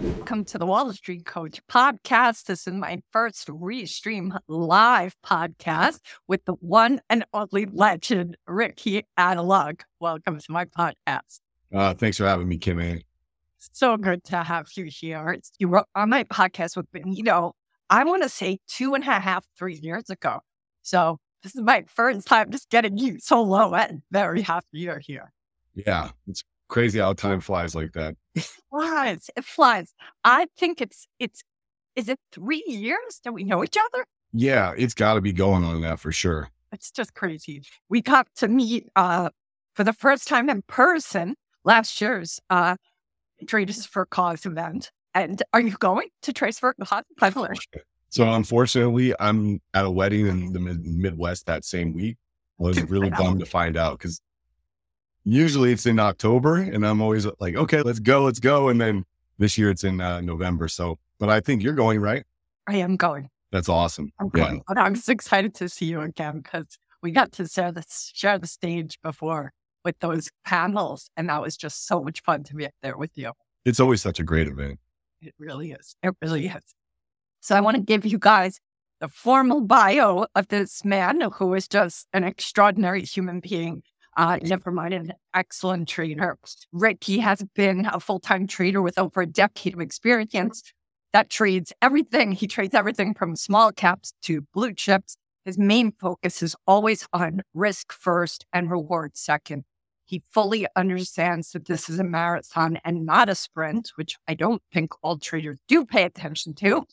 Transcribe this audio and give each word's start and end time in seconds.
Welcome 0.00 0.44
to 0.44 0.58
the 0.58 0.66
Wall 0.66 0.92
Street 0.92 1.26
Coach 1.26 1.60
podcast. 1.66 2.44
This 2.44 2.68
is 2.68 2.72
my 2.72 3.02
first 3.10 3.48
Restream 3.48 4.38
live 4.46 5.16
podcast 5.26 5.98
with 6.28 6.44
the 6.44 6.52
one 6.60 7.00
and 7.10 7.24
only 7.34 7.66
legend, 7.66 8.36
Ricky 8.46 9.08
Analog. 9.16 9.80
Welcome 9.98 10.38
to 10.38 10.52
my 10.52 10.66
podcast. 10.66 11.40
Uh, 11.74 11.94
thanks 11.94 12.16
for 12.16 12.26
having 12.26 12.46
me, 12.46 12.58
Kim 12.58 12.78
Ann. 12.78 13.02
So 13.58 13.96
good 13.96 14.22
to 14.24 14.44
have 14.44 14.68
you 14.76 14.84
here. 14.84 15.36
You 15.58 15.68
were 15.68 15.84
on 15.96 16.10
my 16.10 16.22
podcast 16.22 16.76
with 16.76 16.86
me, 16.94 17.02
you 17.06 17.24
know, 17.24 17.54
I 17.90 18.04
want 18.04 18.22
to 18.22 18.28
say 18.28 18.58
two 18.68 18.94
and 18.94 19.02
a 19.02 19.18
half, 19.18 19.46
three 19.58 19.80
years 19.82 20.10
ago. 20.10 20.38
So 20.82 21.18
this 21.42 21.56
is 21.56 21.62
my 21.62 21.84
first 21.88 22.24
time 22.28 22.52
just 22.52 22.70
getting 22.70 22.98
you 22.98 23.18
solo 23.18 23.74
and 23.74 24.02
very 24.12 24.42
happy 24.42 24.66
you're 24.74 25.00
here. 25.00 25.32
Yeah, 25.74 26.10
it's 26.28 26.44
crazy 26.68 26.98
how 26.98 27.12
time 27.12 27.40
flies 27.40 27.74
like 27.74 27.92
that. 27.92 28.14
It 28.34 28.48
flies. 28.70 29.30
It 29.36 29.44
flies. 29.44 29.94
I 30.24 30.46
think 30.56 30.80
it's 30.80 31.06
it's 31.18 31.42
is 31.96 32.08
it 32.08 32.18
three 32.32 32.62
years 32.66 33.20
that 33.24 33.32
we 33.32 33.44
know 33.44 33.64
each 33.64 33.76
other? 33.76 34.06
Yeah, 34.32 34.74
it's 34.76 34.94
got 34.94 35.14
to 35.14 35.20
be 35.20 35.32
going 35.32 35.64
on 35.64 35.80
that 35.80 35.98
for 35.98 36.12
sure. 36.12 36.50
It's 36.70 36.90
just 36.90 37.14
crazy. 37.14 37.62
We 37.88 38.02
got 38.02 38.28
to 38.36 38.48
meet 38.48 38.88
uh, 38.94 39.30
for 39.74 39.84
the 39.84 39.92
first 39.92 40.28
time 40.28 40.50
in 40.50 40.62
person 40.62 41.34
last 41.64 42.00
year's 42.00 42.40
uh, 42.50 42.76
Traders 43.46 43.86
for 43.86 44.06
Cause 44.06 44.44
event. 44.46 44.90
And 45.14 45.42
are 45.52 45.60
you 45.60 45.72
going 45.72 46.08
to 46.22 46.32
Traders 46.32 46.58
for 46.58 46.74
Cause? 46.74 47.02
So 48.10 48.32
unfortunately, 48.32 49.14
I'm 49.18 49.60
at 49.74 49.84
a 49.84 49.90
wedding 49.90 50.26
in 50.26 50.52
the 50.52 50.60
mid- 50.60 50.86
Midwest 50.86 51.46
that 51.46 51.64
same 51.64 51.94
week. 51.94 52.16
I 52.60 52.64
was 52.64 52.82
really 52.90 53.10
bummed 53.10 53.40
to 53.40 53.46
find 53.46 53.76
out 53.76 53.98
because 53.98 54.20
usually 55.24 55.72
it's 55.72 55.86
in 55.86 55.98
October, 55.98 56.56
and 56.56 56.86
I'm 56.86 57.00
always 57.00 57.26
like, 57.38 57.56
okay, 57.56 57.82
let's 57.82 57.98
go, 57.98 58.24
let's 58.24 58.40
go. 58.40 58.68
And 58.68 58.80
then 58.80 59.04
this 59.38 59.58
year 59.58 59.70
it's 59.70 59.84
in 59.84 60.00
uh, 60.00 60.20
November. 60.20 60.68
So, 60.68 60.98
but 61.18 61.28
I 61.28 61.40
think 61.40 61.62
you're 61.62 61.74
going, 61.74 62.00
right? 62.00 62.24
I 62.66 62.76
am 62.76 62.96
going. 62.96 63.28
That's 63.50 63.68
awesome. 63.68 64.12
I'm 64.20 64.30
yeah. 64.34 64.44
going. 64.44 64.62
But 64.68 64.78
I'm 64.78 64.94
just 64.94 65.08
excited 65.08 65.54
to 65.54 65.68
see 65.68 65.86
you 65.86 66.00
again 66.00 66.40
because 66.40 66.78
we 67.02 67.12
got 67.12 67.32
to 67.32 67.46
share 67.46 67.72
the 67.72 67.84
share 68.14 68.38
the 68.38 68.46
stage 68.46 68.98
before 69.02 69.52
with 69.84 69.98
those 70.00 70.30
panels, 70.44 71.10
and 71.16 71.28
that 71.28 71.40
was 71.40 71.56
just 71.56 71.86
so 71.86 72.02
much 72.02 72.22
fun 72.22 72.42
to 72.44 72.54
be 72.54 72.66
up 72.66 72.72
there 72.82 72.96
with 72.96 73.12
you. 73.14 73.32
It's 73.64 73.80
always 73.80 74.02
such 74.02 74.20
a 74.20 74.22
great 74.22 74.48
event. 74.48 74.78
It 75.20 75.34
really 75.38 75.72
is. 75.72 75.96
It 76.02 76.14
really 76.20 76.46
is. 76.46 76.62
So 77.40 77.56
I 77.56 77.60
want 77.60 77.76
to 77.76 77.82
give 77.82 78.04
you 78.04 78.18
guys 78.18 78.60
the 79.00 79.08
formal 79.08 79.60
bio 79.60 80.26
of 80.34 80.48
this 80.48 80.84
man 80.84 81.20
who 81.34 81.54
is 81.54 81.68
just 81.68 82.08
an 82.12 82.24
extraordinary 82.24 83.02
human 83.02 83.40
being. 83.40 83.82
Uh, 84.18 84.36
never 84.42 84.72
mind 84.72 84.92
an 84.92 85.12
excellent 85.32 85.88
trader. 85.88 86.36
Ricky 86.72 87.20
has 87.20 87.44
been 87.54 87.86
a 87.86 88.00
full 88.00 88.18
time 88.18 88.48
trader 88.48 88.82
with 88.82 88.98
over 88.98 89.22
a 89.22 89.26
decade 89.26 89.74
of 89.74 89.80
experience 89.80 90.64
that 91.12 91.30
trades 91.30 91.72
everything. 91.80 92.32
He 92.32 92.48
trades 92.48 92.74
everything 92.74 93.14
from 93.14 93.36
small 93.36 93.70
caps 93.70 94.12
to 94.22 94.42
blue 94.52 94.74
chips. 94.74 95.16
His 95.44 95.56
main 95.56 95.92
focus 95.92 96.42
is 96.42 96.56
always 96.66 97.06
on 97.12 97.42
risk 97.54 97.92
first 97.92 98.44
and 98.52 98.68
reward 98.68 99.16
second. 99.16 99.64
He 100.04 100.24
fully 100.28 100.66
understands 100.74 101.52
that 101.52 101.66
this 101.66 101.88
is 101.88 102.00
a 102.00 102.04
marathon 102.04 102.80
and 102.84 103.06
not 103.06 103.28
a 103.28 103.36
sprint, 103.36 103.92
which 103.94 104.16
I 104.26 104.34
don't 104.34 104.62
think 104.72 104.94
all 105.00 105.18
traders 105.18 105.58
do 105.68 105.86
pay 105.86 106.02
attention 106.02 106.54
to. 106.54 106.86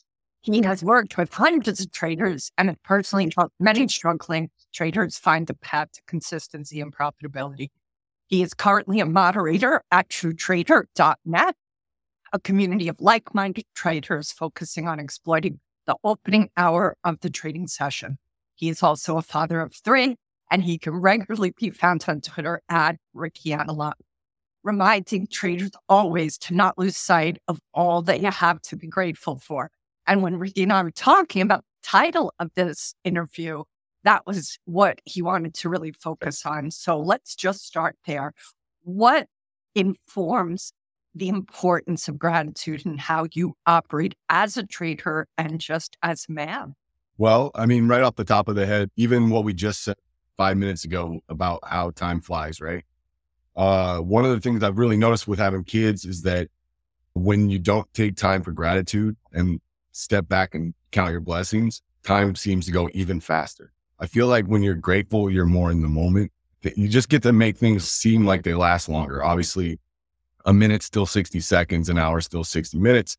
He 0.45 0.61
has 0.61 0.83
worked 0.83 1.17
with 1.17 1.33
hundreds 1.33 1.79
of 1.79 1.91
traders 1.91 2.51
and 2.55 2.69
has 2.69 2.77
personally 2.83 3.33
helped 3.35 3.55
many 3.59 3.87
struggling 3.87 4.51
traders 4.71 5.17
find 5.17 5.47
the 5.47 5.55
path 5.55 5.93
to 5.93 6.01
consistency 6.05 6.79
and 6.79 6.95
profitability. 6.95 7.69
He 8.27 8.43
is 8.43 8.53
currently 8.53 8.99
a 8.99 9.07
moderator 9.07 9.81
at 9.91 10.09
TrueTrader.net, 10.09 11.55
a 12.31 12.39
community 12.39 12.87
of 12.87 13.01
like 13.01 13.33
minded 13.33 13.65
traders 13.73 14.31
focusing 14.31 14.87
on 14.87 14.99
exploiting 14.99 15.61
the 15.87 15.95
opening 16.03 16.51
hour 16.55 16.95
of 17.03 17.21
the 17.21 17.31
trading 17.31 17.65
session. 17.67 18.19
He 18.53 18.69
is 18.69 18.83
also 18.83 19.17
a 19.17 19.23
father 19.23 19.61
of 19.61 19.73
three, 19.73 20.15
and 20.51 20.63
he 20.63 20.77
can 20.77 20.93
regularly 20.93 21.55
be 21.57 21.71
found 21.71 22.05
on 22.07 22.21
Twitter 22.21 22.61
at 22.69 22.97
Ricky 23.15 23.51
Analog, 23.51 23.95
reminding 24.63 25.25
traders 25.25 25.71
always 25.89 26.37
to 26.37 26.53
not 26.53 26.77
lose 26.77 26.97
sight 26.97 27.39
of 27.47 27.59
all 27.73 28.03
that 28.03 28.21
you 28.21 28.29
have 28.29 28.61
to 28.61 28.75
be 28.75 28.85
grateful 28.85 29.39
for. 29.39 29.71
And 30.07 30.21
when 30.21 30.37
Ricky 30.37 30.63
and 30.63 30.73
I 30.73 30.83
were 30.83 30.91
talking 30.91 31.41
about 31.41 31.61
the 31.61 31.87
title 31.87 32.33
of 32.39 32.51
this 32.55 32.93
interview, 33.03 33.63
that 34.03 34.25
was 34.25 34.59
what 34.65 34.99
he 35.05 35.21
wanted 35.21 35.53
to 35.55 35.69
really 35.69 35.91
focus 35.91 36.45
on. 36.45 36.71
So 36.71 36.99
let's 36.99 37.35
just 37.35 37.65
start 37.65 37.97
there. 38.05 38.33
What 38.83 39.27
informs 39.73 40.71
the 41.15 41.29
importance 41.29 42.07
of 42.07 42.19
gratitude 42.19 42.85
and 42.85 42.99
how 42.99 43.27
you 43.33 43.55
operate 43.65 44.15
as 44.29 44.57
a 44.57 44.65
trader 44.65 45.27
and 45.37 45.59
just 45.59 45.97
as 46.03 46.25
a 46.29 46.31
man? 46.31 46.75
Well, 47.17 47.51
I 47.55 47.65
mean, 47.65 47.87
right 47.87 48.03
off 48.03 48.15
the 48.15 48.25
top 48.25 48.47
of 48.47 48.55
the 48.55 48.65
head, 48.65 48.91
even 48.97 49.29
what 49.29 49.45
we 49.45 49.53
just 49.53 49.83
said 49.83 49.95
five 50.35 50.57
minutes 50.57 50.83
ago 50.83 51.21
about 51.29 51.61
how 51.63 51.91
time 51.91 52.19
flies, 52.19 52.59
right? 52.59 52.83
Uh, 53.55 53.99
one 53.99 54.25
of 54.25 54.31
the 54.31 54.41
things 54.41 54.61
I've 54.61 54.77
really 54.77 54.97
noticed 54.97 55.27
with 55.27 55.39
having 55.39 55.63
kids 55.63 56.03
is 56.03 56.23
that 56.23 56.49
when 57.13 57.49
you 57.49 57.57
don't 57.57 57.91
take 57.93 58.17
time 58.17 58.43
for 58.43 58.51
gratitude 58.51 59.15
and 59.31 59.61
step 59.95 60.27
back 60.27 60.53
and 60.53 60.73
count 60.91 61.11
your 61.11 61.21
blessings, 61.21 61.81
time 62.03 62.35
seems 62.35 62.65
to 62.65 62.71
go 62.71 62.89
even 62.93 63.19
faster. 63.19 63.71
I 63.99 64.07
feel 64.07 64.27
like 64.27 64.45
when 64.45 64.61
you're 64.61 64.75
grateful, 64.75 65.29
you're 65.29 65.45
more 65.45 65.71
in 65.71 65.81
the 65.81 65.87
moment. 65.87 66.31
You 66.75 66.89
just 66.89 67.09
get 67.09 67.23
to 67.23 67.31
make 67.31 67.57
things 67.57 67.89
seem 67.89 68.25
like 68.25 68.43
they 68.43 68.53
last 68.53 68.89
longer. 68.89 69.23
Obviously, 69.23 69.79
a 70.45 70.53
minute's 70.53 70.85
still 70.85 71.05
60 71.05 71.39
seconds, 71.39 71.89
an 71.89 71.97
hour 71.97 72.19
still 72.19 72.43
60 72.43 72.77
minutes. 72.77 73.17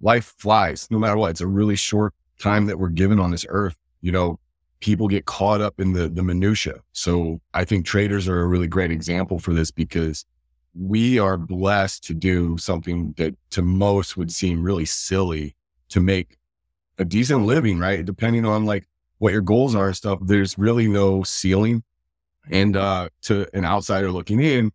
Life 0.00 0.34
flies 0.38 0.86
no 0.90 0.98
matter 0.98 1.16
what. 1.16 1.30
It's 1.30 1.40
a 1.40 1.46
really 1.46 1.76
short 1.76 2.12
time 2.38 2.66
that 2.66 2.78
we're 2.78 2.88
given 2.88 3.18
on 3.18 3.30
this 3.30 3.46
earth. 3.48 3.76
You 4.02 4.12
know, 4.12 4.38
people 4.80 5.08
get 5.08 5.24
caught 5.24 5.60
up 5.60 5.80
in 5.80 5.94
the, 5.94 6.08
the 6.08 6.22
minutia. 6.22 6.80
So 6.92 7.40
I 7.54 7.64
think 7.64 7.86
traders 7.86 8.28
are 8.28 8.40
a 8.40 8.46
really 8.46 8.68
great 8.68 8.90
example 8.90 9.38
for 9.38 9.54
this 9.54 9.70
because 9.70 10.26
we 10.74 11.18
are 11.18 11.38
blessed 11.38 12.04
to 12.04 12.14
do 12.14 12.58
something 12.58 13.14
that 13.16 13.34
to 13.50 13.62
most 13.62 14.16
would 14.16 14.30
seem 14.30 14.62
really 14.62 14.84
silly 14.84 15.56
to 15.90 16.00
make 16.00 16.36
a 16.98 17.04
decent 17.04 17.46
living, 17.46 17.78
right? 17.78 18.04
Depending 18.04 18.44
on 18.44 18.64
like 18.64 18.88
what 19.18 19.32
your 19.32 19.42
goals 19.42 19.74
are 19.74 19.86
and 19.86 19.96
stuff, 19.96 20.18
there's 20.22 20.58
really 20.58 20.88
no 20.88 21.22
ceiling. 21.22 21.82
And 22.50 22.76
uh, 22.76 23.08
to 23.22 23.46
an 23.54 23.64
outsider 23.64 24.10
looking 24.10 24.40
in, 24.40 24.72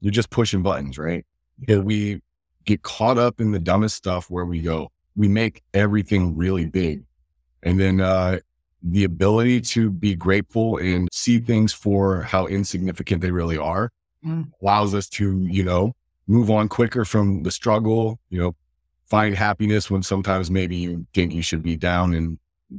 you're 0.00 0.12
just 0.12 0.30
pushing 0.30 0.62
buttons, 0.62 0.98
right? 0.98 1.24
Yeah. 1.66 1.78
We 1.78 2.22
get 2.64 2.82
caught 2.82 3.18
up 3.18 3.40
in 3.40 3.52
the 3.52 3.58
dumbest 3.58 3.96
stuff 3.96 4.30
where 4.30 4.44
we 4.44 4.60
go, 4.60 4.90
we 5.16 5.28
make 5.28 5.62
everything 5.74 6.36
really 6.36 6.66
big. 6.66 7.04
And 7.62 7.78
then 7.78 8.00
uh, 8.00 8.40
the 8.82 9.04
ability 9.04 9.60
to 9.60 9.90
be 9.90 10.14
grateful 10.14 10.78
and 10.78 11.08
see 11.12 11.38
things 11.38 11.72
for 11.72 12.22
how 12.22 12.46
insignificant 12.46 13.20
they 13.22 13.30
really 13.30 13.56
are 13.56 13.90
mm. 14.24 14.50
allows 14.60 14.94
us 14.94 15.08
to, 15.10 15.46
you 15.48 15.62
know, 15.62 15.92
move 16.26 16.50
on 16.50 16.68
quicker 16.68 17.04
from 17.04 17.42
the 17.42 17.50
struggle, 17.50 18.18
you 18.30 18.40
know, 18.40 18.54
find 19.12 19.34
happiness 19.34 19.90
when 19.90 20.02
sometimes 20.02 20.50
maybe 20.50 20.74
you 20.74 21.06
think 21.12 21.34
you 21.34 21.42
should 21.42 21.62
be 21.62 21.76
down 21.76 22.14
and 22.14 22.38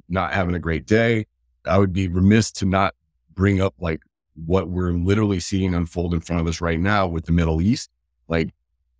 not 0.09 0.33
having 0.33 0.55
a 0.55 0.59
great 0.59 0.87
day. 0.87 1.27
I 1.63 1.77
would 1.77 1.93
be 1.93 2.07
remiss 2.07 2.51
to 2.53 2.65
not 2.65 2.95
bring 3.35 3.61
up 3.61 3.75
like 3.79 4.01
what 4.33 4.67
we're 4.67 4.93
literally 4.93 5.39
seeing 5.39 5.75
unfold 5.75 6.11
in 6.11 6.21
front 6.21 6.41
of 6.41 6.47
us 6.47 6.59
right 6.59 6.79
now 6.79 7.05
with 7.05 7.27
the 7.27 7.31
Middle 7.31 7.61
East. 7.61 7.91
Like 8.27 8.49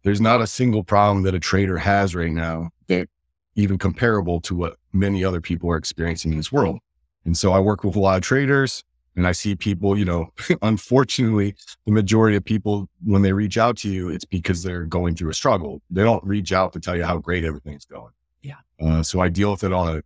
there's 0.04 0.22
not 0.22 0.42
a 0.42 0.46
single 0.46 0.84
problem 0.84 1.24
that 1.24 1.34
a 1.34 1.40
trader 1.40 1.80
has 1.80 2.14
right 2.14 2.32
now 2.32 2.70
that 2.86 3.10
even 3.56 3.80
comparable 3.80 4.40
to 4.42 4.54
what 4.54 4.76
many 4.94 5.26
other 5.26 5.42
people 5.42 5.72
are 5.72 5.78
experiencing 5.78 6.34
in 6.34 6.38
this 6.38 6.52
world. 6.52 6.78
And 7.26 7.36
so 7.36 7.52
I 7.52 7.60
work 7.60 7.84
with 7.84 7.96
a 7.96 8.00
lot 8.00 8.18
of 8.18 8.22
traders 8.22 8.84
and 9.16 9.28
I 9.28 9.32
see 9.32 9.56
people, 9.56 9.98
you 9.98 10.06
know, 10.06 10.32
unfortunately, 10.62 11.56
the 11.86 11.92
majority 11.92 12.36
of 12.36 12.44
people, 12.44 12.90
when 13.04 13.22
they 13.22 13.34
reach 13.34 13.58
out 13.58 13.78
to 13.78 13.90
you, 13.90 14.10
it's 14.10 14.26
because 14.26 14.64
they're 14.64 14.86
going 14.86 15.16
through 15.16 15.30
a 15.30 15.36
struggle. 15.36 15.82
They 15.90 16.04
don't 16.04 16.24
reach 16.24 16.52
out 16.52 16.74
to 16.74 16.80
tell 16.80 16.96
you 16.96 17.04
how 17.04 17.18
great 17.18 17.44
everything's 17.44 17.86
going. 17.86 18.12
Yeah. 18.42 18.58
Uh, 18.82 19.04
so 19.04 19.20
I 19.20 19.30
deal 19.30 19.52
with 19.52 19.64
it 19.64 19.74
on 19.74 19.98
a 19.98 20.04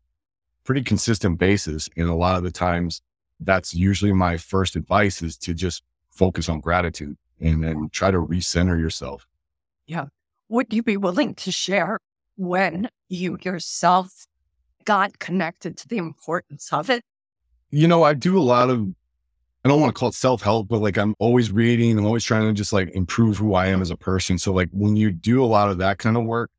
pretty 0.64 0.84
consistent 0.84 1.40
basis. 1.40 1.90
And 1.96 2.10
a 2.10 2.16
lot 2.16 2.38
of 2.38 2.44
the 2.44 2.52
times, 2.52 3.02
that's 3.40 3.74
usually 3.74 4.14
my 4.14 4.38
first 4.38 4.76
advice 4.76 5.22
is 5.22 5.38
to 5.38 5.54
just 5.54 5.84
focus 6.10 6.50
on 6.50 6.60
gratitude 6.60 7.16
and 7.40 7.64
then 7.64 7.90
try 7.92 8.12
to 8.12 8.18
recenter 8.18 8.80
yourself. 8.80 9.28
Yeah. 9.86 10.06
Would 10.50 10.74
you 10.74 10.82
be 10.82 10.98
willing 10.98 11.36
to 11.36 11.52
share 11.52 12.00
when 12.36 12.90
you 13.10 13.38
yourself 13.44 14.26
got 14.86 15.20
connected 15.20 15.78
to 15.78 15.88
the 15.88 15.98
importance 15.98 16.72
of 16.74 16.90
it? 16.90 17.04
You 17.70 17.88
know, 17.88 18.04
I 18.04 18.14
do 18.14 18.38
a 18.38 18.42
lot 18.42 18.70
of, 18.70 18.88
I 19.68 19.70
don't 19.70 19.82
want 19.82 19.94
to 19.94 20.00
call 20.00 20.08
it 20.08 20.16
self 20.16 20.42
help, 20.42 20.70
but 20.70 20.80
like 20.80 20.98
I'm 20.98 21.14
always 21.20 21.52
reading, 21.52 21.98
I'm 21.98 22.06
always 22.06 22.24
trying 22.24 22.48
to 22.48 22.54
just 22.54 22.72
like 22.72 22.90
improve 22.96 23.36
who 23.36 23.54
I 23.54 23.68
am 23.68 23.82
as 23.82 23.90
a 23.90 23.98
person. 23.98 24.38
So, 24.38 24.54
like, 24.54 24.70
when 24.72 24.96
you 24.96 25.12
do 25.12 25.44
a 25.44 25.46
lot 25.46 25.70
of 25.70 25.78
that 25.80 25.98
kind 25.98 26.16
of 26.16 26.24
work, 26.24 26.50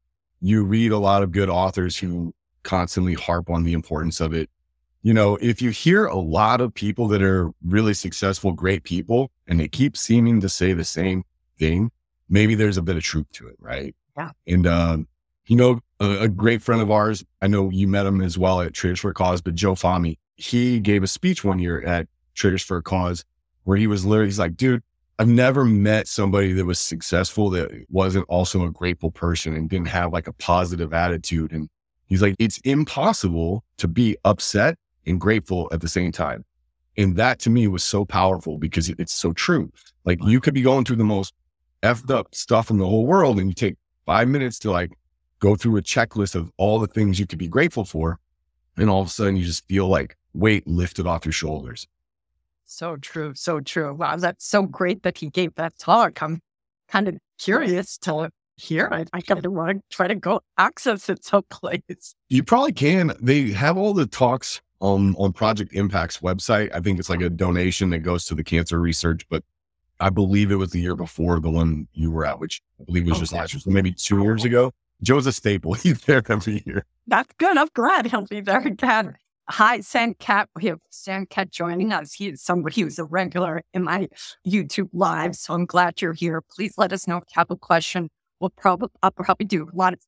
you 0.43 0.63
read 0.63 0.93
a 0.93 0.99
lot 0.99 1.23
of 1.23 1.33
good 1.33 1.49
authors 1.49 1.97
who 1.97 2.35
constantly 2.65 3.15
harp 3.15 3.49
on 3.49 3.65
the 3.65 3.73
importance 3.73 4.21
of 4.21 4.35
it. 4.35 4.51
You 5.01 5.15
know, 5.15 5.37
if 5.41 5.63
you 5.63 5.71
hear 5.71 6.05
a 6.05 6.19
lot 6.19 6.61
of 6.61 6.75
people 6.75 7.09
that 7.09 7.23
are 7.23 7.51
really 7.65 7.95
successful, 7.95 8.53
great 8.53 8.85
people, 8.85 9.31
and 9.47 9.59
they 9.59 9.69
keep 9.69 9.97
seeming 9.97 10.43
to 10.43 10.49
say 10.51 10.75
the 10.75 10.85
same 10.85 11.25
thing, 11.59 11.91
maybe 12.29 12.55
there's 12.55 12.77
a 12.77 12.83
bit 12.83 12.99
of 12.99 13.03
truth 13.03 13.33
to 13.33 13.49
it, 13.49 13.57
right? 13.59 13.97
Yeah. 14.19 14.33
And, 14.47 14.67
um, 14.67 15.09
you 15.47 15.57
know, 15.57 15.81
a, 15.99 16.25
a, 16.25 16.29
great 16.29 16.61
friend 16.61 16.83
of 16.83 16.91
ours, 16.91 17.25
I 17.41 17.47
know 17.47 17.71
you 17.71 17.89
met 17.89 18.05
him 18.05 18.21
as 18.21 18.37
well 18.37 18.61
at 18.61 18.75
Traders 18.75 19.01
for 19.01 19.15
Cause, 19.15 19.41
but 19.41 19.55
Joe 19.55 19.75
Fahmy, 19.75 20.19
he 20.37 20.79
gave 20.79 21.03
a 21.03 21.07
speech 21.07 21.43
one 21.43 21.59
year 21.59 21.81
at 21.81 22.07
Traders 22.39 22.63
for 22.63 22.77
a 22.79 22.83
Cause 22.83 23.25
where 23.65 23.77
he 23.77 23.87
was 23.87 24.07
literally, 24.07 24.29
he's 24.29 24.39
like, 24.39 24.57
dude, 24.57 24.83
I've 25.19 25.29
never 25.29 25.65
met 25.65 26.07
somebody 26.07 26.53
that 26.53 26.65
was 26.65 26.79
successful 26.79 27.51
that 27.51 27.71
wasn't 27.91 28.25
also 28.29 28.65
a 28.65 28.71
grateful 28.71 29.11
person 29.11 29.55
and 29.55 29.69
didn't 29.69 29.89
have 29.89 30.13
like 30.13 30.29
a 30.29 30.33
positive 30.33 30.93
attitude. 30.93 31.51
And 31.51 31.69
he's 32.07 32.23
like, 32.23 32.37
it's 32.39 32.59
impossible 32.59 33.65
to 33.79 33.89
be 33.89 34.17
upset 34.25 34.79
and 35.07 35.21
grateful 35.21 35.69
at 35.73 35.81
the 35.81 35.89
same 35.89 36.13
time. 36.13 36.45
And 36.97 37.17
that 37.17 37.41
to 37.41 37.51
me 37.51 37.67
was 37.67 37.83
so 37.83 38.05
powerful 38.05 38.59
because 38.59 38.89
it's 38.89 39.13
so 39.13 39.33
true. 39.33 39.73
Like 40.05 40.23
you 40.23 40.41
could 40.41 40.55
be 40.55 40.63
going 40.63 40.85
through 40.85 40.97
the 40.97 41.05
most 41.05 41.35
effed 41.83 42.11
up 42.11 42.35
stuff 42.35 42.71
in 42.71 42.79
the 42.79 42.87
whole 42.87 43.07
world 43.07 43.39
and 43.39 43.49
you 43.49 43.55
take 43.55 43.77
five 44.07 44.29
minutes 44.29 44.59
to 44.61 44.71
like 44.71 44.93
go 45.41 45.57
through 45.57 45.77
a 45.77 45.83
checklist 45.83 46.35
of 46.35 46.51
all 46.57 46.79
the 46.79 46.87
things 46.87 47.19
you 47.19 47.27
could 47.27 47.39
be 47.39 47.49
grateful 47.49 47.85
for. 47.85 48.19
And 48.77 48.89
all 48.89 49.01
of 49.01 49.09
a 49.09 49.11
sudden 49.11 49.37
you 49.37 49.45
just 49.45 49.67
feel 49.67 49.89
like 49.89 50.17
weight 50.33 50.67
lifted 50.67 51.09
off 51.09 51.25
your 51.25 51.33
shoulders. 51.33 51.89
So 52.69 52.97
true. 52.97 53.33
So 53.35 53.61
true. 53.61 53.95
Wow. 53.95 54.17
That's 54.17 54.47
so 54.47 54.63
great 54.63 55.03
that 55.03 55.19
he 55.19 55.31
gave 55.31 55.55
that 55.55 55.79
talk. 55.79 56.23
I'm 56.23 56.41
kind 56.89 57.09
of 57.09 57.17
curious 57.39 57.97
to 57.99 58.31
hear 58.57 58.87
it. 58.93 59.09
I 59.13 59.21
kind 59.23 59.45
of 59.45 59.53
want 59.53 59.79
to 59.79 59.97
try 59.97 60.07
to 60.07 60.15
go 60.15 60.43
access 60.59 61.09
it 61.09 61.25
someplace. 61.25 62.15
You 62.29 62.43
probably 62.43 62.73
can. 62.73 63.13
They 63.21 63.53
have 63.53 63.79
all 63.79 63.95
the 63.95 64.07
talks 64.07 64.61
on, 64.81 65.15
on 65.17 65.33
Project 65.33 65.73
Impact's 65.73 66.19
website. 66.19 66.71
I 66.75 66.81
think 66.81 66.99
it's 66.99 67.09
like 67.09 67.23
a 67.23 67.31
donation 67.31 67.91
that 67.91 68.01
goes 68.01 68.27
to 68.27 68.35
the 68.35 68.45
cancer 68.45 68.79
research, 68.79 69.27
but 69.29 69.43
I 69.99 70.11
believe 70.11 70.51
it 70.51 70.57
was 70.57 70.71
the 70.71 70.81
year 70.81 70.95
before 70.95 71.41
the 71.41 71.51
one 71.51 71.89
you 71.95 72.11
were 72.11 72.27
at, 72.27 72.39
which 72.39 72.61
I 72.81 72.85
believe 72.85 73.05
was 73.05 73.13
okay. 73.13 73.21
just 73.21 73.33
last 73.33 73.55
year. 73.55 73.61
So 73.61 73.71
maybe 73.71 73.93
two 73.93 74.23
years 74.23 74.45
ago. 74.45 74.73
Joe's 75.03 75.27
a 75.27 75.33
staple. 75.33 75.73
He's 75.75 76.01
there 76.03 76.23
every 76.29 76.63
year. 76.67 76.85
That's 77.07 77.33
good. 77.39 77.57
I'm 77.57 77.69
glad 77.75 78.07
he'll 78.07 78.27
be 78.27 78.41
there 78.41 78.61
again. 78.61 79.17
Hi, 79.51 79.79
Sandcat. 79.79 80.49
We 80.55 80.67
have 80.67 80.81
Sandcat 80.93 81.51
joining 81.51 81.91
us. 81.91 82.13
He 82.13 82.29
is 82.29 82.43
somebody 82.43 82.83
who's 82.83 82.99
a 82.99 83.05
regular 83.05 83.63
in 83.73 83.83
my 83.83 84.09
YouTube 84.47 84.91
live. 84.93 85.37
So 85.37 85.55
I'm 85.55 85.65
glad 85.65 86.03
you're 86.03 86.13
here. 86.13 86.43
Please 86.55 86.75
let 86.77 86.93
us 86.93 87.09
know 87.09 87.17
if 87.17 87.23
you 87.23 87.33
have 87.37 87.51
a 87.51 87.57
question. 87.57 88.11
We'll 88.41 88.51
probably, 88.51 88.91
I'll 89.03 89.11
probably 89.11 89.47
do 89.47 89.67
a 89.73 89.75
lot 89.75 89.95
of 89.95 90.01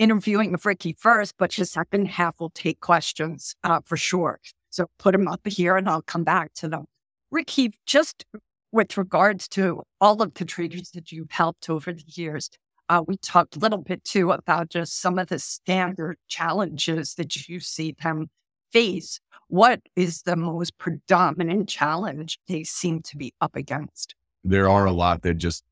interviewing 0.00 0.52
of 0.52 0.66
Ricky 0.66 0.96
first, 0.98 1.36
but 1.38 1.52
the 1.52 1.64
second 1.64 2.06
half 2.06 2.40
will 2.40 2.50
take 2.50 2.80
questions 2.80 3.54
uh, 3.62 3.80
for 3.84 3.96
sure. 3.96 4.40
So 4.70 4.86
put 4.98 5.12
them 5.12 5.28
up 5.28 5.46
here 5.46 5.76
and 5.76 5.88
I'll 5.88 6.02
come 6.02 6.24
back 6.24 6.52
to 6.54 6.68
them. 6.68 6.86
Ricky, 7.30 7.74
just 7.86 8.26
with 8.72 8.96
regards 8.96 9.46
to 9.50 9.84
all 10.00 10.20
of 10.20 10.34
the 10.34 10.44
traders 10.44 10.90
that 10.90 11.12
you've 11.12 11.30
helped 11.30 11.70
over 11.70 11.92
the 11.92 12.02
years, 12.08 12.50
uh, 12.88 13.04
we 13.06 13.16
talked 13.18 13.54
a 13.54 13.60
little 13.60 13.78
bit 13.78 14.02
too 14.02 14.32
about 14.32 14.70
just 14.70 15.00
some 15.00 15.20
of 15.20 15.28
the 15.28 15.38
standard 15.38 16.16
challenges 16.26 17.14
that 17.14 17.48
you 17.48 17.60
see 17.60 17.94
them 18.02 18.26
face. 18.72 19.20
What 19.48 19.80
is 19.96 20.22
the 20.22 20.36
most 20.36 20.76
predominant 20.78 21.68
challenge 21.68 22.38
they 22.48 22.64
seem 22.64 23.02
to 23.02 23.16
be 23.16 23.32
up 23.40 23.56
against? 23.56 24.14
There 24.44 24.68
are 24.68 24.86
a 24.86 24.92
lot 24.92 25.22
that 25.22 25.34
just, 25.34 25.64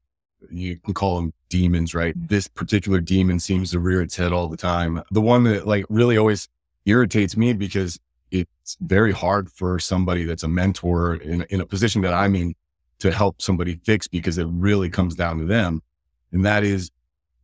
you 0.50 0.78
can 0.78 0.94
call 0.94 1.16
them 1.16 1.32
demons, 1.48 1.94
right? 1.94 2.18
Mm. 2.18 2.28
This 2.28 2.48
particular 2.48 3.00
demon 3.00 3.38
seems 3.40 3.70
to 3.72 3.78
rear 3.78 4.02
its 4.02 4.16
head 4.16 4.32
all 4.32 4.48
the 4.48 4.56
time. 4.56 5.02
The 5.10 5.20
one 5.20 5.44
that 5.44 5.66
like 5.66 5.84
really 5.88 6.16
always 6.16 6.48
irritates 6.86 7.36
me 7.36 7.52
because 7.52 7.98
it's 8.30 8.76
very 8.80 9.12
hard 9.12 9.50
for 9.50 9.78
somebody 9.78 10.24
that's 10.24 10.42
a 10.42 10.48
mentor 10.48 11.16
in, 11.16 11.42
in 11.50 11.60
a 11.60 11.66
position 11.66 12.02
that 12.02 12.14
I'm 12.14 12.34
in 12.34 12.54
to 12.98 13.12
help 13.12 13.42
somebody 13.42 13.78
fix 13.84 14.08
because 14.08 14.38
it 14.38 14.46
really 14.50 14.88
comes 14.88 15.14
down 15.14 15.38
to 15.38 15.44
them. 15.44 15.82
And 16.32 16.44
that 16.44 16.64
is 16.64 16.90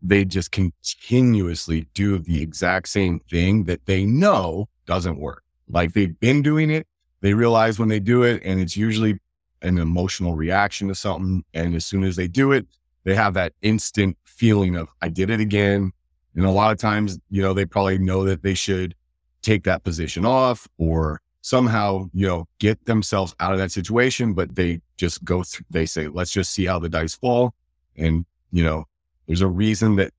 they 0.03 0.25
just 0.25 0.51
continuously 0.51 1.87
do 1.95 2.19
the 2.19 2.43
exact 2.43 2.89
same 2.89 3.21
thing 3.31 3.65
that 3.65 3.87
they 3.87 4.05
know 4.05 4.69
doesn't 4.87 5.19
work. 5.19 5.45
Like 5.69 5.93
they've 5.93 6.19
been 6.19 6.43
doing 6.43 6.71
it. 6.71 6.87
They 7.21 7.35
realize 7.35 7.79
when 7.79 7.89
they 7.89 8.01
do 8.01 8.25
it 8.25 8.43
and 8.45 8.61
it's 8.61 8.77
usually 8.77 9.19
an 9.63 9.79
emotional 9.79 10.35
reaction 10.35 10.89
to 10.89 10.95
something. 10.95 11.45
And 11.55 11.75
as 11.77 11.87
soon 11.87 12.03
as 12.03 12.17
they 12.17 12.27
do 12.27 12.51
it, 12.51 12.67
they 13.05 13.15
have 13.15 13.35
that 13.35 13.53
instant 13.63 14.17
feeling 14.25 14.77
of, 14.77 14.89
I 15.01 15.09
did 15.09 15.31
it 15.31 15.41
again. 15.41 15.93
And 16.35 16.45
a 16.45 16.51
lot 16.51 16.73
of 16.73 16.79
times, 16.79 17.19
you 17.31 17.43
know, 17.43 17.55
they 17.55 17.65
probably 17.65 17.99
know 17.99 18.25
that 18.25 18.43
they 18.43 18.55
should 18.55 18.95
take 19.43 19.65
that 19.65 19.85
position 19.85 20.25
off 20.25 20.67
or 20.79 21.21
somehow, 21.43 22.09
you 22.13 22.27
know, 22.27 22.49
get 22.59 22.85
themselves 22.87 23.35
out 23.41 23.53
of 23.53 23.59
that 23.59 23.71
situation, 23.71 24.33
but 24.33 24.55
they 24.55 24.81
just 24.97 25.23
go 25.25 25.43
through, 25.43 25.67
they 25.71 25.87
say, 25.87 26.09
let's 26.09 26.33
just 26.33 26.53
see 26.53 26.65
how 26.65 26.79
the 26.79 26.89
dice 26.89 27.15
fall. 27.15 27.55
And, 27.97 28.25
you 28.51 28.65
know, 28.65 28.85
there's 29.27 29.41
a 29.41 29.49
reason 29.49 29.97
that 29.97 30.13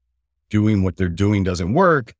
doing 0.50 0.83
what 0.83 0.97
they're 0.97 1.09
doing 1.09 1.44
doesn't 1.44 1.73
work, 1.73 2.13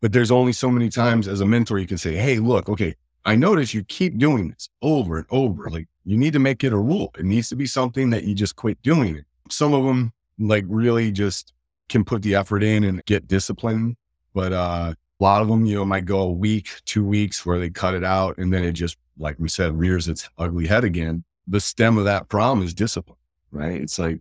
but 0.00 0.12
there's 0.12 0.30
only 0.30 0.52
so 0.52 0.70
many 0.70 0.88
times 0.88 1.28
as 1.28 1.40
a 1.40 1.46
mentor 1.46 1.78
you 1.78 1.86
can 1.86 1.98
say, 1.98 2.14
Hey, 2.14 2.38
look, 2.38 2.68
okay, 2.68 2.94
I 3.24 3.36
notice 3.36 3.72
you 3.72 3.84
keep 3.84 4.18
doing 4.18 4.50
this 4.50 4.68
over 4.82 5.18
and 5.18 5.26
over. 5.30 5.70
Like 5.70 5.88
you 6.04 6.16
need 6.16 6.32
to 6.34 6.38
make 6.38 6.62
it 6.62 6.72
a 6.72 6.78
rule. 6.78 7.10
It 7.18 7.24
needs 7.24 7.48
to 7.50 7.56
be 7.56 7.66
something 7.66 8.10
that 8.10 8.24
you 8.24 8.34
just 8.34 8.56
quit 8.56 8.80
doing 8.82 9.16
it. 9.16 9.24
Some 9.50 9.72
of 9.72 9.84
them 9.84 10.12
like 10.38 10.64
really 10.68 11.10
just 11.10 11.52
can 11.88 12.04
put 12.04 12.22
the 12.22 12.34
effort 12.34 12.62
in 12.62 12.84
and 12.84 13.04
get 13.06 13.28
disciplined. 13.28 13.96
But 14.34 14.52
uh, 14.52 14.94
a 15.20 15.22
lot 15.22 15.42
of 15.42 15.48
them, 15.48 15.64
you 15.64 15.76
know, 15.76 15.84
might 15.84 16.04
go 16.04 16.20
a 16.20 16.32
week, 16.32 16.68
two 16.84 17.04
weeks 17.04 17.46
where 17.46 17.58
they 17.58 17.70
cut 17.70 17.94
it 17.94 18.04
out 18.04 18.36
and 18.38 18.52
then 18.52 18.64
it 18.64 18.72
just, 18.72 18.96
like 19.18 19.36
we 19.38 19.48
said, 19.48 19.78
rears 19.78 20.08
its 20.08 20.28
ugly 20.38 20.66
head 20.66 20.84
again. 20.84 21.24
The 21.46 21.60
stem 21.60 21.98
of 21.98 22.04
that 22.04 22.28
problem 22.28 22.64
is 22.64 22.74
discipline, 22.74 23.18
right? 23.52 23.80
It's 23.80 23.98
like, 23.98 24.20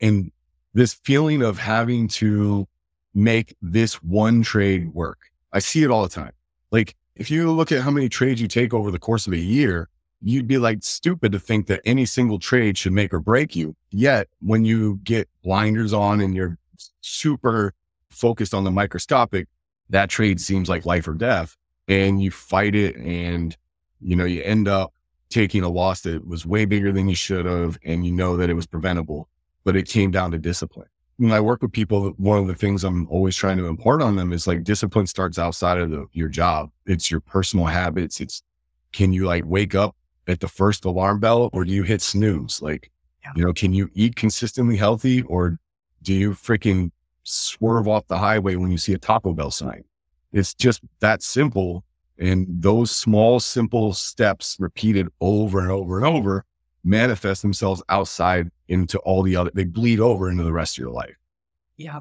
and 0.00 0.32
this 0.74 0.94
feeling 0.94 1.42
of 1.42 1.58
having 1.58 2.08
to 2.08 2.66
make 3.14 3.54
this 3.60 4.02
one 4.02 4.42
trade 4.42 4.92
work. 4.94 5.18
I 5.52 5.58
see 5.58 5.82
it 5.82 5.90
all 5.90 6.02
the 6.02 6.08
time. 6.08 6.32
Like 6.70 6.96
if 7.14 7.30
you 7.30 7.50
look 7.50 7.72
at 7.72 7.82
how 7.82 7.90
many 7.90 8.08
trades 8.08 8.40
you 8.40 8.48
take 8.48 8.72
over 8.72 8.90
the 8.90 8.98
course 8.98 9.26
of 9.26 9.32
a 9.32 9.38
year, 9.38 9.88
you'd 10.22 10.46
be 10.46 10.58
like 10.58 10.82
stupid 10.82 11.32
to 11.32 11.38
think 11.38 11.66
that 11.66 11.80
any 11.84 12.06
single 12.06 12.38
trade 12.38 12.78
should 12.78 12.92
make 12.92 13.12
or 13.12 13.20
break 13.20 13.54
you. 13.54 13.76
Yet 13.90 14.28
when 14.40 14.64
you 14.64 15.00
get 15.04 15.28
blinders 15.42 15.92
on 15.92 16.20
and 16.20 16.34
you're 16.34 16.58
super 17.00 17.74
focused 18.08 18.54
on 18.54 18.64
the 18.64 18.70
microscopic, 18.70 19.48
that 19.90 20.08
trade 20.08 20.40
seems 20.40 20.68
like 20.68 20.86
life 20.86 21.06
or 21.06 21.14
death 21.14 21.56
and 21.88 22.22
you 22.22 22.30
fight 22.30 22.74
it 22.74 22.96
and 22.96 23.56
you 24.00 24.16
know, 24.16 24.24
you 24.24 24.42
end 24.42 24.66
up 24.66 24.92
taking 25.28 25.62
a 25.62 25.68
loss 25.68 26.00
that 26.02 26.26
was 26.26 26.44
way 26.44 26.64
bigger 26.64 26.92
than 26.92 27.08
you 27.08 27.14
should 27.14 27.46
have. 27.46 27.78
And 27.84 28.04
you 28.04 28.12
know 28.12 28.36
that 28.36 28.50
it 28.50 28.54
was 28.54 28.66
preventable 28.66 29.28
but 29.64 29.76
it 29.76 29.88
came 29.88 30.10
down 30.10 30.30
to 30.32 30.38
discipline. 30.38 30.88
When 31.18 31.32
I 31.32 31.40
work 31.40 31.62
with 31.62 31.72
people, 31.72 32.10
one 32.16 32.38
of 32.38 32.46
the 32.46 32.54
things 32.54 32.84
I'm 32.84 33.06
always 33.08 33.36
trying 33.36 33.58
to 33.58 33.66
impart 33.66 34.02
on 34.02 34.16
them 34.16 34.32
is 34.32 34.46
like 34.46 34.64
discipline 34.64 35.06
starts 35.06 35.38
outside 35.38 35.78
of 35.78 35.90
the, 35.90 36.06
your 36.12 36.28
job. 36.28 36.70
It's 36.86 37.10
your 37.10 37.20
personal 37.20 37.66
habits. 37.66 38.20
It's 38.20 38.42
can 38.92 39.12
you 39.12 39.26
like 39.26 39.44
wake 39.46 39.74
up 39.74 39.96
at 40.26 40.40
the 40.40 40.48
first 40.48 40.84
alarm 40.84 41.20
bell 41.20 41.50
or 41.52 41.64
do 41.64 41.72
you 41.72 41.82
hit 41.82 42.02
snooze? 42.02 42.60
Like, 42.60 42.90
yeah. 43.22 43.32
you 43.36 43.44
know, 43.44 43.52
can 43.52 43.72
you 43.72 43.88
eat 43.94 44.16
consistently 44.16 44.76
healthy 44.76 45.22
or 45.22 45.58
do 46.02 46.12
you 46.12 46.32
freaking 46.32 46.90
swerve 47.22 47.86
off 47.86 48.06
the 48.08 48.18
highway 48.18 48.56
when 48.56 48.70
you 48.70 48.78
see 48.78 48.92
a 48.92 48.98
Taco 48.98 49.32
Bell 49.32 49.50
sign? 49.50 49.84
It's 50.32 50.54
just 50.54 50.80
that 51.00 51.22
simple. 51.22 51.84
And 52.18 52.46
those 52.48 52.90
small, 52.90 53.40
simple 53.40 53.92
steps 53.94 54.56
repeated 54.58 55.08
over 55.20 55.60
and 55.60 55.70
over 55.70 55.98
and 55.98 56.06
over 56.06 56.44
manifest 56.84 57.42
themselves 57.42 57.82
outside 57.88 58.50
into 58.68 58.98
all 59.00 59.22
the 59.22 59.36
other, 59.36 59.50
they 59.54 59.64
bleed 59.64 60.00
over 60.00 60.30
into 60.30 60.42
the 60.42 60.52
rest 60.52 60.76
of 60.76 60.82
your 60.82 60.90
life. 60.90 61.16
Yeah. 61.76 62.00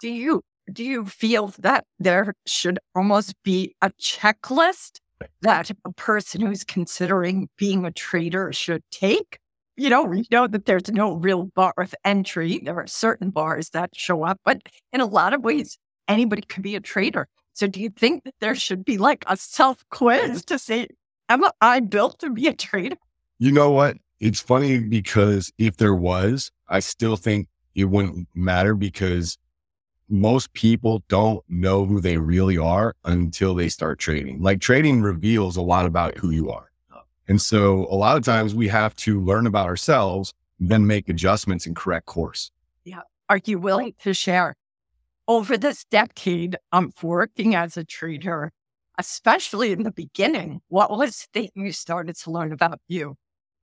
Do 0.00 0.08
you, 0.08 0.42
do 0.72 0.84
you 0.84 1.04
feel 1.04 1.52
that 1.58 1.84
there 1.98 2.34
should 2.46 2.78
almost 2.94 3.34
be 3.42 3.74
a 3.82 3.90
checklist 3.90 4.98
that 5.42 5.70
a 5.84 5.92
person 5.92 6.40
who's 6.40 6.64
considering 6.64 7.48
being 7.56 7.84
a 7.84 7.90
trader 7.90 8.52
should 8.52 8.82
take? 8.90 9.38
You 9.76 9.90
know, 9.90 10.04
we 10.04 10.24
know 10.30 10.46
that 10.46 10.66
there's 10.66 10.90
no 10.90 11.14
real 11.14 11.46
bar 11.54 11.74
of 11.78 11.94
entry. 12.04 12.60
There 12.62 12.76
are 12.76 12.86
certain 12.86 13.30
bars 13.30 13.70
that 13.70 13.90
show 13.94 14.24
up, 14.24 14.40
but 14.44 14.62
in 14.92 15.00
a 15.00 15.06
lot 15.06 15.34
of 15.34 15.42
ways, 15.42 15.78
anybody 16.06 16.42
can 16.42 16.62
be 16.62 16.76
a 16.76 16.80
trader. 16.80 17.28
So 17.54 17.66
do 17.66 17.80
you 17.80 17.90
think 17.90 18.24
that 18.24 18.34
there 18.40 18.54
should 18.54 18.84
be 18.84 18.98
like 18.98 19.24
a 19.26 19.36
self 19.36 19.84
quiz 19.90 20.44
to 20.46 20.58
say, 20.58 20.88
am 21.28 21.44
I 21.60 21.80
built 21.80 22.20
to 22.20 22.30
be 22.30 22.46
a 22.46 22.52
trader? 22.52 22.96
You 23.38 23.52
know 23.52 23.70
what? 23.70 23.96
It's 24.20 24.40
funny 24.40 24.78
because 24.78 25.52
if 25.58 25.76
there 25.76 25.94
was, 25.94 26.50
I 26.68 26.80
still 26.80 27.16
think 27.16 27.48
it 27.74 27.84
wouldn't 27.84 28.28
matter 28.34 28.74
because 28.74 29.36
most 30.08 30.52
people 30.52 31.02
don't 31.08 31.42
know 31.48 31.84
who 31.84 32.00
they 32.00 32.18
really 32.18 32.58
are 32.58 32.94
until 33.04 33.54
they 33.54 33.68
start 33.68 33.98
trading. 33.98 34.40
Like 34.42 34.60
trading 34.60 35.02
reveals 35.02 35.56
a 35.56 35.62
lot 35.62 35.86
about 35.86 36.16
who 36.18 36.30
you 36.30 36.50
are. 36.50 36.70
And 37.26 37.40
so 37.40 37.86
a 37.90 37.96
lot 37.96 38.16
of 38.16 38.22
times 38.22 38.54
we 38.54 38.68
have 38.68 38.94
to 38.96 39.20
learn 39.20 39.46
about 39.46 39.66
ourselves, 39.66 40.32
then 40.60 40.86
make 40.86 41.08
adjustments 41.08 41.66
and 41.66 41.74
correct 41.74 42.06
course. 42.06 42.50
Yeah. 42.84 43.00
Are 43.30 43.40
you 43.44 43.58
willing 43.58 43.94
to 44.00 44.12
share 44.12 44.54
over 45.26 45.56
this 45.56 45.84
decade 45.86 46.56
of 46.70 47.02
working 47.02 47.54
as 47.54 47.76
a 47.76 47.84
trader, 47.84 48.52
especially 48.98 49.72
in 49.72 49.82
the 49.82 49.90
beginning, 49.90 50.60
what 50.68 50.90
was 50.90 51.26
the 51.32 51.40
thing 51.40 51.50
you 51.54 51.72
started 51.72 52.16
to 52.16 52.30
learn 52.30 52.52
about 52.52 52.78
you? 52.88 53.16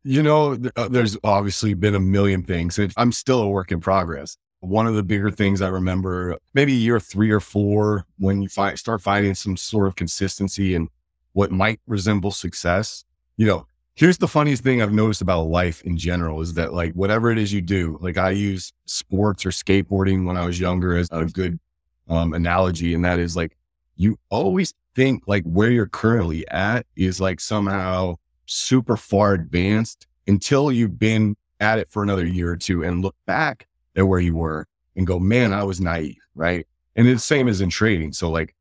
You 0.03 0.23
know, 0.23 0.57
uh, 0.75 0.87
there's 0.87 1.17
obviously 1.23 1.73
been 1.75 1.93
a 1.93 1.99
million 1.99 2.43
things. 2.43 2.79
I'm 2.97 3.11
still 3.11 3.41
a 3.41 3.47
work 3.47 3.71
in 3.71 3.79
progress. 3.79 4.35
One 4.61 4.87
of 4.87 4.95
the 4.95 5.03
bigger 5.03 5.29
things 5.31 5.61
I 5.61 5.67
remember, 5.67 6.37
maybe 6.53 6.71
year 6.73 6.99
three 6.99 7.31
or 7.31 7.39
four, 7.39 8.05
when 8.17 8.41
you 8.41 8.49
find, 8.49 8.77
start 8.77 9.01
finding 9.01 9.35
some 9.35 9.57
sort 9.57 9.87
of 9.87 9.95
consistency 9.95 10.75
and 10.75 10.87
what 11.33 11.51
might 11.51 11.79
resemble 11.87 12.31
success. 12.31 13.03
You 13.37 13.45
know, 13.47 13.67
here's 13.95 14.17
the 14.17 14.27
funniest 14.27 14.63
thing 14.63 14.81
I've 14.81 14.93
noticed 14.93 15.21
about 15.21 15.43
life 15.43 15.83
in 15.83 15.97
general 15.97 16.41
is 16.41 16.55
that 16.55 16.73
like 16.73 16.93
whatever 16.93 17.31
it 17.31 17.37
is 17.37 17.53
you 17.53 17.61
do, 17.61 17.97
like 18.01 18.17
I 18.17 18.31
use 18.31 18.73
sports 18.85 19.45
or 19.45 19.49
skateboarding 19.49 20.25
when 20.25 20.37
I 20.37 20.45
was 20.45 20.59
younger 20.59 20.95
as 20.95 21.07
a 21.11 21.25
good 21.25 21.59
um, 22.07 22.33
analogy, 22.33 22.93
and 22.93 23.05
that 23.05 23.19
is 23.19 23.35
like 23.35 23.55
you 23.95 24.17
always 24.29 24.73
think 24.95 25.23
like 25.27 25.43
where 25.43 25.69
you're 25.69 25.87
currently 25.87 26.47
at 26.49 26.85
is 26.95 27.21
like 27.21 27.39
somehow 27.39 28.15
super 28.51 28.97
far 28.97 29.33
advanced 29.33 30.07
until 30.27 30.71
you've 30.71 30.99
been 30.99 31.35
at 31.59 31.79
it 31.79 31.89
for 31.89 32.03
another 32.03 32.25
year 32.25 32.51
or 32.51 32.57
two 32.57 32.83
and 32.83 33.01
look 33.01 33.15
back 33.25 33.67
at 33.95 34.07
where 34.07 34.19
you 34.19 34.35
were 34.35 34.67
and 34.95 35.07
go, 35.07 35.19
man, 35.19 35.53
I 35.53 35.63
was 35.63 35.79
naive, 35.79 36.17
right? 36.35 36.67
And 36.95 37.07
it's 37.07 37.23
same 37.23 37.47
as 37.47 37.61
in 37.61 37.69
trading. 37.69 38.11
So 38.13 38.29
like 38.29 38.55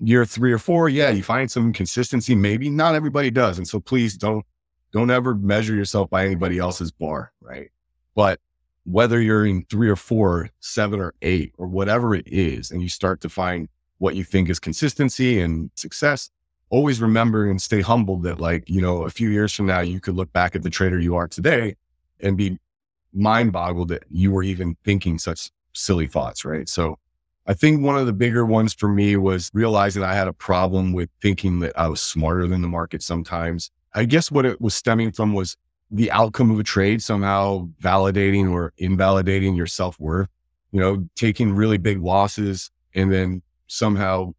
year 0.00 0.24
three 0.24 0.52
or 0.52 0.58
four, 0.58 0.88
yeah, 0.88 1.10
you 1.10 1.22
find 1.22 1.50
some 1.50 1.72
consistency. 1.72 2.34
Maybe 2.34 2.68
not 2.68 2.94
everybody 2.94 3.30
does. 3.30 3.58
And 3.58 3.68
so 3.68 3.78
please 3.78 4.16
don't, 4.16 4.44
don't 4.92 5.10
ever 5.10 5.34
measure 5.34 5.74
yourself 5.74 6.10
by 6.10 6.26
anybody 6.26 6.58
else's 6.58 6.90
bar, 6.90 7.32
right? 7.40 7.70
But 8.14 8.40
whether 8.84 9.20
you're 9.20 9.46
in 9.46 9.64
three 9.70 9.88
or 9.88 9.96
four, 9.96 10.50
seven 10.58 11.00
or 11.00 11.14
eight, 11.22 11.52
or 11.56 11.68
whatever 11.68 12.14
it 12.14 12.26
is, 12.26 12.72
and 12.72 12.82
you 12.82 12.88
start 12.88 13.20
to 13.20 13.28
find 13.28 13.68
what 13.98 14.16
you 14.16 14.24
think 14.24 14.48
is 14.50 14.58
consistency 14.58 15.40
and 15.40 15.70
success, 15.76 16.30
always 16.72 17.02
remember 17.02 17.50
and 17.50 17.60
stay 17.60 17.82
humble 17.82 18.16
that 18.16 18.40
like, 18.40 18.64
you 18.66 18.80
know, 18.80 19.02
a 19.02 19.10
few 19.10 19.28
years 19.28 19.52
from 19.52 19.66
now, 19.66 19.80
you 19.80 20.00
could 20.00 20.16
look 20.16 20.32
back 20.32 20.56
at 20.56 20.62
the 20.62 20.70
trader 20.70 20.98
you 20.98 21.14
are 21.14 21.28
today 21.28 21.76
and 22.20 22.34
be 22.34 22.58
mind 23.12 23.52
boggled 23.52 23.88
that 23.88 24.04
you 24.10 24.32
were 24.32 24.42
even 24.42 24.74
thinking 24.82 25.18
such 25.18 25.50
silly 25.74 26.06
thoughts. 26.06 26.46
Right. 26.46 26.66
So 26.66 26.98
I 27.46 27.52
think 27.52 27.82
one 27.82 27.98
of 27.98 28.06
the 28.06 28.12
bigger 28.14 28.46
ones 28.46 28.72
for 28.72 28.88
me 28.88 29.16
was 29.16 29.50
realizing 29.52 30.02
I 30.02 30.14
had 30.14 30.28
a 30.28 30.32
problem 30.32 30.94
with 30.94 31.10
thinking 31.20 31.60
that 31.60 31.78
I 31.78 31.88
was 31.88 32.00
smarter 32.00 32.46
than 32.46 32.62
the 32.62 32.68
market 32.68 33.02
sometimes. 33.02 33.70
I 33.94 34.06
guess 34.06 34.30
what 34.30 34.46
it 34.46 34.58
was 34.58 34.74
stemming 34.74 35.12
from 35.12 35.34
was 35.34 35.58
the 35.90 36.10
outcome 36.10 36.50
of 36.50 36.58
a 36.58 36.62
trade 36.62 37.02
somehow 37.02 37.68
validating 37.82 38.50
or 38.50 38.72
invalidating 38.78 39.54
your 39.54 39.66
self 39.66 40.00
worth, 40.00 40.30
you 40.70 40.80
know, 40.80 41.06
taking 41.16 41.52
really 41.52 41.76
big 41.76 42.00
losses 42.00 42.70
and 42.94 43.12
then 43.12 43.42
somehow 43.66 44.32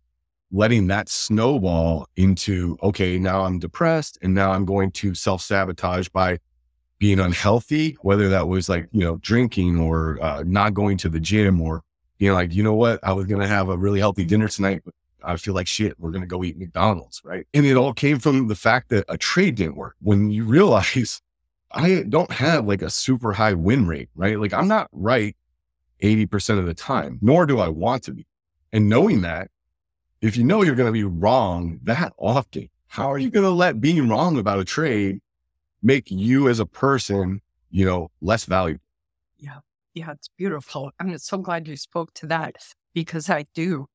letting 0.53 0.85
that 0.87 1.09
snowball 1.09 2.07
into, 2.15 2.77
okay, 2.83 3.17
now 3.17 3.43
I'm 3.43 3.59
depressed 3.59 4.19
and 4.21 4.33
now 4.33 4.51
I'm 4.51 4.65
going 4.65 4.91
to 4.91 5.15
self 5.15 5.41
sabotage 5.41 6.07
by 6.09 6.37
being 6.99 7.19
unhealthy, 7.19 7.97
whether 8.01 8.29
that 8.29 8.47
was 8.47 8.69
like, 8.69 8.87
you 8.91 9.01
know, 9.01 9.17
drinking 9.17 9.79
or 9.79 10.23
uh, 10.23 10.43
not 10.45 10.73
going 10.73 10.97
to 10.99 11.09
the 11.09 11.19
gym 11.19 11.59
or 11.59 11.81
being 12.19 12.33
like, 12.33 12.53
you 12.53 12.63
know 12.63 12.75
what, 12.75 12.99
I 13.03 13.11
was 13.13 13.25
going 13.25 13.41
to 13.41 13.47
have 13.47 13.67
a 13.67 13.77
really 13.77 13.99
healthy 13.99 14.23
dinner 14.23 14.47
tonight, 14.47 14.83
but 14.85 14.93
I 15.23 15.35
feel 15.37 15.55
like 15.55 15.67
shit, 15.67 15.99
we're 15.99 16.11
going 16.11 16.21
to 16.21 16.27
go 16.27 16.43
eat 16.43 16.57
McDonald's. 16.57 17.21
Right. 17.25 17.47
And 17.53 17.65
it 17.65 17.75
all 17.75 17.93
came 17.93 18.19
from 18.19 18.47
the 18.47 18.55
fact 18.55 18.89
that 18.89 19.05
a 19.09 19.17
trade 19.17 19.55
didn't 19.55 19.75
work. 19.75 19.95
When 20.01 20.29
you 20.29 20.45
realize 20.45 21.19
I 21.71 22.03
don't 22.07 22.31
have 22.31 22.67
like 22.67 22.83
a 22.83 22.91
super 22.91 23.33
high 23.33 23.53
win 23.53 23.87
rate, 23.87 24.09
right? 24.15 24.39
Like 24.39 24.53
I'm 24.53 24.67
not 24.67 24.87
right 24.91 25.35
80% 26.03 26.59
of 26.59 26.67
the 26.67 26.75
time, 26.75 27.17
nor 27.21 27.47
do 27.47 27.59
I 27.59 27.69
want 27.69 28.03
to 28.03 28.13
be. 28.13 28.27
And 28.71 28.87
knowing 28.87 29.21
that 29.21 29.49
if 30.23 30.37
you 30.37 30.43
know 30.45 30.63
you're 30.63 30.73
going 30.73 30.87
to 30.87 30.93
be 30.93 31.03
wrong 31.03 31.79
that 31.83 32.13
often, 32.17 32.69
how 32.87 33.11
are 33.11 33.17
you 33.17 33.29
going 33.29 33.43
to 33.43 33.51
let 33.51 33.81
being 33.81 34.07
wrong 34.07 34.37
about 34.37 34.57
a 34.57 34.63
trade 34.63 35.19
make 35.81 36.09
you 36.09 36.47
as 36.47 36.61
a 36.61 36.65
person, 36.65 37.41
you 37.69 37.85
know, 37.85 38.09
less 38.21 38.45
valuable? 38.45 38.81
Yeah. 39.37 39.59
Yeah. 39.93 40.11
It's 40.11 40.29
beautiful. 40.37 40.91
I'm 40.97 41.17
so 41.17 41.39
glad 41.39 41.67
you 41.67 41.75
spoke 41.75 42.13
to 42.15 42.27
that 42.27 42.55
because 42.93 43.29
I 43.29 43.45
do 43.53 43.87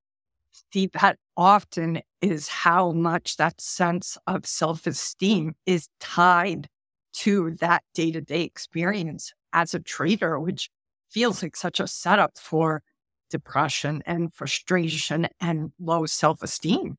see 0.72 0.90
that 1.00 1.16
often 1.34 2.02
is 2.20 2.48
how 2.48 2.92
much 2.92 3.38
that 3.38 3.58
sense 3.58 4.18
of 4.26 4.44
self 4.44 4.86
esteem 4.86 5.54
is 5.64 5.88
tied 5.98 6.68
to 7.14 7.52
that 7.60 7.84
day 7.94 8.12
to 8.12 8.20
day 8.20 8.42
experience 8.42 9.32
as 9.54 9.72
a 9.72 9.80
trader, 9.80 10.38
which 10.38 10.68
feels 11.08 11.42
like 11.42 11.56
such 11.56 11.80
a 11.80 11.86
setup 11.86 12.36
for 12.36 12.82
depression 13.28 14.02
and 14.06 14.32
frustration 14.32 15.28
and 15.40 15.72
low 15.80 16.06
self 16.06 16.42
esteem. 16.42 16.96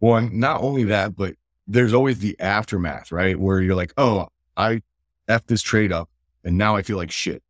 Well, 0.00 0.28
not 0.32 0.60
only 0.60 0.84
that, 0.84 1.16
but 1.16 1.34
there's 1.66 1.94
always 1.94 2.18
the 2.18 2.38
aftermath, 2.38 3.10
right? 3.10 3.38
Where 3.38 3.60
you're 3.60 3.74
like, 3.74 3.92
oh, 3.96 4.28
I 4.56 4.82
F 5.28 5.46
this 5.46 5.62
trade 5.62 5.92
up 5.92 6.08
and 6.44 6.56
now 6.56 6.76
I 6.76 6.82
feel 6.82 6.96
like 6.96 7.10
shit. 7.10 7.42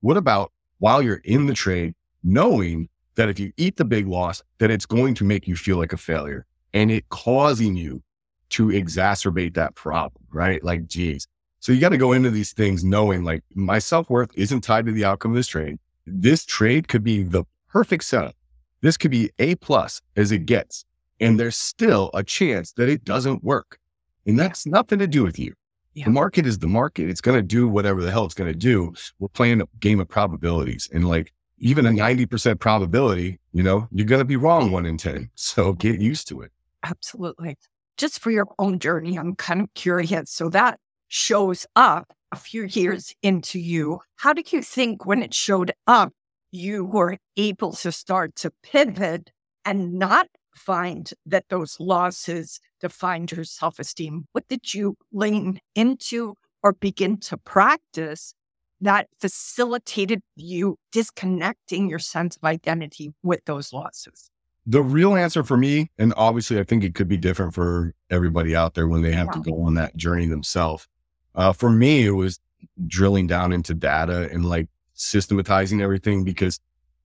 What 0.00 0.16
about 0.16 0.52
while 0.78 1.02
you're 1.02 1.22
in 1.24 1.46
the 1.46 1.54
trade, 1.54 1.94
knowing 2.22 2.88
that 3.16 3.28
if 3.28 3.38
you 3.40 3.52
eat 3.56 3.76
the 3.76 3.84
big 3.84 4.06
loss, 4.06 4.42
that 4.58 4.70
it's 4.70 4.86
going 4.86 5.14
to 5.14 5.24
make 5.24 5.48
you 5.48 5.56
feel 5.56 5.78
like 5.78 5.92
a 5.92 5.96
failure 5.96 6.46
and 6.74 6.90
it 6.90 7.08
causing 7.08 7.76
you 7.76 8.02
to 8.50 8.68
exacerbate 8.68 9.54
that 9.54 9.74
problem, 9.74 10.22
right? 10.30 10.62
Like, 10.62 10.86
geez. 10.86 11.26
So 11.60 11.72
you 11.72 11.80
got 11.80 11.88
to 11.88 11.96
go 11.96 12.12
into 12.12 12.30
these 12.30 12.52
things 12.52 12.84
knowing 12.84 13.24
like 13.24 13.42
my 13.54 13.78
self 13.78 14.08
worth 14.08 14.30
isn't 14.34 14.60
tied 14.60 14.86
to 14.86 14.92
the 14.92 15.04
outcome 15.04 15.32
of 15.32 15.36
this 15.36 15.48
trade. 15.48 15.78
This 16.06 16.44
trade 16.44 16.86
could 16.86 17.02
be 17.02 17.24
the 17.24 17.44
perfect 17.76 18.04
setup. 18.04 18.34
This 18.80 18.96
could 18.96 19.10
be 19.10 19.30
A 19.38 19.54
plus 19.56 20.00
as 20.16 20.32
it 20.32 20.46
gets. 20.46 20.86
And 21.20 21.32
mm-hmm. 21.32 21.36
there's 21.36 21.58
still 21.58 22.10
a 22.14 22.22
chance 22.22 22.72
that 22.72 22.88
it 22.88 23.04
doesn't 23.04 23.44
work. 23.44 23.78
And 24.24 24.38
that's 24.38 24.64
nothing 24.64 24.98
to 25.00 25.06
do 25.06 25.22
with 25.22 25.38
you. 25.38 25.52
Yeah. 25.92 26.06
The 26.06 26.10
market 26.10 26.46
is 26.46 26.58
the 26.58 26.68
market. 26.68 27.10
It's 27.10 27.20
going 27.20 27.36
to 27.36 27.42
do 27.42 27.68
whatever 27.68 28.02
the 28.02 28.10
hell 28.10 28.24
it's 28.24 28.32
going 28.32 28.50
to 28.50 28.58
do. 28.58 28.94
We're 29.18 29.28
playing 29.28 29.60
a 29.60 29.66
game 29.78 30.00
of 30.00 30.08
probabilities 30.08 30.88
and 30.90 31.06
like 31.06 31.34
even 31.58 31.84
a 31.84 31.90
90% 31.90 32.58
probability, 32.60 33.38
you 33.52 33.62
know, 33.62 33.88
you're 33.92 34.06
going 34.06 34.20
to 34.20 34.24
be 34.24 34.36
wrong 34.36 34.70
one 34.70 34.86
in 34.86 34.96
10. 34.96 35.28
So 35.34 35.74
get 35.74 36.00
used 36.00 36.28
to 36.28 36.40
it. 36.40 36.52
Absolutely. 36.82 37.58
Just 37.98 38.20
for 38.20 38.30
your 38.30 38.46
own 38.58 38.78
journey, 38.78 39.18
I'm 39.18 39.36
kind 39.36 39.60
of 39.60 39.68
curious. 39.74 40.30
So 40.30 40.48
that 40.48 40.80
shows 41.08 41.66
up 41.76 42.14
a 42.32 42.36
few 42.36 42.62
years 42.64 43.14
into 43.22 43.58
you. 43.58 44.00
How 44.16 44.32
did 44.32 44.50
you 44.50 44.62
think 44.62 45.04
when 45.04 45.22
it 45.22 45.34
showed 45.34 45.72
up 45.86 46.14
you 46.56 46.84
were 46.84 47.18
able 47.36 47.72
to 47.72 47.92
start 47.92 48.34
to 48.36 48.52
pivot 48.62 49.30
and 49.64 49.94
not 49.94 50.28
find 50.54 51.10
that 51.26 51.44
those 51.50 51.78
losses 51.78 52.60
defined 52.80 53.32
your 53.32 53.44
self 53.44 53.78
esteem? 53.78 54.26
What 54.32 54.48
did 54.48 54.74
you 54.74 54.96
lean 55.12 55.60
into 55.74 56.34
or 56.62 56.72
begin 56.72 57.18
to 57.20 57.36
practice 57.36 58.34
that 58.80 59.08
facilitated 59.20 60.20
you 60.34 60.76
disconnecting 60.92 61.88
your 61.88 61.98
sense 61.98 62.36
of 62.36 62.44
identity 62.44 63.12
with 63.22 63.44
those 63.44 63.72
losses? 63.72 64.30
The 64.66 64.82
real 64.82 65.14
answer 65.14 65.44
for 65.44 65.56
me, 65.56 65.90
and 65.96 66.12
obviously 66.16 66.58
I 66.58 66.64
think 66.64 66.82
it 66.82 66.94
could 66.94 67.06
be 67.06 67.16
different 67.16 67.54
for 67.54 67.94
everybody 68.10 68.56
out 68.56 68.74
there 68.74 68.88
when 68.88 69.02
they 69.02 69.12
have 69.12 69.30
to 69.30 69.40
go 69.40 69.62
on 69.62 69.74
that 69.74 69.96
journey 69.96 70.26
themselves. 70.26 70.88
Uh, 71.36 71.52
for 71.52 71.70
me, 71.70 72.04
it 72.04 72.12
was 72.12 72.40
drilling 72.86 73.26
down 73.26 73.52
into 73.52 73.74
data 73.74 74.28
and 74.32 74.44
like 74.44 74.68
systematizing 74.96 75.80
everything 75.80 76.24
because 76.24 76.58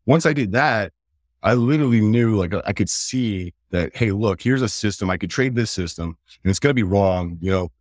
once 0.05 0.25
I 0.25 0.33
did 0.33 0.51
that, 0.53 0.91
I 1.43 1.53
literally 1.53 2.01
knew 2.01 2.35
like 2.35 2.53
I 2.65 2.73
could 2.73 2.89
see 2.89 3.53
that, 3.71 3.95
hey, 3.95 4.11
look, 4.11 4.41
here's 4.41 4.61
a 4.61 4.69
system. 4.69 5.09
I 5.09 5.17
could 5.17 5.29
trade 5.29 5.55
this 5.55 5.71
system 5.71 6.17
and 6.43 6.49
it's 6.49 6.59
going 6.59 6.71
to 6.71 6.75
be 6.75 6.83
wrong, 6.83 7.37
you 7.41 7.51
know, 7.51 7.71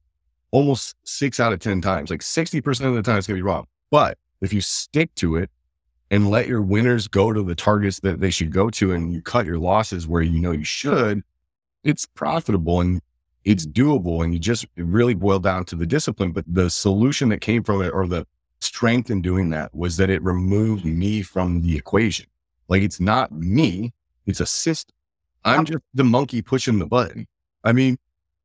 almost 0.51 0.97
six 1.05 1.41
out 1.41 1.53
of 1.53 1.61
10 1.61 1.81
times, 1.81 2.11
like 2.11 2.21
60% 2.21 2.85
of 2.87 2.95
the 2.95 3.03
time 3.03 3.19
it's 3.19 3.27
going 3.27 3.37
to 3.37 3.43
be 3.43 3.43
wrong. 3.43 3.67
But 3.91 4.19
if 4.41 4.53
you 4.53 4.61
stick 4.61 5.15
to 5.17 5.37
it 5.37 5.51
and 6.11 6.31
let 6.31 6.49
your 6.49 6.63
winners 6.63 7.07
go 7.07 7.33
to 7.33 7.43
the 7.43 7.55
targets 7.55 8.01
that 8.01 8.21
they 8.21 8.31
should 8.31 8.53
go 8.53 8.71
to 8.71 8.93
and 8.93 9.13
you 9.13 9.23
cut 9.23 9.47
your 9.47 9.59
losses 9.59 10.09
where 10.09 10.23
you 10.23 10.41
know 10.41 10.53
you 10.53 10.65
should, 10.65 11.23
it's 11.85 12.07
profitable 12.07 12.81
and 12.81 13.01
it's 13.45 13.67
doable. 13.67 14.25
And 14.25 14.33
you 14.33 14.41
just 14.41 14.67
really 14.77 15.15
boil 15.15 15.39
down 15.39 15.65
to 15.67 15.77
the 15.77 15.87
discipline. 15.87 16.33
But 16.33 16.45
the 16.47 16.71
solution 16.71 17.29
that 17.29 17.41
came 17.41 17.63
from 17.63 17.83
it 17.83 17.91
or 17.91 18.07
the 18.07 18.27
strength 18.81 19.11
in 19.11 19.21
doing 19.21 19.51
that 19.51 19.75
was 19.75 19.99
that 19.99 20.09
it 20.09 20.23
removed 20.23 20.87
me 20.87 21.21
from 21.21 21.61
the 21.61 21.77
equation. 21.77 22.25
Like 22.69 22.81
it's 22.81 22.99
not 22.99 23.31
me, 23.31 23.93
it's 24.25 24.41
a 24.41 24.47
system. 24.47 24.97
I'm 25.45 25.67
just 25.67 25.83
the 25.93 26.03
monkey 26.03 26.41
pushing 26.41 26.79
the 26.79 26.87
button. 26.87 27.27
I 27.63 27.75
mean, 27.75 27.99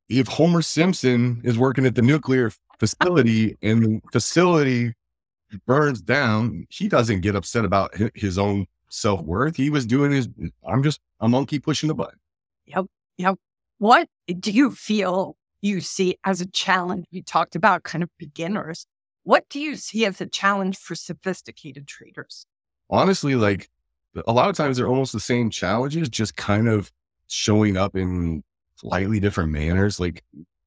if 0.09 0.27
Homer 0.27 0.61
Simpson 0.61 1.39
is 1.45 1.57
working 1.57 1.85
at 1.85 1.95
the 1.95 2.01
nuclear 2.01 2.51
facility 2.79 3.55
and 3.61 3.81
the 3.81 4.01
facility 4.11 4.93
burns 5.65 6.01
down, 6.01 6.67
he 6.69 6.89
doesn't 6.89 7.21
get 7.21 7.37
upset 7.37 7.63
about 7.63 7.93
his 8.13 8.37
own 8.37 8.65
self 8.89 9.21
worth. 9.21 9.55
He 9.55 9.69
was 9.69 9.85
doing 9.85 10.11
his, 10.11 10.27
I'm 10.67 10.83
just 10.83 10.99
a 11.21 11.29
monkey 11.29 11.59
pushing 11.59 11.87
the 11.87 11.95
button. 11.95 12.19
Yep. 12.65 12.87
Yep. 13.19 13.35
What 13.77 14.09
do 14.27 14.51
you 14.51 14.71
feel 14.71 15.37
you 15.61 15.79
see 15.79 16.17
as 16.25 16.41
a 16.41 16.45
challenge? 16.45 17.05
You 17.09 17.23
talked 17.23 17.55
about 17.55 17.83
kind 17.83 18.03
of 18.03 18.09
beginners. 18.17 18.85
What 19.25 19.49
do 19.49 19.59
you 19.59 19.75
see 19.75 20.05
as 20.05 20.21
a 20.21 20.27
challenge 20.27 20.77
for 20.77 20.93
sophisticated 20.93 21.87
traders? 21.87 22.45
Honestly, 22.91 23.33
like 23.33 23.69
a 24.27 24.31
lot 24.31 24.49
of 24.49 24.55
times 24.55 24.77
they're 24.77 24.87
almost 24.87 25.13
the 25.13 25.19
same 25.19 25.49
challenges, 25.49 26.09
just 26.09 26.37
kind 26.37 26.69
of 26.69 26.91
showing 27.25 27.75
up 27.75 27.95
in 27.95 28.43
slightly 28.75 29.19
different 29.19 29.51
manners. 29.51 29.99
Like 29.99 30.23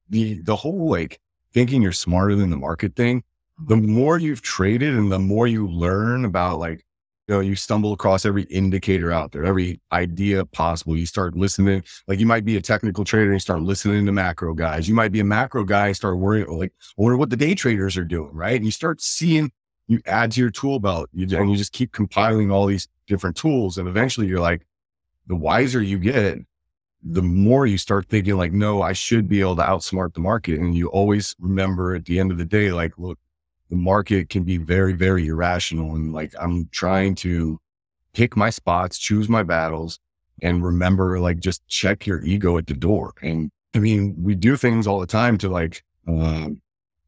the 0.09 0.41
the 0.41 0.57
whole 0.57 0.89
like 0.89 1.21
thinking 1.53 1.81
you're 1.81 1.93
smarter 1.93 2.35
than 2.35 2.49
the 2.49 2.57
market 2.57 2.97
thing. 2.97 3.23
The 3.67 3.75
mm-hmm. 3.75 3.91
more 3.91 4.19
you've 4.19 4.41
traded 4.41 4.93
and 4.93 5.09
the 5.09 5.19
more 5.19 5.47
you 5.47 5.65
learn 5.65 6.25
about 6.25 6.59
like 6.59 6.85
you 7.29 7.35
know, 7.35 7.41
you 7.41 7.55
stumble 7.55 7.93
across 7.93 8.25
every 8.25 8.43
indicator 8.45 9.11
out 9.11 9.31
there, 9.31 9.45
every 9.45 9.79
idea 9.91 10.43
possible. 10.45 10.97
You 10.97 11.05
start 11.05 11.37
listening, 11.37 11.83
like 12.07 12.19
you 12.19 12.25
might 12.25 12.43
be 12.43 12.57
a 12.57 12.61
technical 12.61 13.05
trader 13.05 13.31
and 13.31 13.39
start 13.39 13.61
listening 13.61 14.07
to 14.07 14.11
macro 14.11 14.55
guys. 14.55 14.89
You 14.89 14.95
might 14.95 15.11
be 15.11 15.19
a 15.19 15.23
macro 15.23 15.63
guy 15.63 15.91
start 15.91 16.17
worrying, 16.17 16.47
like, 16.47 16.73
wonder 16.97 17.17
what 17.17 17.29
the 17.29 17.37
day 17.37 17.53
traders 17.53 17.97
are 17.97 18.03
doing, 18.03 18.33
right? 18.33 18.55
And 18.55 18.65
you 18.65 18.71
start 18.71 18.99
seeing, 18.99 19.51
you 19.87 20.01
add 20.07 20.31
to 20.31 20.41
your 20.41 20.49
tool 20.49 20.79
belt 20.79 21.07
you, 21.13 21.27
and 21.37 21.51
you 21.51 21.55
just 21.55 21.71
keep 21.71 21.91
compiling 21.91 22.49
all 22.49 22.65
these 22.65 22.87
different 23.05 23.37
tools. 23.37 23.77
And 23.77 23.87
eventually 23.87 24.25
you're 24.25 24.39
like, 24.39 24.65
the 25.27 25.35
wiser 25.35 25.83
you 25.83 25.99
get, 25.99 26.39
the 27.03 27.21
more 27.21 27.67
you 27.67 27.77
start 27.77 28.07
thinking 28.07 28.37
like, 28.37 28.53
no, 28.53 28.81
I 28.81 28.93
should 28.93 29.29
be 29.29 29.39
able 29.41 29.55
to 29.57 29.61
outsmart 29.61 30.15
the 30.15 30.19
market. 30.19 30.59
And 30.59 30.73
you 30.73 30.87
always 30.87 31.35
remember 31.37 31.93
at 31.93 32.05
the 32.05 32.19
end 32.19 32.31
of 32.31 32.39
the 32.39 32.45
day, 32.45 32.71
like, 32.71 32.97
look, 32.97 33.19
the 33.69 33.75
market 33.75 34.29
can 34.29 34.43
be 34.43 34.57
very, 34.57 34.93
very 34.93 35.27
irrational. 35.27 35.95
And 35.95 36.13
like, 36.13 36.33
I'm 36.39 36.67
trying 36.71 37.15
to 37.15 37.59
pick 38.13 38.35
my 38.35 38.49
spots, 38.49 38.97
choose 38.97 39.29
my 39.29 39.43
battles, 39.43 39.99
and 40.41 40.63
remember, 40.63 41.19
like, 41.19 41.39
just 41.39 41.67
check 41.67 42.07
your 42.07 42.23
ego 42.23 42.57
at 42.57 42.67
the 42.67 42.73
door. 42.73 43.13
And 43.21 43.51
I 43.75 43.79
mean, 43.79 44.15
we 44.17 44.35
do 44.35 44.57
things 44.57 44.87
all 44.87 44.99
the 44.99 45.07
time 45.07 45.37
to 45.39 45.49
like 45.49 45.83
um, 46.07 46.61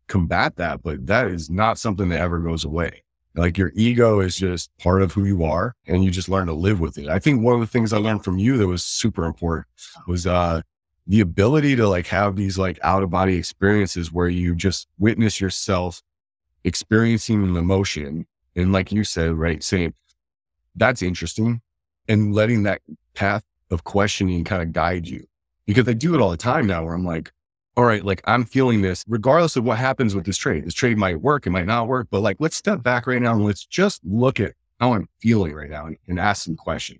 combat 0.08 0.58
that, 0.58 0.84
but 0.84 1.08
that 1.08 1.28
is 1.28 1.50
not 1.50 1.80
something 1.80 2.10
that 2.10 2.20
ever 2.20 2.40
goes 2.40 2.66
away. 2.66 3.04
Like 3.34 3.58
your 3.58 3.72
ego 3.76 4.20
is 4.20 4.36
just 4.36 4.70
part 4.78 5.02
of 5.02 5.14
who 5.14 5.26
you 5.26 5.44
are 5.46 5.74
and 5.88 6.04
you 6.04 6.12
just 6.12 6.28
learn 6.28 6.48
to 6.48 6.54
live 6.54 6.80
with 6.82 6.98
it. 6.98 7.08
I 7.08 7.18
think 7.18 7.42
one 7.42 7.56
of 7.56 7.62
the 7.62 7.68
things 7.68 7.94
I 7.94 7.98
learned 7.98 8.26
from 8.26 8.38
you 8.38 8.58
that 8.58 8.68
was 8.68 8.84
super 8.84 9.26
important 9.26 9.68
was 10.06 10.28
uh 10.28 10.62
the 11.08 11.22
ability 11.22 11.76
to 11.78 11.88
like 11.88 12.08
have 12.08 12.36
these 12.36 12.58
like 12.58 12.78
out 12.84 13.04
of 13.04 13.10
body 13.10 13.38
experiences 13.38 14.12
where 14.12 14.28
you 14.28 14.54
just 14.54 14.88
witness 15.00 15.40
yourself 15.40 16.02
experiencing 16.64 17.44
an 17.44 17.56
emotion. 17.56 18.26
And 18.56 18.72
like 18.72 18.92
you 18.92 19.04
said, 19.04 19.34
right, 19.34 19.64
saying 19.64 19.94
that's 20.76 21.02
interesting 21.02 21.62
and 22.08 22.34
letting 22.34 22.64
that 22.64 22.82
path 23.14 23.44
of 23.70 23.84
questioning 23.84 24.44
kind 24.44 24.62
of 24.62 24.74
guide 24.74 25.08
you. 25.08 25.26
Because 25.66 25.88
I 25.88 25.94
do 25.94 26.16
it 26.16 26.22
all 26.22 26.32
the 26.32 26.38
time 26.38 26.68
now 26.68 26.84
where 26.84 26.94
I'm 26.94 27.06
like, 27.06 27.32
all 27.78 27.86
right, 27.86 28.04
like 28.04 28.22
I'm 28.26 28.44
feeling 28.44 28.82
this 28.82 29.04
regardless 29.08 29.56
of 29.56 29.64
what 29.64 29.78
happens 29.78 30.14
with 30.14 30.26
this 30.26 30.38
trade. 30.38 30.66
This 30.66 30.74
trade 30.74 30.98
might 30.98 31.22
work, 31.22 31.48
it 31.48 31.52
might 31.52 31.68
not 31.68 31.88
work, 31.88 32.08
but 32.12 32.20
like 32.22 32.38
let's 32.40 32.58
step 32.58 32.84
back 32.84 33.08
right 33.08 33.22
now 33.22 33.34
and 33.34 33.46
let's 33.46 33.66
just 33.66 34.02
look 34.04 34.40
at 34.40 34.54
how 34.80 34.94
I'm 34.94 35.08
feeling 35.20 35.54
right 35.54 35.70
now 35.70 35.86
and, 35.86 35.98
and 36.08 36.20
ask 36.20 36.44
some 36.44 36.56
questions. 36.56 37.00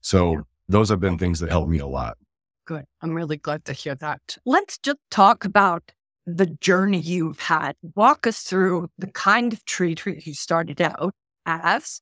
So 0.00 0.42
those 0.68 0.88
have 0.88 1.00
been 1.00 1.18
things 1.18 1.40
that 1.40 1.50
help 1.50 1.68
me 1.68 1.78
a 1.78 1.86
lot. 1.86 2.16
Good. 2.64 2.84
I'm 3.02 3.12
really 3.12 3.36
glad 3.36 3.64
to 3.66 3.72
hear 3.72 3.94
that. 3.96 4.38
Let's 4.44 4.78
just 4.78 4.98
talk 5.10 5.44
about 5.44 5.92
the 6.28 6.46
journey 6.46 7.00
you've 7.00 7.40
had. 7.40 7.74
Walk 7.94 8.26
us 8.26 8.42
through 8.42 8.90
the 8.98 9.06
mm. 9.06 9.14
kind 9.14 9.52
of 9.52 9.64
trader 9.64 10.10
you 10.10 10.34
started 10.34 10.80
out 10.80 11.14
as 11.46 12.00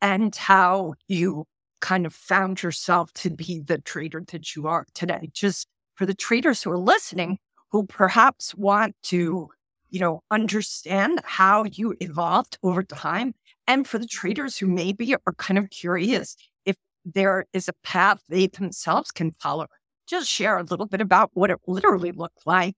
and 0.00 0.34
how 0.34 0.94
you 1.08 1.44
kind 1.80 2.06
of 2.06 2.14
found 2.14 2.62
yourself 2.62 3.12
to 3.12 3.30
be 3.30 3.60
the 3.60 3.78
trader 3.78 4.22
that 4.32 4.56
you 4.56 4.66
are 4.66 4.86
today. 4.94 5.28
Just 5.32 5.66
for 5.94 6.06
the 6.06 6.14
traders 6.14 6.62
who 6.62 6.70
are 6.70 6.78
listening, 6.78 7.32
mm. 7.32 7.36
who 7.70 7.86
perhaps 7.86 8.54
want 8.54 8.96
to, 9.04 9.48
you 9.90 10.00
know, 10.00 10.20
understand 10.30 11.20
how 11.24 11.64
you 11.64 11.94
evolved 12.00 12.58
over 12.62 12.82
time. 12.82 13.34
And 13.66 13.86
for 13.86 13.98
the 13.98 14.06
mm-hmm. 14.06 14.20
traders 14.20 14.56
who 14.56 14.68
maybe 14.68 15.14
are 15.14 15.34
kind 15.36 15.58
of 15.58 15.68
curious 15.70 16.36
if 16.64 16.76
there 17.04 17.44
is 17.52 17.68
a 17.68 17.74
path 17.82 18.20
they 18.28 18.46
themselves 18.46 19.10
can 19.10 19.34
follow, 19.38 19.66
just 20.06 20.30
share 20.30 20.56
a 20.56 20.62
little 20.62 20.86
bit 20.86 21.00
about 21.00 21.30
what 21.34 21.50
it 21.50 21.58
literally 21.66 22.12
looked 22.12 22.46
like 22.46 22.76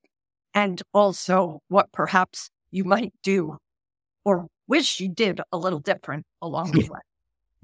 and 0.54 0.82
also 0.92 1.60
what 1.68 1.92
perhaps 1.92 2.50
you 2.70 2.84
might 2.84 3.12
do 3.22 3.56
or 4.24 4.46
wish 4.66 5.00
you 5.00 5.08
did 5.08 5.40
a 5.52 5.56
little 5.56 5.80
different 5.80 6.26
along 6.42 6.72
the 6.72 6.88
way. 6.90 7.00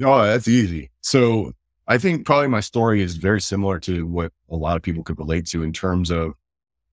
Oh, 0.03 0.25
that's 0.25 0.49
easy. 0.49 0.90
So 1.03 1.53
I 1.87 1.99
think 1.99 2.27
probably 2.27 2.49
my 2.49 2.61
story 2.61 3.03
is 3.03 3.16
very 3.16 3.40
similar 3.40 3.79
to 3.81 4.07
what 4.07 4.33
a 4.51 4.57
lot 4.57 4.77
of 4.77 4.83
people 4.83 5.05
could 5.05 5.18
relate 5.18 5.47
to 5.47 5.62
in 5.62 5.73
terms 5.73 6.11
of 6.11 6.33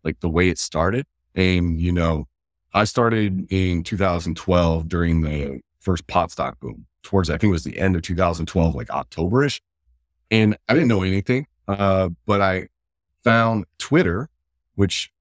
like 0.04 0.20
the 0.20 0.30
way 0.30 0.50
it 0.50 0.60
started. 0.60 1.06
And, 1.34 1.80
you 1.80 1.92
know, 1.92 2.28
I 2.74 2.84
started 2.84 3.52
in 3.52 3.84
2012 3.84 4.88
during 4.88 5.22
the 5.22 5.62
first 5.80 6.06
pot 6.08 6.32
stock 6.32 6.60
boom 6.60 6.86
towards, 7.04 7.30
I 7.30 7.38
think 7.38 7.50
it 7.50 7.54
was 7.54 7.64
the 7.64 7.80
end 7.80 7.96
of 7.96 8.02
2012, 8.02 8.76
like 8.76 8.88
Octoberish. 8.90 9.62
And 10.30 10.58
I 10.70 10.74
didn't 10.74 10.90
know 10.90 11.04
anything. 11.04 11.48
Uh, 11.68 12.10
but 12.26 12.42
I 12.42 12.68
found 13.24 13.66
Twitter, 13.78 14.30
which 14.76 15.12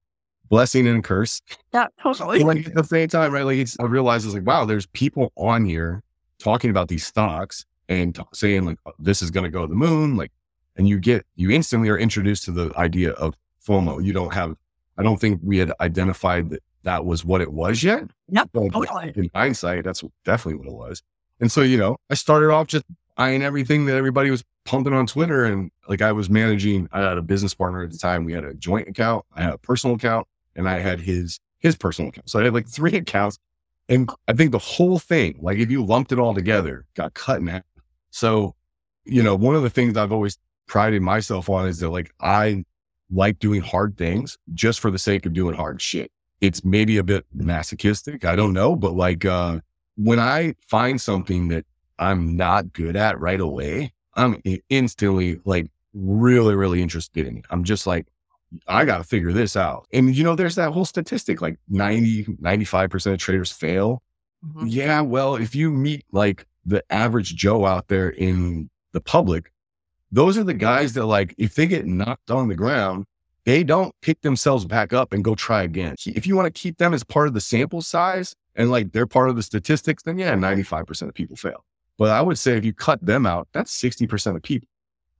blessing 0.51 0.85
and 0.85 1.03
curse. 1.03 1.41
Yeah, 1.73 1.87
totally. 1.99 2.43
Like 2.43 2.67
at 2.67 2.75
the 2.75 2.83
same 2.83 3.07
time, 3.07 3.33
right? 3.33 3.45
Like 3.45 3.67
I 3.79 3.85
realized 3.85 4.25
it's 4.25 4.35
like, 4.35 4.45
wow, 4.45 4.65
there's 4.65 4.85
people 4.87 5.31
on 5.37 5.65
here 5.65 6.03
talking 6.37 6.69
about 6.69 6.89
these 6.89 7.07
stocks 7.07 7.65
and 7.87 8.13
t- 8.13 8.21
saying 8.33 8.65
like, 8.65 8.77
oh, 8.85 8.91
this 8.99 9.21
is 9.21 9.31
going 9.31 9.45
to 9.45 9.49
go 9.49 9.61
to 9.61 9.67
the 9.67 9.75
moon. 9.75 10.17
Like, 10.17 10.31
and 10.75 10.87
you 10.87 10.99
get, 10.99 11.25
you 11.35 11.49
instantly 11.51 11.87
are 11.87 11.97
introduced 11.97 12.43
to 12.45 12.51
the 12.51 12.71
idea 12.77 13.11
of 13.13 13.33
FOMO. 13.65 14.03
You 14.03 14.11
don't 14.11 14.33
have, 14.33 14.55
I 14.97 15.03
don't 15.03 15.19
think 15.21 15.39
we 15.41 15.57
had 15.57 15.71
identified 15.79 16.49
that 16.49 16.61
that 16.83 17.05
was 17.05 17.23
what 17.23 17.39
it 17.39 17.53
was 17.53 17.81
yet. 17.81 18.03
But 18.51 18.73
totally. 18.73 19.13
in 19.15 19.29
hindsight, 19.33 19.85
that's 19.85 20.03
definitely 20.25 20.59
what 20.59 20.67
it 20.67 20.73
was. 20.73 21.01
And 21.39 21.49
so, 21.49 21.61
you 21.61 21.77
know, 21.77 21.95
I 22.09 22.15
started 22.15 22.51
off 22.51 22.67
just 22.67 22.85
eyeing 23.17 23.41
everything 23.41 23.85
that 23.85 23.95
everybody 23.95 24.29
was 24.29 24.43
pumping 24.65 24.93
on 24.93 25.07
Twitter. 25.07 25.45
And 25.45 25.71
like 25.87 26.01
I 26.01 26.11
was 26.11 26.29
managing, 26.29 26.89
I 26.91 26.99
had 26.99 27.17
a 27.17 27.21
business 27.21 27.53
partner 27.53 27.83
at 27.83 27.91
the 27.91 27.97
time. 27.97 28.25
We 28.25 28.33
had 28.33 28.43
a 28.43 28.53
joint 28.53 28.89
account, 28.89 29.25
I 29.33 29.43
had 29.43 29.53
a 29.53 29.57
personal 29.57 29.95
account, 29.95 30.27
and 30.55 30.67
I 30.67 30.79
had 30.79 30.99
his 30.99 31.39
his 31.59 31.75
personal 31.75 32.09
account. 32.09 32.29
So 32.29 32.39
I 32.39 32.43
had 32.43 32.53
like 32.53 32.67
three 32.67 32.95
accounts. 32.97 33.37
And 33.89 34.09
I 34.27 34.33
think 34.33 34.51
the 34.51 34.59
whole 34.59 34.99
thing, 34.99 35.37
like 35.41 35.57
if 35.57 35.69
you 35.69 35.83
lumped 35.83 36.11
it 36.11 36.19
all 36.19 36.33
together, 36.33 36.85
got 36.95 37.13
cut 37.13 37.39
in 37.39 37.47
half. 37.47 37.63
So, 38.11 38.55
you 39.05 39.21
know, 39.21 39.35
one 39.35 39.55
of 39.55 39.63
the 39.63 39.69
things 39.69 39.97
I've 39.97 40.11
always 40.11 40.37
prided 40.67 41.01
myself 41.01 41.49
on 41.49 41.67
is 41.67 41.79
that 41.79 41.89
like 41.89 42.13
I 42.21 42.63
like 43.11 43.39
doing 43.39 43.61
hard 43.61 43.97
things 43.97 44.37
just 44.53 44.79
for 44.79 44.91
the 44.91 44.99
sake 44.99 45.25
of 45.25 45.33
doing 45.33 45.55
hard 45.55 45.81
shit. 45.81 46.11
It's 46.39 46.63
maybe 46.63 46.97
a 46.97 47.03
bit 47.03 47.25
masochistic. 47.33 48.23
I 48.23 48.35
don't 48.35 48.53
know, 48.53 48.75
but 48.75 48.93
like 48.93 49.25
uh 49.25 49.59
when 49.95 50.19
I 50.19 50.55
find 50.67 50.99
something 50.99 51.49
that 51.49 51.65
I'm 51.99 52.35
not 52.35 52.73
good 52.73 52.95
at 52.95 53.19
right 53.19 53.39
away, 53.39 53.93
I'm 54.15 54.41
instantly 54.69 55.39
like 55.45 55.69
really, 55.93 56.55
really 56.55 56.81
interested 56.81 57.27
in 57.27 57.37
it. 57.37 57.45
I'm 57.49 57.63
just 57.63 57.85
like, 57.85 58.07
I 58.67 58.85
got 58.85 58.97
to 58.97 59.03
figure 59.03 59.31
this 59.31 59.55
out. 59.55 59.87
And, 59.93 60.15
you 60.15 60.23
know, 60.23 60.35
there's 60.35 60.55
that 60.55 60.71
whole 60.71 60.85
statistic 60.85 61.41
like 61.41 61.57
90, 61.69 62.25
95% 62.41 63.13
of 63.13 63.17
traders 63.19 63.51
fail. 63.51 64.01
Mm-hmm. 64.45 64.67
Yeah. 64.67 65.01
Well, 65.01 65.35
if 65.35 65.55
you 65.55 65.71
meet 65.71 66.05
like 66.11 66.45
the 66.65 66.83
average 66.89 67.35
Joe 67.35 67.65
out 67.65 67.87
there 67.87 68.09
in 68.09 68.69
the 68.91 69.01
public, 69.01 69.51
those 70.11 70.37
are 70.37 70.43
the 70.43 70.53
guys 70.53 70.93
that 70.93 71.05
like, 71.05 71.33
if 71.37 71.55
they 71.55 71.65
get 71.65 71.85
knocked 71.85 72.31
on 72.31 72.49
the 72.49 72.55
ground, 72.55 73.05
they 73.45 73.63
don't 73.63 73.95
pick 74.01 74.21
themselves 74.21 74.65
back 74.65 74.93
up 74.93 75.13
and 75.13 75.23
go 75.23 75.33
try 75.33 75.63
again. 75.63 75.95
If 76.05 76.27
you 76.27 76.35
want 76.35 76.53
to 76.53 76.61
keep 76.61 76.77
them 76.77 76.93
as 76.93 77.03
part 77.03 77.27
of 77.27 77.33
the 77.33 77.41
sample 77.41 77.81
size 77.81 78.35
and 78.55 78.69
like 78.69 78.91
they're 78.91 79.07
part 79.07 79.29
of 79.29 79.35
the 79.35 79.43
statistics, 79.43 80.03
then 80.03 80.19
yeah, 80.19 80.35
95% 80.35 81.07
of 81.07 81.13
people 81.13 81.35
fail. 81.35 81.63
But 81.97 82.09
I 82.09 82.21
would 82.21 82.37
say 82.37 82.57
if 82.57 82.65
you 82.65 82.73
cut 82.73 83.03
them 83.05 83.25
out, 83.25 83.47
that's 83.53 83.79
60% 83.81 84.35
of 84.35 84.43
people. 84.43 84.67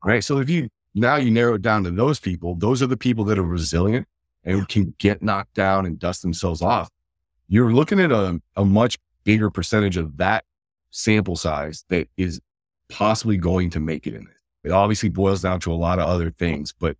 Right. 0.04 0.24
So 0.24 0.40
if 0.40 0.50
you 0.50 0.68
now 0.94 1.16
you 1.16 1.32
narrow 1.32 1.56
it 1.56 1.62
down 1.62 1.84
to 1.84 1.92
those 1.92 2.20
people, 2.20 2.56
those 2.56 2.82
are 2.82 2.88
the 2.88 2.98
people 2.98 3.24
that 3.26 3.40
are 3.40 3.44
resilient 3.44 4.08
and 4.44 4.68
can 4.68 4.94
get 4.98 5.22
knocked 5.22 5.54
down 5.54 5.86
and 5.86 6.00
dust 6.00 6.22
themselves 6.22 6.62
off. 6.62 6.90
You're 7.48 7.74
looking 7.74 8.00
at 8.00 8.12
a, 8.12 8.42
a 8.56 8.66
much 8.66 8.98
bigger 9.24 9.50
percentage 9.50 9.98
of 9.98 10.18
that 10.18 10.46
sample 10.90 11.36
size 11.36 11.86
that 11.90 12.08
is 12.18 12.40
possibly 12.90 13.38
going 13.38 13.70
to 13.72 13.80
make 13.80 14.08
it 14.08 14.14
in 14.14 14.24
it. 14.24 14.68
It 14.68 14.72
obviously 14.72 15.10
boils 15.10 15.42
down 15.42 15.60
to 15.62 15.72
a 15.72 15.76
lot 15.76 16.00
of 16.00 16.08
other 16.08 16.32
things, 16.32 16.74
but 16.78 16.98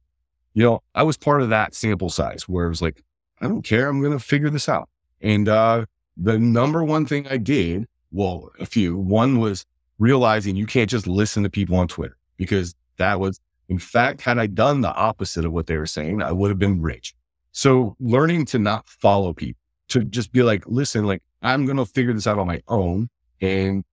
you 0.54 0.64
know, 0.64 0.84
I 0.96 1.04
was 1.04 1.18
part 1.18 1.42
of 1.42 1.50
that 1.50 1.74
sample 1.74 2.10
size 2.10 2.48
where 2.48 2.66
it 2.66 2.70
was 2.70 2.82
like, 2.82 3.04
I 3.40 3.48
don't 3.48 3.62
care. 3.62 3.88
I'm 3.88 4.02
going 4.02 4.12
to 4.12 4.20
figure 4.20 4.50
this 4.50 4.68
out. 4.68 4.90
And, 5.22 5.48
uh, 5.48 5.86
the 6.18 6.38
number 6.38 6.84
one 6.84 7.06
thing 7.06 7.28
I 7.28 7.38
did, 7.38 7.88
well, 8.12 8.52
a 8.60 8.66
few, 8.66 8.98
one 8.98 9.40
was 9.40 9.66
realizing 9.98 10.56
you 10.56 10.66
can't 10.66 10.90
just 10.90 11.08
listen 11.08 11.44
to 11.44 11.50
people 11.50 11.78
on 11.78 11.88
Twitter 11.88 12.18
because 12.38 12.76
that 12.98 13.20
was 13.20 13.40
in 13.72 13.80
fact, 13.80 14.20
had 14.20 14.38
I 14.38 14.48
done 14.48 14.82
the 14.82 14.94
opposite 14.94 15.46
of 15.46 15.54
what 15.54 15.68
they 15.68 15.78
were 15.78 15.86
saying, 15.86 16.22
I 16.22 16.34
would 16.34 16.50
have 16.50 16.60
been 16.60 16.82
rich. 16.82 17.16
So 17.54 17.96
learning 18.02 18.44
to 18.48 18.60
not 18.60 18.90
follow 18.90 19.32
people, 19.32 19.62
to 19.88 20.04
just 20.04 20.34
be 20.34 20.44
like, 20.44 20.66
listen, 20.68 21.06
like 21.06 21.24
I'm 21.42 21.66
going 21.66 21.78
to 21.78 21.86
figure 21.86 22.12
this 22.12 22.28
out 22.28 22.38
on 22.38 22.48
my 22.48 22.62
own. 22.68 23.08
And 23.40 23.86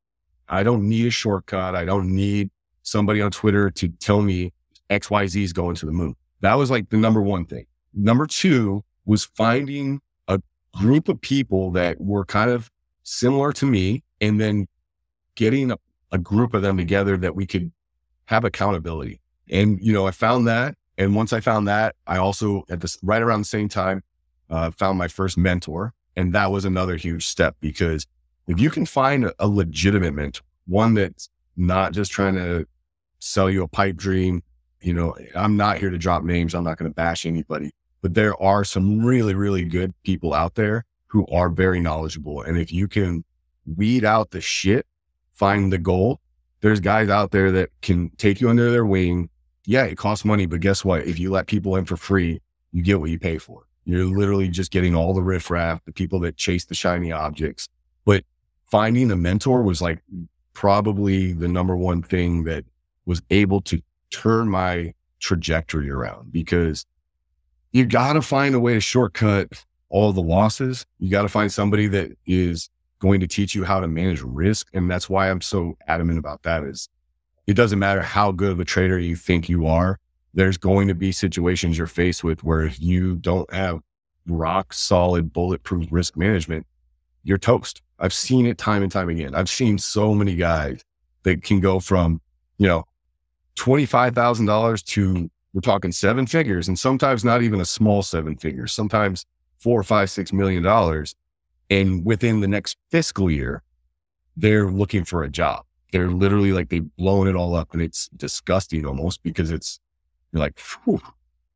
I 0.49 0.65
don't 0.65 0.89
need 0.89 1.07
a 1.07 1.11
shortcut. 1.11 1.77
I 1.77 1.85
don't 1.85 2.13
need 2.13 2.51
somebody 2.83 3.23
on 3.23 3.31
Twitter 3.31 3.71
to 3.71 3.89
tell 3.89 4.21
me 4.21 4.53
XYZ 4.91 5.45
is 5.45 5.53
going 5.53 5.77
to 5.77 5.87
the 5.87 5.93
moon. 5.93 6.17
That 6.41 6.55
was 6.55 6.73
like 6.73 6.91
the 6.91 6.97
number 6.97 7.23
one 7.23 7.45
thing. 7.45 7.67
Number 7.95 8.27
two 8.27 8.83
was 9.07 9.27
finding 9.27 10.01
a 10.27 10.41
group 10.77 11.09
of 11.09 11.21
people 11.21 11.71
that 11.71 12.01
were 12.01 12.25
kind 12.25 12.51
of 12.51 12.69
similar 13.05 13.53
to 13.53 13.65
me 13.65 14.03
and 14.21 14.41
then 14.41 14.67
getting 15.37 15.71
a, 15.71 15.77
a 16.11 16.19
group 16.19 16.53
of 16.53 16.63
them 16.63 16.77
together 16.77 17.17
that 17.19 17.37
we 17.37 17.47
could 17.47 17.71
have 18.25 18.45
accountability. 18.45 19.21
And, 19.51 19.79
you 19.81 19.93
know, 19.93 20.07
I 20.07 20.11
found 20.11 20.47
that. 20.49 20.77
And 20.97 21.15
once 21.15 21.33
I 21.33 21.41
found 21.41 21.69
that, 21.69 21.95
I 22.07 22.19
also 22.19 22.65
at 22.71 22.81
this 22.81 22.99
right 23.03 23.23
around 23.23 23.41
the 23.41 23.47
same 23.47 23.69
time, 23.69 24.03
uh, 24.51 24.71
found 24.71 24.99
my 24.99 25.09
first 25.09 25.39
mentor. 25.39 25.95
And 26.17 26.35
that 26.35 26.51
was 26.51 26.65
another 26.65 26.97
huge 26.97 27.27
step 27.27 27.57
because 27.61 28.07
if 28.49 28.59
you 28.59 28.71
can 28.71 28.87
find 28.87 29.27
a, 29.27 29.35
a 29.39 29.47
legitimate 29.47 30.15
mentor, 30.15 30.43
one 30.67 30.95
that's 30.95 31.29
not 31.57 31.93
just 31.93 32.11
trying 32.11 32.35
to 32.35 32.67
sell 33.21 33.51
you 33.51 33.63
a 33.63 33.69
pipe 33.69 33.97
dream, 33.97 34.43
you 34.81 34.95
know, 34.95 35.15
I'm 35.35 35.57
not 35.57 35.79
here 35.79 35.91
to 35.91 35.99
drop 35.99 36.25
names. 36.25 36.55
I'm 36.55 36.65
not 36.65 36.79
going 36.79 36.91
to 36.91 36.95
bash 36.95 37.27
anybody, 37.27 37.73
but 38.01 38.15
there 38.15 38.41
are 38.43 38.65
some 38.65 39.05
really, 39.05 39.35
really 39.35 39.65
good 39.65 39.93
people 40.03 40.35
out 40.35 40.55
there 40.55 40.85
who 41.07 41.27
are 41.29 41.49
very 41.49 41.81
knowledgeable. 41.81 42.43
And 42.43 42.59
if 42.59 42.73
you 42.73 42.87
can 42.87 43.25
weed 43.77 44.05
out 44.05 44.31
the 44.31 44.41
shit, 44.41 44.87
find 45.35 45.73
the 45.73 45.79
gold, 45.79 46.19
there's 46.61 46.81
guys 46.81 47.09
out 47.09 47.31
there 47.31 47.51
that 47.53 47.71
can 47.83 48.11
take 48.17 48.41
you 48.41 48.49
under 48.49 48.71
their 48.71 48.85
wing. 48.87 49.31
Yeah, 49.69 49.85
it 49.85 49.99
costs 49.99 50.25
money, 50.25 50.47
but 50.47 50.61
guess 50.61 50.83
what? 50.83 51.07
If 51.07 51.19
you 51.19 51.31
let 51.31 51.47
people 51.47 51.77
in 51.77 51.85
for 51.85 51.99
free, 51.99 52.41
you 52.73 52.83
get 52.83 53.01
what 53.01 53.11
you 53.11 53.19
pay 53.19 53.37
for. 53.37 53.65
You're 53.85 54.07
literally 54.07 54.49
just 54.49 54.71
getting 54.71 54.95
all 54.95 55.13
the 55.13 55.21
riffraff, 55.21 55.85
the 55.85 55.93
people 55.93 56.21
that 56.21 56.39
chase 56.39 56.65
the 56.65 56.75
shiny 56.75 57.13
objects. 57.13 57.69
But 58.07 58.25
finding 58.65 59.11
a 59.11 59.17
mentor 59.17 59.63
was 59.63 59.83
like 59.83 59.99
probably 60.55 61.35
the 61.35 61.49
number 61.49 61.77
one 61.77 62.03
thing 62.03 62.45
that 62.45 62.65
was 63.05 63.21
able 63.29 63.61
to 63.61 63.79
turn 64.09 64.49
my 64.49 64.95
trajectory 65.21 65.91
around 65.91 66.33
because 66.33 66.87
you 67.73 67.85
got 67.85 68.15
to 68.15 68.23
find 68.23 68.55
a 68.55 68.61
way 68.61 68.73
to 68.73 68.81
shortcut 68.81 69.49
all 69.91 70.15
the 70.15 70.23
losses. 70.23 70.87
You 70.99 71.11
got 71.11 71.23
to 71.23 71.29
find 71.29 71.53
somebody 71.53 71.89
that 71.89 72.11
is 72.25 72.71
going 73.01 73.21
to 73.21 73.27
teach 73.27 73.55
you 73.55 73.65
how 73.65 73.81
to 73.81 73.87
manage 73.87 74.23
risk. 74.23 74.69
And 74.73 74.91
that's 74.91 75.11
why 75.11 75.31
I'm 75.31 75.43
so 75.43 75.77
adamant 75.87 76.19
about 76.19 76.43
that 76.45 76.65
is 76.65 76.89
it 77.49 77.55
doesn't 77.55 77.79
matter 77.79 78.03
how 78.03 78.31
good 78.31 78.53
of 78.53 78.61
a 78.61 78.65
trader 78.65 78.99
you 78.99 79.17
think 79.17 79.49
you 79.49 79.67
are. 79.67 79.99
There's 80.35 80.59
going 80.59 80.87
to 80.89 80.95
be 80.95 81.13
situations 81.13 81.79
you're 81.79 81.87
faced 81.87 82.23
with 82.23 82.45
where 82.45 82.61
if 82.61 82.79
you 82.79 83.17
don't 83.17 83.51
have 83.53 83.81
rock 84.27 84.75
solid 84.75 85.33
bulletproof 85.33 85.89
risk 85.91 86.15
management, 86.15 86.67
you're 87.25 87.39
toast. 87.39 87.81
I've 87.99 88.13
seen 88.13 88.45
it 88.45 88.59
time 88.59 88.83
and 88.83 88.93
time 88.93 89.09
again. 89.09 89.35
I've 89.35 89.49
seen 89.49 89.79
so 89.79 90.15
many 90.15 90.37
guys 90.37 90.85
that 91.23 91.43
can 91.43 91.59
go 91.61 91.81
from, 91.81 92.21
you 92.59 92.69
know, 92.69 92.85
$25,000 93.57 94.85
to 94.85 95.31
we're 95.55 95.61
talking 95.63 95.91
seven 95.91 96.27
figures 96.27 96.69
and 96.69 96.79
sometimes 96.79 97.25
not 97.25 97.43
even 97.43 97.63
a 97.63 97.65
small 97.65 98.03
seven 98.03 98.37
figures, 98.37 98.75
sometimes 98.75 99.25
four 99.57 99.81
or 99.81 99.85
five, 99.85 100.11
six 100.11 100.35
million 100.35 100.63
dollars. 100.63 101.15
And 101.71 102.05
within 102.05 102.41
the 102.41 102.47
next 102.47 102.77
fiscal 102.91 103.31
year, 103.31 103.63
they're 104.37 104.71
looking 104.71 105.05
for 105.05 105.25
a 105.25 105.31
job. 105.31 105.65
They're 105.93 106.11
literally 106.11 106.53
like 106.53 106.69
they've 106.69 106.97
blown 106.97 107.29
it 107.29 107.35
all 107.35 107.55
up 107.55 107.73
and 107.73 107.81
it's 107.83 108.09
disgusting 108.17 108.85
almost 108.85 109.23
because 109.23 109.51
it's 109.51 109.81
you're 110.33 110.41
like, 110.41 110.61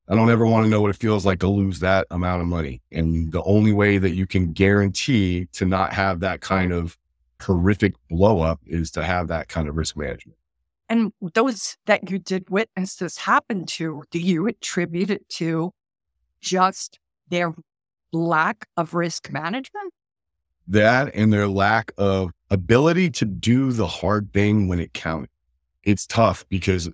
I 0.09 0.15
don't 0.15 0.31
ever 0.31 0.47
want 0.47 0.65
to 0.65 0.71
know 0.71 0.81
what 0.81 0.91
it 0.91 0.97
feels 0.97 1.27
like 1.27 1.41
to 1.41 1.49
lose 1.49 1.81
that 1.81 2.07
amount 2.11 2.43
of 2.43 2.49
money. 2.49 2.83
And 2.91 3.33
the 3.33 3.43
only 3.43 3.73
way 3.73 3.99
that 3.99 4.15
you 4.15 4.27
can 4.27 4.53
guarantee 4.53 5.47
to 5.53 5.65
not 5.65 5.93
have 5.93 6.21
that 6.21 6.41
kind 6.41 6.73
of 6.73 6.99
horrific 7.41 7.95
blow 8.09 8.41
up 8.41 8.61
is 8.67 8.91
to 8.93 9.03
have 9.03 9.29
that 9.29 9.49
kind 9.49 9.69
of 9.69 9.77
risk 9.77 9.97
management. 9.97 10.39
And 10.89 11.13
those 11.35 11.77
that 11.87 12.11
you 12.11 12.19
did 12.19 12.51
witness 12.51 12.97
this 12.97 13.19
happen 13.19 13.65
to, 13.67 14.03
do 14.11 14.19
you 14.19 14.47
attribute 14.47 15.11
it 15.11 15.29
to 15.31 15.73
just 16.41 16.99
their 17.29 17.55
lack 18.13 18.67
of 18.77 18.95
risk 18.95 19.31
management? 19.31 19.95
That 20.69 21.15
and 21.15 21.33
their 21.33 21.49
lack 21.49 21.93
of 21.99 22.31
ability 22.51 23.11
to 23.11 23.25
do 23.25 23.73
the 23.73 23.87
hard 23.87 24.33
thing 24.33 24.69
when 24.69 24.79
it 24.79 24.93
counted. 24.95 25.31
It's 25.85 26.07
tough 26.07 26.45
because 26.49 26.89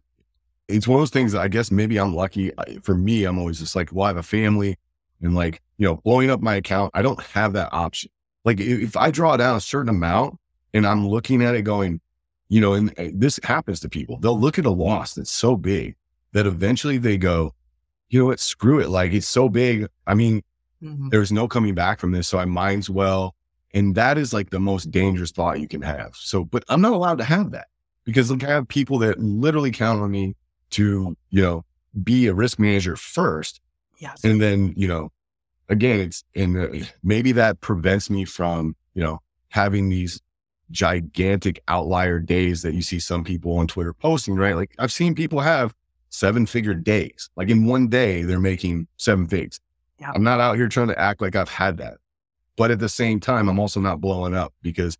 it's 0.68 0.86
one 0.86 0.96
of 0.96 1.00
those 1.02 1.10
things 1.10 1.32
that 1.32 1.40
I 1.40 1.48
guess 1.48 1.70
maybe 1.70 1.98
I'm 1.98 2.14
lucky. 2.14 2.52
For 2.82 2.94
me, 2.94 3.24
I'm 3.24 3.38
always 3.38 3.58
just 3.58 3.76
like, 3.76 3.92
well, 3.92 4.04
I 4.04 4.08
have 4.08 4.16
a 4.16 4.22
family 4.22 4.78
and 5.22 5.34
like, 5.34 5.62
you 5.78 5.86
know, 5.86 5.96
blowing 5.96 6.30
up 6.30 6.40
my 6.40 6.56
account, 6.56 6.90
I 6.94 7.02
don't 7.02 7.20
have 7.22 7.52
that 7.54 7.70
option. 7.72 8.10
Like 8.44 8.60
if 8.60 8.96
I 8.96 9.10
draw 9.10 9.36
down 9.36 9.56
a 9.56 9.60
certain 9.60 9.88
amount 9.88 10.38
and 10.72 10.86
I'm 10.86 11.06
looking 11.06 11.42
at 11.42 11.54
it 11.54 11.62
going, 11.62 12.00
you 12.48 12.60
know, 12.60 12.74
and 12.74 12.92
eh, 12.96 13.10
this 13.14 13.38
happens 13.42 13.80
to 13.80 13.88
people, 13.88 14.18
they'll 14.18 14.38
look 14.38 14.58
at 14.58 14.66
a 14.66 14.70
loss 14.70 15.14
that's 15.14 15.30
so 15.30 15.56
big 15.56 15.96
that 16.32 16.46
eventually 16.46 16.98
they 16.98 17.16
go, 17.16 17.54
you 18.08 18.18
know 18.18 18.26
what, 18.26 18.40
screw 18.40 18.80
it. 18.80 18.88
Like 18.88 19.12
it's 19.12 19.28
so 19.28 19.48
big. 19.48 19.86
I 20.06 20.14
mean, 20.14 20.42
mm-hmm. 20.82 21.08
there's 21.10 21.32
no 21.32 21.48
coming 21.48 21.74
back 21.74 22.00
from 22.00 22.12
this. 22.12 22.28
So 22.28 22.38
I 22.38 22.44
might 22.44 22.78
as 22.78 22.90
well. 22.90 23.34
And 23.74 23.94
that 23.94 24.16
is 24.18 24.32
like 24.32 24.50
the 24.50 24.60
most 24.60 24.90
dangerous 24.90 25.30
thought 25.30 25.60
you 25.60 25.68
can 25.68 25.82
have. 25.82 26.14
So, 26.14 26.44
but 26.44 26.64
I'm 26.68 26.80
not 26.80 26.92
allowed 26.92 27.18
to 27.18 27.24
have 27.24 27.50
that 27.50 27.68
because 28.04 28.30
look, 28.30 28.42
I 28.44 28.48
have 28.48 28.66
people 28.68 28.98
that 29.00 29.18
literally 29.18 29.70
count 29.70 30.00
on 30.00 30.10
me 30.10 30.34
to, 30.70 31.16
you 31.30 31.42
know, 31.42 31.64
be 32.02 32.26
a 32.26 32.34
risk 32.34 32.58
manager 32.58 32.96
first. 32.96 33.60
Yes. 33.98 34.24
And 34.24 34.40
then, 34.40 34.72
you 34.76 34.88
know, 34.88 35.10
again, 35.68 36.00
it's, 36.00 36.24
and 36.34 36.56
uh, 36.56 36.86
maybe 37.02 37.32
that 37.32 37.60
prevents 37.60 38.08
me 38.08 38.24
from, 38.24 38.74
you 38.94 39.02
know, 39.02 39.20
having 39.48 39.88
these 39.88 40.20
gigantic 40.70 41.62
outlier 41.68 42.18
days 42.18 42.62
that 42.62 42.74
you 42.74 42.82
see 42.82 43.00
some 43.00 43.24
people 43.24 43.58
on 43.58 43.66
Twitter 43.66 43.92
posting, 43.92 44.36
right? 44.36 44.54
Like 44.54 44.74
I've 44.78 44.92
seen 44.92 45.14
people 45.14 45.40
have 45.40 45.74
seven 46.10 46.46
figure 46.46 46.74
days. 46.74 47.30
Like 47.36 47.48
in 47.50 47.66
one 47.66 47.88
day, 47.88 48.22
they're 48.22 48.40
making 48.40 48.86
seven 48.96 49.26
figs. 49.26 49.60
Yeah. 50.00 50.12
I'm 50.14 50.22
not 50.22 50.40
out 50.40 50.56
here 50.56 50.68
trying 50.68 50.88
to 50.88 50.98
act 50.98 51.20
like 51.20 51.36
I've 51.36 51.48
had 51.48 51.78
that. 51.78 51.98
But 52.58 52.72
at 52.72 52.80
the 52.80 52.88
same 52.88 53.20
time, 53.20 53.48
I'm 53.48 53.60
also 53.60 53.78
not 53.80 54.00
blowing 54.00 54.34
up 54.34 54.52
because 54.62 54.98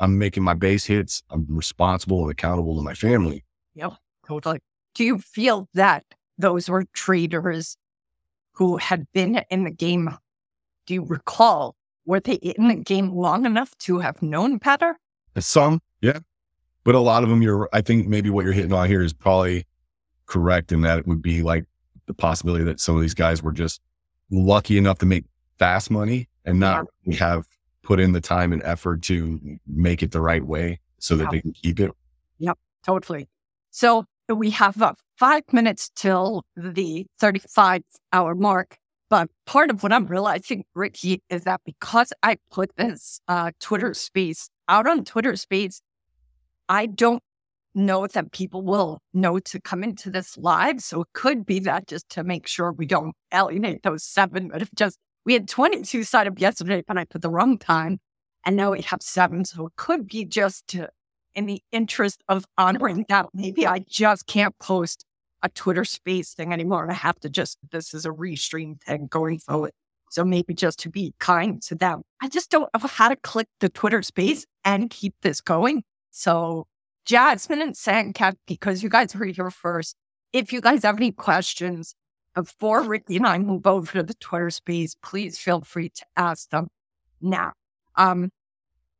I'm 0.00 0.18
making 0.18 0.42
my 0.42 0.54
base 0.54 0.84
hits. 0.84 1.22
I'm 1.30 1.46
responsible 1.48 2.22
and 2.22 2.30
accountable 2.30 2.76
to 2.76 2.82
my 2.82 2.94
family. 2.94 3.42
Yep, 3.74 3.94
totally. 4.26 4.60
Do 4.94 5.04
you 5.04 5.18
feel 5.18 5.66
that 5.72 6.04
those 6.36 6.68
were 6.68 6.84
traders 6.92 7.78
who 8.52 8.76
had 8.76 9.10
been 9.12 9.42
in 9.50 9.64
the 9.64 9.70
game? 9.70 10.14
Do 10.86 10.94
you 10.94 11.02
recall, 11.02 11.74
were 12.04 12.20
they 12.20 12.34
in 12.34 12.68
the 12.68 12.74
game 12.74 13.12
long 13.12 13.46
enough 13.46 13.76
to 13.78 13.98
have 14.00 14.20
known 14.20 14.58
better? 14.58 14.98
Uh, 15.34 15.40
some, 15.40 15.80
yeah. 16.02 16.18
But 16.84 16.94
a 16.94 17.00
lot 17.00 17.22
of 17.22 17.30
them, 17.30 17.40
you're, 17.40 17.68
I 17.72 17.80
think 17.80 18.08
maybe 18.08 18.28
what 18.28 18.44
you're 18.44 18.52
hitting 18.52 18.72
on 18.72 18.88
here 18.88 19.02
is 19.02 19.14
probably 19.14 19.66
correct 20.26 20.70
in 20.70 20.82
that 20.82 20.98
it 20.98 21.06
would 21.06 21.22
be 21.22 21.42
like 21.42 21.64
the 22.06 22.14
possibility 22.14 22.64
that 22.64 22.78
some 22.78 22.94
of 22.94 23.00
these 23.00 23.14
guys 23.14 23.42
were 23.42 23.52
just 23.52 23.80
lucky 24.30 24.76
enough 24.76 24.98
to 24.98 25.06
make 25.06 25.24
fast 25.58 25.90
money 25.90 26.28
and 26.50 26.60
not 26.60 26.86
yeah. 27.04 27.16
have 27.16 27.46
put 27.82 27.98
in 27.98 28.12
the 28.12 28.20
time 28.20 28.52
and 28.52 28.62
effort 28.62 29.02
to 29.02 29.58
make 29.66 30.02
it 30.02 30.12
the 30.12 30.20
right 30.20 30.44
way 30.44 30.80
so 30.98 31.16
that 31.16 31.30
they 31.30 31.40
can 31.40 31.52
keep 31.52 31.80
it. 31.80 31.90
Yep, 32.38 32.58
totally. 32.84 33.28
So 33.70 34.04
we 34.28 34.50
have 34.50 34.80
uh, 34.80 34.92
five 35.16 35.44
minutes 35.52 35.90
till 35.94 36.44
the 36.56 37.06
35 37.18 37.82
hour 38.12 38.34
mark. 38.34 38.76
But 39.08 39.28
part 39.44 39.70
of 39.70 39.82
what 39.82 39.92
I'm 39.92 40.06
realizing, 40.06 40.64
Ricky, 40.74 41.22
is 41.30 41.42
that 41.44 41.62
because 41.64 42.12
I 42.22 42.36
put 42.50 42.70
this 42.76 43.20
uh, 43.26 43.50
Twitter 43.58 43.92
space 43.92 44.48
out 44.68 44.86
on 44.86 45.04
Twitter 45.04 45.34
space, 45.34 45.80
I 46.68 46.86
don't 46.86 47.22
know 47.74 48.06
that 48.06 48.32
people 48.32 48.62
will 48.62 49.00
know 49.12 49.38
to 49.38 49.60
come 49.60 49.82
into 49.82 50.10
this 50.10 50.36
live. 50.38 50.80
So 50.80 51.02
it 51.02 51.08
could 51.12 51.44
be 51.44 51.58
that 51.60 51.88
just 51.88 52.08
to 52.10 52.24
make 52.24 52.46
sure 52.46 52.72
we 52.72 52.86
don't 52.86 53.14
alienate 53.32 53.82
those 53.82 54.04
seven. 54.04 54.48
But 54.48 54.62
if 54.62 54.70
just 54.76 54.96
we 55.30 55.34
had 55.34 55.48
22 55.48 56.02
signed 56.02 56.28
up 56.28 56.40
yesterday, 56.40 56.82
but 56.84 56.98
I 56.98 57.04
put 57.04 57.22
the 57.22 57.30
wrong 57.30 57.56
time, 57.56 58.00
and 58.44 58.56
now 58.56 58.72
we 58.72 58.82
have 58.82 59.00
seven. 59.00 59.44
So 59.44 59.68
it 59.68 59.74
could 59.76 60.08
be 60.08 60.24
just 60.24 60.66
to 60.68 60.88
in 61.36 61.46
the 61.46 61.62
interest 61.70 62.24
of 62.28 62.44
honoring 62.58 63.06
that, 63.08 63.26
maybe 63.32 63.64
I 63.64 63.78
just 63.88 64.26
can't 64.26 64.58
post 64.58 65.04
a 65.40 65.48
Twitter 65.48 65.84
space 65.84 66.34
thing 66.34 66.52
anymore. 66.52 66.90
I 66.90 66.94
have 66.94 67.20
to 67.20 67.30
just, 67.30 67.58
this 67.70 67.94
is 67.94 68.04
a 68.04 68.10
restream 68.10 68.80
thing 68.82 69.06
going 69.06 69.38
forward. 69.38 69.70
So 70.10 70.24
maybe 70.24 70.52
just 70.52 70.80
to 70.80 70.90
be 70.90 71.14
kind 71.20 71.62
to 71.62 71.76
them. 71.76 72.02
I 72.20 72.26
just 72.26 72.50
don't 72.50 72.68
know 72.74 72.88
how 72.88 73.08
to 73.08 73.14
click 73.14 73.46
the 73.60 73.68
Twitter 73.68 74.02
space 74.02 74.44
and 74.64 74.90
keep 74.90 75.14
this 75.22 75.40
going. 75.40 75.84
So 76.10 76.66
Jasmine 77.04 77.62
and 77.62 77.76
Sandcat, 77.76 78.34
because 78.48 78.82
you 78.82 78.88
guys 78.88 79.14
were 79.14 79.26
here 79.26 79.52
first, 79.52 79.94
if 80.32 80.52
you 80.52 80.60
guys 80.60 80.82
have 80.82 80.96
any 80.96 81.12
questions 81.12 81.94
before 82.34 82.82
Ricky 82.82 83.16
and 83.16 83.26
I 83.26 83.38
move 83.38 83.66
over 83.66 83.92
to 83.92 84.02
the 84.02 84.14
Twitter 84.14 84.50
space, 84.50 84.96
please 85.02 85.38
feel 85.38 85.60
free 85.62 85.90
to 85.90 86.04
ask 86.16 86.50
them 86.50 86.68
now. 87.20 87.52
Um, 87.96 88.30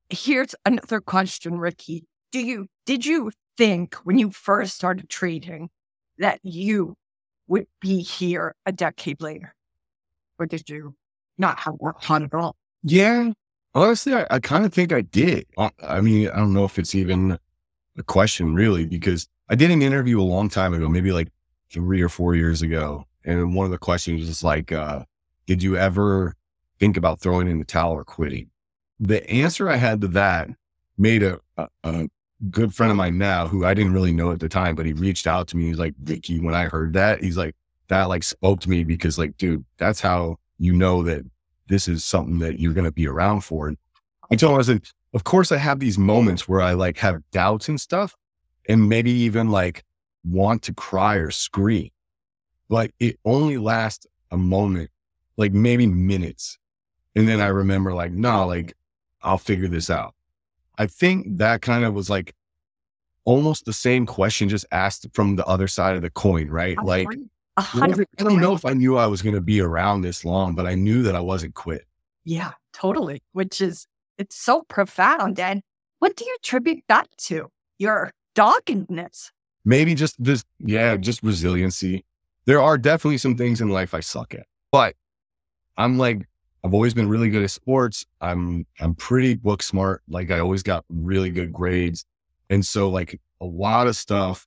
here's 0.08 0.54
another 0.66 1.00
question, 1.00 1.58
Ricky 1.58 2.04
do 2.32 2.40
you 2.40 2.66
did 2.86 3.04
you 3.04 3.30
think 3.56 3.94
when 4.04 4.18
you 4.18 4.30
first 4.30 4.74
started 4.74 5.08
trading 5.08 5.68
that 6.18 6.40
you 6.42 6.96
would 7.48 7.66
be 7.80 8.02
here 8.02 8.54
a 8.66 8.72
decade 8.72 9.20
later? 9.20 9.54
Or 10.38 10.46
did 10.46 10.68
you 10.68 10.94
not 11.38 11.58
have 11.60 11.74
work 11.74 12.08
on 12.10 12.24
at 12.24 12.34
all? 12.34 12.56
Yeah. 12.82 13.32
Honestly, 13.74 14.14
I, 14.14 14.26
I 14.30 14.38
kind 14.40 14.64
of 14.64 14.72
think 14.72 14.92
I 14.92 15.02
did. 15.02 15.46
Uh, 15.56 15.70
I 15.82 16.00
mean, 16.00 16.28
I 16.28 16.36
don't 16.36 16.52
know 16.52 16.64
if 16.64 16.78
it's 16.78 16.94
even 16.94 17.38
a 17.96 18.02
question 18.02 18.54
really, 18.54 18.86
because 18.86 19.28
I 19.48 19.54
did 19.54 19.70
an 19.70 19.82
interview 19.82 20.20
a 20.20 20.22
long 20.22 20.48
time 20.48 20.74
ago, 20.74 20.88
maybe 20.88 21.12
like 21.12 21.28
three 21.70 22.00
or 22.00 22.08
four 22.08 22.34
years 22.34 22.62
ago. 22.62 23.04
And 23.24 23.54
one 23.54 23.64
of 23.64 23.70
the 23.70 23.78
questions 23.78 24.26
was 24.26 24.42
like, 24.42 24.72
uh, 24.72 25.04
did 25.46 25.62
you 25.62 25.76
ever 25.76 26.34
think 26.78 26.96
about 26.96 27.20
throwing 27.20 27.48
in 27.48 27.58
the 27.58 27.64
towel 27.64 27.92
or 27.92 28.04
quitting? 28.04 28.50
The 28.98 29.28
answer 29.30 29.68
I 29.68 29.76
had 29.76 30.00
to 30.02 30.08
that 30.08 30.48
made 30.96 31.22
a, 31.22 31.38
a, 31.56 31.68
a 31.84 32.08
good 32.50 32.74
friend 32.74 32.90
of 32.90 32.96
mine 32.96 33.18
now 33.18 33.46
who 33.46 33.64
I 33.64 33.74
didn't 33.74 33.92
really 33.92 34.12
know 34.12 34.32
at 34.32 34.40
the 34.40 34.48
time, 34.48 34.74
but 34.74 34.86
he 34.86 34.92
reached 34.92 35.26
out 35.26 35.48
to 35.48 35.56
me. 35.56 35.66
He's 35.66 35.78
like, 35.78 35.94
Ricky, 36.04 36.40
when 36.40 36.54
I 36.54 36.64
heard 36.64 36.92
that, 36.94 37.22
he's 37.22 37.36
like, 37.36 37.54
that 37.88 38.08
like 38.08 38.22
spoke 38.22 38.60
to 38.60 38.70
me 38.70 38.84
because 38.84 39.18
like, 39.18 39.36
dude, 39.36 39.64
that's 39.76 40.00
how 40.00 40.36
you 40.58 40.72
know 40.72 41.02
that 41.02 41.24
this 41.68 41.88
is 41.88 42.04
something 42.04 42.38
that 42.38 42.58
you're 42.58 42.72
going 42.72 42.84
to 42.84 42.92
be 42.92 43.06
around 43.06 43.42
for. 43.42 43.68
And 43.68 43.76
I 44.30 44.36
told 44.36 44.54
him, 44.54 44.60
I 44.60 44.62
said, 44.62 44.84
of 45.12 45.24
course 45.24 45.52
I 45.52 45.56
have 45.56 45.80
these 45.80 45.98
moments 45.98 46.48
where 46.48 46.60
I 46.60 46.72
like 46.72 46.98
have 46.98 47.22
doubts 47.32 47.68
and 47.68 47.80
stuff 47.80 48.14
and 48.68 48.88
maybe 48.88 49.10
even 49.10 49.50
like 49.50 49.84
want 50.24 50.62
to 50.62 50.74
cry 50.74 51.16
or 51.16 51.30
scream, 51.30 51.90
but 52.70 52.92
it 53.00 53.18
only 53.26 53.58
lasts 53.58 54.06
a 54.30 54.38
moment, 54.38 54.88
like 55.36 55.52
maybe 55.52 55.86
minutes. 55.86 56.56
And 57.16 57.28
then 57.28 57.40
I 57.40 57.48
remember 57.48 57.92
like, 57.92 58.12
no, 58.12 58.46
like 58.46 58.74
I'll 59.22 59.36
figure 59.36 59.68
this 59.68 59.90
out. 59.90 60.14
I 60.78 60.86
think 60.86 61.38
that 61.38 61.60
kind 61.60 61.84
of 61.84 61.92
was 61.92 62.08
like 62.08 62.34
almost 63.24 63.66
the 63.66 63.72
same 63.72 64.06
question 64.06 64.48
just 64.48 64.64
asked 64.72 65.06
from 65.12 65.36
the 65.36 65.44
other 65.46 65.66
side 65.68 65.96
of 65.96 66.02
the 66.02 66.10
coin, 66.10 66.48
right? 66.48 66.82
Like, 66.82 67.08
I 67.56 68.04
don't 68.16 68.40
know 68.40 68.54
if 68.54 68.64
I 68.64 68.72
knew 68.72 68.96
I 68.96 69.06
was 69.08 69.20
going 69.20 69.34
to 69.34 69.40
be 69.40 69.60
around 69.60 70.00
this 70.00 70.24
long, 70.24 70.54
but 70.54 70.66
I 70.66 70.74
knew 70.74 71.02
that 71.02 71.14
I 71.16 71.20
wasn't 71.20 71.54
quit. 71.54 71.84
Yeah, 72.24 72.52
totally. 72.72 73.22
Which 73.32 73.60
is, 73.60 73.86
it's 74.16 74.36
so 74.36 74.62
profound. 74.68 75.38
And 75.40 75.62
what 75.98 76.16
do 76.16 76.24
you 76.24 76.36
attribute 76.38 76.84
that 76.88 77.08
to? 77.18 77.50
Your 77.78 78.12
doggedness. 78.34 79.32
Maybe 79.64 79.94
just 79.94 80.22
this, 80.22 80.44
yeah, 80.58 80.96
just 80.96 81.22
resiliency. 81.22 82.04
There 82.46 82.60
are 82.60 82.78
definitely 82.78 83.18
some 83.18 83.36
things 83.36 83.60
in 83.60 83.68
life 83.68 83.94
I 83.94 84.00
suck 84.00 84.34
at, 84.34 84.46
but 84.72 84.94
I'm 85.76 85.98
like 85.98 86.26
I've 86.62 86.74
always 86.74 86.94
been 86.94 87.08
really 87.08 87.30
good 87.30 87.42
at 87.42 87.50
sports. 87.50 88.04
I'm 88.20 88.66
I'm 88.80 88.94
pretty 88.94 89.34
book 89.34 89.62
smart. 89.62 90.02
Like 90.08 90.30
I 90.30 90.40
always 90.40 90.62
got 90.62 90.84
really 90.88 91.30
good 91.30 91.52
grades. 91.52 92.04
And 92.50 92.64
so 92.64 92.88
like 92.88 93.20
a 93.40 93.46
lot 93.46 93.86
of 93.86 93.96
stuff 93.96 94.46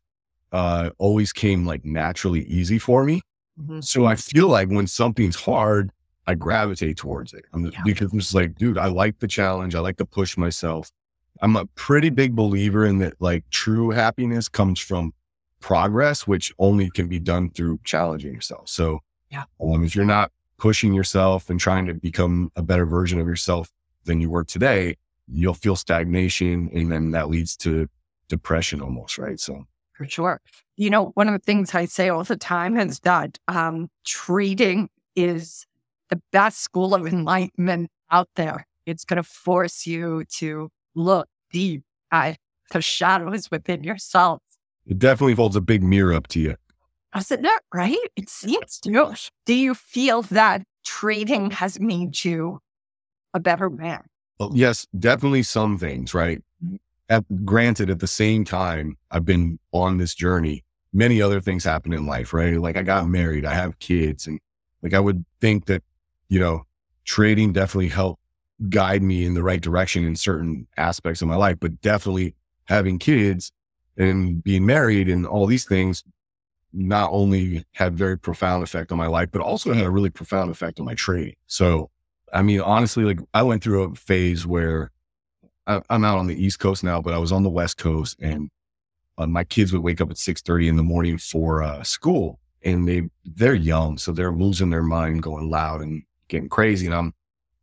uh 0.51 0.91
always 0.99 1.33
came 1.33 1.65
like 1.65 1.83
naturally 1.83 2.43
easy 2.43 2.77
for 2.77 3.03
me. 3.03 3.21
Mm-hmm. 3.59 3.81
So 3.81 4.05
I 4.05 4.15
feel 4.15 4.47
like 4.47 4.69
when 4.69 4.87
something's 4.87 5.35
hard, 5.35 5.91
I 6.27 6.35
gravitate 6.35 6.97
towards 6.97 7.33
it. 7.33 7.45
I'm, 7.53 7.65
yeah. 7.65 7.81
Because 7.83 8.11
I'm 8.11 8.19
just 8.19 8.33
like, 8.33 8.55
dude, 8.55 8.77
I 8.77 8.87
like 8.87 9.19
the 9.19 9.27
challenge. 9.27 9.75
I 9.75 9.79
like 9.79 9.97
to 9.97 10.05
push 10.05 10.37
myself. 10.37 10.91
I'm 11.41 11.55
a 11.55 11.65
pretty 11.65 12.09
big 12.09 12.35
believer 12.35 12.85
in 12.85 12.99
that 12.99 13.19
like 13.19 13.43
true 13.49 13.89
happiness 13.89 14.47
comes 14.47 14.79
from 14.79 15.13
progress, 15.63 16.27
which 16.27 16.53
only 16.59 16.89
can 16.91 17.07
be 17.07 17.19
done 17.19 17.49
through 17.49 17.79
challenging 17.85 18.33
yourself. 18.33 18.67
So 18.69 18.99
yeah. 19.31 19.45
Um, 19.59 19.83
if 19.83 19.95
you're 19.95 20.05
not 20.05 20.31
pushing 20.59 20.93
yourself 20.93 21.49
and 21.49 21.59
trying 21.59 21.87
to 21.87 21.93
become 21.95 22.51
a 22.55 22.61
better 22.61 22.85
version 22.85 23.19
of 23.19 23.25
yourself 23.25 23.71
than 24.05 24.21
you 24.21 24.29
were 24.29 24.43
today, 24.43 24.95
you'll 25.27 25.55
feel 25.55 25.75
stagnation 25.75 26.69
and 26.71 26.91
then 26.91 27.11
that 27.11 27.29
leads 27.29 27.57
to 27.57 27.87
depression 28.27 28.79
almost, 28.79 29.17
right? 29.17 29.39
So 29.39 29.65
for 29.93 30.05
sure. 30.05 30.39
You 30.75 30.89
know, 30.89 31.11
one 31.15 31.27
of 31.27 31.33
the 31.33 31.39
things 31.39 31.73
I 31.73 31.85
say 31.85 32.09
all 32.09 32.23
the 32.23 32.37
time 32.37 32.77
is 32.77 32.99
that 32.99 33.39
um, 33.47 33.89
trading 34.05 34.89
is 35.15 35.65
the 36.09 36.21
best 36.31 36.59
school 36.59 36.93
of 36.93 37.07
enlightenment 37.07 37.89
out 38.11 38.29
there. 38.35 38.67
It's 38.85 39.05
going 39.05 39.17
to 39.17 39.23
force 39.23 39.87
you 39.87 40.25
to 40.37 40.69
look 40.93 41.27
deep 41.51 41.83
at 42.11 42.37
the 42.71 42.81
shadows 42.81 43.49
within 43.49 43.83
yourself. 43.83 44.41
It 44.85 44.99
definitely 44.99 45.33
holds 45.33 45.55
a 45.55 45.61
big 45.61 45.83
mirror 45.83 46.13
up 46.13 46.27
to 46.27 46.39
you. 46.39 46.55
Isn't 47.15 47.43
that 47.43 47.61
right? 47.73 47.97
It 48.15 48.29
seems 48.29 48.79
to. 48.79 49.15
Do 49.45 49.53
you 49.53 49.73
feel 49.75 50.23
that 50.23 50.63
trading 50.83 51.51
has 51.51 51.79
made 51.79 52.23
you 52.23 52.59
a 53.33 53.39
better 53.39 53.69
man? 53.69 54.03
Well, 54.39 54.51
yes, 54.53 54.87
definitely 54.97 55.43
some 55.43 55.77
things, 55.77 56.13
right? 56.13 56.43
Mm-hmm. 56.63 56.75
At, 57.09 57.45
granted, 57.45 57.89
at 57.89 57.99
the 57.99 58.07
same 58.07 58.45
time, 58.45 58.97
I've 59.11 59.25
been 59.25 59.59
on 59.71 59.97
this 59.97 60.15
journey. 60.15 60.63
Many 60.91 61.21
other 61.21 61.39
things 61.41 61.63
happen 61.63 61.93
in 61.93 62.05
life, 62.05 62.33
right? 62.33 62.59
Like 62.59 62.77
I 62.77 62.83
got 62.83 63.07
married, 63.07 63.45
I 63.45 63.53
have 63.53 63.79
kids, 63.79 64.27
and 64.27 64.39
like 64.81 64.93
I 64.93 64.99
would 64.99 65.25
think 65.39 65.65
that, 65.65 65.83
you 66.29 66.39
know, 66.39 66.65
trading 67.05 67.53
definitely 67.53 67.89
helped 67.89 68.21
guide 68.69 69.03
me 69.03 69.25
in 69.25 69.33
the 69.33 69.43
right 69.43 69.61
direction 69.61 70.03
in 70.03 70.15
certain 70.15 70.67
aspects 70.77 71.21
of 71.21 71.27
my 71.27 71.35
life, 71.35 71.57
but 71.59 71.81
definitely 71.81 72.35
having 72.65 72.99
kids 72.99 73.51
and 73.97 74.43
being 74.43 74.65
married 74.65 75.09
and 75.09 75.25
all 75.25 75.45
these 75.45 75.65
things 75.65 76.03
not 76.73 77.11
only 77.11 77.63
had 77.73 77.95
very 77.95 78.17
profound 78.17 78.63
effect 78.63 78.91
on 78.91 78.97
my 78.97 79.07
life, 79.07 79.29
but 79.31 79.41
also 79.41 79.73
had 79.73 79.85
a 79.85 79.91
really 79.91 80.09
profound 80.09 80.49
effect 80.49 80.79
on 80.79 80.85
my 80.85 80.95
trading. 80.95 81.35
So, 81.45 81.91
I 82.33 82.41
mean, 82.41 82.61
honestly, 82.61 83.03
like 83.03 83.19
I 83.33 83.43
went 83.43 83.63
through 83.63 83.83
a 83.83 83.95
phase 83.95 84.47
where 84.47 84.91
I, 85.67 85.81
am 85.89 86.03
out 86.03 86.17
on 86.17 86.27
the 86.27 86.35
East 86.35 86.59
Coast 86.59 86.83
now, 86.83 87.01
but 87.01 87.13
I 87.13 87.19
was 87.19 87.31
on 87.31 87.43
the 87.43 87.49
West 87.49 87.77
Coast, 87.77 88.17
and 88.19 88.49
uh, 89.17 89.27
my 89.27 89.43
kids 89.43 89.71
would 89.71 89.83
wake 89.83 90.01
up 90.01 90.09
at 90.09 90.17
six 90.17 90.41
thirty 90.41 90.67
in 90.67 90.75
the 90.75 90.83
morning 90.83 91.17
for 91.17 91.61
uh, 91.61 91.83
school, 91.83 92.39
and 92.63 92.87
they 92.87 93.03
they're 93.23 93.53
young, 93.53 93.97
so 93.97 94.11
they're 94.11 94.33
losing 94.33 94.71
their 94.71 94.83
mind, 94.83 95.23
going 95.23 95.49
loud 95.49 95.81
and 95.81 96.03
getting 96.27 96.49
crazy, 96.49 96.87
and 96.87 96.95
I'm 96.95 97.13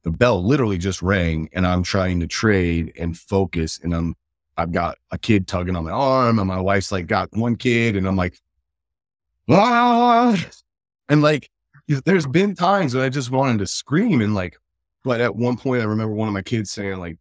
the 0.03 0.11
bell 0.11 0.43
literally 0.43 0.79
just 0.79 1.03
rang, 1.03 1.49
and 1.53 1.67
I'm 1.67 1.83
trying 1.83 2.21
to 2.21 2.27
trade 2.27 2.93
and 2.99 3.19
focus, 3.19 3.81
and 3.83 3.95
I'm 3.95 4.15
I've 4.57 4.73
got 4.73 4.99
a 5.11 5.19
kid 5.19 5.47
tugging 5.47 5.77
on 5.77 5.85
my 5.85 5.91
arm, 5.91 6.39
and 6.39 6.49
my 6.49 6.61
wife's 6.61 6.93
like 6.93 7.07
got 7.07 7.29
one 7.33 7.57
kid, 7.57 7.97
and 7.97 8.07
I'm 8.07 8.17
like 8.17 8.41
ah! 9.51 10.37
and 11.09 11.23
like 11.23 11.51
there's 12.05 12.27
been 12.27 12.55
times 12.55 12.93
that 12.93 13.03
I 13.03 13.09
just 13.09 13.31
wanted 13.31 13.59
to 13.59 13.67
scream 13.67 14.21
and 14.21 14.35
like, 14.35 14.57
but 15.03 15.21
at 15.21 15.35
one 15.35 15.57
point 15.57 15.83
I 15.83 15.87
remember 15.87 16.15
one 16.15 16.29
of 16.29 16.35
my 16.35 16.43
kids 16.43 16.71
saying 16.71 16.99
like, 16.99 17.19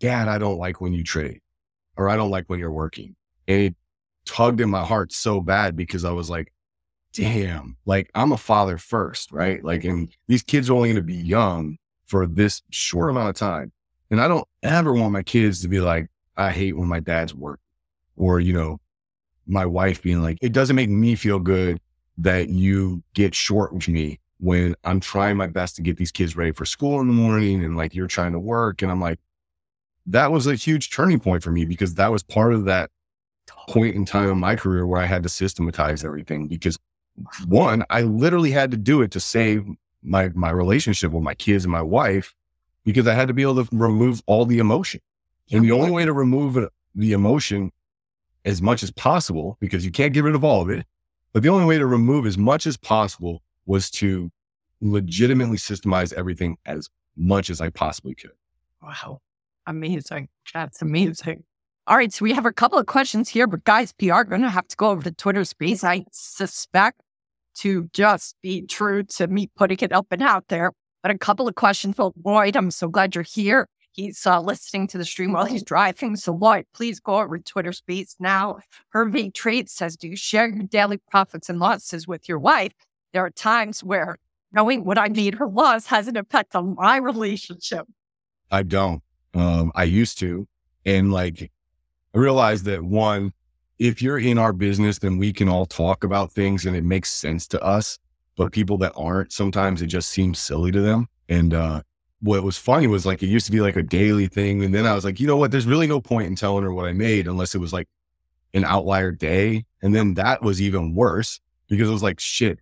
"Dad, 0.00 0.28
I 0.28 0.38
don't 0.38 0.58
like 0.58 0.80
when 0.80 0.92
you 0.92 1.04
trade, 1.04 1.40
or 1.96 2.08
I 2.08 2.16
don't 2.16 2.30
like 2.30 2.46
when 2.48 2.58
you're 2.58 2.72
working," 2.72 3.16
and 3.46 3.60
it 3.60 3.76
tugged 4.24 4.60
in 4.60 4.70
my 4.70 4.84
heart 4.84 5.12
so 5.12 5.40
bad 5.40 5.76
because 5.76 6.04
I 6.04 6.12
was 6.12 6.30
like, 6.30 6.52
"Damn, 7.12 7.76
like 7.86 8.10
I'm 8.14 8.32
a 8.32 8.38
father 8.38 8.78
first, 8.78 9.32
right? 9.32 9.62
Like, 9.62 9.84
and 9.84 10.10
these 10.26 10.42
kids 10.42 10.70
are 10.70 10.74
only 10.74 10.88
going 10.88 10.96
to 10.96 11.02
be 11.02 11.14
young 11.14 11.76
for 12.06 12.26
this 12.26 12.62
short 12.70 13.10
amount 13.10 13.30
of 13.30 13.36
time, 13.36 13.72
and 14.10 14.20
I 14.20 14.28
don't 14.28 14.48
ever 14.62 14.94
want 14.94 15.12
my 15.12 15.22
kids 15.22 15.60
to 15.62 15.68
be 15.68 15.80
like, 15.80 16.08
I 16.38 16.52
hate 16.52 16.76
when 16.76 16.88
my 16.88 17.00
dad's 17.00 17.34
work, 17.34 17.60
or 18.16 18.40
you 18.40 18.52
know, 18.52 18.80
my 19.46 19.66
wife 19.66 20.02
being 20.02 20.22
like, 20.22 20.38
it 20.40 20.52
doesn't 20.52 20.76
make 20.76 20.90
me 20.90 21.14
feel 21.14 21.38
good 21.38 21.80
that 22.18 22.48
you 22.48 23.02
get 23.14 23.34
short 23.34 23.72
with 23.72 23.88
me 23.88 24.20
when 24.38 24.74
I'm 24.84 25.00
trying 25.00 25.36
my 25.36 25.46
best 25.46 25.76
to 25.76 25.82
get 25.82 25.96
these 25.96 26.12
kids 26.12 26.36
ready 26.36 26.52
for 26.52 26.64
school 26.64 27.00
in 27.00 27.08
the 27.08 27.12
morning 27.12 27.64
and 27.64 27.76
like 27.76 27.94
you're 27.94 28.06
trying 28.06 28.32
to 28.32 28.38
work. 28.38 28.82
And 28.82 28.90
I'm 28.90 29.00
like, 29.00 29.18
that 30.06 30.30
was 30.30 30.46
a 30.46 30.54
huge 30.54 30.90
turning 30.90 31.20
point 31.20 31.42
for 31.42 31.50
me 31.50 31.64
because 31.64 31.94
that 31.94 32.10
was 32.10 32.22
part 32.22 32.54
of 32.54 32.64
that 32.64 32.90
point 33.68 33.96
in 33.96 34.04
time 34.04 34.30
in 34.30 34.38
my 34.38 34.56
career 34.56 34.86
where 34.86 35.00
I 35.00 35.06
had 35.06 35.22
to 35.22 35.28
systematize 35.28 36.04
everything 36.04 36.48
because 36.48 36.78
one, 37.46 37.84
I 37.90 38.02
literally 38.02 38.50
had 38.50 38.70
to 38.70 38.76
do 38.76 39.02
it 39.02 39.10
to 39.12 39.20
save 39.20 39.66
my 40.02 40.28
my 40.30 40.50
relationship 40.50 41.10
with 41.12 41.24
my 41.24 41.34
kids 41.34 41.64
and 41.64 41.72
my 41.72 41.82
wife 41.82 42.34
because 42.84 43.06
I 43.06 43.14
had 43.14 43.28
to 43.28 43.34
be 43.34 43.42
able 43.42 43.64
to 43.64 43.68
remove 43.72 44.22
all 44.26 44.46
the 44.46 44.58
emotion. 44.58 45.00
And 45.50 45.64
the 45.64 45.72
only 45.72 45.90
way 45.90 46.04
to 46.04 46.12
remove 46.12 46.58
the 46.94 47.12
emotion 47.12 47.72
as 48.44 48.62
much 48.62 48.82
as 48.82 48.90
possible 48.90 49.56
because 49.60 49.84
you 49.84 49.90
can't 49.90 50.12
get 50.12 50.24
rid 50.24 50.34
of 50.34 50.44
all 50.44 50.62
of 50.62 50.70
it. 50.70 50.86
But 51.32 51.42
the 51.42 51.48
only 51.48 51.66
way 51.66 51.78
to 51.78 51.86
remove 51.86 52.26
as 52.26 52.38
much 52.38 52.66
as 52.66 52.76
possible 52.76 53.42
was 53.66 53.90
to 53.92 54.30
legitimately 54.80 55.58
systemize 55.58 56.12
everything 56.12 56.56
as 56.64 56.88
much 57.16 57.50
as 57.50 57.60
I 57.60 57.68
possibly 57.68 58.14
could. 58.14 58.32
Wow. 58.82 59.20
Amazing. 59.66 60.28
That's 60.54 60.80
amazing. 60.80 61.44
All 61.86 61.96
right. 61.96 62.12
So 62.12 62.22
we 62.22 62.32
have 62.32 62.46
a 62.46 62.52
couple 62.52 62.78
of 62.78 62.86
questions 62.86 63.28
here, 63.28 63.46
but 63.46 63.64
guys, 63.64 63.92
are 64.10 64.24
going 64.24 64.42
to 64.42 64.50
have 64.50 64.68
to 64.68 64.76
go 64.76 64.90
over 64.90 65.02
to 65.02 65.12
Twitter 65.12 65.44
space. 65.44 65.84
I 65.84 66.04
suspect 66.10 67.02
to 67.56 67.88
just 67.92 68.36
be 68.42 68.62
true 68.62 69.02
to 69.02 69.26
me 69.26 69.50
putting 69.56 69.78
it 69.80 69.92
up 69.92 70.06
and 70.10 70.22
out 70.22 70.48
there. 70.48 70.72
But 71.02 71.12
a 71.12 71.18
couple 71.18 71.46
of 71.48 71.54
questions. 71.54 71.96
Well, 71.98 72.14
Lloyd, 72.24 72.56
I'm 72.56 72.70
so 72.70 72.88
glad 72.88 73.14
you're 73.14 73.22
here. 73.22 73.68
He's 73.92 74.24
uh, 74.26 74.40
listening 74.40 74.86
to 74.88 74.98
the 74.98 75.04
stream 75.04 75.32
while 75.32 75.44
he's 75.44 75.62
driving. 75.62 76.16
So, 76.16 76.32
Lloyd, 76.32 76.66
please 76.72 77.00
go 77.00 77.18
over 77.18 77.38
to 77.38 77.44
Twitter 77.44 77.72
Space 77.72 78.16
now. 78.20 78.58
Hervey 78.90 79.30
Trade 79.30 79.68
says, 79.68 79.96
Do 79.96 80.08
you 80.08 80.16
share 80.16 80.48
your 80.48 80.64
daily 80.64 80.98
profits 81.10 81.48
and 81.48 81.58
losses 81.58 82.06
with 82.06 82.28
your 82.28 82.38
wife? 82.38 82.72
There 83.12 83.24
are 83.24 83.30
times 83.30 83.82
where 83.82 84.18
knowing 84.52 84.84
what 84.84 84.98
I 84.98 85.08
need 85.08 85.34
her 85.34 85.48
loss 85.48 85.86
has 85.86 86.08
an 86.08 86.16
effect 86.16 86.54
on 86.54 86.74
my 86.76 86.96
relationship. 86.96 87.86
I 88.50 88.62
don't. 88.62 89.02
Um, 89.34 89.72
I 89.74 89.84
used 89.84 90.18
to. 90.18 90.46
And 90.86 91.12
like, 91.12 91.50
I 92.14 92.18
realized 92.18 92.64
that 92.64 92.82
one, 92.82 93.32
if 93.78 94.00
you're 94.02 94.18
in 94.18 94.38
our 94.38 94.52
business, 94.52 94.98
then 94.98 95.18
we 95.18 95.32
can 95.32 95.48
all 95.48 95.66
talk 95.66 96.04
about 96.04 96.32
things 96.32 96.66
and 96.66 96.74
it 96.76 96.84
makes 96.84 97.10
sense 97.10 97.46
to 97.48 97.62
us. 97.62 97.98
But 98.36 98.52
people 98.52 98.78
that 98.78 98.92
aren't, 98.96 99.32
sometimes 99.32 99.82
it 99.82 99.86
just 99.86 100.10
seems 100.10 100.38
silly 100.38 100.70
to 100.72 100.80
them. 100.80 101.08
And 101.28 101.52
uh, 101.52 101.82
what 102.20 102.42
was 102.42 102.58
funny 102.58 102.86
was 102.86 103.06
like, 103.06 103.22
it 103.22 103.28
used 103.28 103.46
to 103.46 103.52
be 103.52 103.60
like 103.60 103.76
a 103.76 103.82
daily 103.82 104.26
thing. 104.26 104.64
And 104.64 104.74
then 104.74 104.86
I 104.86 104.94
was 104.94 105.04
like, 105.04 105.20
you 105.20 105.26
know 105.26 105.36
what? 105.36 105.50
There's 105.50 105.66
really 105.66 105.86
no 105.86 106.00
point 106.00 106.26
in 106.26 106.34
telling 106.34 106.64
her 106.64 106.72
what 106.72 106.86
I 106.86 106.92
made 106.92 107.28
unless 107.28 107.54
it 107.54 107.58
was 107.58 107.72
like 107.72 107.86
an 108.54 108.64
outlier 108.64 109.12
day. 109.12 109.64
And 109.82 109.94
then 109.94 110.14
that 110.14 110.42
was 110.42 110.60
even 110.60 110.94
worse 110.94 111.38
because 111.68 111.88
it 111.88 111.92
was 111.92 112.02
like, 112.02 112.18
shit. 112.18 112.58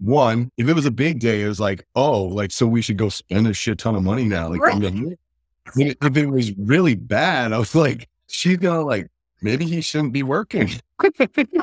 One, 0.00 0.50
if 0.56 0.68
it 0.68 0.72
was 0.74 0.86
a 0.86 0.90
big 0.90 1.20
day, 1.20 1.42
it 1.42 1.48
was 1.48 1.60
like, 1.60 1.86
oh, 1.94 2.22
like, 2.24 2.50
so 2.50 2.66
we 2.66 2.82
should 2.82 2.96
go 2.96 3.08
spend 3.08 3.46
a 3.46 3.54
shit 3.54 3.78
ton 3.78 3.94
of 3.94 4.02
money 4.02 4.24
now. 4.24 4.48
Like, 4.48 4.60
Right. 4.60 4.74
I 4.74 4.90
mean, 5.76 5.94
if 6.02 6.16
it 6.16 6.26
was 6.26 6.52
really 6.58 6.96
bad, 6.96 7.52
I 7.52 7.58
was 7.58 7.74
like, 7.76 8.08
she's 8.26 8.56
gonna 8.56 8.82
like, 8.82 9.06
maybe 9.42 9.64
he 9.64 9.80
shouldn't 9.80 10.12
be 10.12 10.24
working. 10.24 10.70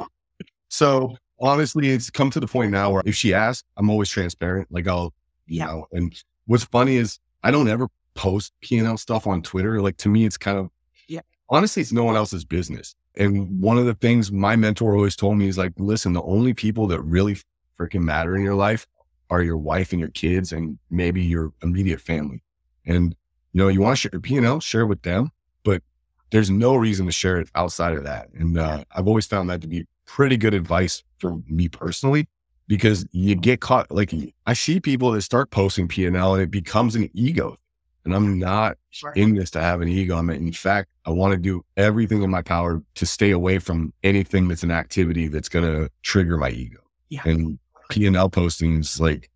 So 0.70 1.18
honestly, 1.40 1.90
it's 1.90 2.10
come 2.10 2.30
to 2.32 2.40
the 2.40 2.48
point 2.48 2.72
now 2.72 2.92
where 2.92 3.02
if 3.06 3.16
she 3.16 3.34
asks, 3.34 3.68
I'm 3.78 3.90
always 3.90 4.10
transparent. 4.10 4.68
Like 4.72 4.88
I'll, 4.88 5.14
you 5.48 5.60
Yeah. 5.60 5.66
know, 5.68 5.88
and 5.92 6.24
what's 6.50 6.64
funny 6.64 6.96
is 6.96 7.20
I 7.44 7.52
don't 7.52 7.70
ever 7.70 7.88
post 8.16 8.54
P&L 8.62 8.98
stuff 8.98 9.28
on 9.28 9.44
Twitter. 9.44 9.82
Like 9.82 9.98
to 9.98 10.10
me, 10.10 10.26
it's 10.26 10.36
kind 10.36 10.58
of, 10.58 10.70
Yeah. 11.08 11.22
honestly, 11.48 11.82
it's 11.82 11.92
no 11.92 12.04
one 12.04 12.16
else's 12.16 12.44
business. 12.44 12.96
And 13.16 13.62
one 13.62 13.78
of 13.78 13.86
the 13.86 13.94
things 13.94 14.32
my 14.32 14.56
mentor 14.56 14.96
always 14.96 15.16
told 15.16 15.38
me 15.38 15.48
is 15.48 15.60
like, 15.60 15.74
listen, 15.78 16.14
the 16.14 16.24
only 16.24 16.56
people 16.56 16.88
that 16.88 17.02
really 17.02 17.38
freaking 17.80 18.02
matter 18.02 18.36
in 18.36 18.42
your 18.42 18.56
life 18.56 18.88
are 19.30 19.44
your 19.44 19.58
wife 19.58 19.92
and 19.92 20.00
your 20.00 20.10
kids 20.10 20.52
and 20.52 20.80
maybe 20.90 21.22
your 21.22 21.54
immediate 21.62 22.02
family. 22.02 22.42
And, 22.84 23.16
you 23.54 23.60
know, 23.62 23.68
you 23.68 23.80
want 23.82 23.96
to 23.98 24.02
share 24.02 24.10
your 24.12 24.22
P&L, 24.22 24.60
share 24.60 24.82
it 24.82 24.88
with 24.88 25.04
them, 25.04 25.30
but 25.64 25.84
there's 26.32 26.50
no 26.50 26.76
reason 26.76 27.06
to 27.06 27.12
share 27.12 27.38
it 27.40 27.48
outside 27.54 27.94
of 27.94 28.06
that. 28.06 28.30
And 28.34 28.58
uh, 28.58 28.86
I've 28.96 29.08
always 29.08 29.28
found 29.28 29.52
that 29.52 29.62
to 29.62 29.68
be 29.68 29.86
pretty 30.08 30.36
good 30.36 30.56
advice 30.56 31.04
for 31.20 31.38
me 31.48 31.70
personally 31.70 32.28
because 32.70 33.06
you 33.12 33.36
get 33.36 33.60
caught. 33.60 33.92
Like 33.92 34.14
I 34.46 34.54
see 34.54 34.80
people 34.80 35.12
that 35.12 35.24
start 35.24 35.50
posting 35.52 35.90
P 35.90 36.06
and 36.06 36.16
L 36.16 36.36
and 36.36 36.44
it 36.44 36.52
becomes 36.52 36.96
an 36.96 37.10
ego, 37.14 37.58
and 38.06 38.16
I'm 38.16 38.40
not 38.40 38.78
Right. 39.04 39.16
in 39.18 39.36
this 39.36 39.52
to 39.52 39.62
have 39.62 39.82
an 39.82 39.90
ego. 39.90 40.16
I'm 40.16 40.30
in 40.30 40.54
fact, 40.54 40.90
I 41.06 41.10
want 41.10 41.34
to 41.34 41.38
do 41.38 41.64
everything 41.78 42.24
in 42.24 42.30
my 42.32 42.42
power 42.42 42.82
to 42.96 43.06
stay 43.06 43.32
away 43.32 43.60
from 43.60 43.94
anything 44.04 44.48
that's 44.48 44.64
an 44.64 44.72
activity 44.72 45.28
that's 45.28 45.50
going 45.50 45.66
to 45.66 45.90
trigger 46.02 46.38
my 46.38 46.50
ego. 46.50 46.80
Yeah. 47.10 47.22
And 47.26 47.60
P 47.90 48.06
and 48.08 48.16
L 48.16 48.30
postings, 48.30 49.00
like, 49.00 49.30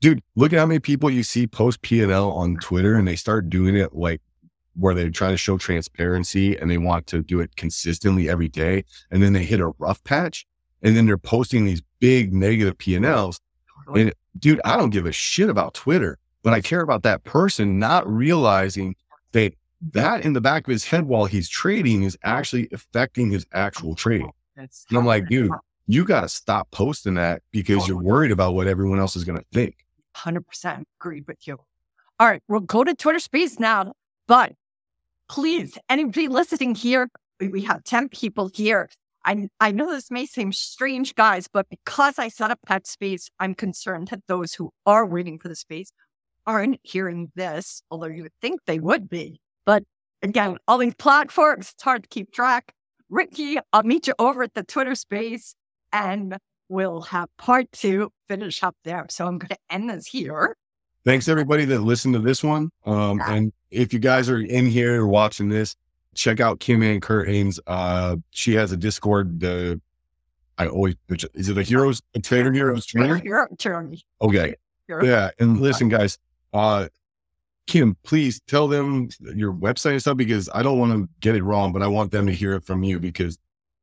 dude, 0.00 0.22
look 0.34 0.52
at 0.52 0.58
how 0.58 0.66
many 0.66 0.80
people 0.80 1.08
you 1.10 1.22
see 1.22 1.46
post 1.46 1.82
P 1.82 2.02
and 2.02 2.10
L 2.10 2.32
on 2.32 2.56
Twitter, 2.56 2.96
and 2.96 3.06
they 3.06 3.16
start 3.16 3.48
doing 3.50 3.76
it 3.76 3.94
like 3.94 4.20
where 4.74 4.94
they're 4.94 5.10
trying 5.10 5.32
to 5.32 5.38
show 5.38 5.56
transparency 5.56 6.56
and 6.56 6.70
they 6.70 6.78
want 6.78 7.06
to 7.06 7.22
do 7.22 7.40
it 7.40 7.56
consistently 7.56 8.28
every 8.28 8.48
day. 8.48 8.84
And 9.10 9.22
then 9.22 9.32
they 9.32 9.44
hit 9.44 9.60
a 9.60 9.72
rough 9.78 10.02
patch 10.04 10.46
and 10.82 10.96
then 10.96 11.06
they're 11.06 11.16
posting 11.16 11.64
these 11.64 11.82
big 11.98 12.32
negative 12.32 12.78
P 12.78 12.94
and 12.94 13.04
dude, 14.38 14.60
I 14.64 14.76
don't 14.76 14.90
give 14.90 15.06
a 15.06 15.12
shit 15.12 15.48
about 15.48 15.74
Twitter, 15.74 16.18
but 16.42 16.52
I 16.52 16.60
care 16.60 16.80
about 16.80 17.02
that 17.04 17.24
person 17.24 17.78
not 17.78 18.08
realizing 18.08 18.96
that 19.32 19.54
that 19.92 20.24
in 20.24 20.32
the 20.32 20.40
back 20.40 20.66
of 20.66 20.72
his 20.72 20.84
head 20.84 21.04
while 21.04 21.26
he's 21.26 21.48
trading 21.48 22.02
is 22.02 22.16
actually 22.24 22.68
affecting 22.72 23.30
his 23.30 23.46
actual 23.52 23.94
trade. 23.94 24.26
And 24.56 24.68
I'm 24.92 25.04
like, 25.04 25.28
dude, 25.28 25.50
you 25.86 26.04
got 26.04 26.22
to 26.22 26.28
stop 26.28 26.70
posting 26.70 27.14
that 27.14 27.42
because 27.50 27.86
you're 27.86 28.00
worried 28.00 28.32
about 28.32 28.54
what 28.54 28.66
everyone 28.66 28.98
else 28.98 29.16
is 29.16 29.24
going 29.24 29.38
to 29.38 29.44
think. 29.52 29.76
100% 30.16 30.84
agreed 30.98 31.26
with 31.26 31.46
you. 31.46 31.58
All 32.18 32.26
right, 32.26 32.42
we'll 32.48 32.60
go 32.60 32.82
to 32.82 32.94
Twitter 32.94 33.18
Space 33.18 33.60
now, 33.60 33.92
but 34.26 34.52
please, 35.28 35.78
anybody 35.90 36.28
listening 36.28 36.74
here, 36.74 37.10
we 37.38 37.60
have 37.62 37.84
10 37.84 38.08
people 38.08 38.50
here. 38.54 38.88
I, 39.26 39.48
I 39.60 39.72
know 39.72 39.90
this 39.90 40.10
may 40.10 40.24
seem 40.24 40.52
strange, 40.52 41.14
guys, 41.16 41.48
but 41.52 41.68
because 41.68 42.18
I 42.18 42.28
set 42.28 42.52
up 42.52 42.60
that 42.68 42.86
space, 42.86 43.28
I'm 43.40 43.54
concerned 43.54 44.08
that 44.08 44.22
those 44.28 44.54
who 44.54 44.70
are 44.86 45.04
waiting 45.04 45.38
for 45.38 45.48
the 45.48 45.56
space 45.56 45.90
aren't 46.46 46.78
hearing 46.84 47.32
this, 47.34 47.82
although 47.90 48.06
you 48.06 48.22
would 48.22 48.40
think 48.40 48.60
they 48.66 48.78
would 48.78 49.08
be. 49.08 49.40
But 49.64 49.82
again, 50.22 50.58
all 50.68 50.78
these 50.78 50.94
platforms, 50.94 51.72
it's 51.74 51.82
hard 51.82 52.04
to 52.04 52.08
keep 52.08 52.30
track. 52.32 52.72
Ricky, 53.10 53.58
I'll 53.72 53.82
meet 53.82 54.06
you 54.06 54.14
over 54.20 54.44
at 54.44 54.54
the 54.54 54.62
Twitter 54.62 54.94
space 54.94 55.56
and 55.92 56.38
we'll 56.68 57.02
have 57.02 57.28
part 57.36 57.70
two 57.72 58.12
finish 58.28 58.62
up 58.62 58.76
there. 58.84 59.06
So 59.10 59.26
I'm 59.26 59.38
going 59.38 59.48
to 59.48 59.58
end 59.70 59.90
this 59.90 60.06
here. 60.06 60.56
Thanks 61.04 61.28
everybody 61.28 61.64
that 61.66 61.80
listened 61.80 62.14
to 62.14 62.20
this 62.20 62.42
one. 62.42 62.70
Um, 62.84 63.20
and 63.24 63.52
if 63.70 63.92
you 63.92 63.98
guys 63.98 64.28
are 64.28 64.40
in 64.40 64.66
here 64.66 65.02
or 65.02 65.06
watching 65.06 65.48
this, 65.48 65.76
check 66.16 66.40
out 66.40 66.60
Kim 66.60 66.82
Ann 66.82 67.00
Curtin's. 67.00 67.60
Uh, 67.66 68.16
she 68.30 68.54
has 68.54 68.72
a 68.72 68.76
Discord. 68.76 69.40
The 69.40 69.80
I 70.58 70.66
always 70.68 70.94
is 71.34 71.48
it 71.48 71.58
a 71.58 71.62
heroes 71.62 72.02
a 72.14 72.20
trader 72.20 72.52
heroes 72.52 72.86
trainer? 72.86 73.18
Your 73.24 73.48
journey. 73.58 74.02
Okay, 74.22 74.54
Your- 74.88 75.04
yeah. 75.04 75.30
And 75.38 75.60
listen, 75.60 75.88
guys, 75.88 76.18
uh, 76.52 76.88
Kim, 77.66 77.96
please 78.04 78.40
tell 78.46 78.68
them 78.68 79.08
your 79.34 79.52
website 79.52 79.92
and 79.92 80.00
stuff 80.00 80.16
because 80.16 80.48
I 80.54 80.62
don't 80.62 80.78
want 80.78 80.92
to 80.92 81.08
get 81.20 81.34
it 81.34 81.42
wrong, 81.42 81.72
but 81.72 81.82
I 81.82 81.88
want 81.88 82.12
them 82.12 82.26
to 82.26 82.32
hear 82.32 82.54
it 82.54 82.64
from 82.64 82.82
you 82.84 82.98
because 83.00 83.38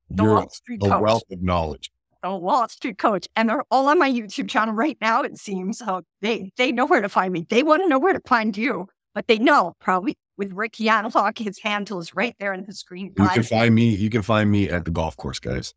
The 0.09 0.23
you're 0.23 0.37
a 0.39 0.77
Coach. 0.79 1.01
wealth 1.01 1.23
of 1.31 1.41
knowledge. 1.41 1.91
The 2.23 2.33
Wall 2.33 2.69
Street 2.69 2.97
Coach. 2.97 3.27
And 3.35 3.49
they're 3.49 3.63
all 3.69 3.89
on 3.89 3.99
my 3.99 4.09
YouTube 4.09 4.49
channel 4.49 4.73
right 4.73 4.97
now, 5.01 5.21
it 5.23 5.37
seems. 5.37 5.79
So 5.79 6.01
they, 6.21 6.51
they 6.55 6.71
know 6.71 6.85
where 6.85 7.01
to 7.01 7.09
find 7.09 7.33
me. 7.33 7.45
They 7.49 7.61
want 7.61 7.83
to 7.83 7.89
know 7.89 7.99
where 7.99 8.13
to 8.13 8.21
find 8.25 8.55
you, 8.55 8.87
but 9.13 9.27
they 9.27 9.37
know 9.37 9.73
probably 9.81 10.17
with 10.37 10.51
Rick 10.53 10.79
Analog, 10.81 11.37
his 11.37 11.59
handle 11.59 11.99
is 11.99 12.15
right 12.15 12.35
there 12.39 12.53
in 12.53 12.65
the 12.65 12.73
screen. 12.73 13.13
You 13.17 13.29
can 13.29 13.43
find 13.43 13.73
me. 13.75 13.89
You 13.95 14.09
can 14.09 14.21
find 14.21 14.49
me 14.51 14.69
at 14.69 14.85
the 14.85 14.91
golf 14.91 15.15
course, 15.17 15.39
guys. 15.39 15.73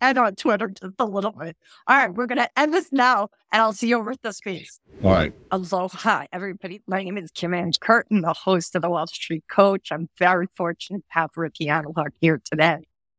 and 0.00 0.18
on 0.18 0.34
Twitter 0.34 0.68
just 0.68 0.94
a 0.98 1.04
little 1.04 1.30
bit. 1.32 1.56
All 1.86 1.96
right, 1.96 2.12
we're 2.12 2.26
going 2.26 2.38
to 2.38 2.50
end 2.58 2.74
this 2.74 2.90
now, 2.92 3.28
and 3.52 3.62
I'll 3.62 3.72
see 3.72 3.88
you 3.88 3.98
over 3.98 4.10
at 4.10 4.22
the 4.22 4.32
space. 4.32 4.80
All 5.02 5.12
right. 5.12 5.32
Aloha, 5.52 6.24
everybody. 6.32 6.82
My 6.86 7.02
name 7.04 7.16
is 7.16 7.30
Kim 7.30 7.54
Ann 7.54 7.70
Curtin, 7.80 8.22
the 8.22 8.32
host 8.32 8.74
of 8.74 8.82
the 8.82 8.90
Wall 8.90 9.06
Street 9.06 9.44
Coach. 9.48 9.90
I'm 9.92 10.08
very 10.18 10.48
fortunate 10.56 10.98
to 11.00 11.04
have 11.10 11.30
Ricky 11.36 11.68
Analog 11.68 12.08
here 12.20 12.40
today 12.44 12.78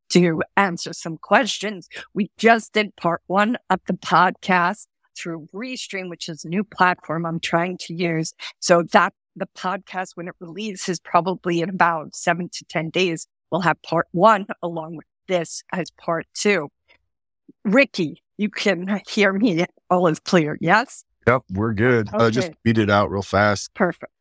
to 0.10 0.44
answer 0.58 0.94
some 0.94 1.18
questions. 1.18 1.88
We 2.14 2.30
just 2.38 2.74
did 2.74 2.96
part 2.98 3.22
one 3.28 3.58
of 3.70 3.80
the 3.88 3.94
podcast 3.94 4.88
through 5.18 5.48
Restream, 5.54 6.10
which 6.10 6.28
is 6.28 6.44
a 6.44 6.50
new 6.50 6.64
platform 6.64 7.26
I'm 7.26 7.40
trying 7.40 7.78
to 7.82 7.94
use. 7.94 8.34
So 8.60 8.84
that 8.92 9.14
the 9.36 9.48
podcast, 9.58 10.12
when 10.16 10.28
it 10.28 10.36
releases, 10.40 11.00
probably 11.00 11.62
in 11.62 11.70
about 11.70 12.16
seven 12.16 12.50
to 12.50 12.66
10 12.70 12.90
days, 12.90 13.28
we'll 13.52 13.62
have 13.62 13.82
part 13.82 14.08
one 14.12 14.46
along 14.62 14.96
with 14.96 15.06
this 15.28 15.64
as 15.72 15.92
part 15.92 16.26
two. 16.34 16.70
Ricky, 17.66 18.22
you 18.38 18.50
can 18.50 19.02
hear 19.08 19.34
me. 19.34 19.66
All 19.90 20.08
is 20.08 20.20
clear. 20.20 20.58
Yes? 20.60 21.06
Yep, 21.28 21.44
we're 21.52 21.74
good. 21.74 22.10
Uh, 22.14 22.30
just 22.30 22.52
beat 22.64 22.78
it 22.78 22.90
out 22.90 23.10
real 23.10 23.22
fast. 23.22 23.74
Perfect. 23.74 24.12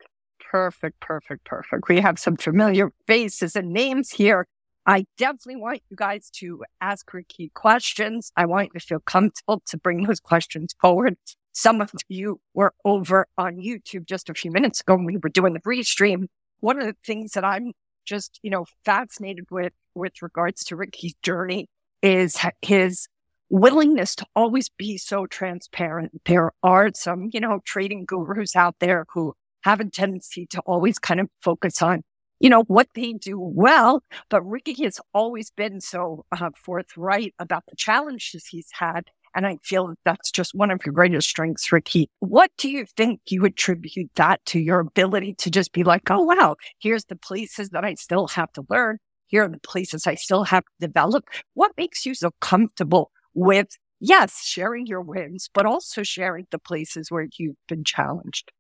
Perfect, 0.51 1.01
perfect, 1.01 1.45
perfect. 1.45 1.89
We 1.89 2.01
have 2.01 2.19
some 2.19 2.37
familiar 2.37 2.93
faces 3.07 3.57
and 3.57 3.73
names 3.73 4.11
here. 4.11 4.47
I 4.85 5.07
definitely 5.17 5.57
want 5.57 5.81
you 5.91 5.97
guys 5.97 6.29
to 6.35 6.65
ask 6.81 7.13
Ricky 7.13 7.51
questions. 7.55 8.33
I 8.37 8.47
want 8.47 8.71
you 8.75 8.81
to 8.81 8.87
feel 8.87 9.01
comfortable 9.01 9.63
to 9.67 9.79
bring 9.79 10.03
those 10.03 10.21
questions 10.21 10.75
forward. 10.81 11.17
Some 11.53 11.81
of 11.81 11.93
you 12.09 12.41
were 12.55 12.73
over 12.85 13.27
on 13.37 13.57
YouTube 13.57 14.07
just 14.07 14.31
a 14.31 14.35
few 14.35 14.51
minutes 14.51 14.81
ago 14.81 14.97
when 14.97 15.05
we 15.05 15.17
were 15.19 15.29
doing 15.29 15.53
the 15.53 15.61
restream. 15.61 16.27
One 16.61 16.79
of 16.79 16.87
the 16.87 16.97
things 17.05 17.33
that 17.33 17.45
I'm 17.45 17.73
just, 18.07 18.41
you 18.43 18.51
know, 18.51 18.67
fascinated 18.85 19.47
with 19.51 19.73
with 19.95 20.23
regards 20.23 20.65
to 20.65 20.77
Ricky's 20.77 21.15
journey 21.23 21.69
is 22.03 22.39
his 22.63 23.07
willingness 23.51 24.17
to 24.17 24.27
always 24.35 24.71
be 24.71 24.97
so 24.97 25.27
transparent. 25.27 26.23
There 26.25 26.53
are 26.63 26.91
some, 26.95 27.29
you 27.33 27.41
know, 27.41 27.61
trading 27.65 28.07
gurus 28.07 28.57
out 28.57 28.77
there 28.81 29.05
who 29.13 29.35
have 29.63 29.79
a 29.81 29.85
tendency 29.85 30.47
to 30.47 30.61
always 30.61 30.99
kind 30.99 31.21
of 31.21 31.29
focus 31.43 31.83
on, 31.83 32.03
you 32.41 32.49
know, 32.49 32.63
what 32.63 32.89
they 32.95 33.13
do 33.13 33.39
well. 33.39 34.03
But 34.31 34.43
Ricky 34.43 34.83
has 34.85 34.99
always 35.13 35.51
been 35.51 35.81
so 35.81 36.25
uh, 36.33 36.51
forthright 36.57 37.35
about 37.39 37.65
the 37.69 37.77
challenges 37.77 38.47
he's 38.47 38.71
had. 38.73 39.11
And 39.35 39.47
I 39.47 39.57
feel 39.63 39.89
that 39.89 39.99
that's 40.05 40.31
just 40.31 40.55
one 40.55 40.71
of 40.71 40.81
your 40.85 40.93
greatest 40.93 41.29
strengths, 41.29 41.73
Ricky. 41.73 42.11
What 42.21 42.51
do 42.59 42.69
you 42.69 42.87
think 42.97 43.21
you 43.27 43.45
attribute 43.45 44.11
that 44.17 44.45
to 44.47 44.59
your 44.59 44.81
ability 44.81 45.35
to 45.39 45.51
just 45.51 45.73
be 45.73 45.85
like, 45.85 46.11
oh, 46.11 46.23
wow, 46.23 46.57
here's 46.79 47.07
the 47.07 47.17
places 47.17 47.71
that 47.71 47.85
I 47.85 47.95
still 47.95 48.29
have 48.29 48.53
to 48.53 48.65
learn. 48.69 48.99
Here 49.27 49.45
are 49.45 49.49
the 49.49 49.59
places 49.59 50.07
I 50.07 50.15
still 50.15 50.45
have 50.45 50.65
to 50.65 50.87
develop. 50.87 51.25
What 51.55 51.73
makes 51.79 52.05
you 52.05 52.15
so 52.15 52.33
comfortable 52.41 53.11
with, 53.33 53.69
yes, 53.99 54.45
sharing 54.45 54.87
your 54.87 55.01
wins, 55.01 55.49
but 55.55 55.65
also 55.65 56.03
sharing 56.03 56.47
the 56.51 56.59
places 56.59 57.11
where 57.11 57.27
you've 57.39 57.57
been 57.67 57.85
challenged? 57.85 58.53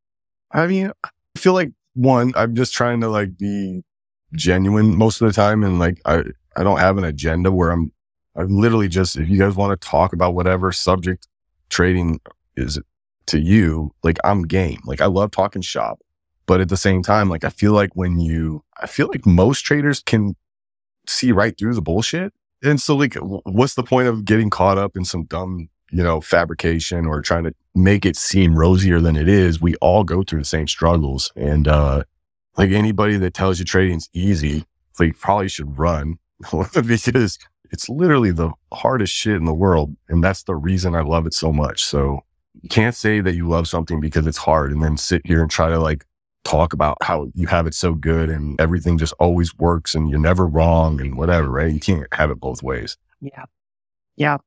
I 0.50 0.66
mean, 0.66 0.90
I 1.04 1.10
feel 1.36 1.52
like 1.52 1.72
one, 1.94 2.32
I'm 2.34 2.54
just 2.54 2.72
trying 2.72 3.02
to 3.02 3.08
like 3.08 3.36
be 3.36 3.82
genuine 4.34 4.96
most 4.96 5.20
of 5.20 5.28
the 5.28 5.34
time. 5.34 5.62
And 5.62 5.78
like, 5.78 6.00
I, 6.06 6.22
I 6.56 6.62
don't 6.62 6.78
have 6.78 6.96
an 6.96 7.04
agenda 7.04 7.52
where 7.52 7.70
I'm, 7.70 7.92
I'm 8.34 8.56
literally 8.56 8.88
just, 8.88 9.16
if 9.16 9.28
you 9.28 9.38
guys 9.38 9.54
want 9.54 9.78
to 9.78 9.88
talk 9.88 10.12
about 10.12 10.34
whatever 10.34 10.72
subject 10.72 11.28
trading 11.68 12.20
is 12.56 12.78
to 13.26 13.38
you, 13.38 13.94
like 14.02 14.18
I'm 14.24 14.42
game. 14.42 14.80
Like 14.84 15.00
I 15.00 15.06
love 15.06 15.30
talking 15.30 15.62
shop, 15.62 16.00
but 16.46 16.60
at 16.60 16.68
the 16.68 16.76
same 16.76 17.02
time, 17.02 17.28
like 17.28 17.44
I 17.44 17.50
feel 17.50 17.72
like 17.72 17.94
when 17.94 18.18
you, 18.18 18.64
I 18.80 18.86
feel 18.86 19.08
like 19.08 19.26
most 19.26 19.62
traders 19.62 20.00
can 20.00 20.34
see 21.06 21.32
right 21.32 21.56
through 21.56 21.74
the 21.74 21.82
bullshit. 21.82 22.32
And 22.62 22.80
so 22.80 22.96
like, 22.96 23.14
what's 23.16 23.74
the 23.74 23.82
point 23.82 24.08
of 24.08 24.24
getting 24.24 24.50
caught 24.50 24.78
up 24.78 24.96
in 24.96 25.04
some 25.04 25.24
dumb, 25.24 25.68
you 25.90 26.02
know, 26.02 26.20
fabrication 26.20 27.06
or 27.06 27.20
trying 27.20 27.44
to 27.44 27.54
make 27.74 28.06
it 28.06 28.16
seem 28.16 28.58
rosier 28.58 29.00
than 29.00 29.16
it 29.16 29.28
is. 29.28 29.60
We 29.60 29.74
all 29.76 30.04
go 30.04 30.22
through 30.22 30.40
the 30.40 30.44
same 30.46 30.68
struggles. 30.68 31.32
And, 31.36 31.68
uh, 31.68 32.04
like 32.56 32.70
anybody 32.70 33.16
that 33.16 33.34
tells 33.34 33.58
you 33.58 33.64
trading's 33.64 34.08
easy, 34.12 34.64
they 34.98 35.12
probably 35.12 35.48
should 35.48 35.78
run 35.78 36.18
because 36.86 37.38
it's 37.72 37.88
literally 37.88 38.30
the 38.30 38.52
hardest 38.72 39.12
shit 39.12 39.36
in 39.36 39.46
the 39.46 39.54
world. 39.54 39.96
And 40.08 40.22
that's 40.22 40.42
the 40.44 40.54
reason 40.54 40.94
I 40.94 41.00
love 41.00 41.26
it 41.26 41.34
so 41.34 41.52
much. 41.52 41.82
So 41.84 42.20
you 42.60 42.68
can't 42.68 42.94
say 42.94 43.20
that 43.20 43.34
you 43.34 43.48
love 43.48 43.66
something 43.66 43.98
because 43.98 44.26
it's 44.26 44.38
hard 44.38 44.72
and 44.72 44.82
then 44.82 44.96
sit 44.96 45.22
here 45.24 45.40
and 45.40 45.50
try 45.50 45.70
to 45.70 45.78
like 45.78 46.04
talk 46.44 46.72
about 46.72 46.98
how 47.02 47.28
you 47.34 47.46
have 47.46 47.66
it 47.66 47.74
so 47.74 47.94
good 47.94 48.28
and 48.28 48.60
everything 48.60 48.98
just 48.98 49.14
always 49.18 49.56
works 49.56 49.94
and 49.94 50.10
you're 50.10 50.18
never 50.18 50.46
wrong 50.46 51.00
and 51.00 51.16
whatever, 51.16 51.48
right? 51.48 51.72
You 51.72 51.80
can't 51.80 52.12
have 52.12 52.30
it 52.30 52.40
both 52.40 52.62
ways. 52.62 52.98
Yeah. 53.20 53.44
Yeah. 54.16 54.38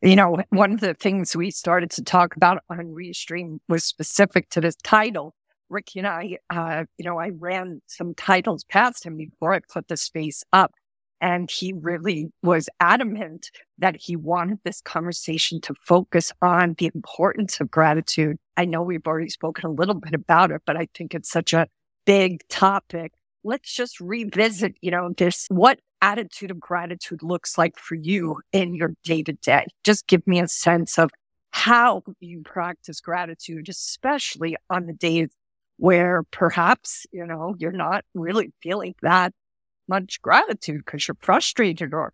You 0.00 0.14
know, 0.14 0.38
one 0.50 0.72
of 0.72 0.80
the 0.80 0.94
things 0.94 1.34
we 1.34 1.50
started 1.50 1.90
to 1.92 2.04
talk 2.04 2.36
about 2.36 2.62
on 2.70 2.94
Restream 2.94 3.58
was 3.68 3.82
specific 3.82 4.48
to 4.50 4.60
this 4.60 4.76
title. 4.76 5.34
Ricky 5.68 5.98
and 5.98 6.06
I, 6.06 6.38
uh, 6.48 6.84
you 6.96 7.04
know, 7.04 7.18
I 7.18 7.30
ran 7.30 7.82
some 7.88 8.14
titles 8.14 8.64
past 8.64 9.04
him 9.04 9.16
before 9.16 9.52
I 9.52 9.60
put 9.68 9.88
the 9.88 9.96
space 9.96 10.44
up. 10.52 10.72
And 11.20 11.50
he 11.50 11.72
really 11.72 12.30
was 12.42 12.68
adamant 12.80 13.50
that 13.78 13.96
he 13.96 14.14
wanted 14.14 14.58
this 14.64 14.80
conversation 14.80 15.60
to 15.62 15.74
focus 15.84 16.32
on 16.42 16.74
the 16.78 16.90
importance 16.94 17.60
of 17.60 17.70
gratitude. 17.70 18.36
I 18.56 18.64
know 18.64 18.82
we've 18.82 19.06
already 19.06 19.30
spoken 19.30 19.66
a 19.66 19.72
little 19.72 19.94
bit 19.94 20.14
about 20.14 20.50
it, 20.50 20.62
but 20.64 20.76
I 20.76 20.88
think 20.94 21.14
it's 21.14 21.30
such 21.30 21.52
a 21.52 21.66
big 22.04 22.46
topic. 22.48 23.12
Let's 23.44 23.72
just 23.72 24.00
revisit, 24.00 24.76
you 24.80 24.90
know, 24.90 25.10
this 25.16 25.46
what 25.48 25.80
attitude 26.00 26.50
of 26.50 26.60
gratitude 26.60 27.22
looks 27.22 27.58
like 27.58 27.78
for 27.78 27.96
you 27.96 28.40
in 28.52 28.74
your 28.74 28.94
day 29.02 29.22
to 29.22 29.32
day. 29.32 29.66
Just 29.84 30.06
give 30.06 30.26
me 30.26 30.40
a 30.40 30.48
sense 30.48 30.98
of 30.98 31.10
how 31.50 32.02
you 32.20 32.42
practice 32.44 33.00
gratitude, 33.00 33.68
especially 33.68 34.56
on 34.70 34.86
the 34.86 34.92
days 34.92 35.30
where 35.78 36.24
perhaps, 36.30 37.06
you 37.12 37.26
know, 37.26 37.54
you're 37.58 37.72
not 37.72 38.04
really 38.14 38.52
feeling 38.62 38.94
that 39.02 39.32
much 39.88 40.20
gratitude 40.22 40.82
because 40.84 41.08
you're 41.08 41.16
frustrated 41.20 41.94
or 41.94 42.12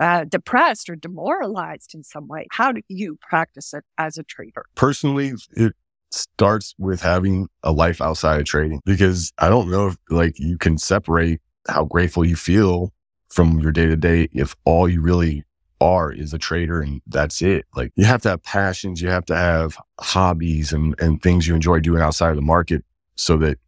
uh, 0.00 0.24
depressed 0.24 0.88
or 0.88 0.96
demoralized 0.96 1.94
in 1.94 2.02
some 2.02 2.26
way. 2.26 2.46
How 2.50 2.72
do 2.72 2.80
you 2.88 3.18
practice 3.20 3.72
it 3.74 3.84
as 3.98 4.18
a 4.18 4.24
trader? 4.24 4.64
Personally, 4.74 5.32
it 5.52 5.74
starts 6.10 6.74
with 6.78 7.00
having 7.00 7.48
a 7.62 7.72
life 7.72 8.00
outside 8.00 8.40
of 8.40 8.46
trading 8.46 8.80
because 8.84 9.32
I 9.38 9.48
don't 9.48 9.70
know 9.70 9.88
if 9.88 9.96
like 10.10 10.38
you 10.38 10.58
can 10.58 10.78
separate 10.78 11.40
how 11.68 11.84
grateful 11.84 12.24
you 12.24 12.36
feel 12.36 12.92
from 13.28 13.58
your 13.58 13.72
day 13.72 13.86
to 13.86 13.96
day 13.96 14.28
if 14.32 14.54
all 14.64 14.88
you 14.88 15.00
really 15.00 15.44
are 15.80 16.12
is 16.12 16.32
a 16.32 16.38
trader 16.38 16.80
and 16.80 17.02
that's 17.06 17.42
it. 17.42 17.66
Like 17.74 17.92
you 17.96 18.04
have 18.04 18.22
to 18.22 18.30
have 18.30 18.42
passions, 18.42 19.02
you 19.02 19.08
have 19.08 19.24
to 19.26 19.36
have 19.36 19.76
hobbies 20.00 20.72
and, 20.72 20.94
and 21.00 21.20
things 21.20 21.46
you 21.46 21.54
enjoy 21.54 21.80
doing 21.80 22.00
outside 22.00 22.30
of 22.30 22.36
the 22.36 22.42
market 22.42 22.84
so 23.16 23.36
that 23.38 23.58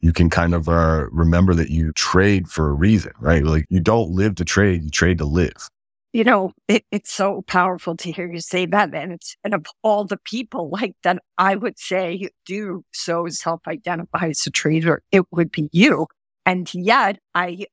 you 0.00 0.12
can 0.12 0.30
kind 0.30 0.54
of 0.54 0.68
uh, 0.68 1.06
remember 1.10 1.54
that 1.54 1.70
you 1.70 1.92
trade 1.92 2.48
for 2.48 2.68
a 2.68 2.72
reason, 2.72 3.12
right? 3.20 3.44
Like 3.44 3.66
you 3.68 3.80
don't 3.80 4.10
live 4.10 4.34
to 4.36 4.44
trade, 4.44 4.82
you 4.82 4.90
trade 4.90 5.18
to 5.18 5.26
live. 5.26 5.68
You 6.12 6.24
know, 6.24 6.52
it, 6.66 6.84
it's 6.90 7.12
so 7.12 7.42
powerful 7.46 7.96
to 7.96 8.10
hear 8.10 8.30
you 8.30 8.40
say 8.40 8.66
that. 8.66 8.92
And 8.94 9.12
it's, 9.12 9.36
and 9.44 9.54
of 9.54 9.66
all 9.82 10.04
the 10.04 10.16
people 10.24 10.70
like 10.72 10.96
that, 11.02 11.18
I 11.38 11.54
would 11.56 11.78
say 11.78 12.30
do 12.46 12.84
so 12.92 13.26
self 13.28 13.60
identify 13.68 14.28
as 14.28 14.46
a 14.46 14.50
trader, 14.50 15.02
it 15.12 15.24
would 15.30 15.52
be 15.52 15.68
you. 15.72 16.06
And 16.46 16.72
yet 16.74 17.18
I 17.34 17.66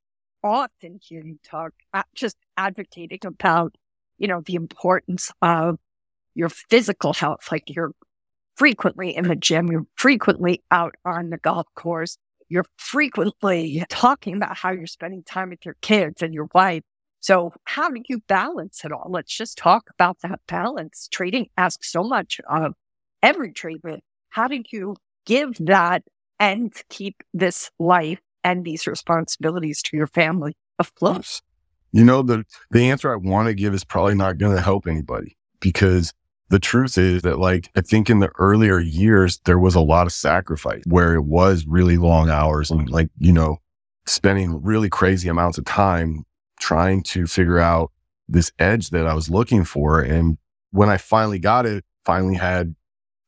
often 0.43 0.99
hear 1.01 1.23
you 1.25 1.39
talk, 1.43 1.73
uh, 1.93 2.03
just 2.13 2.38
advocating 2.57 3.19
about, 3.25 3.75
you 4.17 4.28
know, 4.28 4.41
the 4.45 4.55
importance 4.55 5.32
of 5.41 5.80
your 6.36 6.49
physical 6.49 7.13
health, 7.13 7.51
like 7.51 7.63
you're 7.67 7.93
frequently 8.58 9.16
in 9.16 9.28
the 9.28 9.36
gym, 9.36 9.68
you're 9.72 9.86
frequently 9.95 10.64
out 10.72 10.95
on 11.05 11.30
the 11.30 11.38
golf 11.38 11.68
course, 11.76 12.18
you're 12.49 12.66
frequently 12.78 13.86
talking 13.89 14.36
about 14.36 14.58
how 14.58 14.72
you're 14.72 14.88
spending 14.88 15.24
time 15.24 15.49
with 15.51 15.66
your 15.66 15.78
kids 15.82 16.22
and 16.22 16.34
your 16.34 16.49
wife. 16.53 16.84
So 17.20 17.53
how 17.66 17.89
do 17.89 18.01
you 18.08 18.20
balance 18.28 18.84
it 18.84 18.91
all? 18.91 19.08
Let's 19.10 19.36
just 19.36 19.58
talk 19.58 19.89
about 19.93 20.18
that 20.24 20.39
balance. 20.47 21.08
Trading 21.12 21.49
asks 21.58 21.91
so 21.91 22.03
much 22.03 22.39
of 22.49 22.74
every 23.22 23.51
trader. 23.51 23.99
How 24.30 24.47
do 24.47 24.62
you 24.72 24.95
give 25.26 25.55
that 25.60 26.03
and 26.39 26.74
keep 26.89 27.24
this 27.34 27.70
life 27.80 28.20
and 28.43 28.64
these 28.64 28.88
responsibilities 28.88 29.82
to 29.84 29.97
your 29.97 30.08
family 30.08 30.55
afloat? 30.80 31.41
You 31.91 32.03
know, 32.03 32.22
the, 32.22 32.45
the 32.72 32.89
answer 32.89 33.12
I 33.12 33.16
want 33.16 33.47
to 33.47 33.53
give 33.53 33.74
is 33.74 33.84
probably 33.84 34.16
not 34.16 34.38
going 34.38 34.55
to 34.55 34.62
help 34.62 34.88
anybody 34.88 35.38
because 35.60 36.14
the 36.49 36.59
truth 36.59 36.97
is 36.97 37.23
that 37.23 37.39
like 37.39 37.69
I 37.75 37.81
think 37.81 38.09
in 38.09 38.19
the 38.19 38.31
earlier 38.37 38.79
years 38.79 39.39
there 39.45 39.59
was 39.59 39.75
a 39.75 39.81
lot 39.81 40.07
of 40.07 40.13
sacrifice 40.13 40.83
where 40.85 41.13
it 41.13 41.23
was 41.23 41.65
really 41.67 41.97
long 41.97 42.29
hours 42.29 42.71
and 42.71 42.89
like, 42.89 43.09
you 43.17 43.33
know, 43.33 43.57
spending 44.05 44.63
really 44.63 44.89
crazy 44.89 45.27
amounts 45.27 45.57
of 45.57 45.65
time 45.65 46.23
trying 46.59 47.03
to 47.03 47.27
figure 47.27 47.59
out 47.59 47.91
this 48.27 48.51
edge 48.59 48.89
that 48.89 49.05
I 49.05 49.13
was 49.13 49.29
looking 49.29 49.63
for. 49.63 50.01
And 50.01 50.37
when 50.71 50.89
I 50.89 50.97
finally 50.97 51.39
got 51.39 51.65
it, 51.65 51.83
finally 52.05 52.35
had 52.35 52.75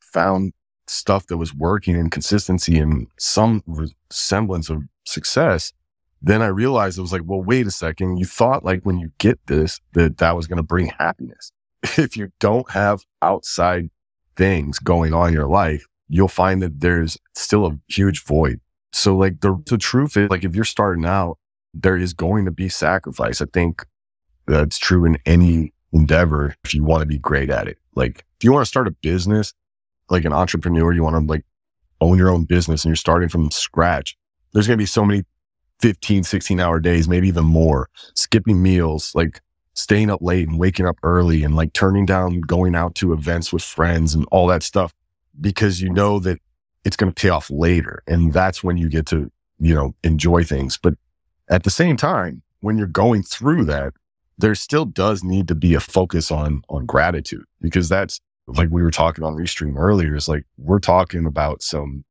found 0.02 0.54
stuff 0.88 1.28
that 1.28 1.38
was 1.38 1.54
working 1.54 1.96
and 1.96 2.12
consistency 2.12 2.80
and 2.80 3.08
some 3.18 3.64
semblance 4.10 4.70
of 4.70 4.84
success, 5.06 5.74
then 6.22 6.42
I 6.42 6.48
realized 6.48 6.98
it 6.98 7.02
was 7.02 7.14
like, 7.14 7.22
well, 7.26 7.42
wait 7.42 7.68
a 7.68 7.72
second. 7.72 8.18
You 8.18 8.26
thought 8.26 8.66
like 8.66 8.84
when 8.84 8.98
you 8.98 9.12
get 9.20 9.40
this, 9.48 9.80
that 9.94 10.18
that 10.18 10.36
was 10.36 10.48
going 10.48 10.58
to 10.58 10.64
bring 10.64 10.88
happiness. 10.88 11.52
if 11.98 12.18
you 12.18 12.32
don't 12.40 12.70
have 12.72 13.06
outside 13.22 13.90
things 14.36 14.80
going 14.80 15.14
on 15.14 15.30
in 15.30 15.34
your 15.34 15.48
life, 15.48 15.86
you'll 16.08 16.28
find 16.28 16.62
that 16.62 16.80
there's 16.80 17.18
still 17.36 17.66
a 17.66 17.78
huge 17.88 18.24
void. 18.24 18.60
So 18.92 19.16
like 19.16 19.42
the, 19.42 19.62
the 19.68 19.78
truth 19.78 20.18
is 20.18 20.30
like, 20.30 20.44
if 20.44 20.56
you're 20.56 20.66
starting 20.66 21.06
out, 21.06 21.38
there 21.74 21.96
is 21.96 22.14
going 22.14 22.46
to 22.46 22.52
be 22.52 22.70
sacrifice. 22.70 23.42
I 23.42 23.46
think 23.54 23.86
that's 24.48 24.80
true 24.80 25.06
in 25.06 25.18
any 25.26 25.74
endeavor 25.94 26.56
if 26.64 26.74
you 26.74 26.84
want 26.84 27.02
to 27.02 27.06
be 27.06 27.20
great 27.20 27.50
at 27.50 27.68
it. 27.68 27.78
Like 27.96 28.26
if 28.38 28.44
you 28.44 28.52
want 28.52 28.66
to 28.66 28.70
start 28.70 28.88
a 28.88 28.92
business, 28.92 29.54
like 30.10 30.26
an 30.26 30.34
entrepreneur, 30.34 30.92
you 30.92 31.04
want 31.04 31.16
to 31.16 31.32
like 31.32 31.46
own 32.02 32.18
your 32.18 32.30
own 32.30 32.46
business 32.46 32.84
and 32.84 32.90
you're 32.90 32.96
starting 32.96 33.30
from 33.30 33.52
scratch. 33.52 34.18
There's 34.54 34.66
going 34.66 34.78
to 34.78 34.82
be 34.82 34.88
so 34.88 35.06
many 35.06 35.24
15, 35.82 36.24
16 36.24 36.60
hour 36.60 36.80
days, 36.80 37.08
maybe 37.08 37.28
even 37.28 37.46
more, 37.46 37.90
skipping 38.16 38.62
meals, 38.62 39.12
like 39.14 39.42
staying 39.80 40.10
up 40.10 40.22
late 40.22 40.48
and 40.48 40.60
waking 40.60 40.86
up 40.86 40.98
early 41.04 41.44
and 41.44 41.56
like 41.56 41.72
turning 41.72 42.06
down 42.06 42.42
going 42.42 42.76
out 42.76 42.96
to 42.96 43.14
events 43.14 43.54
with 43.54 43.64
friends 43.64 44.14
and 44.14 44.26
all 44.30 44.46
that 44.46 44.62
stuff 44.62 44.94
because 45.40 45.82
you 45.82 45.90
know 45.90 46.20
that 46.20 46.38
it's 46.84 46.98
going 46.98 47.12
to 47.12 47.20
pay 47.20 47.30
off 47.30 47.50
later. 47.50 48.04
And 48.06 48.34
that's 48.34 48.62
when 48.62 48.78
you 48.78 48.90
get 48.90 49.06
to, 49.08 49.32
you 49.58 49.74
know, 49.74 49.96
enjoy 50.04 50.44
things. 50.44 50.78
But 50.78 50.96
at 51.50 51.64
the 51.64 51.70
same 51.70 51.96
time, 51.96 52.42
when 52.60 52.78
you're 52.78 52.88
going 52.88 53.24
through 53.24 53.66
that, 53.66 53.94
there 54.38 54.56
still 54.56 54.86
does 54.86 55.24
need 55.24 55.48
to 55.48 55.56
be 55.56 55.74
a 55.74 55.80
focus 55.80 56.30
on, 56.30 56.62
on 56.70 56.86
gratitude 56.86 57.46
because 57.62 57.88
that's 57.88 58.20
like 58.48 58.70
we 58.72 58.82
were 58.82 58.92
talking 58.92 59.24
on 59.24 59.36
Restream 59.36 59.78
earlier. 59.78 60.16
Is 60.16 60.28
like, 60.28 60.46
we're 60.58 60.80
talking 60.80 61.26
about 61.26 61.62
some, 61.62 62.04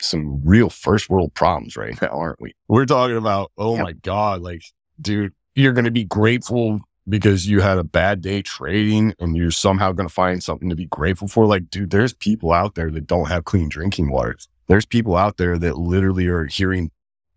some 0.00 0.40
real 0.44 0.70
first 0.70 1.10
world 1.10 1.34
problems 1.34 1.76
right 1.76 2.00
now, 2.02 2.10
aren't 2.10 2.40
we? 2.40 2.54
We're 2.68 2.86
talking 2.86 3.16
about, 3.16 3.50
oh 3.58 3.76
my 3.76 3.92
God, 3.92 4.40
like, 4.40 4.62
dude, 5.00 5.32
you're 5.56 5.72
going 5.72 5.84
to 5.84 5.90
be 5.90 6.04
grateful 6.04 6.80
because 7.08 7.48
you 7.48 7.60
had 7.60 7.78
a 7.78 7.84
bad 7.84 8.20
day 8.20 8.42
trading 8.42 9.14
and 9.18 9.36
you're 9.36 9.50
somehow 9.50 9.92
going 9.92 10.08
to 10.08 10.14
find 10.14 10.42
something 10.42 10.68
to 10.68 10.76
be 10.76 10.86
grateful 10.86 11.28
for. 11.28 11.46
Like, 11.46 11.68
dude, 11.70 11.90
there's 11.90 12.12
people 12.12 12.52
out 12.52 12.74
there 12.74 12.90
that 12.90 13.06
don't 13.06 13.28
have 13.28 13.44
clean 13.44 13.68
drinking 13.68 14.10
water. 14.10 14.36
There's 14.68 14.86
people 14.86 15.16
out 15.16 15.36
there 15.36 15.58
that 15.58 15.78
literally 15.78 16.26
are 16.28 16.46
hearing 16.46 16.90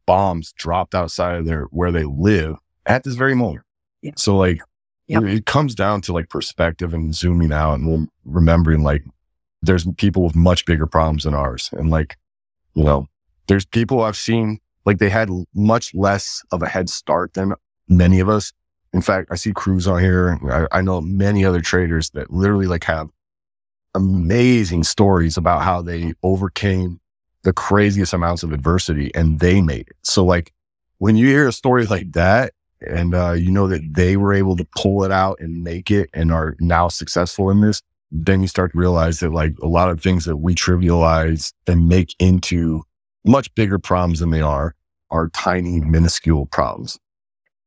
bombs 0.05 0.53
dropped 0.53 0.93
outside 0.93 1.37
of 1.37 1.45
their 1.45 1.63
where 1.65 1.91
they 1.91 2.03
live 2.03 2.57
at 2.85 3.03
this 3.03 3.15
very 3.15 3.35
moment. 3.35 3.65
Yeah. 4.01 4.11
So 4.17 4.37
like 4.37 4.61
yep. 5.07 5.23
it 5.23 5.45
comes 5.45 5.73
down 5.73 6.01
to 6.01 6.13
like 6.13 6.29
perspective 6.29 6.93
and 6.93 7.15
zooming 7.15 7.51
out 7.51 7.79
and 7.79 8.07
remembering 8.23 8.83
like 8.83 9.03
there's 9.63 9.87
people 9.97 10.23
with 10.23 10.35
much 10.35 10.65
bigger 10.65 10.85
problems 10.85 11.23
than 11.23 11.33
ours. 11.33 11.71
And 11.73 11.89
like, 11.89 12.17
you 12.75 12.83
know, 12.83 13.07
there's 13.47 13.65
people 13.65 14.03
I've 14.03 14.17
seen 14.17 14.59
like 14.85 14.99
they 14.99 15.09
had 15.09 15.29
much 15.55 15.95
less 15.95 16.43
of 16.51 16.61
a 16.61 16.67
head 16.67 16.89
start 16.89 17.33
than 17.33 17.53
many 17.87 18.19
of 18.19 18.29
us 18.29 18.53
in 18.95 19.01
fact, 19.01 19.27
I 19.29 19.35
see 19.35 19.51
Cruz 19.51 19.89
on 19.89 20.01
here. 20.01 20.39
I, 20.49 20.77
I 20.77 20.81
know 20.81 21.01
many 21.01 21.43
other 21.43 21.59
traders 21.59 22.11
that 22.11 22.31
literally 22.31 22.65
like 22.65 22.85
have 22.85 23.09
amazing 23.93 24.85
stories 24.85 25.35
about 25.35 25.63
how 25.63 25.81
they 25.81 26.13
overcame 26.23 27.01
the 27.43 27.51
craziest 27.51 28.13
amounts 28.13 28.41
of 28.41 28.53
adversity 28.53 29.13
and 29.13 29.41
they 29.41 29.61
made 29.61 29.89
it. 29.89 29.97
So 30.03 30.23
like 30.23 30.53
when 30.99 31.17
you 31.17 31.27
hear 31.27 31.45
a 31.45 31.51
story 31.51 31.85
like 31.85 32.13
that 32.13 32.53
and 32.79 33.13
uh, 33.13 33.33
you 33.33 33.51
know 33.51 33.67
that 33.67 33.81
they 33.95 34.15
were 34.15 34.33
able 34.33 34.55
to 34.55 34.67
pull 34.77 35.03
it 35.03 35.11
out 35.11 35.41
and 35.41 35.61
make 35.61 35.91
it 35.91 36.09
and 36.13 36.31
are 36.31 36.55
now 36.61 36.87
successful 36.87 37.49
in 37.49 37.59
this, 37.59 37.81
then 38.11 38.41
you 38.41 38.47
start 38.47 38.71
to 38.71 38.77
realize 38.77 39.19
that 39.19 39.33
like 39.33 39.55
a 39.61 39.67
lot 39.67 39.91
of 39.91 40.01
things 40.01 40.23
that 40.23 40.37
we 40.37 40.55
trivialize 40.55 41.51
and 41.67 41.89
make 41.89 42.15
into 42.19 42.81
much 43.25 43.53
bigger 43.55 43.77
problems 43.77 44.21
than 44.21 44.29
they 44.29 44.39
are 44.41 44.73
are 45.11 45.27
tiny, 45.29 45.81
minuscule 45.81 46.45
problems. 46.45 46.97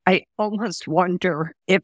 I 0.09 0.23
almost 0.39 0.89
wonder 0.89 1.53
if 1.67 1.83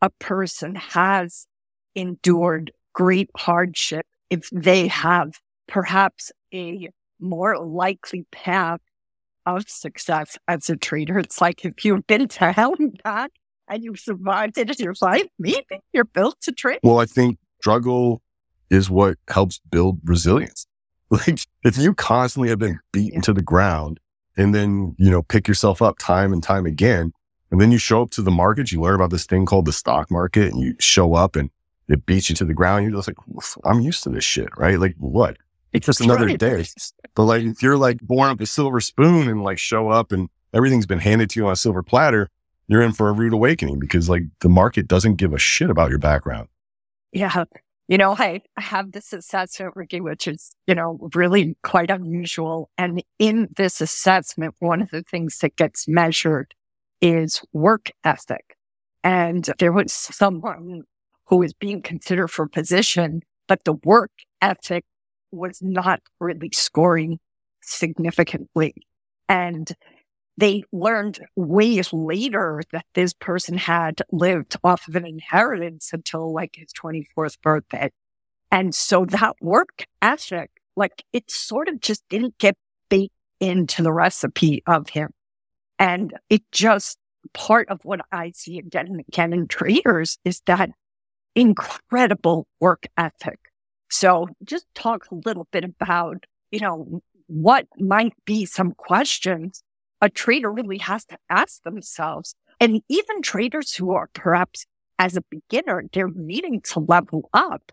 a 0.00 0.10
person 0.20 0.76
has 0.76 1.48
endured 1.96 2.70
great 2.92 3.30
hardship 3.36 4.06
if 4.30 4.48
they 4.52 4.86
have 4.86 5.40
perhaps 5.66 6.30
a 6.54 6.90
more 7.18 7.58
likely 7.58 8.26
path 8.30 8.78
of 9.44 9.68
success 9.68 10.38
as 10.46 10.70
a 10.70 10.76
trader. 10.76 11.18
It's 11.18 11.40
like 11.40 11.64
if 11.64 11.84
you've 11.84 12.06
been 12.06 12.28
to 12.28 12.52
hell 12.52 12.74
and 12.78 12.96
back 13.02 13.32
and 13.66 13.82
you've 13.82 13.98
survived 13.98 14.56
it 14.56 14.70
in 14.70 14.76
your 14.78 14.94
life, 15.02 15.26
maybe 15.40 15.80
you're 15.92 16.04
built 16.04 16.40
to 16.42 16.52
trade. 16.52 16.78
Well, 16.84 17.00
I 17.00 17.06
think 17.06 17.38
struggle 17.60 18.22
is 18.70 18.88
what 18.88 19.18
helps 19.28 19.60
build 19.68 19.98
resilience. 20.04 20.64
Like 21.10 21.40
if 21.64 21.78
you 21.78 21.94
constantly 21.94 22.50
have 22.50 22.58
been 22.58 22.78
beaten 22.92 23.14
yeah. 23.14 23.22
to 23.22 23.32
the 23.32 23.42
ground 23.42 23.98
and 24.36 24.54
then, 24.54 24.94
you 24.98 25.10
know, 25.10 25.22
pick 25.22 25.48
yourself 25.48 25.80
up 25.80 25.96
time 25.98 26.34
and 26.34 26.42
time 26.42 26.66
again, 26.66 27.14
and 27.50 27.60
then 27.60 27.72
you 27.72 27.78
show 27.78 28.02
up 28.02 28.10
to 28.10 28.22
the 28.22 28.30
market, 28.30 28.72
you 28.72 28.80
learn 28.80 28.94
about 28.94 29.10
this 29.10 29.24
thing 29.24 29.46
called 29.46 29.64
the 29.64 29.72
stock 29.72 30.10
market 30.10 30.52
and 30.52 30.60
you 30.60 30.74
show 30.78 31.14
up 31.14 31.36
and 31.36 31.50
it 31.88 32.04
beats 32.04 32.28
you 32.28 32.36
to 32.36 32.44
the 32.44 32.54
ground. 32.54 32.84
You're 32.84 32.98
just 33.00 33.08
like, 33.08 33.16
I'm 33.64 33.80
used 33.80 34.02
to 34.04 34.10
this 34.10 34.24
shit, 34.24 34.48
right? 34.56 34.78
Like 34.78 34.94
what? 34.98 35.38
It's 35.72 35.86
just 35.86 36.00
another 36.00 36.26
right. 36.26 36.38
day. 36.38 36.64
But 37.14 37.24
like, 37.24 37.42
if 37.42 37.62
you're 37.62 37.78
like 37.78 38.00
born 38.00 38.30
with 38.30 38.40
a 38.40 38.46
silver 38.46 38.80
spoon 38.80 39.28
and 39.28 39.42
like 39.42 39.58
show 39.58 39.88
up 39.88 40.12
and 40.12 40.28
everything's 40.52 40.86
been 40.86 40.98
handed 40.98 41.30
to 41.30 41.40
you 41.40 41.46
on 41.46 41.52
a 41.52 41.56
silver 41.56 41.82
platter, 41.82 42.28
you're 42.68 42.82
in 42.82 42.92
for 42.92 43.08
a 43.08 43.12
rude 43.12 43.32
awakening 43.32 43.78
because 43.78 44.08
like 44.08 44.24
the 44.40 44.48
market 44.48 44.86
doesn't 44.86 45.16
give 45.16 45.32
a 45.32 45.38
shit 45.38 45.70
about 45.70 45.90
your 45.90 45.98
background. 45.98 46.48
Yeah. 47.12 47.44
You 47.88 47.96
know, 47.96 48.14
I, 48.18 48.42
I 48.56 48.60
have 48.60 48.92
this 48.92 49.14
assessment, 49.14 49.74
Ricky, 49.74 50.02
which 50.02 50.28
is, 50.28 50.54
you 50.66 50.74
know, 50.74 51.08
really 51.14 51.56
quite 51.62 51.90
unusual. 51.90 52.68
And 52.76 53.02
in 53.18 53.48
this 53.56 53.80
assessment, 53.80 54.54
one 54.58 54.82
of 54.82 54.90
the 54.90 55.02
things 55.02 55.38
that 55.38 55.56
gets 55.56 55.88
measured 55.88 56.54
is 57.00 57.42
work 57.52 57.90
ethic. 58.04 58.56
And 59.04 59.48
there 59.58 59.72
was 59.72 59.92
someone 59.92 60.82
who 61.26 61.38
was 61.38 61.52
being 61.52 61.82
considered 61.82 62.28
for 62.28 62.44
a 62.44 62.48
position, 62.48 63.22
but 63.46 63.64
the 63.64 63.74
work 63.74 64.10
ethic 64.42 64.84
was 65.30 65.60
not 65.62 66.00
really 66.20 66.50
scoring 66.52 67.18
significantly. 67.62 68.74
And 69.28 69.70
they 70.38 70.62
learned 70.72 71.20
way 71.36 71.82
later 71.92 72.62
that 72.72 72.86
this 72.94 73.12
person 73.12 73.58
had 73.58 74.02
lived 74.12 74.56
off 74.62 74.86
of 74.88 74.94
an 74.94 75.04
inheritance 75.04 75.90
until 75.92 76.32
like 76.32 76.54
his 76.54 76.72
24th 76.72 77.40
birthday. 77.42 77.90
And 78.50 78.74
so 78.74 79.04
that 79.06 79.34
work 79.40 79.84
ethic, 80.00 80.50
like 80.76 81.04
it 81.12 81.30
sort 81.30 81.68
of 81.68 81.80
just 81.80 82.02
didn't 82.08 82.38
get 82.38 82.56
baked 82.88 83.12
into 83.40 83.82
the 83.82 83.92
recipe 83.92 84.62
of 84.66 84.90
him. 84.90 85.10
And 85.78 86.14
it 86.28 86.42
just 86.52 86.98
part 87.34 87.68
of 87.68 87.84
what 87.84 88.00
I 88.12 88.32
see 88.34 88.58
again 88.58 88.86
and 88.86 89.00
again 89.00 89.32
in 89.32 89.48
traders 89.48 90.18
is 90.24 90.42
that 90.46 90.70
incredible 91.34 92.46
work 92.60 92.86
ethic. 92.96 93.38
So 93.90 94.28
just 94.44 94.66
talk 94.74 95.06
a 95.10 95.14
little 95.14 95.46
bit 95.50 95.64
about, 95.64 96.24
you 96.50 96.60
know, 96.60 97.02
what 97.26 97.66
might 97.78 98.14
be 98.24 98.44
some 98.44 98.72
questions 98.72 99.62
a 100.00 100.08
trader 100.08 100.50
really 100.50 100.78
has 100.78 101.04
to 101.06 101.18
ask 101.28 101.62
themselves. 101.62 102.34
And 102.60 102.82
even 102.88 103.22
traders 103.22 103.74
who 103.74 103.92
are 103.92 104.08
perhaps 104.12 104.64
as 104.98 105.16
a 105.16 105.24
beginner, 105.30 105.84
they're 105.92 106.10
needing 106.14 106.60
to 106.72 106.80
level 106.80 107.28
up. 107.32 107.72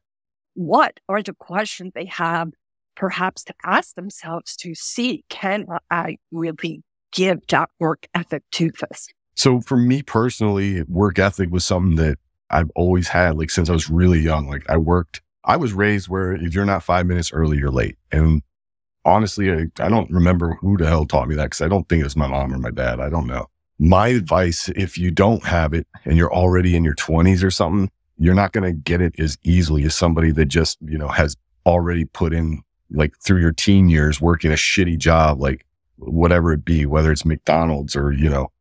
What 0.53 0.99
are 1.10 1.22
the 1.22 1.34
questions 1.34 1.91
they 1.93 2.06
have 2.06 2.49
perhaps 2.95 3.43
to 3.43 3.53
ask 3.64 3.95
themselves 3.95 4.56
to 4.56 4.74
see, 4.74 5.26
can 5.30 5.66
I 5.91 6.18
really 6.32 6.82
give 7.16 7.39
that 7.47 7.70
work 7.80 8.05
ethic 8.13 8.43
to 8.51 8.70
this? 8.72 9.07
So 9.36 9.59
for 9.59 9.78
me 9.78 10.03
personally, 10.03 10.84
work 10.84 11.18
ethic 11.18 11.49
was 11.49 11.66
something 11.66 11.95
that 11.95 12.20
I've 12.49 12.70
always 12.76 13.07
had, 13.07 13.38
like 13.38 13.49
since 13.49 13.70
I 13.70 13.74
was 13.74 13.89
really 13.89 14.20
young. 14.20 14.47
Like 14.47 14.70
I 14.70 14.78
worked, 14.78 15.22
I 15.43 15.57
was 15.57 15.74
raised 15.74 16.07
where 16.07 16.34
if 16.34 16.53
you're 16.53 16.66
not 16.66 16.84
five 16.84 17.05
minutes 17.05 17.34
early, 17.34 17.57
you're 17.57 17.72
late. 17.72 17.97
And 18.11 18.43
honestly, 19.03 19.51
I, 19.51 19.66
I 19.80 19.89
don't 19.89 20.09
remember 20.11 20.57
who 20.61 20.78
the 20.78 20.88
hell 20.88 21.05
taught 21.05 21.28
me 21.28 21.36
that 21.36 21.45
because 21.45 21.61
I 21.61 21.68
don't 21.68 21.88
think 21.89 22.01
it 22.01 22.05
was 22.05 22.16
my 22.16 22.28
mom 22.28 22.53
or 22.53 22.59
my 22.59 22.72
dad. 22.72 22.99
I 22.99 23.09
don't 23.09 23.28
know. 23.28 23.47
My 23.78 24.09
advice, 24.09 24.70
if 24.70 24.97
you 24.97 25.11
don't 25.11 25.43
have 25.43 25.74
it 25.74 25.88
and 26.05 26.18
you're 26.18 26.34
already 26.34 26.76
in 26.76 26.84
your 26.84 26.95
20s 26.95 27.43
or 27.43 27.51
something, 27.51 27.89
you're 28.18 28.34
not 28.34 28.53
going 28.53 28.63
to 28.63 28.72
get 28.72 29.01
it 29.01 29.20
as 29.20 29.38
easily 29.43 29.84
as 29.84 29.93
somebody 29.93 30.32
that 30.32 30.45
just, 30.45 30.78
you 30.82 30.97
know, 30.97 31.09
has 31.09 31.36
already 31.66 32.05
put 32.05 32.34
in 32.34 32.61
like 32.91 33.13
through 33.20 33.41
your 33.41 33.51
teen 33.51 33.89
years 33.89 34.22
working 34.22 34.51
a 34.51 34.55
shitty 34.55 34.97
job, 34.97 35.41
like 35.41 35.66
whatever 35.98 36.54
it 36.54 36.66
be, 36.66 36.86
whether 36.86 37.12
it's 37.12 37.26
McDonald's 37.26 37.96
or, 37.96 38.12
you 38.12 38.30
know, 38.30 38.52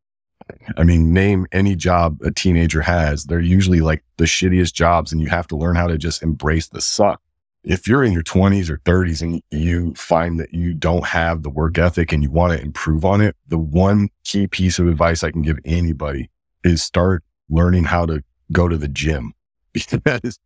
I 0.76 0.84
mean, 0.84 1.12
name 1.12 1.46
any 1.52 1.74
job 1.74 2.18
a 2.22 2.30
teenager 2.30 2.82
has. 2.82 3.24
They're 3.24 3.40
usually 3.40 3.80
like 3.80 4.04
the 4.18 4.24
shittiest 4.24 4.74
jobs 4.74 5.12
and 5.12 5.20
you 5.20 5.28
have 5.28 5.46
to 5.48 5.56
learn 5.56 5.76
how 5.76 5.86
to 5.86 5.96
just 5.96 6.22
embrace 6.22 6.68
the 6.68 6.80
suck 6.80 7.20
if 7.64 7.88
you're 7.88 8.04
in 8.04 8.12
your 8.12 8.22
20s 8.22 8.68
or 8.68 8.78
30s 8.78 9.22
and 9.22 9.42
you 9.50 9.94
find 9.94 10.38
that 10.38 10.52
you 10.52 10.74
don't 10.74 11.06
have 11.06 11.42
the 11.42 11.50
work 11.50 11.78
ethic 11.78 12.12
and 12.12 12.22
you 12.22 12.30
want 12.30 12.52
to 12.52 12.62
improve 12.62 13.04
on 13.04 13.20
it, 13.20 13.36
the 13.48 13.58
one 13.58 14.08
key 14.24 14.46
piece 14.46 14.78
of 14.78 14.86
advice 14.86 15.24
I 15.24 15.30
can 15.30 15.42
give 15.42 15.58
anybody 15.64 16.30
is 16.62 16.82
start 16.82 17.24
learning 17.48 17.84
how 17.84 18.06
to 18.06 18.22
go 18.52 18.68
to 18.68 18.76
the 18.76 18.88
gym 18.88 19.32
because 19.72 20.38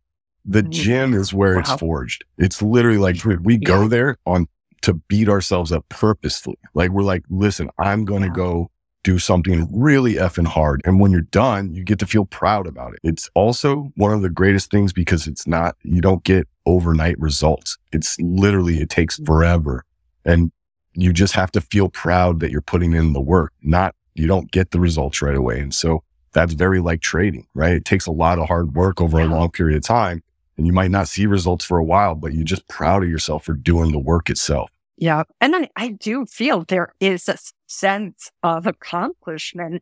the 0.45 0.63
mm. 0.63 0.69
gym 0.69 1.13
is 1.13 1.33
where 1.33 1.55
wow. 1.55 1.59
it's 1.59 1.73
forged. 1.73 2.23
It's 2.37 2.61
literally 2.61 2.97
like 2.97 3.17
we 3.43 3.57
go 3.57 3.83
yeah. 3.83 3.87
there 3.89 4.17
on 4.25 4.47
to 4.81 4.93
beat 4.93 5.29
ourselves 5.29 5.71
up 5.71 5.87
purposefully. 5.89 6.57
Like 6.73 6.91
we're 6.91 7.03
like, 7.03 7.23
listen, 7.29 7.69
I'm 7.77 8.05
going 8.05 8.21
to 8.21 8.27
yeah. 8.27 8.33
go 8.33 8.71
do 9.03 9.17
something 9.17 9.67
really 9.71 10.15
effing 10.15 10.47
hard. 10.47 10.81
And 10.83 10.99
when 10.99 11.11
you're 11.11 11.21
done, 11.21 11.73
you 11.73 11.83
get 11.83 11.99
to 11.99 12.05
feel 12.05 12.25
proud 12.25 12.67
about 12.67 12.93
it. 12.93 12.99
It's 13.03 13.29
also 13.33 13.91
one 13.95 14.11
of 14.13 14.21
the 14.21 14.29
greatest 14.29 14.71
things 14.71 14.91
because 14.91 15.25
it's 15.25 15.47
not, 15.47 15.75
you 15.83 16.01
don't 16.01 16.23
get 16.23 16.47
overnight 16.65 17.17
results. 17.19 17.77
It's 17.93 18.17
literally, 18.19 18.79
it 18.79 18.89
takes 18.89 19.15
mm-hmm. 19.15 19.25
forever. 19.25 19.85
And 20.25 20.51
you 20.93 21.13
just 21.13 21.33
have 21.33 21.51
to 21.51 21.61
feel 21.61 21.89
proud 21.89 22.41
that 22.41 22.51
you're 22.51 22.61
putting 22.61 22.93
in 22.93 23.13
the 23.13 23.21
work, 23.21 23.53
not, 23.61 23.95
you 24.15 24.27
don't 24.27 24.51
get 24.51 24.71
the 24.71 24.79
results 24.79 25.21
right 25.21 25.35
away. 25.35 25.59
And 25.61 25.73
so 25.73 26.03
that's 26.33 26.53
very 26.53 26.79
like 26.79 27.01
trading, 27.01 27.47
right? 27.53 27.73
It 27.73 27.85
takes 27.85 28.05
a 28.05 28.11
lot 28.11 28.37
of 28.37 28.47
hard 28.47 28.75
work 28.75 29.01
over 29.01 29.19
a 29.19 29.25
long 29.25 29.49
period 29.49 29.77
of 29.77 29.83
time. 29.83 30.21
And 30.59 30.67
you 30.67 30.73
might 30.73 30.91
not 30.91 31.07
see 31.07 31.25
results 31.25 31.63
for 31.63 31.77
a 31.77 31.83
while, 31.85 32.15
but 32.15 32.33
you're 32.33 32.43
just 32.43 32.67
proud 32.67 33.01
of 33.01 33.09
yourself 33.09 33.45
for 33.45 33.53
doing 33.53 33.93
the 33.93 33.97
work 33.97 34.29
itself. 34.29 34.69
Yeah. 34.97 35.23
And 35.39 35.53
then 35.53 35.69
I 35.77 35.91
do 35.91 36.25
feel 36.25 36.65
there 36.65 36.93
is 36.99 37.29
a 37.29 37.37
sense 37.67 38.29
of 38.43 38.67
accomplishment 38.67 39.81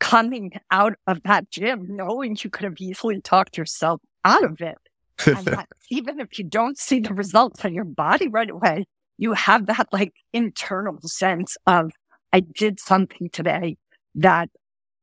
coming 0.00 0.52
out 0.70 0.94
of 1.06 1.22
that 1.24 1.50
gym, 1.50 1.88
knowing 1.90 2.34
you 2.42 2.48
could 2.48 2.64
have 2.64 2.80
easily 2.80 3.20
talked 3.20 3.58
yourself 3.58 4.00
out 4.24 4.42
of 4.42 4.62
it. 4.62 4.78
that 5.26 5.68
even 5.90 6.18
if 6.18 6.38
you 6.38 6.46
don't 6.46 6.78
see 6.78 7.00
the 7.00 7.12
results 7.12 7.62
on 7.66 7.74
your 7.74 7.84
body 7.84 8.28
right 8.28 8.48
away, 8.48 8.86
you 9.18 9.34
have 9.34 9.66
that 9.66 9.88
like 9.92 10.14
internal 10.32 10.98
sense 11.02 11.58
of, 11.66 11.92
I 12.32 12.40
did 12.40 12.80
something 12.80 13.28
today 13.28 13.76
that 14.14 14.48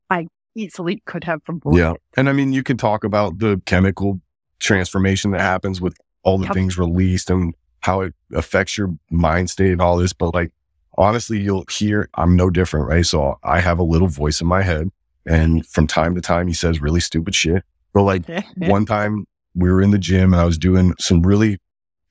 I 0.09 0.25
easily 0.55 1.03
could 1.05 1.23
have 1.25 1.41
avoided. 1.47 1.77
Yeah. 1.77 1.93
And 2.17 2.29
I 2.29 2.33
mean, 2.33 2.51
you 2.51 2.63
can 2.63 2.77
talk 2.77 3.03
about 3.03 3.37
the 3.37 3.61
chemical 3.67 4.19
transformation 4.63 5.31
that 5.31 5.41
happens 5.41 5.81
with 5.81 5.97
all 6.23 6.37
the 6.37 6.45
yep. 6.45 6.53
things 6.53 6.77
released 6.77 7.29
and 7.29 7.53
how 7.81 8.01
it 8.01 8.13
affects 8.33 8.77
your 8.77 8.95
mind 9.11 9.49
state 9.49 9.71
and 9.71 9.81
all 9.81 9.97
this. 9.97 10.13
But 10.13 10.33
like, 10.33 10.51
honestly, 10.97 11.39
you'll 11.39 11.65
hear 11.69 12.09
I'm 12.15 12.35
no 12.35 12.49
different, 12.49 12.87
right? 12.87 13.05
So 13.05 13.37
I 13.43 13.59
have 13.59 13.77
a 13.77 13.83
little 13.83 14.07
voice 14.07 14.41
in 14.41 14.47
my 14.47 14.61
head 14.61 14.89
and 15.25 15.65
from 15.67 15.87
time 15.87 16.15
to 16.15 16.21
time 16.21 16.47
he 16.47 16.53
says 16.53 16.81
really 16.81 17.01
stupid 17.01 17.35
shit. 17.35 17.63
But 17.93 18.03
like 18.03 18.23
one 18.57 18.85
time 18.85 19.25
we 19.53 19.69
were 19.69 19.81
in 19.81 19.91
the 19.91 19.99
gym 19.99 20.33
and 20.33 20.41
I 20.41 20.45
was 20.45 20.57
doing 20.57 20.93
some 20.99 21.21
really 21.21 21.59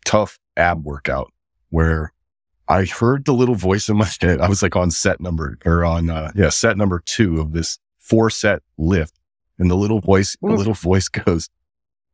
tough 0.05 0.39
ab 0.57 0.85
workout 0.85 1.33
where 1.71 2.13
I 2.69 2.85
heard 2.85 3.25
the 3.25 3.33
little 3.33 3.55
voice 3.55 3.89
in 3.89 3.97
my 3.97 4.09
head. 4.21 4.41
I 4.41 4.49
was 4.49 4.63
like 4.63 4.77
on 4.77 4.91
set 4.91 5.21
number 5.21 5.59
or 5.65 5.85
on, 5.85 6.11
uh, 6.11 6.33
yeah, 6.35 6.51
set 6.51 6.77
number 6.77 7.03
two 7.05 7.41
of 7.41 7.53
this 7.53 7.79
four 7.99 8.31
set 8.31 8.63
lift. 8.79 9.19
And 9.59 9.71
the 9.71 9.77
little 9.77 10.01
voice, 10.01 10.37
the 10.43 10.49
little 10.49 10.75
voice 10.75 11.09
goes, 11.25 11.49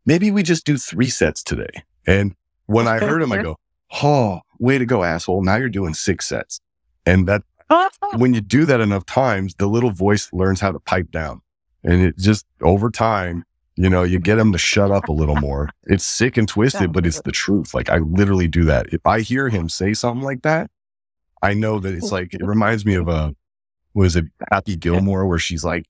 maybe 0.08 0.30
we 0.30 0.42
just 0.42 0.64
do 0.64 0.78
three 0.78 1.10
sets 1.10 1.42
today. 1.42 1.84
And 2.06 2.34
when 2.64 2.88
I 2.88 2.98
heard 2.98 3.22
him, 3.22 3.30
I 3.30 3.42
go, 3.42 3.56
Oh, 4.02 4.40
way 4.58 4.78
to 4.78 4.86
go, 4.86 5.04
asshole. 5.04 5.42
Now 5.42 5.56
you're 5.56 5.68
doing 5.68 5.94
six 5.94 6.26
sets. 6.26 6.60
And 7.06 7.28
that 7.28 7.42
when 8.16 8.34
you 8.34 8.40
do 8.40 8.64
that 8.64 8.80
enough 8.80 9.04
times, 9.06 9.54
the 9.56 9.66
little 9.66 9.90
voice 9.90 10.30
learns 10.32 10.60
how 10.60 10.72
to 10.72 10.80
pipe 10.80 11.10
down. 11.10 11.42
And 11.84 12.02
it 12.02 12.18
just 12.18 12.46
over 12.62 12.90
time, 12.90 13.44
you 13.76 13.88
know, 13.88 14.02
you 14.02 14.18
get 14.18 14.36
them 14.36 14.50
to 14.52 14.58
shut 14.58 14.90
up 14.90 15.08
a 15.08 15.12
little 15.12 15.36
more. 15.36 15.70
It's 15.84 16.04
sick 16.04 16.36
and 16.36 16.48
twisted, 16.48 16.92
but 16.92 17.06
it's 17.06 17.20
the 17.20 17.30
truth. 17.30 17.74
Like 17.74 17.90
I 17.90 17.98
literally 17.98 18.48
do 18.48 18.64
that. 18.64 18.86
If 18.92 19.06
I 19.06 19.20
hear 19.20 19.48
him 19.48 19.68
say 19.68 19.94
something 19.94 20.24
like 20.24 20.42
that, 20.42 20.70
I 21.42 21.54
know 21.54 21.78
that 21.78 21.94
it's 21.94 22.10
like, 22.10 22.34
it 22.34 22.44
reminds 22.44 22.84
me 22.84 22.94
of 22.94 23.08
a, 23.08 23.36
was 23.94 24.16
it 24.16 24.24
Happy 24.50 24.74
Gilmore 24.74 25.26
where 25.26 25.38
she's 25.38 25.64
like, 25.64 25.86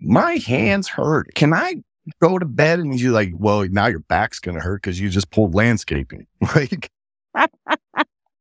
my 0.00 0.36
hands 0.36 0.88
hurt. 0.88 1.34
Can 1.34 1.54
I 1.54 1.76
go 2.20 2.38
to 2.38 2.46
bed? 2.46 2.80
And 2.80 2.98
you're 2.98 3.12
like, 3.12 3.32
well, 3.34 3.66
now 3.68 3.86
your 3.86 4.00
back's 4.00 4.38
going 4.38 4.56
to 4.56 4.60
hurt 4.60 4.82
because 4.82 5.00
you 5.00 5.08
just 5.08 5.30
pulled 5.30 5.54
landscaping. 5.54 6.26
Like, 6.54 6.90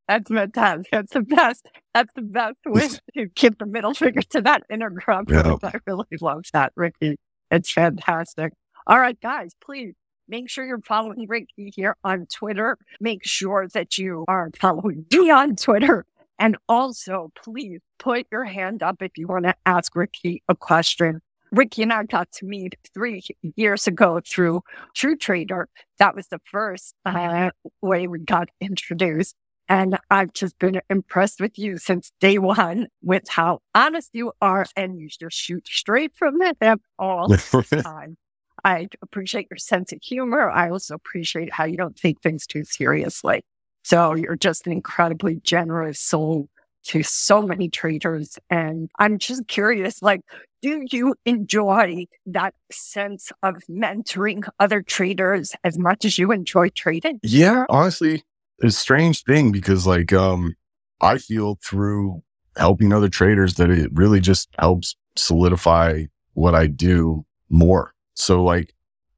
that's 0.08 0.30
my 0.30 0.42
fantastic. 0.42 0.92
That's 0.92 1.14
the 1.14 1.22
best. 1.22 1.68
That's 1.94 2.14
the 2.16 2.22
best 2.22 2.58
way 2.66 2.90
to 3.16 3.28
give 3.28 3.58
the 3.58 3.66
middle 3.66 3.94
finger 3.94 4.22
to 4.22 4.42
that 4.42 4.64
inner 4.70 4.90
grunt. 4.90 5.30
Yeah. 5.30 5.56
I 5.64 5.74
really 5.88 6.06
love 6.22 6.44
that, 6.54 6.74
Ricky. 6.76 7.18
It's 7.50 7.72
fantastic. 7.72 8.54
All 8.86 9.00
right, 9.00 9.20
guys, 9.20 9.54
please 9.64 9.94
Make 10.28 10.50
sure 10.50 10.66
you're 10.66 10.80
following 10.80 11.26
Ricky 11.28 11.72
here 11.76 11.98
on 12.04 12.28
Twitter. 12.34 12.78
Make 13.02 13.26
sure 13.26 13.68
that 13.74 13.98
you 13.98 14.24
are 14.28 14.50
following 14.60 15.06
me 15.12 15.30
on 15.30 15.56
Twitter. 15.56 16.06
And 16.40 16.58
also, 16.68 17.32
please 17.44 17.82
put 18.00 18.26
your 18.32 18.46
hand 18.46 18.82
up 18.82 19.02
if 19.02 19.12
you 19.18 19.28
want 19.28 19.46
to 19.46 19.56
ask 19.66 19.96
Ricky 19.96 20.42
a 20.48 20.56
question. 20.56 21.22
Ricky 21.54 21.84
and 21.84 21.94
I 21.94 22.04
got 22.04 22.32
to 22.34 22.46
meet 22.46 22.76
three 22.94 23.22
years 23.56 23.86
ago 23.86 24.20
through 24.28 24.62
True 24.96 25.16
Trader. 25.16 25.70
That 26.00 26.16
was 26.16 26.28
the 26.28 26.42
first 26.52 26.96
uh, 27.06 27.52
way 27.82 28.08
we 28.08 28.20
got 28.20 28.50
introduced. 28.60 29.36
And 29.70 29.98
I've 30.10 30.34
just 30.34 30.58
been 30.58 30.82
impressed 30.90 31.40
with 31.40 31.58
you 31.58 31.78
since 31.78 32.12
day 32.20 32.40
one 32.40 32.88
with 33.02 33.30
how 33.30 33.60
honest 33.74 34.10
you 34.14 34.34
are 34.42 34.66
and 34.76 35.00
you 35.00 35.08
just 35.08 35.38
shoot 35.38 35.68
straight 35.68 36.16
from 36.16 36.40
the 36.40 36.56
hip 36.60 36.82
all 36.98 37.28
the 37.30 37.82
time. 37.84 38.18
I 38.66 38.88
appreciate 39.02 39.48
your 39.50 39.58
sense 39.58 39.92
of 39.92 40.00
humor. 40.02 40.50
I 40.50 40.70
also 40.70 40.96
appreciate 40.96 41.54
how 41.54 41.66
you 41.66 41.78
don't 41.78 41.96
take 41.96 42.20
things 42.22 42.48
too 42.48 42.64
seriously. 42.64 43.44
So 43.84 44.16
you're 44.16 44.38
just 44.38 44.66
an 44.66 44.74
incredibly 44.74 45.36
generous 45.44 46.00
soul 46.00 46.50
to 46.86 47.04
so 47.04 47.42
many 47.42 47.70
traders. 47.70 48.38
And 48.50 48.90
I'm 49.00 49.18
just 49.18 49.48
curious, 49.48 50.02
like, 50.02 50.22
do 50.62 50.86
you 50.92 51.16
enjoy 51.26 52.06
that 52.26 52.54
sense 52.72 53.32
of 53.42 53.56
mentoring 53.70 54.48
other 54.60 54.82
traders 54.82 55.54
as 55.64 55.78
much 55.78 56.06
as 56.06 56.18
you 56.18 56.32
enjoy 56.32 56.70
trading? 56.70 57.20
Yeah, 57.22 57.66
honestly, 57.70 58.24
it's 58.60 58.76
a 58.76 58.80
strange 58.80 59.24
thing 59.24 59.52
because 59.52 59.86
like 59.86 60.14
um 60.14 60.56
I 61.02 61.18
feel 61.18 61.60
through 61.62 62.24
helping 62.56 62.94
other 62.94 63.10
traders 63.10 63.56
that 63.56 63.70
it 63.70 63.92
really 63.94 64.22
just 64.22 64.48
helps 64.58 64.96
solidify 65.18 66.06
what 66.34 66.56
I 66.56 66.68
do 66.68 67.26
more. 67.50 67.94
So 68.14 68.44
like 68.44 68.74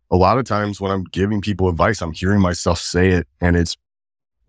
a 0.10 0.18
lot 0.18 0.38
of 0.38 0.46
times 0.46 0.82
when 0.82 0.92
I'm 0.92 1.04
giving 1.04 1.42
people 1.42 1.70
advice, 1.70 2.02
I'm 2.02 2.14
hearing 2.14 2.42
myself 2.42 2.80
say 2.80 3.10
it 3.10 3.28
and 3.40 3.56
it's 3.56 3.78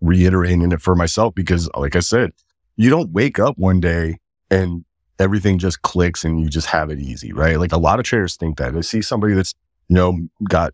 reiterating 0.01 0.71
it 0.71 0.81
for 0.81 0.95
myself 0.95 1.35
because 1.35 1.69
like 1.75 1.95
I 1.95 1.99
said, 1.99 2.31
you 2.77 2.89
don't 2.89 3.11
wake 3.11 3.39
up 3.39 3.57
one 3.57 3.79
day 3.79 4.17
and 4.49 4.85
everything 5.19 5.57
just 5.57 5.81
clicks 5.81 6.23
and 6.23 6.39
you 6.39 6.47
just 6.47 6.67
have 6.67 6.89
it 6.89 6.99
easy, 6.99 7.33
right? 7.33 7.59
Like 7.59 7.73
a 7.73 7.77
lot 7.77 7.99
of 7.99 8.05
traders 8.05 8.35
think 8.35 8.57
that. 8.57 8.73
They 8.73 8.81
see 8.83 9.01
somebody 9.01 9.33
that's, 9.33 9.53
you 9.89 9.95
know, 9.95 10.27
got 10.47 10.73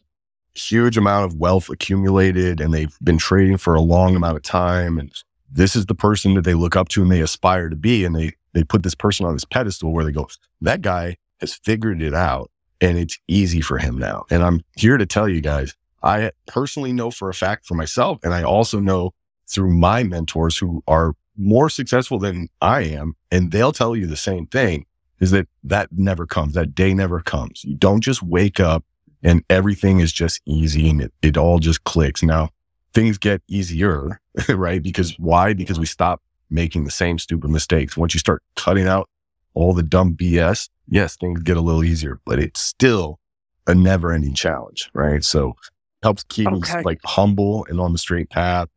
huge 0.54 0.97
amount 0.97 1.26
of 1.26 1.39
wealth 1.39 1.70
accumulated 1.70 2.60
and 2.60 2.74
they've 2.74 2.95
been 3.01 3.18
trading 3.18 3.58
for 3.58 3.74
a 3.74 3.82
long 3.82 4.16
amount 4.16 4.38
of 4.38 4.43
time. 4.43 4.99
And 4.99 5.12
this 5.51 5.76
is 5.76 5.86
the 5.86 5.95
person 5.95 6.34
that 6.36 6.43
they 6.43 6.54
look 6.54 6.76
up 6.76 6.89
to 6.89 7.01
and 7.01 7.12
they 7.12 7.22
aspire 7.22 7.70
to 7.70 7.76
be. 7.76 8.06
And 8.06 8.16
they, 8.16 8.34
they 8.54 8.64
put 8.64 8.84
this 8.84 8.95
person 8.95 9.26
on 9.26 9.34
this 9.34 9.45
pedestal 9.45 9.93
where 9.93 10.06
they 10.06 10.12
go, 10.12 10.28
that 10.62 10.82
guy 10.82 11.18
has 11.39 11.56
figured 11.56 12.01
it 12.01 12.14
out 12.14 12.51
and 12.82 12.97
it's 12.97 13.18
easy 13.28 13.62
for 13.62 13.78
him 13.78 13.97
now. 13.97 14.26
And 14.30 14.43
I'm 14.43 14.62
here 14.76 14.97
to 14.97 15.06
tell 15.06 15.30
you 15.30 15.41
guys, 15.41 15.74
I 16.04 16.32
personally 16.47 16.91
know 16.91 17.12
for 17.12 17.30
a 17.30 17.34
fact 17.34 17.66
for 17.66 17.76
myself. 17.76 18.20
And 18.24 18.34
I 18.34 18.43
also 18.43 18.80
know 18.80 19.14
through 19.47 19.74
my 19.74 20.04
mentors 20.04 20.58
who 20.58 20.84
are 20.88 21.14
more 21.38 21.69
successful 21.69 22.19
than 22.19 22.49
I 22.61 22.81
am. 22.81 23.15
And 23.31 23.51
they'll 23.51 23.71
tell 23.71 23.95
you 23.95 24.07
the 24.07 24.15
same 24.15 24.47
thing 24.47 24.86
is 25.19 25.31
that 25.31 25.47
that 25.63 25.89
never 25.91 26.25
comes. 26.25 26.53
That 26.53 26.75
day 26.75 26.93
never 26.93 27.21
comes. 27.21 27.63
You 27.63 27.75
don't 27.75 28.01
just 28.01 28.21
wake 28.21 28.59
up 28.59 28.84
and 29.21 29.43
everything 29.49 29.99
is 29.99 30.11
just 30.11 30.41
easy 30.45 30.89
and 30.89 31.01
it, 31.01 31.13
it 31.21 31.38
all 31.38 31.59
just 31.59 31.84
clicks. 31.86 32.23
Now 32.23 32.49
things 32.93 33.17
get 33.17 33.41
easier, 33.47 34.19
right? 34.49 34.81
Because 34.81 35.17
why? 35.17 35.53
Because 35.53 35.79
we 35.79 35.86
stop 35.86 36.21
making 36.49 36.84
the 36.84 36.91
same 36.91 37.17
stupid 37.17 37.49
mistakes. 37.49 37.97
Once 37.97 38.13
you 38.13 38.19
start 38.19 38.43
cutting 38.55 38.88
out 38.88 39.09
all 39.53 39.73
the 39.73 39.84
dumb 39.84 40.15
BS, 40.15 40.69
yes, 40.88 41.15
things 41.15 41.41
get 41.41 41.57
a 41.57 41.61
little 41.61 41.84
easier, 41.84 42.19
but 42.25 42.39
it's 42.39 42.59
still 42.59 43.19
a 43.65 43.73
never 43.73 44.11
ending 44.11 44.34
challenge, 44.34 44.89
right? 44.93 45.23
So 45.23 45.55
helps 46.03 46.23
keep 46.23 46.47
okay. 46.47 46.77
me 46.77 46.84
like 46.84 46.99
humble 47.05 47.65
and 47.69 47.79
on 47.79 47.93
the 47.93 47.97
straight 47.97 48.29
path. 48.29 48.67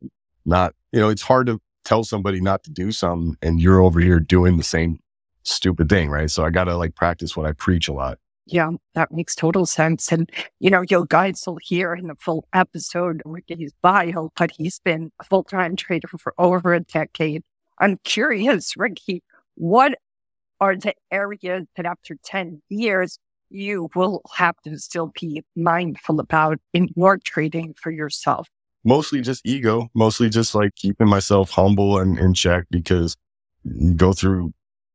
Not, 0.44 0.74
you 0.92 1.00
know, 1.00 1.08
it's 1.08 1.22
hard 1.22 1.48
to 1.48 1.60
tell 1.86 2.04
somebody 2.04 2.40
not 2.40 2.64
to 2.64 2.70
do 2.70 2.92
something 2.92 3.36
and 3.40 3.60
you're 3.60 3.80
over 3.80 4.00
here 4.00 4.20
doing 4.20 4.56
the 4.56 4.64
same 4.64 4.98
stupid 5.44 5.88
thing, 5.88 6.10
right? 6.10 6.30
So 6.30 6.44
I 6.44 6.50
got 6.50 6.64
to 6.64 6.76
like 6.76 6.94
practice 6.94 7.36
what 7.36 7.46
I 7.46 7.52
preach 7.52 7.88
a 7.88 7.92
lot. 7.92 8.18
Yeah, 8.48 8.72
that 8.94 9.12
makes 9.12 9.34
total 9.34 9.66
sense. 9.66 10.12
And, 10.12 10.30
you 10.60 10.70
know, 10.70 10.82
your 10.88 11.06
guys 11.06 11.42
will 11.46 11.58
hear 11.62 11.94
in 11.94 12.08
the 12.08 12.14
full 12.16 12.46
episode 12.52 13.22
Ricky's 13.24 13.72
bio, 13.82 14.30
but 14.36 14.52
he's 14.52 14.78
been 14.80 15.10
a 15.20 15.24
full 15.24 15.44
time 15.44 15.74
trader 15.76 16.08
for 16.08 16.34
over 16.38 16.74
a 16.74 16.80
decade. 16.80 17.42
I'm 17.78 17.98
curious, 18.04 18.76
Ricky, 18.76 19.22
what 19.54 19.98
are 20.60 20.76
the 20.76 20.94
areas 21.10 21.66
that 21.76 21.86
after 21.86 22.16
10 22.24 22.62
years 22.68 23.18
you 23.48 23.88
will 23.94 24.22
have 24.34 24.56
to 24.64 24.78
still 24.78 25.12
be 25.20 25.42
mindful 25.54 26.20
about 26.20 26.58
in 26.72 26.88
your 26.96 27.18
trading 27.18 27.74
for 27.80 27.90
yourself? 27.90 28.48
Mostly 28.86 29.20
just 29.20 29.44
ego, 29.44 29.90
mostly 29.94 30.30
just 30.30 30.54
like 30.54 30.74
keeping 30.76 31.08
myself 31.08 31.50
humble 31.50 31.98
and 31.98 32.18
in 32.18 32.34
check 32.34 32.66
because 32.70 33.16
you 33.64 33.92
go 33.94 34.12
through 34.12 34.54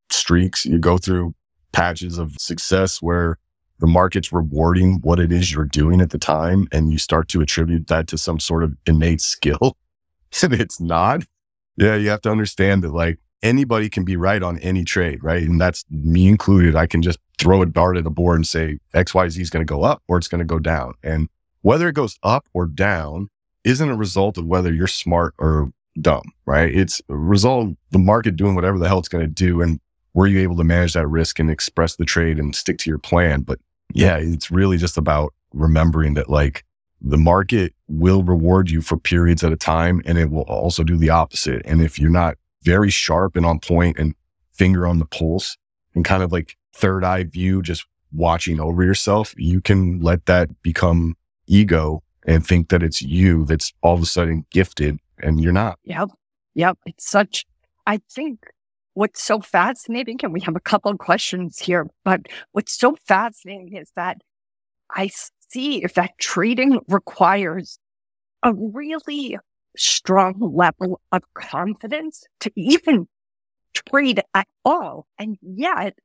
streaks, 0.10 0.66
you 0.66 0.80
go 0.80 0.98
through 0.98 1.36
patches 1.74 2.18
of 2.18 2.34
success 2.38 3.02
where 3.02 3.38
the 3.80 3.88
market's 3.88 4.32
rewarding 4.32 5.00
what 5.02 5.20
it 5.20 5.32
is 5.32 5.52
you're 5.52 5.66
doing 5.66 6.00
at 6.00 6.12
the 6.12 6.18
time 6.18 6.68
and 6.72 6.92
you 6.92 6.98
start 6.98 7.28
to 7.28 7.42
attribute 7.42 7.88
that 7.88 8.08
to 8.08 8.18
some 8.18 8.40
sort 8.40 8.64
of 8.64 8.78
innate 8.86 9.20
skill 9.20 9.76
and 10.42 10.54
it's 10.54 10.80
not. 10.80 11.24
Yeah, 11.76 11.96
you 11.96 12.10
have 12.10 12.22
to 12.22 12.32
understand 12.32 12.84
that 12.84 12.94
like 12.94 13.20
anybody 13.44 13.90
can 13.90 14.06
be 14.06 14.16
right 14.16 14.42
on 14.42 14.60
any 14.60 14.84
trade, 14.84 15.24
right? 15.24 15.44
And 15.44 15.60
that's 15.60 15.84
me 15.90 16.28
included. 16.28 16.76
I 16.76 16.86
can 16.88 17.02
just 17.02 17.20
throw 17.38 17.62
a 17.62 17.66
dart 17.66 17.98
at 17.98 18.06
a 18.06 18.10
board 18.10 18.38
and 18.38 18.48
say 18.48 18.78
XYZ 18.94 19.40
is 19.40 19.50
going 19.50 19.66
to 19.66 19.70
go 19.70 19.84
up 19.84 20.02
or 20.08 20.18
it's 20.18 20.28
going 20.28 20.40
to 20.40 20.46
go 20.46 20.60
down. 20.60 20.94
And 21.04 21.28
whether 21.62 21.88
it 21.90 21.94
goes 21.94 22.18
up 22.24 22.48
or 22.54 22.66
down 22.66 23.30
isn't 23.64 23.90
a 23.90 23.96
result 23.96 24.38
of 24.38 24.46
whether 24.46 24.74
you're 24.74 24.88
smart 24.88 25.34
or 25.38 25.72
dumb, 26.00 26.24
right? 26.46 26.74
It's 26.74 27.02
a 27.10 27.16
result 27.16 27.70
of 27.70 27.78
the 27.92 28.00
market 28.00 28.36
doing 28.36 28.56
whatever 28.56 28.80
the 28.80 28.88
hell 28.88 29.00
it's 29.00 29.10
going 29.10 29.26
to 29.26 29.32
do. 29.32 29.62
And 29.62 29.80
were 30.14 30.28
you 30.28 30.40
able 30.40 30.58
to 30.58 30.64
manage 30.64 30.94
that 30.94 31.08
risk 31.08 31.40
and 31.40 31.50
express 31.50 31.96
the 31.96 32.06
trade 32.06 32.40
and 32.40 32.56
stick 32.56 32.78
to 32.80 32.90
your 32.90 33.00
plan? 33.00 33.42
But 33.42 33.60
yeah, 33.94 34.18
it's 34.18 34.52
really 34.52 34.78
just 34.78 34.98
about 34.98 35.34
remembering 35.54 36.14
that 36.16 36.30
like 36.30 36.64
the 37.02 37.18
market 37.18 37.74
will 37.88 38.24
reward 38.24 38.70
you 38.70 38.82
for 38.82 38.98
periods 38.98 39.44
at 39.44 39.52
a 39.52 39.58
time 39.58 40.02
and 40.06 40.18
it 40.18 40.30
will 40.30 40.44
also 40.44 40.84
do 40.84 40.98
the 40.98 41.10
opposite. 41.10 41.62
And 41.66 41.82
if 41.82 42.00
you're 42.00 42.10
not 42.10 42.38
very 42.64 42.90
sharp 42.90 43.36
and 43.36 43.46
on 43.46 43.60
point 43.60 43.98
and 43.98 44.16
finger 44.54 44.86
on 44.86 45.00
the 45.00 45.06
pulse 45.06 45.58
and 45.96 46.06
kind 46.06 46.24
of 46.24 46.32
like 46.32 46.56
third 46.74 47.04
eye 47.04 47.24
view, 47.24 47.62
just 47.62 47.86
watching 48.14 48.60
over 48.60 48.84
yourself, 48.84 49.34
you 49.38 49.62
can 49.62 50.00
let 50.00 50.26
that 50.28 50.62
become 50.62 51.16
ego 51.48 52.04
and 52.26 52.46
think 52.46 52.70
that 52.70 52.84
it's 52.84 53.02
you 53.02 53.46
that's 53.46 53.74
all 53.82 53.96
of 53.96 54.02
a 54.02 54.06
sudden 54.06 54.46
gifted 54.52 55.00
and 55.20 55.42
you're 55.42 55.54
not. 55.54 55.80
Yep. 55.84 56.10
Yep. 56.56 56.78
It's 56.86 57.10
such, 57.10 57.46
I 57.88 58.00
think 58.12 58.40
what's 58.94 59.22
so 59.22 59.40
fascinating, 59.40 60.20
and 60.24 60.34
we 60.34 60.42
have 60.42 60.56
a 60.56 60.62
couple 60.62 60.92
of 60.92 60.98
questions 60.98 61.60
here, 61.60 61.88
but 62.04 62.22
what's 62.52 62.78
so 62.78 62.96
fascinating 63.08 63.76
is 63.76 63.92
that 63.96 64.18
I 64.94 65.10
see 65.50 65.84
if 65.84 65.94
that 65.94 66.18
trading 66.20 66.80
requires 66.88 67.80
a 68.44 68.54
really 68.54 69.38
strong 69.78 70.36
level 70.40 71.00
of 71.12 71.24
confidence 71.34 72.24
to 72.42 72.52
even 72.56 73.08
trade 73.74 74.22
at 74.34 74.48
all. 74.66 75.08
And 75.18 75.38
yet 75.42 75.98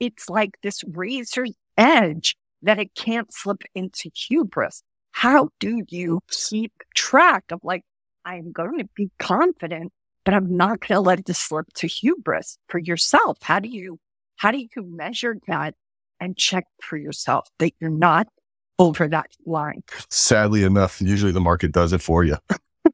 it's 0.00 0.28
like 0.28 0.58
this 0.62 0.82
razor's 0.86 1.54
edge 1.78 2.36
that 2.62 2.78
it 2.78 2.94
can't 2.94 3.32
slip 3.32 3.62
into 3.74 4.10
hubris. 4.14 4.82
How 5.14 5.48
do 5.60 5.82
you 5.88 6.20
keep 6.28 6.72
track 6.94 7.44
of 7.50 7.60
like, 7.62 7.82
I'm 8.24 8.52
going 8.52 8.78
to 8.78 8.88
be 8.94 9.10
confident 9.18 9.92
but 10.24 10.34
I'm 10.34 10.56
not 10.56 10.80
going 10.80 10.96
to 10.96 11.00
let 11.00 11.20
it 11.20 11.36
slip 11.36 11.66
to 11.74 11.86
hubris 11.86 12.58
for 12.68 12.78
yourself. 12.78 13.38
How 13.42 13.60
do 13.60 13.68
you, 13.68 13.98
how 14.36 14.50
do 14.50 14.58
you 14.58 14.68
measure 14.76 15.36
that 15.46 15.74
and 16.18 16.36
check 16.36 16.64
for 16.80 16.96
yourself 16.96 17.48
that 17.58 17.72
you're 17.78 17.90
not 17.90 18.26
over 18.78 19.06
that 19.08 19.26
line? 19.46 19.82
Sadly 20.10 20.64
enough, 20.64 21.00
usually 21.00 21.32
the 21.32 21.40
market 21.40 21.72
does 21.72 21.92
it 21.92 22.00
for 22.00 22.24
you. 22.24 22.36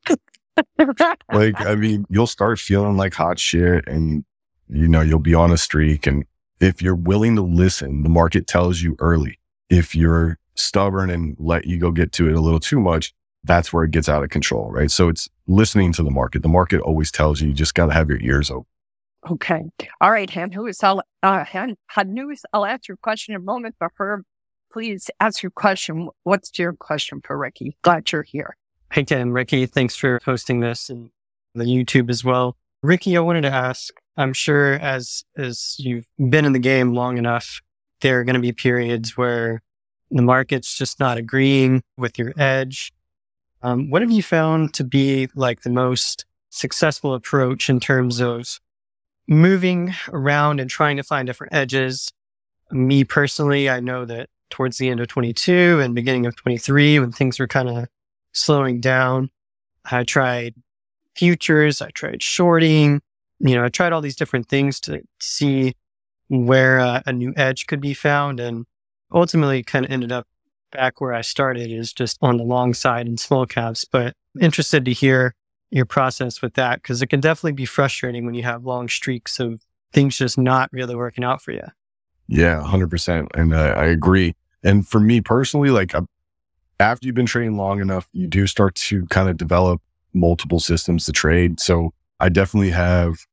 like, 1.32 1.60
I 1.60 1.76
mean, 1.76 2.04
you'll 2.10 2.26
start 2.26 2.58
feeling 2.58 2.96
like 2.96 3.14
hot 3.14 3.38
shit 3.38 3.86
and, 3.86 4.24
you 4.68 4.88
know, 4.88 5.00
you'll 5.00 5.20
be 5.20 5.34
on 5.34 5.52
a 5.52 5.56
streak. 5.56 6.06
And 6.06 6.24
if 6.60 6.82
you're 6.82 6.96
willing 6.96 7.36
to 7.36 7.42
listen, 7.42 8.02
the 8.02 8.08
market 8.08 8.46
tells 8.46 8.82
you 8.82 8.96
early. 8.98 9.38
If 9.68 9.94
you're 9.94 10.39
stubborn 10.54 11.10
and 11.10 11.36
let 11.38 11.66
you 11.66 11.78
go 11.78 11.90
get 11.90 12.12
to 12.12 12.28
it 12.28 12.34
a 12.34 12.40
little 12.40 12.60
too 12.60 12.80
much, 12.80 13.12
that's 13.44 13.72
where 13.72 13.84
it 13.84 13.90
gets 13.90 14.08
out 14.08 14.22
of 14.22 14.30
control, 14.30 14.70
right? 14.70 14.90
So 14.90 15.08
it's 15.08 15.28
listening 15.46 15.92
to 15.94 16.02
the 16.02 16.10
market. 16.10 16.42
The 16.42 16.48
market 16.48 16.80
always 16.80 17.10
tells 17.10 17.40
you, 17.40 17.48
you 17.48 17.54
just 17.54 17.74
got 17.74 17.86
to 17.86 17.92
have 17.92 18.08
your 18.08 18.20
ears 18.20 18.50
open. 18.50 18.66
Okay. 19.30 19.62
All 20.00 20.10
right, 20.10 20.30
Hanus, 20.30 20.82
I'll, 20.82 21.02
uh, 21.22 21.44
Han, 21.44 21.76
Hanus, 21.94 22.42
I'll 22.52 22.64
ask 22.64 22.88
your 22.88 22.96
question 22.96 23.34
in 23.34 23.40
a 23.40 23.44
moment, 23.44 23.74
but 23.78 23.90
for, 23.96 24.24
please 24.72 25.10
ask 25.20 25.42
your 25.42 25.50
question. 25.50 26.08
What's 26.24 26.58
your 26.58 26.72
question 26.72 27.20
for 27.24 27.36
Ricky? 27.36 27.76
Glad 27.82 28.10
you're 28.12 28.22
here. 28.22 28.56
Hey, 28.92 29.04
Kim, 29.04 29.32
Ricky, 29.32 29.66
thanks 29.66 29.94
for 29.94 30.20
hosting 30.24 30.60
this 30.60 30.88
and 30.88 31.10
the 31.54 31.64
YouTube 31.64 32.10
as 32.10 32.24
well. 32.24 32.56
Ricky, 32.82 33.16
I 33.16 33.20
wanted 33.20 33.42
to 33.42 33.50
ask, 33.50 33.92
I'm 34.16 34.32
sure 34.32 34.74
as, 34.74 35.22
as 35.36 35.76
you've 35.78 36.06
been 36.18 36.44
in 36.46 36.52
the 36.52 36.58
game 36.58 36.94
long 36.94 37.18
enough, 37.18 37.60
there 38.00 38.20
are 38.20 38.24
going 38.24 38.34
to 38.34 38.40
be 38.40 38.52
periods 38.52 39.16
where 39.18 39.62
the 40.10 40.22
market's 40.22 40.76
just 40.76 40.98
not 40.98 41.18
agreeing 41.18 41.82
with 41.96 42.18
your 42.18 42.32
edge. 42.36 42.92
Um, 43.62 43.90
what 43.90 44.02
have 44.02 44.10
you 44.10 44.22
found 44.22 44.74
to 44.74 44.84
be 44.84 45.28
like 45.34 45.62
the 45.62 45.70
most 45.70 46.24
successful 46.50 47.14
approach 47.14 47.68
in 47.68 47.78
terms 47.78 48.20
of 48.20 48.58
moving 49.28 49.94
around 50.08 50.60
and 50.60 50.68
trying 50.68 50.96
to 50.96 51.02
find 51.02 51.26
different 51.26 51.54
edges? 51.54 52.12
Me 52.70 53.04
personally, 53.04 53.68
I 53.68 53.80
know 53.80 54.04
that 54.04 54.28
towards 54.48 54.78
the 54.78 54.88
end 54.88 55.00
of 55.00 55.08
22 55.08 55.80
and 55.80 55.94
beginning 55.94 56.26
of 56.26 56.36
23, 56.36 56.98
when 56.98 57.12
things 57.12 57.38
were 57.38 57.46
kind 57.46 57.68
of 57.68 57.86
slowing 58.32 58.80
down, 58.80 59.30
I 59.90 60.04
tried 60.04 60.54
futures, 61.14 61.80
I 61.80 61.90
tried 61.90 62.22
shorting, 62.22 63.00
you 63.38 63.54
know, 63.54 63.64
I 63.64 63.68
tried 63.68 63.92
all 63.92 64.00
these 64.00 64.16
different 64.16 64.48
things 64.48 64.80
to 64.80 65.02
see 65.20 65.74
where 66.28 66.78
uh, 66.78 67.02
a 67.06 67.12
new 67.12 67.32
edge 67.36 67.66
could 67.66 67.80
be 67.80 67.94
found 67.94 68.38
and 68.38 68.66
ultimately 69.12 69.62
kind 69.62 69.84
of 69.84 69.90
ended 69.90 70.12
up 70.12 70.26
back 70.72 71.00
where 71.00 71.12
I 71.12 71.20
started 71.20 71.70
is 71.70 71.92
just 71.92 72.18
on 72.22 72.36
the 72.36 72.44
long 72.44 72.74
side 72.74 73.06
in 73.06 73.16
small 73.16 73.46
caps, 73.46 73.84
but 73.84 74.14
interested 74.40 74.84
to 74.84 74.92
hear 74.92 75.34
your 75.70 75.84
process 75.84 76.42
with 76.42 76.54
that 76.54 76.82
because 76.82 77.02
it 77.02 77.08
can 77.08 77.20
definitely 77.20 77.52
be 77.52 77.64
frustrating 77.64 78.24
when 78.24 78.34
you 78.34 78.42
have 78.42 78.64
long 78.64 78.88
streaks 78.88 79.38
of 79.40 79.62
things 79.92 80.18
just 80.18 80.38
not 80.38 80.72
really 80.72 80.94
working 80.94 81.24
out 81.24 81.42
for 81.42 81.52
you. 81.52 81.66
Yeah, 82.28 82.62
100%. 82.64 83.28
And 83.34 83.52
uh, 83.52 83.74
I 83.76 83.86
agree. 83.86 84.34
And 84.62 84.86
for 84.86 85.00
me 85.00 85.20
personally, 85.20 85.70
like 85.70 85.92
after 86.78 87.06
you've 87.06 87.14
been 87.14 87.26
trading 87.26 87.56
long 87.56 87.80
enough, 87.80 88.08
you 88.12 88.26
do 88.26 88.46
start 88.46 88.74
to 88.76 89.06
kind 89.06 89.28
of 89.28 89.36
develop 89.36 89.80
multiple 90.12 90.60
systems 90.60 91.06
to 91.06 91.12
trade. 91.12 91.60
So 91.60 91.92
I 92.18 92.28
definitely 92.28 92.70
have 92.70 93.26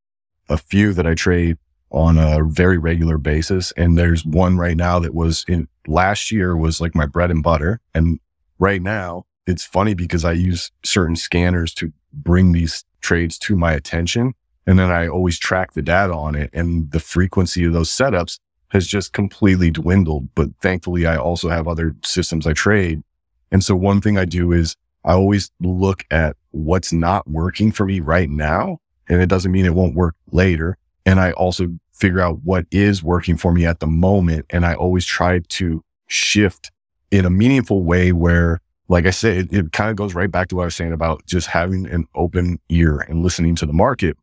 a 0.49 0.57
few 0.57 0.93
that 0.93 1.05
I 1.05 1.13
trade 1.13 1.57
on 1.91 2.17
a 2.17 2.43
very 2.43 2.77
regular 2.77 3.17
basis. 3.17 3.71
And 3.73 3.97
there's 3.97 4.25
one 4.25 4.57
right 4.57 4.77
now 4.77 4.99
that 4.99 5.13
was 5.13 5.45
in 5.47 5.67
last 5.88 6.31
year 6.31 6.55
was 6.55 6.81
like 6.81 6.95
my 6.95 7.05
bread 7.05 7.31
and 7.31 7.43
butter. 7.43 7.79
And 7.93 8.19
right 8.59 8.81
now 8.81 9.25
it's 9.45 9.63
funny 9.63 9.93
because 9.93 10.25
I 10.25 10.33
use 10.33 10.71
certain 10.83 11.15
scanners 11.15 11.73
to 11.75 11.93
bring 12.11 12.51
these 12.51 12.83
trades 12.99 13.38
to 13.39 13.55
my 13.55 13.73
attention. 13.73 14.33
And 14.65 14.77
then 14.77 14.91
I 14.91 15.07
always 15.07 15.39
track 15.39 15.73
the 15.73 15.81
data 15.81 16.13
on 16.13 16.35
it 16.35 16.49
and 16.53 16.91
the 16.91 16.99
frequency 16.99 17.63
of 17.63 17.73
those 17.73 17.89
setups 17.89 18.39
has 18.69 18.85
just 18.85 19.13
completely 19.13 19.71
dwindled. 19.71 20.27
But 20.35 20.49
thankfully 20.61 21.05
I 21.05 21.15
also 21.15 21.47
have 21.47 21.67
other 21.67 21.95
systems 22.03 22.45
I 22.45 22.51
trade. 22.51 23.01
And 23.49 23.63
so 23.63 23.77
one 23.77 24.01
thing 24.01 24.17
I 24.17 24.25
do 24.25 24.51
is 24.51 24.75
I 25.05 25.13
always 25.13 25.51
look 25.61 26.03
at 26.11 26.35
what's 26.51 26.91
not 26.91 27.29
working 27.29 27.71
for 27.71 27.85
me 27.85 28.01
right 28.01 28.29
now. 28.29 28.79
And 29.07 29.21
it 29.21 29.29
doesn't 29.29 29.53
mean 29.53 29.65
it 29.65 29.73
won't 29.73 29.95
work 29.95 30.15
later 30.31 30.77
and 31.08 31.22
I 31.22 31.32
also 31.32 31.70
figure 31.93 32.20
out 32.20 32.43
what 32.43 32.66
is 32.70 33.01
working 33.01 33.38
for 33.38 33.53
me 33.53 33.66
at 33.66 33.80
the 33.80 33.88
moment. 33.88 34.45
And 34.49 34.66
I 34.66 34.76
always 34.76 35.05
try 35.05 35.39
to 35.39 35.84
shift 36.08 36.70
in 37.12 37.24
a 37.24 37.30
meaningful 37.30 37.84
way 37.84 38.12
where, 38.12 38.60
like 38.89 39.05
I 39.05 39.12
said, 39.12 39.38
it, 39.38 39.53
it 39.53 39.72
kind 39.72 39.89
of 39.89 39.95
goes 39.95 40.14
right 40.14 40.30
back 40.30 40.49
to 40.49 40.58
what 40.58 40.64
I 40.64 40.66
was 40.66 40.76
saying 40.76 40.91
about 40.91 41.26
just 41.26 41.47
having 41.47 41.88
an 41.88 42.08
open 42.14 42.60
ear 42.68 42.99
and 42.99 43.24
listening 43.24 43.55
to 43.55 43.66
the 43.66 43.72
market. 43.72 44.18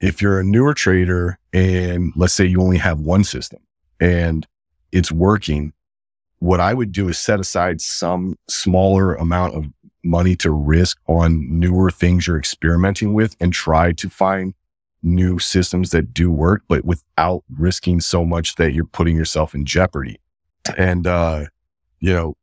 If 0.00 0.22
you're 0.22 0.38
a 0.38 0.44
newer 0.44 0.72
trader 0.72 1.36
and 1.52 2.12
let's 2.14 2.32
say 2.32 2.46
you 2.46 2.62
only 2.62 2.78
have 2.78 3.00
one 3.00 3.24
system 3.24 3.58
and 3.98 4.46
it's 4.92 5.10
working, 5.10 5.72
what 6.38 6.60
I 6.60 6.74
would 6.74 6.92
do 6.92 7.08
is 7.08 7.18
set 7.18 7.40
aside 7.40 7.80
some 7.80 8.38
smaller 8.48 9.16
amount 9.16 9.56
of 9.56 9.66
money 10.04 10.36
to 10.36 10.52
risk 10.52 10.96
on 11.08 11.58
newer 11.58 11.90
things 11.90 12.28
you're 12.28 12.38
experimenting 12.38 13.14
with 13.14 13.34
and 13.40 13.52
try 13.52 13.90
to 13.92 14.08
find 14.08 14.54
new 15.02 15.38
systems 15.38 15.90
that 15.90 16.12
do 16.12 16.30
work, 16.30 16.62
but 16.68 16.84
without 16.84 17.42
risking 17.48 18.00
so 18.00 18.24
much 18.24 18.56
that 18.56 18.72
you're 18.72 18.84
putting 18.84 19.16
yourself 19.16 19.54
in 19.54 19.64
jeopardy. 19.64 20.20
And, 20.76 21.06
uh, 21.06 21.46
you 22.00 22.12
know, 22.12 22.36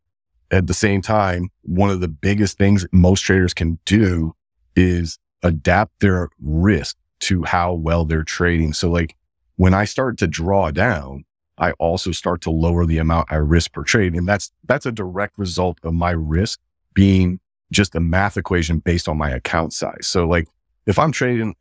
at 0.52 0.68
the 0.68 0.74
same 0.74 1.02
time, 1.02 1.50
one 1.64 1.90
of 1.90 2.00
the 2.00 2.08
biggest 2.08 2.58
things 2.58 2.86
most 2.92 3.22
traders 3.22 3.54
can 3.54 3.80
do 3.86 4.34
is 4.76 5.20
adapt 5.44 6.00
their 6.00 6.30
risk 6.42 6.98
to 7.20 7.44
how 7.44 7.74
well 7.74 8.06
they're 8.06 8.24
trading. 8.24 8.74
So 8.74 8.90
like 8.90 9.16
when 9.56 9.74
I 9.74 9.86
start 9.86 10.18
to 10.20 10.28
draw 10.28 10.72
down, 10.72 11.26
I 11.58 11.72
also 11.74 12.12
start 12.12 12.42
to 12.42 12.52
lower 12.52 12.86
the 12.86 13.00
amount 13.00 13.32
I 13.32 13.36
risk 13.36 13.74
per 13.74 13.84
trade. 13.84 14.14
And 14.14 14.28
that's, 14.28 14.52
that's 14.68 14.86
a 14.86 14.92
direct 14.92 15.38
result 15.38 15.80
of 15.84 15.94
my 15.94 16.12
risk 16.12 16.60
being 16.94 17.40
just 17.72 17.96
a 17.96 18.00
math 18.00 18.38
equation 18.38 18.80
based 18.80 19.10
on 19.10 19.18
my 19.18 19.30
account 19.30 19.74
size. 19.74 20.08
So 20.08 20.28
like 20.28 20.48
if 20.86 20.98
I'm 20.98 21.12
trading 21.12 21.56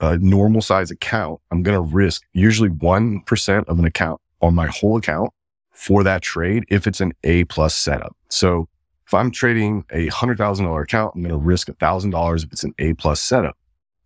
a 0.00 0.18
normal 0.18 0.62
size 0.62 0.90
account, 0.90 1.40
I'm 1.50 1.62
going 1.62 1.76
to 1.76 1.94
risk 1.94 2.22
usually 2.32 2.70
1% 2.70 3.64
of 3.68 3.78
an 3.78 3.84
account 3.84 4.20
on 4.40 4.54
my 4.54 4.66
whole 4.66 4.96
account 4.96 5.30
for 5.70 6.02
that 6.04 6.22
trade 6.22 6.64
if 6.68 6.86
it's 6.86 7.00
an 7.00 7.12
A 7.24 7.44
plus 7.44 7.74
setup. 7.74 8.16
So 8.28 8.68
if 9.06 9.14
I'm 9.14 9.30
trading 9.30 9.84
a 9.90 10.08
hundred 10.08 10.38
thousand 10.38 10.66
dollar 10.66 10.82
account, 10.82 11.14
I'm 11.14 11.22
going 11.22 11.32
to 11.32 11.38
risk 11.38 11.68
a 11.68 11.74
thousand 11.74 12.10
dollars 12.10 12.44
if 12.44 12.52
it's 12.52 12.64
an 12.64 12.74
A 12.78 12.94
plus 12.94 13.20
setup. 13.20 13.56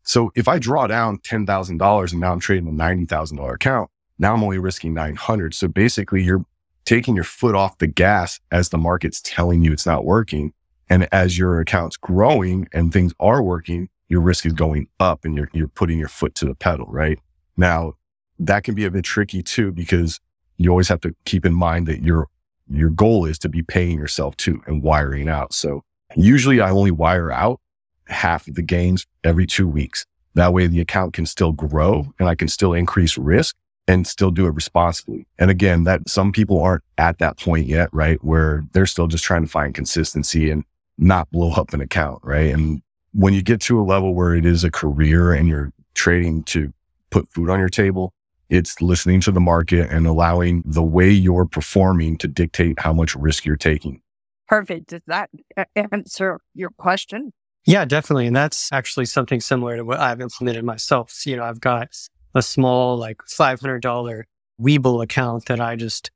So 0.03 0.30
if 0.37 0.47
I 0.47 0.59
draw 0.59 0.87
down 0.87 1.18
$10,000 1.18 2.12
and 2.12 2.20
now 2.20 2.32
I'm 2.32 2.39
trading 2.39 2.68
a 2.68 2.72
$90,000 2.72 3.55
account, 3.55 3.91
now 4.18 4.34
I'm 4.34 4.43
only 4.43 4.59
risking 4.59 4.95
900. 4.95 5.53
So 5.53 5.66
basically 5.66 6.22
you're 6.22 6.45
taking 6.84 7.16
your 7.16 7.24
foot 7.24 7.57
off 7.57 7.78
the 7.78 7.89
gas 7.89 8.39
as 8.53 8.68
the 8.68 8.78
market's 8.78 9.20
telling 9.20 9.62
you 9.62 9.72
it's 9.72 9.84
not 9.84 10.05
working. 10.05 10.53
And 10.89 11.09
as 11.12 11.37
your 11.37 11.61
account's 11.61 11.97
growing 11.97 12.68
and 12.72 12.93
things 12.93 13.12
are 13.18 13.43
working, 13.43 13.89
your 14.09 14.20
risk 14.20 14.46
is 14.46 14.52
going 14.52 14.88
up 15.00 15.24
and 15.24 15.36
you're, 15.36 15.50
you're 15.52 15.68
putting 15.68 15.98
your 15.98 16.09
foot 16.09 16.34
to 16.36 16.44
the 16.44 16.54
pedal, 16.54 16.86
right? 16.88 17.18
Now 17.57 17.94
that 18.38 18.64
can 18.64 18.74
be 18.74 18.84
a 18.84 18.90
bit 18.90 19.04
tricky 19.04 19.42
too, 19.42 19.72
because 19.72 20.20
you 20.57 20.70
always 20.70 20.88
have 20.88 21.00
to 21.00 21.14
keep 21.24 21.44
in 21.44 21.54
mind 21.54 21.86
that 21.88 22.02
your, 22.02 22.28
your 22.68 22.90
goal 22.90 23.24
is 23.24 23.38
to 23.40 23.48
be 23.48 23.62
paying 23.62 23.98
yourself 23.98 24.36
too 24.36 24.62
and 24.66 24.82
wiring 24.82 25.28
out. 25.28 25.52
So 25.52 25.82
usually 26.16 26.61
I 26.61 26.70
only 26.70 26.90
wire 26.90 27.30
out 27.30 27.61
half 28.07 28.46
of 28.46 28.54
the 28.54 28.62
gains 28.62 29.07
every 29.24 29.46
two 29.46 29.68
weeks. 29.68 30.07
That 30.34 30.52
way 30.52 30.66
the 30.66 30.80
account 30.80 31.14
can 31.14 31.26
still 31.26 31.52
grow 31.52 32.12
and 32.18 32.28
I 32.28 32.34
can 32.34 32.48
still 32.48 32.72
increase 32.72 33.16
risk 33.16 33.57
and 33.88 34.07
still 34.07 34.30
do 34.30 34.46
it 34.46 34.54
responsibly. 34.54 35.26
And 35.38 35.50
again, 35.50 35.84
that 35.84 36.09
some 36.09 36.32
people 36.32 36.61
aren't 36.61 36.82
at 36.98 37.18
that 37.18 37.38
point 37.38 37.66
yet, 37.66 37.88
right? 37.92 38.22
Where 38.22 38.64
they're 38.72 38.86
still 38.86 39.07
just 39.07 39.24
trying 39.24 39.44
to 39.44 39.50
find 39.50 39.74
consistency 39.74 40.50
and 40.50 40.64
not 40.98 41.30
blow 41.30 41.52
up 41.52 41.72
an 41.72 41.80
account, 41.80 42.20
right? 42.22 42.52
And 42.52 42.82
when 43.16 43.32
you 43.32 43.42
get 43.42 43.60
to 43.62 43.80
a 43.80 43.82
level 43.82 44.14
where 44.14 44.34
it 44.34 44.44
is 44.44 44.62
a 44.62 44.70
career 44.70 45.32
and 45.32 45.48
you're 45.48 45.72
trading 45.94 46.42
to 46.44 46.72
put 47.10 47.26
food 47.30 47.48
on 47.48 47.58
your 47.58 47.70
table, 47.70 48.12
it's 48.50 48.80
listening 48.82 49.22
to 49.22 49.32
the 49.32 49.40
market 49.40 49.90
and 49.90 50.06
allowing 50.06 50.62
the 50.66 50.82
way 50.82 51.10
you're 51.10 51.46
performing 51.46 52.18
to 52.18 52.28
dictate 52.28 52.78
how 52.78 52.92
much 52.92 53.16
risk 53.16 53.46
you're 53.46 53.56
taking. 53.56 54.02
Perfect. 54.46 54.88
Does 54.88 55.00
that 55.06 55.30
answer 55.74 56.40
your 56.54 56.70
question? 56.76 57.32
Yeah, 57.64 57.86
definitely. 57.86 58.26
And 58.26 58.36
that's 58.36 58.70
actually 58.70 59.06
something 59.06 59.40
similar 59.40 59.76
to 59.76 59.84
what 59.84 59.98
I've 59.98 60.20
implemented 60.20 60.64
myself. 60.64 61.26
You 61.26 61.36
know, 61.36 61.42
I've 61.42 61.60
got 61.60 61.88
a 62.34 62.42
small, 62.42 62.98
like 62.98 63.18
$500 63.28 64.22
Webull 64.60 65.02
account 65.02 65.46
that 65.46 65.60
I 65.60 65.74
just, 65.74 66.10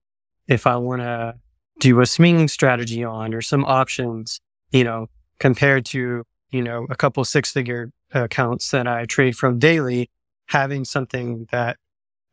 if 0.46 0.66
I 0.66 0.76
want 0.76 1.00
to 1.00 1.34
do 1.80 1.98
a 2.00 2.06
swing 2.06 2.46
strategy 2.46 3.02
on 3.02 3.32
or 3.32 3.40
some 3.40 3.64
options, 3.64 4.38
you 4.70 4.84
know, 4.84 5.06
compared 5.38 5.86
to 5.86 6.24
you 6.50 6.62
know, 6.62 6.86
a 6.90 6.96
couple 6.96 7.24
six 7.24 7.52
figure 7.52 7.90
accounts 8.12 8.70
that 8.70 8.86
I 8.86 9.04
trade 9.04 9.36
from 9.36 9.58
daily, 9.58 10.10
having 10.46 10.84
something 10.84 11.46
that 11.50 11.76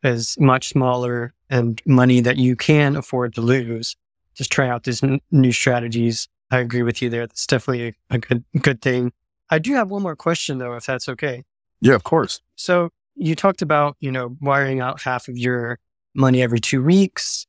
is 0.02 0.36
much 0.38 0.70
smaller 0.70 1.34
and 1.50 1.80
money 1.86 2.20
that 2.20 2.36
you 2.36 2.56
can 2.56 2.96
afford 2.96 3.34
to 3.34 3.40
lose. 3.40 3.96
Just 4.34 4.52
try 4.52 4.68
out 4.68 4.84
these 4.84 5.02
n- 5.02 5.20
new 5.30 5.52
strategies. 5.52 6.28
I 6.50 6.58
agree 6.58 6.82
with 6.82 7.02
you 7.02 7.10
there. 7.10 7.26
That's 7.26 7.46
definitely 7.46 7.96
a, 8.10 8.14
a 8.14 8.18
good 8.18 8.44
good 8.60 8.80
thing. 8.80 9.12
I 9.50 9.58
do 9.58 9.74
have 9.74 9.90
one 9.90 10.02
more 10.02 10.16
question 10.16 10.58
though, 10.58 10.74
if 10.74 10.86
that's 10.86 11.08
okay. 11.08 11.44
Yeah, 11.80 11.94
of 11.94 12.04
course. 12.04 12.40
So 12.56 12.90
you 13.14 13.34
talked 13.34 13.62
about, 13.62 13.96
you 14.00 14.12
know, 14.12 14.36
wiring 14.40 14.80
out 14.80 15.02
half 15.02 15.28
of 15.28 15.36
your 15.36 15.78
money 16.14 16.42
every 16.42 16.60
two 16.60 16.82
weeks. 16.82 17.46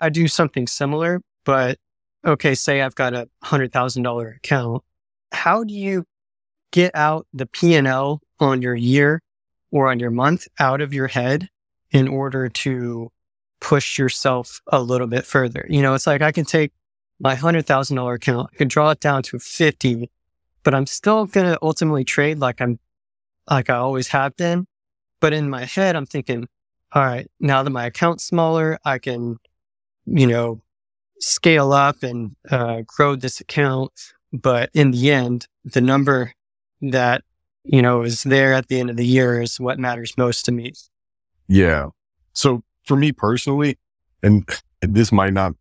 I 0.00 0.08
do 0.08 0.26
something 0.26 0.66
similar, 0.66 1.20
but 1.44 1.78
okay, 2.24 2.54
say 2.54 2.82
I've 2.82 2.94
got 2.94 3.14
a 3.14 3.28
hundred 3.42 3.72
thousand 3.72 4.02
dollar 4.02 4.28
account 4.28 4.82
how 5.34 5.64
do 5.64 5.74
you 5.74 6.04
get 6.72 6.94
out 6.94 7.26
the 7.32 7.46
P&L 7.46 8.20
on 8.40 8.62
your 8.62 8.74
year 8.74 9.20
or 9.70 9.90
on 9.90 9.98
your 9.98 10.10
month 10.10 10.46
out 10.58 10.80
of 10.80 10.94
your 10.94 11.08
head 11.08 11.48
in 11.90 12.08
order 12.08 12.48
to 12.48 13.10
push 13.60 13.98
yourself 13.98 14.60
a 14.68 14.80
little 14.80 15.06
bit 15.06 15.24
further? 15.26 15.66
You 15.68 15.82
know, 15.82 15.94
it's 15.94 16.06
like 16.06 16.22
I 16.22 16.32
can 16.32 16.44
take 16.44 16.72
my 17.20 17.36
$100,000 17.36 18.14
account, 18.14 18.50
I 18.52 18.56
can 18.56 18.68
draw 18.68 18.90
it 18.90 19.00
down 19.00 19.22
to 19.24 19.38
50, 19.38 20.10
but 20.62 20.74
I'm 20.74 20.86
still 20.86 21.26
going 21.26 21.46
to 21.46 21.58
ultimately 21.62 22.04
trade 22.04 22.38
like 22.38 22.60
I'm, 22.60 22.78
like 23.48 23.70
I 23.70 23.76
always 23.76 24.08
have 24.08 24.36
been. 24.36 24.66
But 25.20 25.32
in 25.32 25.48
my 25.48 25.64
head, 25.64 25.96
I'm 25.96 26.06
thinking, 26.06 26.48
all 26.92 27.02
right, 27.04 27.30
now 27.40 27.62
that 27.62 27.70
my 27.70 27.86
account's 27.86 28.24
smaller, 28.24 28.78
I 28.84 28.98
can, 28.98 29.38
you 30.06 30.26
know, 30.26 30.60
scale 31.20 31.72
up 31.72 32.02
and 32.02 32.36
uh, 32.50 32.82
grow 32.86 33.16
this 33.16 33.40
account 33.40 33.92
but 34.34 34.68
in 34.74 34.90
the 34.90 35.10
end, 35.12 35.46
the 35.64 35.80
number 35.80 36.32
that, 36.82 37.22
you 37.62 37.80
know, 37.80 38.02
is 38.02 38.24
there 38.24 38.52
at 38.52 38.68
the 38.68 38.80
end 38.80 38.90
of 38.90 38.96
the 38.96 39.06
year 39.06 39.40
is 39.40 39.60
what 39.60 39.78
matters 39.78 40.12
most 40.18 40.44
to 40.46 40.52
me. 40.52 40.72
Yeah. 41.48 41.88
So 42.32 42.62
for 42.84 42.96
me 42.96 43.12
personally, 43.12 43.78
and 44.22 44.48
this 44.82 45.12
might 45.12 45.32
not 45.32 45.52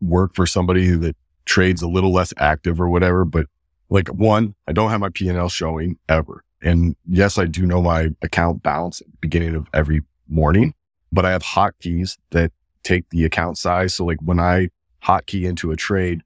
work 0.00 0.34
for 0.34 0.46
somebody 0.46 0.90
that 0.90 1.16
trades 1.44 1.82
a 1.82 1.88
little 1.88 2.12
less 2.12 2.32
active 2.38 2.80
or 2.80 2.88
whatever. 2.88 3.24
But 3.24 3.46
like 3.90 4.08
one, 4.08 4.54
I 4.66 4.72
don't 4.72 4.90
have 4.90 5.00
my 5.00 5.10
P&L 5.10 5.48
showing 5.48 5.98
ever. 6.08 6.42
And 6.62 6.96
yes, 7.08 7.38
I 7.38 7.44
do 7.44 7.66
know 7.66 7.82
my 7.82 8.10
account 8.22 8.62
balance 8.62 9.00
at 9.00 9.08
the 9.08 9.16
beginning 9.20 9.54
of 9.54 9.68
every 9.74 10.02
morning, 10.28 10.74
but 11.10 11.26
I 11.26 11.32
have 11.32 11.42
hotkeys 11.42 12.16
that 12.30 12.52
take 12.82 13.10
the 13.10 13.24
account 13.24 13.58
size. 13.58 13.94
So 13.94 14.04
like 14.04 14.18
when 14.22 14.40
I 14.40 14.68
hotkey 15.04 15.44
into 15.44 15.70
a 15.72 15.76
trade, 15.76 16.22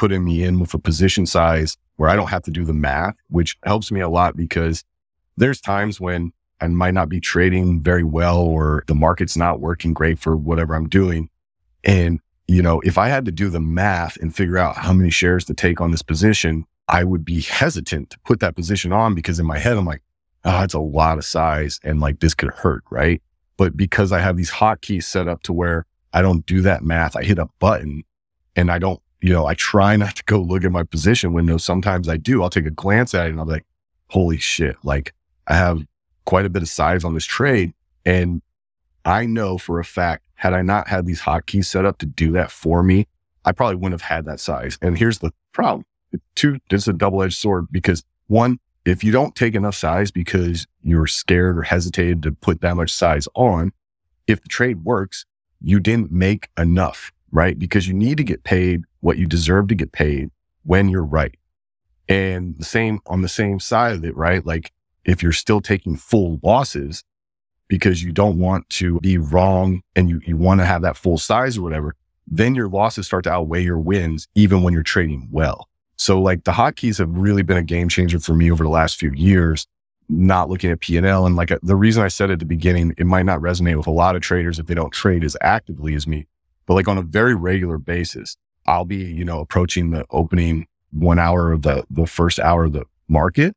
putting 0.00 0.24
me 0.24 0.42
in 0.42 0.58
with 0.58 0.72
a 0.72 0.78
position 0.78 1.26
size 1.26 1.76
where 1.96 2.08
I 2.08 2.16
don't 2.16 2.30
have 2.30 2.44
to 2.44 2.50
do 2.50 2.64
the 2.64 2.72
math, 2.72 3.18
which 3.28 3.58
helps 3.64 3.92
me 3.92 4.00
a 4.00 4.08
lot 4.08 4.34
because 4.34 4.82
there's 5.36 5.60
times 5.60 6.00
when 6.00 6.32
I 6.58 6.68
might 6.68 6.94
not 6.94 7.10
be 7.10 7.20
trading 7.20 7.82
very 7.82 8.02
well 8.02 8.38
or 8.38 8.82
the 8.86 8.94
market's 8.94 9.36
not 9.36 9.60
working 9.60 9.92
great 9.92 10.18
for 10.18 10.38
whatever 10.38 10.74
I'm 10.74 10.88
doing. 10.88 11.28
And, 11.84 12.18
you 12.48 12.62
know, 12.62 12.80
if 12.80 12.96
I 12.96 13.08
had 13.08 13.26
to 13.26 13.30
do 13.30 13.50
the 13.50 13.60
math 13.60 14.16
and 14.16 14.34
figure 14.34 14.56
out 14.56 14.78
how 14.78 14.94
many 14.94 15.10
shares 15.10 15.44
to 15.44 15.54
take 15.54 15.82
on 15.82 15.90
this 15.90 16.00
position, 16.00 16.64
I 16.88 17.04
would 17.04 17.22
be 17.22 17.42
hesitant 17.42 18.08
to 18.08 18.18
put 18.20 18.40
that 18.40 18.56
position 18.56 18.94
on 18.94 19.14
because 19.14 19.38
in 19.38 19.44
my 19.44 19.58
head, 19.58 19.76
I'm 19.76 19.84
like, 19.84 20.02
ah, 20.46 20.60
oh, 20.60 20.64
it's 20.64 20.72
a 20.72 20.80
lot 20.80 21.18
of 21.18 21.26
size 21.26 21.78
and 21.84 22.00
like 22.00 22.20
this 22.20 22.32
could 22.32 22.54
hurt. 22.54 22.84
Right. 22.90 23.20
But 23.58 23.76
because 23.76 24.12
I 24.12 24.20
have 24.20 24.38
these 24.38 24.50
hotkeys 24.50 25.04
set 25.04 25.28
up 25.28 25.42
to 25.42 25.52
where 25.52 25.84
I 26.14 26.22
don't 26.22 26.46
do 26.46 26.62
that 26.62 26.82
math, 26.82 27.16
I 27.16 27.22
hit 27.22 27.38
a 27.38 27.50
button 27.58 28.04
and 28.56 28.72
I 28.72 28.78
don't, 28.78 29.02
you 29.20 29.32
know, 29.32 29.46
I 29.46 29.54
try 29.54 29.96
not 29.96 30.16
to 30.16 30.24
go 30.24 30.40
look 30.40 30.64
at 30.64 30.72
my 30.72 30.82
position 30.82 31.32
window. 31.32 31.56
Sometimes 31.56 32.08
I 32.08 32.16
do. 32.16 32.42
I'll 32.42 32.50
take 32.50 32.66
a 32.66 32.70
glance 32.70 33.14
at 33.14 33.26
it 33.26 33.30
and 33.30 33.38
be 33.38 33.52
like, 33.52 33.66
holy 34.08 34.38
shit. 34.38 34.76
Like 34.82 35.14
I 35.46 35.54
have 35.54 35.84
quite 36.24 36.46
a 36.46 36.50
bit 36.50 36.62
of 36.62 36.68
size 36.68 37.04
on 37.04 37.14
this 37.14 37.24
trade. 37.24 37.74
And 38.04 38.42
I 39.04 39.26
know 39.26 39.58
for 39.58 39.78
a 39.78 39.84
fact, 39.84 40.24
had 40.34 40.54
I 40.54 40.62
not 40.62 40.88
had 40.88 41.06
these 41.06 41.22
hotkeys 41.22 41.66
set 41.66 41.84
up 41.84 41.98
to 41.98 42.06
do 42.06 42.32
that 42.32 42.50
for 42.50 42.82
me, 42.82 43.06
I 43.44 43.52
probably 43.52 43.76
wouldn't 43.76 44.00
have 44.00 44.08
had 44.08 44.24
that 44.26 44.40
size. 44.40 44.78
And 44.80 44.96
here's 44.96 45.18
the 45.18 45.32
problem. 45.52 45.84
Two, 46.34 46.58
is 46.70 46.88
a 46.88 46.92
double 46.92 47.22
edged 47.22 47.36
sword 47.36 47.66
because 47.70 48.04
one, 48.26 48.58
if 48.84 49.04
you 49.04 49.12
don't 49.12 49.34
take 49.34 49.54
enough 49.54 49.74
size 49.74 50.10
because 50.10 50.66
you're 50.82 51.06
scared 51.06 51.58
or 51.58 51.62
hesitated 51.62 52.22
to 52.22 52.32
put 52.32 52.62
that 52.62 52.76
much 52.76 52.92
size 52.92 53.28
on, 53.34 53.72
if 54.26 54.42
the 54.42 54.48
trade 54.48 54.84
works, 54.84 55.26
you 55.60 55.78
didn't 55.78 56.10
make 56.10 56.48
enough, 56.58 57.12
right? 57.32 57.58
Because 57.58 57.86
you 57.88 57.94
need 57.94 58.16
to 58.18 58.24
get 58.24 58.44
paid 58.44 58.82
what 59.00 59.18
you 59.18 59.26
deserve 59.26 59.68
to 59.68 59.74
get 59.74 59.92
paid 59.92 60.30
when 60.64 60.88
you're 60.88 61.04
right. 61.04 61.36
And 62.08 62.56
the 62.58 62.64
same 62.64 63.00
on 63.06 63.22
the 63.22 63.28
same 63.28 63.60
side 63.60 63.94
of 63.94 64.04
it, 64.04 64.16
right? 64.16 64.44
Like 64.44 64.72
if 65.04 65.22
you're 65.22 65.32
still 65.32 65.60
taking 65.60 65.96
full 65.96 66.40
losses 66.42 67.04
because 67.68 68.02
you 68.02 68.12
don't 68.12 68.38
want 68.38 68.68
to 68.70 68.98
be 69.00 69.16
wrong 69.16 69.82
and 69.94 70.10
you, 70.10 70.20
you 70.26 70.36
want 70.36 70.60
to 70.60 70.66
have 70.66 70.82
that 70.82 70.96
full 70.96 71.18
size 71.18 71.56
or 71.56 71.62
whatever, 71.62 71.94
then 72.26 72.54
your 72.54 72.68
losses 72.68 73.06
start 73.06 73.24
to 73.24 73.30
outweigh 73.32 73.62
your 73.62 73.78
wins, 73.78 74.28
even 74.34 74.62
when 74.62 74.74
you're 74.74 74.82
trading 74.82 75.28
well. 75.30 75.68
So 75.96 76.20
like 76.20 76.44
the 76.44 76.52
hotkeys 76.52 76.98
have 76.98 77.10
really 77.10 77.42
been 77.42 77.56
a 77.56 77.62
game 77.62 77.88
changer 77.88 78.18
for 78.18 78.34
me 78.34 78.50
over 78.50 78.64
the 78.64 78.70
last 78.70 78.98
few 78.98 79.12
years, 79.12 79.66
not 80.08 80.48
looking 80.48 80.70
at 80.70 80.80
P&L. 80.80 81.26
And 81.26 81.36
like 81.36 81.52
the 81.62 81.76
reason 81.76 82.02
I 82.02 82.08
said 82.08 82.30
at 82.30 82.38
the 82.38 82.44
beginning, 82.44 82.94
it 82.98 83.06
might 83.06 83.26
not 83.26 83.40
resonate 83.40 83.76
with 83.76 83.86
a 83.86 83.92
lot 83.92 84.16
of 84.16 84.22
traders 84.22 84.58
if 84.58 84.66
they 84.66 84.74
don't 84.74 84.92
trade 84.92 85.22
as 85.22 85.36
actively 85.40 85.94
as 85.94 86.06
me, 86.06 86.26
but 86.66 86.74
like 86.74 86.88
on 86.88 86.98
a 86.98 87.02
very 87.02 87.34
regular 87.34 87.78
basis, 87.78 88.36
I'll 88.66 88.84
be, 88.84 89.04
you 89.04 89.24
know, 89.24 89.40
approaching 89.40 89.90
the 89.90 90.04
opening 90.10 90.66
one 90.92 91.18
hour 91.18 91.52
of 91.52 91.62
the, 91.62 91.84
the 91.90 92.06
first 92.06 92.38
hour 92.38 92.64
of 92.64 92.72
the 92.72 92.84
market. 93.08 93.54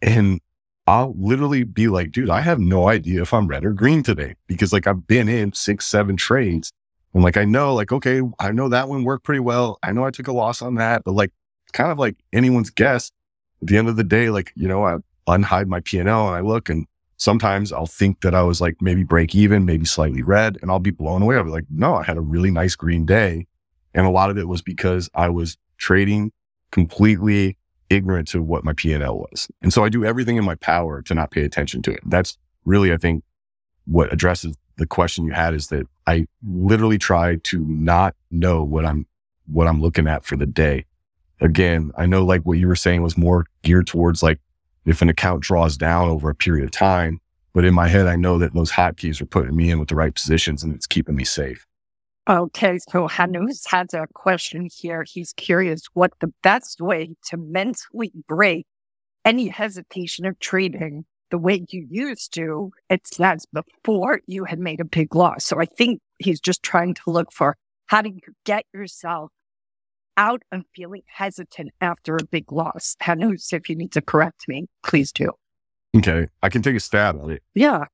And 0.00 0.40
I'll 0.86 1.14
literally 1.16 1.64
be 1.64 1.88
like, 1.88 2.10
dude, 2.10 2.30
I 2.30 2.40
have 2.40 2.58
no 2.58 2.88
idea 2.88 3.22
if 3.22 3.32
I'm 3.32 3.46
red 3.46 3.64
or 3.64 3.72
green 3.72 4.02
today 4.02 4.34
because 4.46 4.72
like 4.72 4.86
I've 4.86 5.06
been 5.06 5.28
in 5.28 5.52
six, 5.52 5.86
seven 5.86 6.16
trades. 6.16 6.72
I'm 7.14 7.22
like, 7.22 7.36
I 7.36 7.44
know, 7.44 7.74
like, 7.74 7.92
okay, 7.92 8.22
I 8.38 8.52
know 8.52 8.68
that 8.68 8.88
one 8.88 9.04
worked 9.04 9.24
pretty 9.24 9.40
well. 9.40 9.78
I 9.82 9.92
know 9.92 10.04
I 10.04 10.10
took 10.10 10.28
a 10.28 10.32
loss 10.32 10.62
on 10.62 10.76
that, 10.76 11.04
but 11.04 11.12
like, 11.12 11.30
kind 11.72 11.92
of 11.92 11.98
like 11.98 12.16
anyone's 12.32 12.70
guess. 12.70 13.10
At 13.60 13.68
the 13.68 13.76
end 13.76 13.88
of 13.88 13.96
the 13.96 14.04
day, 14.04 14.30
like, 14.30 14.52
you 14.56 14.66
know, 14.66 14.84
I 14.84 14.96
unhide 15.28 15.66
my 15.66 15.80
P&L 15.80 16.06
and 16.06 16.36
I 16.36 16.40
look 16.40 16.68
and 16.68 16.86
sometimes 17.22 17.72
I'll 17.72 17.86
think 17.86 18.22
that 18.22 18.34
I 18.34 18.42
was 18.42 18.60
like 18.60 18.82
maybe 18.82 19.04
break 19.04 19.32
even, 19.32 19.64
maybe 19.64 19.84
slightly 19.84 20.22
red 20.22 20.58
and 20.60 20.72
I'll 20.72 20.80
be 20.80 20.90
blown 20.90 21.22
away. 21.22 21.36
I'll 21.36 21.44
be 21.44 21.50
like, 21.50 21.66
no, 21.70 21.94
I 21.94 22.02
had 22.02 22.16
a 22.16 22.20
really 22.20 22.50
nice 22.50 22.74
green 22.74 23.06
day. 23.06 23.46
And 23.94 24.04
a 24.04 24.10
lot 24.10 24.28
of 24.28 24.38
it 24.38 24.48
was 24.48 24.60
because 24.60 25.08
I 25.14 25.28
was 25.28 25.56
trading 25.78 26.32
completely 26.72 27.56
ignorant 27.90 28.26
to 28.28 28.42
what 28.42 28.64
my 28.64 28.72
P&L 28.72 29.18
was. 29.18 29.48
And 29.62 29.72
so 29.72 29.84
I 29.84 29.88
do 29.88 30.04
everything 30.04 30.36
in 30.36 30.44
my 30.44 30.56
power 30.56 31.00
to 31.02 31.14
not 31.14 31.30
pay 31.30 31.44
attention 31.44 31.80
to 31.82 31.92
it. 31.92 32.00
That's 32.04 32.38
really, 32.64 32.92
I 32.92 32.96
think, 32.96 33.22
what 33.84 34.12
addresses 34.12 34.56
the 34.76 34.86
question 34.86 35.24
you 35.24 35.32
had 35.32 35.54
is 35.54 35.68
that 35.68 35.86
I 36.08 36.26
literally 36.44 36.98
try 36.98 37.36
to 37.36 37.60
not 37.60 38.16
know 38.32 38.64
what 38.64 38.84
I'm, 38.84 39.06
what 39.46 39.68
I'm 39.68 39.80
looking 39.80 40.08
at 40.08 40.24
for 40.24 40.36
the 40.36 40.46
day. 40.46 40.86
Again, 41.40 41.92
I 41.96 42.06
know 42.06 42.24
like 42.24 42.42
what 42.42 42.58
you 42.58 42.66
were 42.66 42.74
saying 42.74 43.02
was 43.02 43.16
more 43.16 43.46
geared 43.62 43.86
towards 43.86 44.24
like 44.24 44.40
if 44.84 45.02
an 45.02 45.08
account 45.08 45.42
draws 45.42 45.76
down 45.76 46.08
over 46.08 46.30
a 46.30 46.34
period 46.34 46.64
of 46.64 46.70
time, 46.70 47.20
but 47.52 47.64
in 47.64 47.74
my 47.74 47.88
head, 47.88 48.06
I 48.06 48.16
know 48.16 48.38
that 48.38 48.54
those 48.54 48.72
hotkeys 48.72 49.20
are 49.20 49.26
putting 49.26 49.56
me 49.56 49.70
in 49.70 49.78
with 49.78 49.88
the 49.88 49.94
right 49.94 50.14
positions 50.14 50.62
and 50.62 50.74
it's 50.74 50.86
keeping 50.86 51.16
me 51.16 51.24
safe. 51.24 51.66
Okay, 52.28 52.78
so 52.88 53.08
Hanus 53.08 53.66
has 53.68 53.92
a 53.94 54.06
question 54.14 54.68
here. 54.72 55.04
He's 55.06 55.32
curious 55.32 55.86
what 55.92 56.12
the 56.20 56.32
best 56.42 56.80
way 56.80 57.16
to 57.26 57.36
mentally 57.36 58.12
break 58.28 58.66
any 59.24 59.48
hesitation 59.48 60.24
of 60.24 60.38
trading 60.38 61.04
the 61.30 61.38
way 61.38 61.64
you 61.70 61.86
used 61.90 62.32
to. 62.34 62.70
It 62.88 63.06
says 63.06 63.46
before 63.52 64.20
you 64.26 64.44
had 64.44 64.60
made 64.60 64.80
a 64.80 64.84
big 64.84 65.14
loss. 65.14 65.44
So 65.44 65.60
I 65.60 65.64
think 65.64 66.00
he's 66.18 66.40
just 66.40 66.62
trying 66.62 66.94
to 66.94 67.02
look 67.06 67.32
for 67.32 67.56
how 67.86 68.02
do 68.02 68.10
you 68.10 68.34
get 68.44 68.66
yourself 68.72 69.32
out 70.22 70.42
of 70.52 70.62
feeling 70.72 71.02
hesitant 71.06 71.72
after 71.80 72.14
a 72.14 72.24
big 72.24 72.52
loss. 72.52 72.96
Hanus, 73.02 73.52
if 73.52 73.68
you 73.68 73.74
need 73.74 73.90
to 73.90 74.00
correct 74.00 74.46
me, 74.46 74.68
please 74.84 75.10
do. 75.10 75.32
Okay, 75.96 76.28
I 76.44 76.48
can 76.48 76.62
take 76.62 76.76
a 76.76 76.80
stab 76.80 77.18
at 77.20 77.28
it. 77.28 77.42
Yeah. 77.54 77.86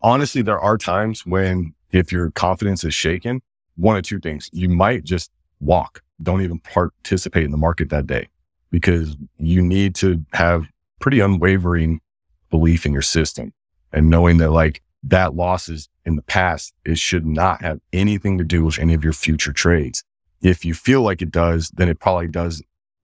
Honestly, 0.00 0.40
there 0.40 0.60
are 0.60 0.78
times 0.78 1.26
when 1.26 1.74
if 1.90 2.12
your 2.12 2.30
confidence 2.30 2.84
is 2.84 2.94
shaken, 2.94 3.42
one 3.74 3.96
of 3.96 4.04
two 4.04 4.20
things. 4.20 4.48
You 4.52 4.68
might 4.68 5.02
just 5.02 5.32
walk, 5.58 6.02
don't 6.22 6.42
even 6.42 6.60
participate 6.60 7.44
in 7.44 7.50
the 7.50 7.56
market 7.56 7.90
that 7.90 8.06
day 8.06 8.28
because 8.70 9.16
you 9.38 9.60
need 9.60 9.96
to 9.96 10.24
have 10.34 10.66
pretty 11.00 11.18
unwavering 11.18 12.00
belief 12.50 12.86
in 12.86 12.92
your 12.92 13.02
system 13.02 13.52
and 13.92 14.08
knowing 14.08 14.36
that 14.36 14.52
like 14.52 14.80
that 15.02 15.34
losses 15.34 15.88
in 16.04 16.14
the 16.14 16.22
past, 16.22 16.72
it 16.84 16.98
should 16.98 17.26
not 17.26 17.62
have 17.62 17.80
anything 17.92 18.38
to 18.38 18.44
do 18.44 18.64
with 18.64 18.78
any 18.78 18.94
of 18.94 19.02
your 19.02 19.12
future 19.12 19.52
trades. 19.52 20.04
If 20.42 20.64
you 20.64 20.74
feel 20.74 21.02
like 21.02 21.22
it 21.22 21.30
does, 21.30 21.70
then 21.70 21.88
it 21.88 22.00
probably 22.00 22.28
does 22.28 22.62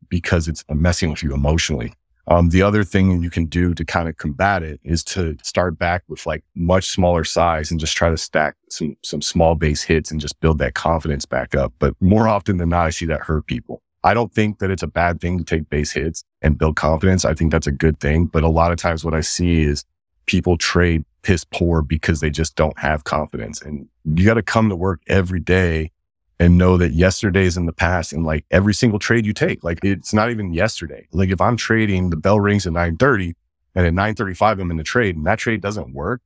because 0.09 0.49
it's 0.49 0.65
messing 0.69 1.11
with 1.11 1.23
you 1.23 1.35
emotionally. 1.35 1.93
Um, 2.27 2.49
the 2.51 2.63
other 2.63 2.85
thing 2.85 3.23
you 3.23 3.31
can 3.31 3.47
do 3.47 3.75
to 3.75 3.85
kind 3.85 4.09
of 4.09 4.17
combat 4.17 4.63
it 4.63 4.81
is 4.83 5.05
to 5.05 5.37
start 5.43 5.79
back 5.79 6.05
with 6.09 6.25
like 6.25 6.43
much 6.55 6.89
smaller 6.89 7.23
size 7.23 7.71
and 7.71 7.79
just 7.79 7.97
try 7.97 8.09
to 8.09 8.17
stack 8.17 8.57
some 8.71 8.97
some 9.03 9.21
small 9.21 9.55
base 9.55 9.83
hits 9.83 10.11
and 10.11 10.21
just 10.21 10.41
build 10.41 10.59
that 10.59 10.75
confidence 10.75 11.27
back 11.27 11.55
up. 11.55 11.75
But 11.79 11.95
more 12.01 12.27
often 12.27 12.57
than 12.57 12.71
not, 12.71 12.87
I 12.87 12.91
see 12.91 13.07
that 13.07 13.21
hurt 13.21 13.47
people. 13.47 13.83
I 14.05 14.15
don't 14.15 14.33
think 14.33 14.59
that 14.59 14.71
it's 14.71 14.83
a 14.83 14.87
bad 14.87 15.21
thing 15.21 15.39
to 15.39 15.45
take 15.45 15.69
base 15.69 15.93
hits 15.93 16.25
and 16.41 16.59
build 16.59 16.77
confidence. 16.77 17.25
I 17.25 17.35
think 17.35 17.53
that's 17.53 17.67
a 17.67 17.73
good 17.73 18.01
thing. 18.01 18.27
But 18.27 18.43
a 18.43 18.49
lot 18.49 18.73
of 18.73 18.79
times 18.79 19.05
what 19.05 19.15
I 19.15 19.21
see 19.21 19.63
is 19.63 19.85
people 20.27 20.57
trade 20.57 21.05
piss 21.23 21.45
poor 21.45 21.83
because 21.83 22.21
they 22.21 22.31
just 22.31 22.57
don't 22.57 22.79
have 22.79 23.05
confidence. 23.05 23.61
And 23.61 23.89
you 24.05 24.25
got 24.25 24.35
to 24.35 24.43
come 24.43 24.69
to 24.69 24.77
work 24.77 25.01
every 25.09 25.41
day 25.41 25.91
and 26.39 26.59
know 26.59 26.77
that 26.77 26.93
yesterday's 26.93 27.57
in 27.57 27.67
the 27.67 27.73
past 27.73 28.13
and 28.13 28.25
like 28.25 28.45
every 28.51 28.75
single 28.75 28.99
trade 28.99 29.25
you 29.25 29.33
take, 29.33 29.63
like 29.63 29.79
it's 29.83 30.13
not 30.13 30.31
even 30.31 30.53
yesterday. 30.53 31.07
Like 31.13 31.31
if 31.31 31.41
I'm 31.41 31.57
trading, 31.57 32.11
the 32.11 32.17
bell 32.17 32.41
rings 32.41 32.67
at 32.67 32.73
930 32.73 33.35
and 33.75 33.87
at 33.87 33.95
935, 33.95 34.59
I'm 34.59 34.71
in 34.71 34.77
the 34.77 34.83
trade 34.83 35.17
and 35.17 35.27
that 35.27 35.39
trade 35.39 35.61
doesn't 35.61 35.95
work. 35.95 36.21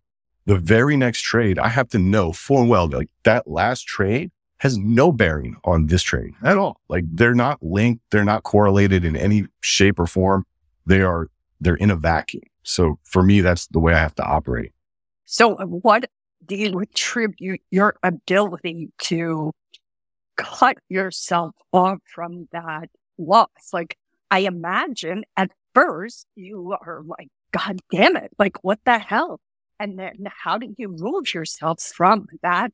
The 0.46 0.56
very 0.56 0.96
next 0.96 1.20
trade, 1.20 1.58
I 1.58 1.68
have 1.68 1.88
to 1.90 1.98
know 1.98 2.32
full 2.32 2.60
and 2.60 2.70
well, 2.70 2.88
like 2.88 3.10
that 3.24 3.46
last 3.46 3.86
trade 3.86 4.30
has 4.58 4.78
no 4.78 5.12
bearing 5.12 5.56
on 5.64 5.86
this 5.86 6.02
trade 6.02 6.32
at 6.42 6.56
all. 6.56 6.80
Like 6.88 7.04
they're 7.12 7.34
not 7.34 7.62
linked. 7.62 8.02
They're 8.10 8.24
not 8.24 8.42
correlated 8.42 9.04
in 9.04 9.14
any 9.14 9.46
shape 9.60 10.00
or 10.00 10.06
form. 10.06 10.46
They 10.86 11.02
are, 11.02 11.28
they're 11.60 11.76
in 11.76 11.90
a 11.90 11.96
vacuum. 11.96 12.44
So 12.62 12.98
for 13.04 13.22
me, 13.22 13.40
that's 13.40 13.66
the 13.66 13.78
way 13.78 13.92
I 13.92 13.98
have 13.98 14.14
to 14.16 14.24
operate. 14.24 14.72
So 15.26 15.56
what 15.56 16.10
do 16.46 16.56
you 16.56 16.78
attribute 16.80 17.60
your 17.70 17.96
ability 18.02 18.90
to 19.02 19.52
cut 20.38 20.78
yourself 20.88 21.54
off 21.72 21.98
from 22.14 22.48
that 22.52 22.88
loss. 23.18 23.48
Like, 23.72 23.98
I 24.30 24.40
imagine 24.40 25.24
at 25.36 25.50
first 25.74 26.26
you 26.34 26.74
are 26.80 27.02
like, 27.04 27.28
God 27.52 27.80
damn 27.90 28.16
it. 28.16 28.30
Like, 28.38 28.62
what 28.64 28.78
the 28.86 28.98
hell? 28.98 29.40
And 29.78 29.98
then 29.98 30.26
how 30.42 30.58
do 30.58 30.74
you 30.78 30.88
move 30.88 31.34
yourself 31.34 31.82
from 31.82 32.26
that 32.42 32.72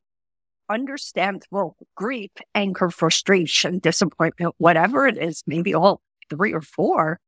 understandable 0.69 1.75
grief, 1.95 2.31
anger, 2.53 2.89
frustration, 2.89 3.79
disappointment, 3.79 4.55
whatever 4.57 5.07
it 5.07 5.17
is, 5.17 5.43
maybe 5.45 5.73
all 5.73 6.01
three 6.29 6.53
or 6.53 6.61
four, 6.61 7.19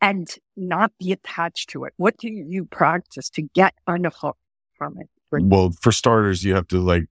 and 0.00 0.34
not 0.56 0.92
be 0.98 1.12
attached 1.12 1.70
to 1.70 1.84
it? 1.84 1.92
What 1.96 2.16
do 2.16 2.28
you 2.28 2.64
practice 2.64 3.30
to 3.30 3.42
get 3.54 3.74
unhooked 3.86 4.40
from 4.76 4.96
it? 4.98 5.08
Well, 5.30 5.72
for 5.80 5.92
starters, 5.92 6.44
you 6.44 6.54
have 6.54 6.68
to 6.68 6.80
like 6.80 7.04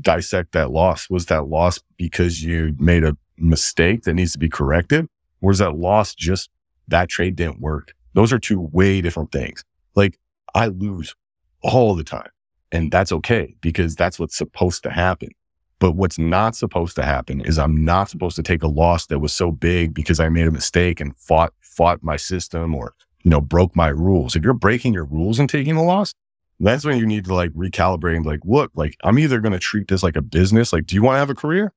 dissect 0.00 0.52
that 0.52 0.70
loss. 0.70 1.08
Was 1.10 1.26
that 1.26 1.48
loss 1.48 1.78
because 1.96 2.42
you 2.42 2.74
made 2.78 3.04
a 3.04 3.16
mistake 3.36 4.02
that 4.02 4.14
needs 4.14 4.32
to 4.32 4.38
be 4.38 4.48
corrected? 4.48 5.08
Or 5.40 5.50
is 5.50 5.58
that 5.58 5.76
loss 5.76 6.14
just 6.14 6.50
that 6.88 7.08
trade 7.08 7.36
didn't 7.36 7.60
work? 7.60 7.94
Those 8.14 8.32
are 8.32 8.38
two 8.38 8.60
way 8.60 9.00
different 9.00 9.32
things. 9.32 9.64
Like 9.94 10.18
I 10.54 10.66
lose 10.66 11.14
all 11.62 11.94
the 11.94 12.04
time 12.04 12.30
and 12.72 12.90
that's 12.90 13.12
okay 13.12 13.54
because 13.60 13.94
that's 13.94 14.18
what's 14.18 14.36
supposed 14.36 14.82
to 14.82 14.90
happen. 14.90 15.30
But 15.78 15.92
what's 15.92 16.18
not 16.18 16.56
supposed 16.56 16.96
to 16.96 17.02
happen 17.02 17.40
is 17.40 17.58
I'm 17.58 17.84
not 17.84 18.08
supposed 18.08 18.36
to 18.36 18.42
take 18.42 18.62
a 18.62 18.68
loss 18.68 19.06
that 19.06 19.18
was 19.18 19.32
so 19.32 19.50
big 19.50 19.92
because 19.92 20.20
I 20.20 20.28
made 20.28 20.46
a 20.46 20.50
mistake 20.50 21.00
and 21.00 21.16
fought, 21.16 21.52
fought 21.60 22.02
my 22.02 22.16
system 22.16 22.74
or, 22.74 22.94
you 23.22 23.30
know, 23.30 23.40
broke 23.40 23.76
my 23.76 23.88
rules. 23.88 24.34
If 24.36 24.44
you're 24.44 24.54
breaking 24.54 24.94
your 24.94 25.04
rules 25.04 25.38
and 25.38 25.48
taking 25.48 25.76
a 25.76 25.84
loss, 25.84 26.14
that's 26.60 26.84
when 26.84 26.98
you 26.98 27.06
need 27.06 27.24
to 27.24 27.34
like 27.34 27.50
recalibrate 27.50 28.16
and 28.16 28.26
like, 28.26 28.40
look, 28.44 28.70
like 28.74 28.96
I'm 29.02 29.18
either 29.18 29.40
going 29.40 29.52
to 29.52 29.58
treat 29.58 29.88
this 29.88 30.02
like 30.02 30.16
a 30.16 30.22
business. 30.22 30.72
Like, 30.72 30.86
do 30.86 30.94
you 30.94 31.02
want 31.02 31.16
to 31.16 31.18
have 31.18 31.30
a 31.30 31.34
career? 31.34 31.72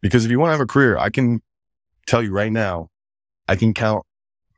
Because 0.00 0.24
if 0.24 0.30
you 0.30 0.38
want 0.38 0.48
to 0.48 0.52
have 0.52 0.60
a 0.60 0.66
career, 0.66 0.96
I 0.96 1.10
can 1.10 1.42
tell 2.06 2.22
you 2.22 2.32
right 2.32 2.52
now, 2.52 2.88
I 3.48 3.56
can 3.56 3.74
count 3.74 4.04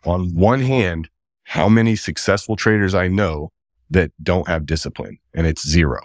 on 0.04 0.34
one 0.34 0.60
hand 0.60 1.08
how 1.44 1.68
many 1.68 1.96
successful 1.96 2.56
traders 2.56 2.94
I 2.94 3.08
know 3.08 3.50
that 3.90 4.10
don't 4.22 4.46
have 4.48 4.66
discipline 4.66 5.18
and 5.34 5.46
it's 5.46 5.66
zero. 5.66 6.00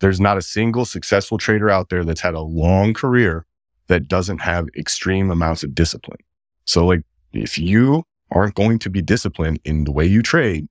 There's 0.00 0.20
not 0.20 0.38
a 0.38 0.42
single 0.42 0.84
successful 0.84 1.38
trader 1.38 1.68
out 1.68 1.88
there 1.88 2.04
that's 2.04 2.20
had 2.20 2.34
a 2.34 2.40
long 2.40 2.94
career 2.94 3.44
that 3.88 4.06
doesn't 4.06 4.38
have 4.38 4.68
extreme 4.76 5.30
amounts 5.30 5.62
of 5.62 5.74
discipline. 5.74 6.20
So 6.66 6.86
like 6.86 7.02
if 7.32 7.58
you 7.58 8.04
aren't 8.30 8.54
going 8.54 8.78
to 8.80 8.90
be 8.90 9.02
disciplined 9.02 9.60
in 9.64 9.84
the 9.84 9.92
way 9.92 10.06
you 10.06 10.22
trade, 10.22 10.68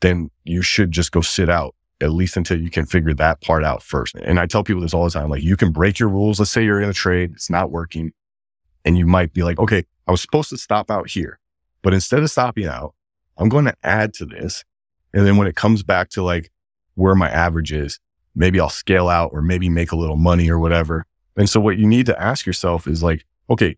then 0.00 0.30
you 0.44 0.62
should 0.62 0.92
just 0.92 1.12
go 1.12 1.20
sit 1.20 1.50
out 1.50 1.74
at 2.00 2.10
least 2.12 2.36
until 2.36 2.60
you 2.60 2.70
can 2.70 2.86
figure 2.86 3.14
that 3.14 3.40
part 3.40 3.64
out 3.64 3.82
first. 3.82 4.14
And 4.16 4.40
I 4.40 4.46
tell 4.46 4.64
people 4.64 4.82
this 4.82 4.94
all 4.94 5.04
the 5.04 5.10
time, 5.10 5.28
like 5.28 5.42
you 5.42 5.56
can 5.56 5.72
break 5.72 5.98
your 5.98 6.08
rules. 6.08 6.38
Let's 6.38 6.50
say 6.50 6.64
you're 6.64 6.80
in 6.80 6.88
a 6.88 6.94
trade, 6.94 7.32
it's 7.32 7.50
not 7.50 7.70
working. 7.70 8.12
And 8.84 8.96
you 8.96 9.06
might 9.06 9.32
be 9.32 9.42
like, 9.42 9.58
okay, 9.58 9.84
I 10.06 10.10
was 10.10 10.22
supposed 10.22 10.48
to 10.50 10.56
stop 10.56 10.90
out 10.90 11.10
here, 11.10 11.38
but 11.82 11.92
instead 11.92 12.22
of 12.22 12.30
stopping 12.30 12.66
out, 12.66 12.94
I'm 13.36 13.48
going 13.48 13.66
to 13.66 13.76
add 13.82 14.14
to 14.14 14.26
this. 14.26 14.64
And 15.12 15.26
then 15.26 15.36
when 15.36 15.46
it 15.46 15.56
comes 15.56 15.82
back 15.82 16.08
to 16.10 16.22
like 16.22 16.50
where 16.94 17.14
my 17.14 17.28
average 17.28 17.72
is, 17.72 17.98
maybe 18.34 18.60
I'll 18.60 18.70
scale 18.70 19.08
out 19.08 19.30
or 19.32 19.42
maybe 19.42 19.68
make 19.68 19.92
a 19.92 19.96
little 19.96 20.16
money 20.16 20.48
or 20.48 20.58
whatever. 20.58 21.06
And 21.36 21.48
so 21.48 21.60
what 21.60 21.78
you 21.78 21.86
need 21.86 22.06
to 22.06 22.20
ask 22.20 22.46
yourself 22.46 22.86
is 22.86 23.02
like, 23.02 23.24
okay, 23.48 23.76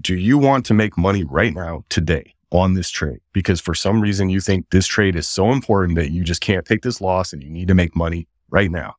do 0.00 0.14
you 0.14 0.38
want 0.38 0.66
to 0.66 0.74
make 0.74 0.96
money 0.96 1.24
right 1.24 1.54
now 1.54 1.84
today 1.88 2.35
on 2.50 2.74
this 2.74 2.90
trade? 2.90 3.20
Because 3.32 3.60
for 3.60 3.74
some 3.74 4.00
reason 4.00 4.28
you 4.28 4.40
think 4.40 4.70
this 4.70 4.86
trade 4.86 5.16
is 5.16 5.28
so 5.28 5.50
important 5.52 5.96
that 5.96 6.10
you 6.10 6.24
just 6.24 6.40
can't 6.40 6.64
take 6.64 6.82
this 6.82 7.00
loss 7.00 7.32
and 7.32 7.42
you 7.42 7.50
need 7.50 7.68
to 7.68 7.74
make 7.74 7.94
money 7.96 8.28
right 8.50 8.70
now. 8.70 8.94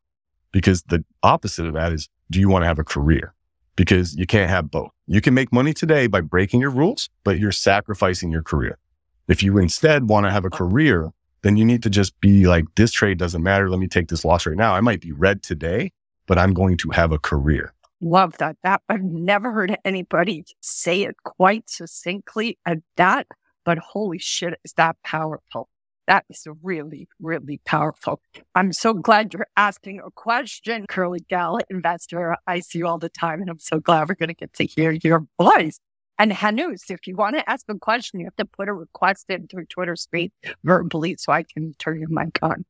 Because 0.51 0.83
the 0.83 1.03
opposite 1.23 1.65
of 1.65 1.73
that 1.73 1.91
is, 1.91 2.09
do 2.29 2.39
you 2.39 2.49
want 2.49 2.63
to 2.63 2.67
have 2.67 2.79
a 2.79 2.83
career? 2.83 3.33
Because 3.75 4.15
you 4.15 4.25
can't 4.25 4.49
have 4.49 4.71
both. 4.71 4.91
You 5.05 5.21
can 5.21 5.33
make 5.33 5.53
money 5.53 5.73
today 5.73 6.07
by 6.07 6.21
breaking 6.21 6.61
your 6.61 6.71
rules, 6.71 7.09
but 7.23 7.39
you're 7.39 7.51
sacrificing 7.51 8.31
your 8.31 8.43
career. 8.43 8.79
If 9.27 9.43
you 9.43 9.57
instead 9.57 10.09
want 10.09 10.25
to 10.25 10.31
have 10.31 10.45
a 10.45 10.49
career 10.49 11.11
then 11.41 11.57
you 11.57 11.65
need 11.65 11.83
to 11.83 11.89
just 11.89 12.19
be 12.19 12.45
like, 12.47 12.65
this 12.75 12.91
trade 12.91 13.17
doesn't 13.17 13.43
matter. 13.43 13.69
Let 13.69 13.79
me 13.79 13.87
take 13.87 14.09
this 14.09 14.25
loss 14.25 14.45
right 14.45 14.57
now. 14.57 14.75
I 14.75 14.81
might 14.81 15.01
be 15.01 15.11
red 15.11 15.43
today, 15.43 15.91
but 16.25 16.37
I'm 16.37 16.53
going 16.53 16.77
to 16.77 16.89
have 16.89 17.11
a 17.11 17.19
career. 17.19 17.73
Love 18.01 18.37
that. 18.37 18.57
That 18.63 18.81
I've 18.89 19.03
never 19.03 19.51
heard 19.51 19.75
anybody 19.83 20.45
say 20.61 21.03
it 21.03 21.15
quite 21.23 21.69
succinctly 21.69 22.57
at 22.65 22.77
that, 22.95 23.27
but 23.65 23.77
holy 23.79 24.19
shit, 24.19 24.59
is 24.63 24.73
that 24.73 24.97
powerful. 25.03 25.69
That 26.07 26.23
is 26.29 26.47
really, 26.63 27.09
really 27.19 27.59
powerful. 27.65 28.21
I'm 28.55 28.71
so 28.71 28.93
glad 28.93 29.33
you're 29.33 29.47
asking 29.57 29.99
a 29.99 30.11
question, 30.11 30.85
Curly 30.87 31.19
Gal 31.27 31.59
investor. 31.69 32.37
I 32.47 32.61
see 32.61 32.79
you 32.79 32.87
all 32.87 32.97
the 32.97 33.09
time, 33.09 33.41
and 33.41 33.49
I'm 33.49 33.59
so 33.59 33.79
glad 33.79 34.07
we're 34.07 34.15
going 34.15 34.29
to 34.29 34.35
get 34.35 34.53
to 34.53 34.65
hear 34.65 34.91
your 34.91 35.25
voice. 35.39 35.79
And 36.17 36.31
Hanus, 36.31 36.89
if 36.89 37.05
you 37.07 37.15
want 37.15 37.35
to 37.35 37.49
ask 37.49 37.65
a 37.67 37.75
question, 37.75 38.19
you 38.19 38.25
have 38.25 38.35
to 38.37 38.45
put 38.45 38.69
a 38.69 38.73
request 38.73 39.25
in 39.29 39.47
through 39.47 39.65
Twitter 39.65 39.95
Space 39.95 40.31
verbally 40.63 41.15
so 41.17 41.31
I 41.31 41.43
can 41.43 41.73
turn 41.77 41.99
your 41.99 42.09
mic 42.09 42.39
on. 42.41 42.65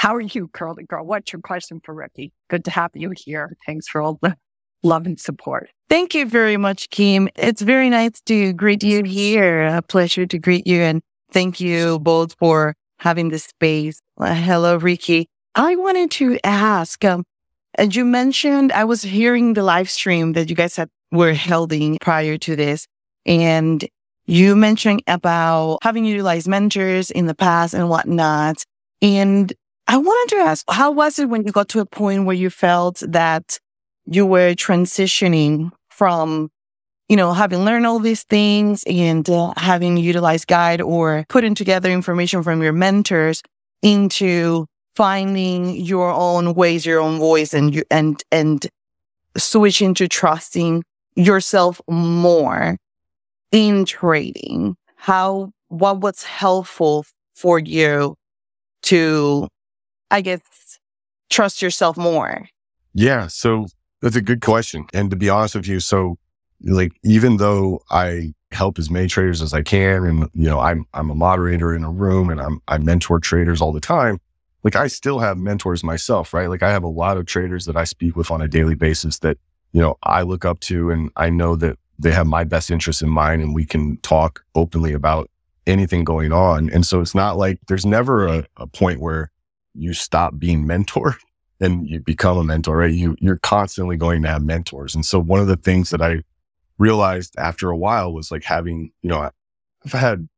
How 0.00 0.14
are 0.14 0.22
you, 0.22 0.48
Curly 0.48 0.84
Girl? 0.84 1.04
What's 1.04 1.30
your 1.30 1.42
question 1.42 1.78
for 1.84 1.92
Ricky? 1.92 2.32
Good 2.48 2.64
to 2.64 2.70
have 2.70 2.92
you 2.94 3.12
here. 3.14 3.54
Thanks 3.66 3.86
for 3.86 4.00
all 4.00 4.18
the 4.22 4.34
love 4.82 5.04
and 5.04 5.20
support. 5.20 5.68
Thank 5.90 6.14
you 6.14 6.24
very 6.24 6.56
much, 6.56 6.88
Kim. 6.88 7.28
It's 7.36 7.60
very 7.60 7.90
nice 7.90 8.18
to 8.22 8.54
greet 8.54 8.82
you 8.82 9.02
here. 9.02 9.66
A 9.66 9.82
pleasure 9.82 10.24
to 10.24 10.38
greet 10.38 10.66
you. 10.66 10.80
And 10.80 11.02
thank 11.32 11.60
you 11.60 11.98
both 11.98 12.34
for 12.38 12.74
having 13.00 13.28
this 13.28 13.44
space. 13.44 14.00
Uh, 14.16 14.32
hello, 14.32 14.78
Ricky. 14.78 15.28
I 15.54 15.76
wanted 15.76 16.10
to 16.12 16.38
ask, 16.44 17.04
um, 17.04 17.24
as 17.74 17.94
you 17.94 18.06
mentioned, 18.06 18.72
I 18.72 18.84
was 18.84 19.02
hearing 19.02 19.52
the 19.52 19.62
live 19.62 19.90
stream 19.90 20.32
that 20.32 20.48
you 20.48 20.56
guys 20.56 20.76
had 20.76 20.88
were 21.12 21.34
holding 21.34 21.98
prior 22.00 22.38
to 22.38 22.56
this. 22.56 22.86
And 23.26 23.86
you 24.24 24.56
mentioned 24.56 25.02
about 25.06 25.80
having 25.82 26.06
utilized 26.06 26.48
mentors 26.48 27.10
in 27.10 27.26
the 27.26 27.34
past 27.34 27.74
and 27.74 27.90
whatnot. 27.90 28.64
And 29.02 29.52
I 29.90 29.96
wanted 29.96 30.36
to 30.36 30.42
ask, 30.42 30.64
how 30.70 30.92
was 30.92 31.18
it 31.18 31.28
when 31.28 31.44
you 31.44 31.50
got 31.50 31.68
to 31.70 31.80
a 31.80 31.84
point 31.84 32.24
where 32.24 32.36
you 32.36 32.48
felt 32.48 33.02
that 33.08 33.58
you 34.06 34.24
were 34.24 34.54
transitioning 34.54 35.72
from, 35.88 36.48
you 37.08 37.16
know, 37.16 37.32
having 37.32 37.64
learned 37.64 37.86
all 37.86 37.98
these 37.98 38.22
things 38.22 38.84
and 38.86 39.28
uh, 39.28 39.52
having 39.56 39.96
utilized 39.96 40.46
guide 40.46 40.80
or 40.80 41.24
putting 41.28 41.56
together 41.56 41.90
information 41.90 42.44
from 42.44 42.62
your 42.62 42.72
mentors 42.72 43.42
into 43.82 44.66
finding 44.94 45.74
your 45.74 46.12
own 46.12 46.54
ways, 46.54 46.86
your 46.86 47.00
own 47.00 47.18
voice 47.18 47.52
and 47.52 47.74
you, 47.74 47.82
and, 47.90 48.22
and 48.30 48.68
switching 49.36 49.92
to 49.94 50.06
trusting 50.06 50.84
yourself 51.16 51.80
more 51.88 52.76
in 53.50 53.84
trading? 53.84 54.76
How, 54.94 55.50
what 55.66 55.98
was 55.98 56.22
helpful 56.22 57.06
for 57.34 57.58
you 57.58 58.14
to, 58.82 59.48
I 60.10 60.20
guess, 60.20 60.40
trust 61.30 61.62
yourself 61.62 61.96
more? 61.96 62.48
Yeah. 62.94 63.26
So 63.28 63.66
that's 64.02 64.16
a 64.16 64.20
good 64.20 64.40
question. 64.40 64.86
And 64.92 65.10
to 65.10 65.16
be 65.16 65.28
honest 65.28 65.54
with 65.54 65.68
you, 65.68 65.80
so 65.80 66.18
like, 66.62 66.92
even 67.04 67.36
though 67.36 67.80
I 67.90 68.34
help 68.52 68.78
as 68.78 68.90
many 68.90 69.06
traders 69.06 69.40
as 69.40 69.54
I 69.54 69.62
can, 69.62 70.04
and, 70.04 70.28
you 70.34 70.48
know, 70.48 70.58
I'm, 70.58 70.84
I'm 70.92 71.10
a 71.10 71.14
moderator 71.14 71.74
in 71.74 71.84
a 71.84 71.90
room 71.90 72.30
and 72.30 72.40
I'm, 72.40 72.60
I 72.68 72.78
mentor 72.78 73.20
traders 73.20 73.60
all 73.60 73.72
the 73.72 73.80
time. 73.80 74.20
Like 74.62 74.76
I 74.76 74.88
still 74.88 75.20
have 75.20 75.38
mentors 75.38 75.82
myself, 75.82 76.34
right? 76.34 76.48
Like 76.48 76.62
I 76.62 76.70
have 76.70 76.82
a 76.82 76.88
lot 76.88 77.16
of 77.16 77.26
traders 77.26 77.64
that 77.66 77.76
I 77.76 77.84
speak 77.84 78.16
with 78.16 78.30
on 78.30 78.42
a 78.42 78.48
daily 78.48 78.74
basis 78.74 79.20
that 79.20 79.38
you 79.72 79.80
know, 79.80 79.96
I 80.02 80.22
look 80.22 80.44
up 80.44 80.60
to 80.60 80.90
and 80.90 81.10
I 81.16 81.30
know 81.30 81.56
that 81.56 81.78
they 81.98 82.12
have 82.12 82.26
my 82.26 82.44
best 82.44 82.70
interest 82.70 83.02
in 83.02 83.08
mind 83.08 83.42
and 83.42 83.54
we 83.54 83.64
can 83.64 83.98
talk 83.98 84.44
openly 84.54 84.92
about 84.92 85.30
anything 85.66 86.02
going 86.04 86.32
on. 86.32 86.70
And 86.70 86.86
so 86.86 87.00
it's 87.00 87.14
not 87.14 87.36
like 87.36 87.58
there's 87.68 87.86
never 87.86 88.26
a, 88.26 88.46
a 88.56 88.66
point 88.66 89.00
where 89.00 89.30
you 89.74 89.94
stop 89.94 90.38
being 90.38 90.64
mentored 90.64 91.16
and 91.60 91.88
you 91.88 92.00
become 92.00 92.38
a 92.38 92.44
mentor, 92.44 92.78
right? 92.78 92.92
You, 92.92 93.16
you're 93.20 93.38
constantly 93.38 93.96
going 93.96 94.22
to 94.22 94.28
have 94.28 94.44
mentors. 94.44 94.94
And 94.94 95.04
so 95.04 95.18
one 95.18 95.40
of 95.40 95.46
the 95.46 95.56
things 95.56 95.90
that 95.90 96.02
I 96.02 96.22
realized 96.78 97.34
after 97.38 97.70
a 97.70 97.76
while 97.76 98.12
was 98.12 98.30
like 98.30 98.44
having, 98.44 98.92
you 99.02 99.10
know, 99.10 99.30
I've 99.84 99.92
had 99.92 100.28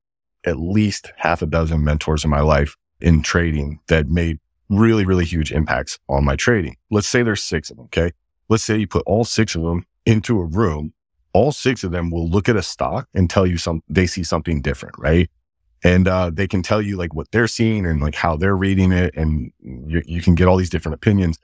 at 0.45 0.59
least 0.59 1.12
half 1.16 1.43
a 1.43 1.47
dozen 1.47 1.85
mentors 1.85 2.24
in 2.24 2.30
my 2.30 2.41
life 2.41 2.76
in 3.01 3.22
trading 3.22 3.80
that 3.87 4.09
made 4.09 4.39
really, 4.68 5.05
really 5.05 5.24
huge 5.24 5.53
impacts 5.53 5.99
on 6.09 6.24
my 6.24 6.35
trading. 6.35 6.76
Let's 6.91 7.09
say 7.09 7.22
there's 7.22 7.43
six 7.43 7.70
of 7.70 7.76
them. 7.76 7.87
Okay 7.87 8.12
let's 8.53 8.62
say 8.62 8.76
you 8.76 8.87
put 8.87 9.03
all 9.07 9.24
six 9.24 9.55
of 9.55 9.62
them 9.62 9.85
into 10.05 10.39
a 10.39 10.45
room, 10.45 10.93
all 11.33 11.53
six 11.53 11.83
of 11.85 11.91
them 11.91 12.11
will 12.11 12.28
look 12.28 12.51
at 12.51 12.57
a 12.57 12.62
stock 12.62 13.09
and 13.14 13.30
tell 13.30 13.47
you 13.47 13.57
some, 13.57 13.83
they 13.89 14.07
see 14.07 14.22
something 14.22 14.61
different, 14.61 14.95
right? 14.99 15.30
And 15.85 16.07
uh, 16.07 16.30
they 16.33 16.47
can 16.47 16.62
tell 16.62 16.80
you 16.80 16.97
like 16.97 17.14
what 17.14 17.30
they're 17.33 17.49
seeing 17.49 17.87
and 17.87 18.01
like 18.01 18.14
how 18.14 18.37
they're 18.37 18.57
reading 18.57 18.93
it. 18.93 19.14
And 19.16 19.53
you, 19.61 20.03
you 20.07 20.22
can 20.22 20.35
get 20.35 20.47
all 20.47 20.57
these 20.57 20.70
different 20.70 20.95
opinions. 20.95 21.39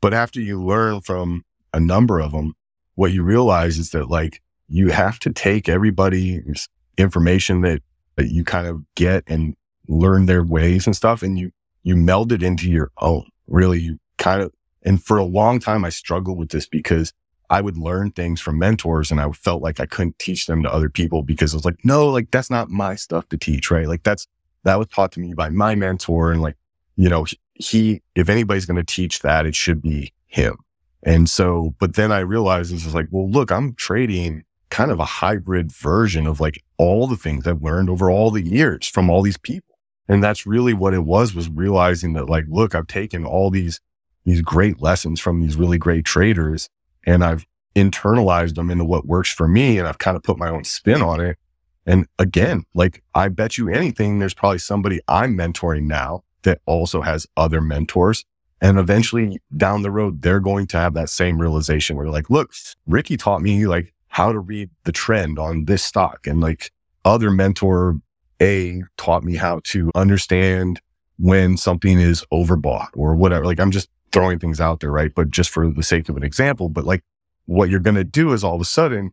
But 0.00 0.12
after 0.12 0.40
you 0.40 0.62
learn 0.62 1.00
from 1.00 1.44
a 1.72 1.80
number 1.80 2.20
of 2.20 2.32
them, 2.32 2.54
what 2.96 3.12
you 3.12 3.22
realize 3.22 3.78
is 3.78 3.90
that 3.90 4.10
like 4.10 4.40
you 4.68 4.90
have 4.90 5.18
to 5.20 5.32
take 5.32 5.68
everybody's 5.68 6.68
information 6.98 7.60
that, 7.62 7.82
that 8.16 8.30
you 8.30 8.44
kind 8.44 8.66
of 8.66 8.82
get 8.94 9.24
and 9.26 9.54
learn 9.88 10.26
their 10.26 10.42
ways 10.42 10.86
and 10.86 10.96
stuff. 10.96 11.22
And 11.22 11.38
you, 11.38 11.52
you 11.82 11.96
meld 11.96 12.32
it 12.32 12.42
into 12.42 12.70
your 12.70 12.90
own. 12.98 13.28
Really, 13.46 13.78
you 13.80 13.98
kind 14.18 14.42
of 14.42 14.52
and 14.84 15.02
for 15.02 15.16
a 15.16 15.24
long 15.24 15.60
time, 15.60 15.84
I 15.84 15.88
struggled 15.88 16.38
with 16.38 16.50
this 16.50 16.66
because 16.66 17.12
I 17.50 17.60
would 17.60 17.76
learn 17.76 18.10
things 18.10 18.40
from 18.40 18.58
mentors 18.58 19.10
and 19.10 19.20
I 19.20 19.30
felt 19.32 19.62
like 19.62 19.80
I 19.80 19.86
couldn't 19.86 20.18
teach 20.18 20.46
them 20.46 20.62
to 20.62 20.72
other 20.72 20.88
people 20.88 21.22
because 21.22 21.54
I 21.54 21.56
was 21.56 21.64
like, 21.64 21.84
no, 21.84 22.08
like 22.08 22.30
that's 22.30 22.50
not 22.50 22.70
my 22.70 22.94
stuff 22.94 23.28
to 23.28 23.36
teach, 23.36 23.70
right? 23.70 23.86
Like 23.86 24.02
that's, 24.02 24.26
that 24.64 24.78
was 24.78 24.88
taught 24.88 25.12
to 25.12 25.20
me 25.20 25.34
by 25.34 25.50
my 25.50 25.74
mentor. 25.74 26.32
And 26.32 26.40
like, 26.40 26.56
you 26.96 27.08
know, 27.08 27.26
he, 27.54 28.02
if 28.14 28.28
anybody's 28.28 28.66
going 28.66 28.76
to 28.76 28.84
teach 28.84 29.20
that, 29.20 29.46
it 29.46 29.54
should 29.54 29.82
be 29.82 30.12
him. 30.26 30.56
And 31.02 31.28
so, 31.28 31.74
but 31.78 31.94
then 31.94 32.12
I 32.12 32.20
realized 32.20 32.72
this 32.72 32.86
is 32.86 32.94
like, 32.94 33.08
well, 33.10 33.28
look, 33.28 33.52
I'm 33.52 33.74
trading 33.74 34.44
kind 34.70 34.90
of 34.90 34.98
a 34.98 35.04
hybrid 35.04 35.70
version 35.70 36.26
of 36.26 36.40
like 36.40 36.62
all 36.78 37.06
the 37.06 37.16
things 37.16 37.46
I've 37.46 37.62
learned 37.62 37.90
over 37.90 38.10
all 38.10 38.30
the 38.30 38.42
years 38.42 38.88
from 38.88 39.10
all 39.10 39.22
these 39.22 39.36
people. 39.36 39.78
And 40.08 40.24
that's 40.24 40.46
really 40.46 40.74
what 40.74 40.94
it 40.94 41.04
was, 41.04 41.34
was 41.34 41.48
realizing 41.48 42.14
that 42.14 42.28
like, 42.28 42.44
look, 42.48 42.74
I've 42.74 42.86
taken 42.86 43.24
all 43.24 43.50
these 43.50 43.80
these 44.24 44.40
great 44.40 44.80
lessons 44.80 45.20
from 45.20 45.42
these 45.42 45.56
really 45.56 45.76
great 45.76 46.04
traders 46.04 46.70
and 47.06 47.24
I've 47.24 47.46
internalized 47.74 48.54
them 48.54 48.70
into 48.70 48.84
what 48.84 49.06
works 49.06 49.32
for 49.32 49.48
me. 49.48 49.78
And 49.78 49.88
I've 49.88 49.98
kind 49.98 50.16
of 50.16 50.22
put 50.22 50.38
my 50.38 50.48
own 50.48 50.64
spin 50.64 51.02
on 51.02 51.20
it. 51.20 51.38
And 51.86 52.06
again, 52.18 52.64
like 52.74 53.02
I 53.14 53.28
bet 53.28 53.58
you 53.58 53.68
anything, 53.68 54.18
there's 54.18 54.34
probably 54.34 54.58
somebody 54.58 55.00
I'm 55.08 55.36
mentoring 55.36 55.84
now 55.84 56.22
that 56.42 56.60
also 56.66 57.02
has 57.02 57.26
other 57.36 57.60
mentors. 57.60 58.24
And 58.60 58.78
eventually 58.78 59.38
down 59.54 59.82
the 59.82 59.90
road, 59.90 60.22
they're 60.22 60.40
going 60.40 60.66
to 60.68 60.78
have 60.78 60.94
that 60.94 61.10
same 61.10 61.38
realization 61.38 61.96
where 61.96 62.08
like, 62.08 62.30
look, 62.30 62.52
Ricky 62.86 63.16
taught 63.16 63.42
me 63.42 63.66
like 63.66 63.92
how 64.08 64.32
to 64.32 64.38
read 64.38 64.70
the 64.84 64.92
trend 64.92 65.38
on 65.38 65.66
this 65.66 65.82
stock. 65.82 66.26
And 66.26 66.40
like 66.40 66.70
other 67.04 67.30
mentor 67.30 68.00
A 68.40 68.82
taught 68.96 69.24
me 69.24 69.36
how 69.36 69.60
to 69.64 69.90
understand 69.94 70.80
when 71.18 71.56
something 71.56 72.00
is 72.00 72.24
overbought 72.32 72.88
or 72.94 73.14
whatever. 73.14 73.44
Like 73.44 73.60
I'm 73.60 73.70
just 73.70 73.88
throwing 74.14 74.38
things 74.38 74.60
out 74.60 74.80
there, 74.80 74.90
right? 74.90 75.14
But 75.14 75.30
just 75.30 75.50
for 75.50 75.68
the 75.68 75.82
sake 75.82 76.08
of 76.08 76.16
an 76.16 76.22
example, 76.22 76.68
but 76.68 76.84
like 76.84 77.02
what 77.46 77.68
you're 77.68 77.80
going 77.80 77.96
to 77.96 78.04
do 78.04 78.32
is 78.32 78.42
all 78.42 78.54
of 78.54 78.60
a 78.60 78.64
sudden 78.64 79.12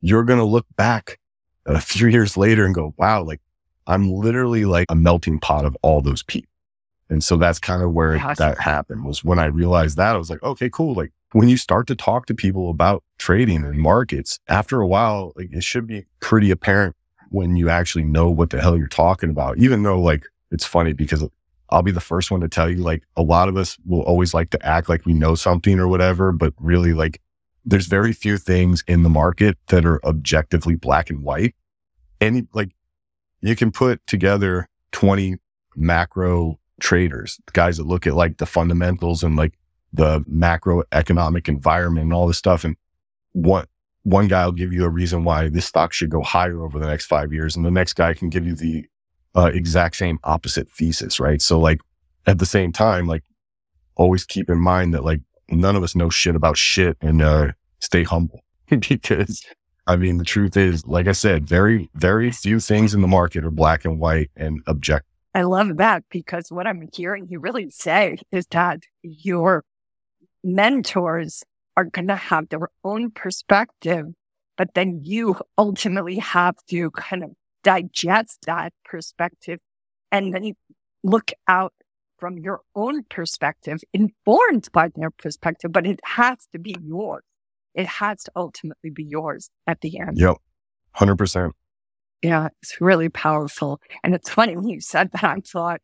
you're 0.00 0.24
going 0.24 0.38
to 0.38 0.44
look 0.44 0.66
back 0.76 1.18
a 1.66 1.80
few 1.80 2.08
years 2.08 2.36
later 2.36 2.64
and 2.64 2.74
go, 2.74 2.94
wow, 2.96 3.22
like 3.22 3.40
I'm 3.86 4.10
literally 4.10 4.64
like 4.64 4.86
a 4.88 4.96
melting 4.96 5.38
pot 5.38 5.64
of 5.64 5.76
all 5.82 6.00
those 6.00 6.22
people. 6.22 6.50
And 7.10 7.22
so 7.24 7.36
that's 7.36 7.58
kind 7.58 7.82
of 7.82 7.92
where 7.92 8.18
that 8.36 8.58
happened 8.58 9.04
was 9.04 9.24
when 9.24 9.38
I 9.38 9.46
realized 9.46 9.96
that 9.96 10.14
I 10.14 10.18
was 10.18 10.28
like, 10.28 10.42
okay, 10.42 10.68
cool. 10.68 10.94
Like 10.94 11.12
when 11.32 11.48
you 11.48 11.56
start 11.56 11.86
to 11.86 11.94
talk 11.94 12.26
to 12.26 12.34
people 12.34 12.68
about 12.68 13.02
trading 13.18 13.64
and 13.64 13.78
markets, 13.78 14.40
after 14.48 14.80
a 14.80 14.86
while, 14.86 15.32
like 15.36 15.48
it 15.52 15.64
should 15.64 15.86
be 15.86 16.04
pretty 16.20 16.50
apparent 16.50 16.96
when 17.30 17.56
you 17.56 17.68
actually 17.70 18.04
know 18.04 18.30
what 18.30 18.50
the 18.50 18.60
hell 18.60 18.76
you're 18.76 18.88
talking 18.88 19.30
about, 19.30 19.58
even 19.58 19.82
though 19.82 20.00
like 20.00 20.24
it's 20.50 20.66
funny 20.66 20.92
because 20.92 21.24
I'll 21.70 21.82
be 21.82 21.90
the 21.90 22.00
first 22.00 22.30
one 22.30 22.40
to 22.40 22.48
tell 22.48 22.70
you, 22.70 22.78
like 22.78 23.02
a 23.16 23.22
lot 23.22 23.48
of 23.48 23.56
us 23.56 23.76
will 23.84 24.02
always 24.02 24.32
like 24.32 24.50
to 24.50 24.66
act 24.66 24.88
like 24.88 25.04
we 25.04 25.12
know 25.12 25.34
something 25.34 25.78
or 25.78 25.88
whatever, 25.88 26.32
but 26.32 26.54
really 26.58 26.94
like 26.94 27.20
there's 27.64 27.86
very 27.86 28.12
few 28.12 28.38
things 28.38 28.82
in 28.88 29.02
the 29.02 29.10
market 29.10 29.58
that 29.68 29.84
are 29.84 30.04
objectively 30.04 30.74
black 30.74 31.10
and 31.10 31.22
white. 31.22 31.54
Any 32.20 32.46
like 32.54 32.70
you 33.40 33.54
can 33.54 33.70
put 33.70 34.04
together 34.06 34.68
20 34.92 35.36
macro 35.76 36.58
traders, 36.80 37.38
guys 37.52 37.76
that 37.76 37.86
look 37.86 38.06
at 38.06 38.14
like 38.14 38.38
the 38.38 38.46
fundamentals 38.46 39.22
and 39.22 39.36
like 39.36 39.54
the 39.92 40.20
macroeconomic 40.20 41.48
environment 41.48 42.04
and 42.04 42.12
all 42.12 42.26
this 42.26 42.38
stuff. 42.38 42.64
And 42.64 42.76
one, 43.32 43.66
one 44.02 44.28
guy 44.28 44.44
will 44.44 44.52
give 44.52 44.72
you 44.72 44.84
a 44.84 44.90
reason 44.90 45.24
why 45.24 45.48
this 45.48 45.66
stock 45.66 45.92
should 45.92 46.10
go 46.10 46.22
higher 46.22 46.62
over 46.62 46.78
the 46.78 46.86
next 46.86 47.06
five 47.06 47.32
years. 47.32 47.56
And 47.56 47.64
the 47.64 47.70
next 47.70 47.94
guy 47.94 48.14
can 48.14 48.28
give 48.28 48.46
you 48.46 48.54
the 48.54 48.86
uh, 49.38 49.46
exact 49.46 49.96
same 49.96 50.18
opposite 50.24 50.68
thesis. 50.70 51.20
Right. 51.20 51.40
So 51.40 51.58
like 51.58 51.80
at 52.26 52.38
the 52.38 52.46
same 52.46 52.72
time, 52.72 53.06
like 53.06 53.22
always 53.96 54.24
keep 54.24 54.50
in 54.50 54.58
mind 54.58 54.94
that 54.94 55.04
like 55.04 55.20
none 55.48 55.76
of 55.76 55.82
us 55.82 55.94
know 55.94 56.10
shit 56.10 56.36
about 56.36 56.56
shit 56.56 56.96
and, 57.00 57.22
uh, 57.22 57.52
stay 57.80 58.02
humble 58.02 58.40
because 58.68 59.44
I 59.86 59.96
mean, 59.96 60.18
the 60.18 60.24
truth 60.24 60.54
is, 60.54 60.86
like 60.86 61.08
I 61.08 61.12
said, 61.12 61.48
very, 61.48 61.88
very 61.94 62.30
few 62.30 62.60
things 62.60 62.92
in 62.92 63.00
the 63.00 63.08
market 63.08 63.42
are 63.42 63.50
black 63.50 63.86
and 63.86 63.98
white 63.98 64.30
and 64.36 64.60
objective. 64.66 65.08
I 65.34 65.42
love 65.42 65.78
that 65.78 66.04
because 66.10 66.50
what 66.50 66.66
I'm 66.66 66.88
hearing 66.92 67.26
you 67.30 67.40
really 67.40 67.70
say 67.70 68.18
is 68.30 68.46
that 68.50 68.80
your 69.02 69.64
mentors 70.44 71.42
are 71.74 71.86
going 71.86 72.08
to 72.08 72.16
have 72.16 72.50
their 72.50 72.68
own 72.84 73.12
perspective, 73.12 74.06
but 74.58 74.74
then 74.74 75.00
you 75.04 75.36
ultimately 75.56 76.16
have 76.16 76.56
to 76.68 76.90
kind 76.90 77.24
of 77.24 77.30
digest 77.62 78.46
that 78.46 78.72
perspective 78.84 79.60
and 80.10 80.32
then 80.34 80.44
you 80.44 80.54
look 81.02 81.32
out 81.46 81.72
from 82.18 82.38
your 82.38 82.60
own 82.74 83.04
perspective, 83.04 83.80
informed 83.92 84.68
by 84.72 84.90
their 84.96 85.10
perspective, 85.10 85.72
but 85.72 85.86
it 85.86 86.00
has 86.04 86.46
to 86.52 86.58
be 86.58 86.74
yours. 86.82 87.22
It 87.74 87.86
has 87.86 88.24
to 88.24 88.32
ultimately 88.34 88.90
be 88.90 89.04
yours 89.04 89.50
at 89.66 89.80
the 89.80 89.98
end. 89.98 90.18
Yep. 90.18 90.36
100%. 90.96 91.52
Yeah, 92.22 92.48
it's 92.60 92.80
really 92.80 93.08
powerful. 93.08 93.80
And 94.02 94.14
it's 94.14 94.28
funny 94.28 94.56
when 94.56 94.68
you 94.68 94.80
said 94.80 95.10
that, 95.12 95.22
I 95.22 95.40
thought, 95.40 95.80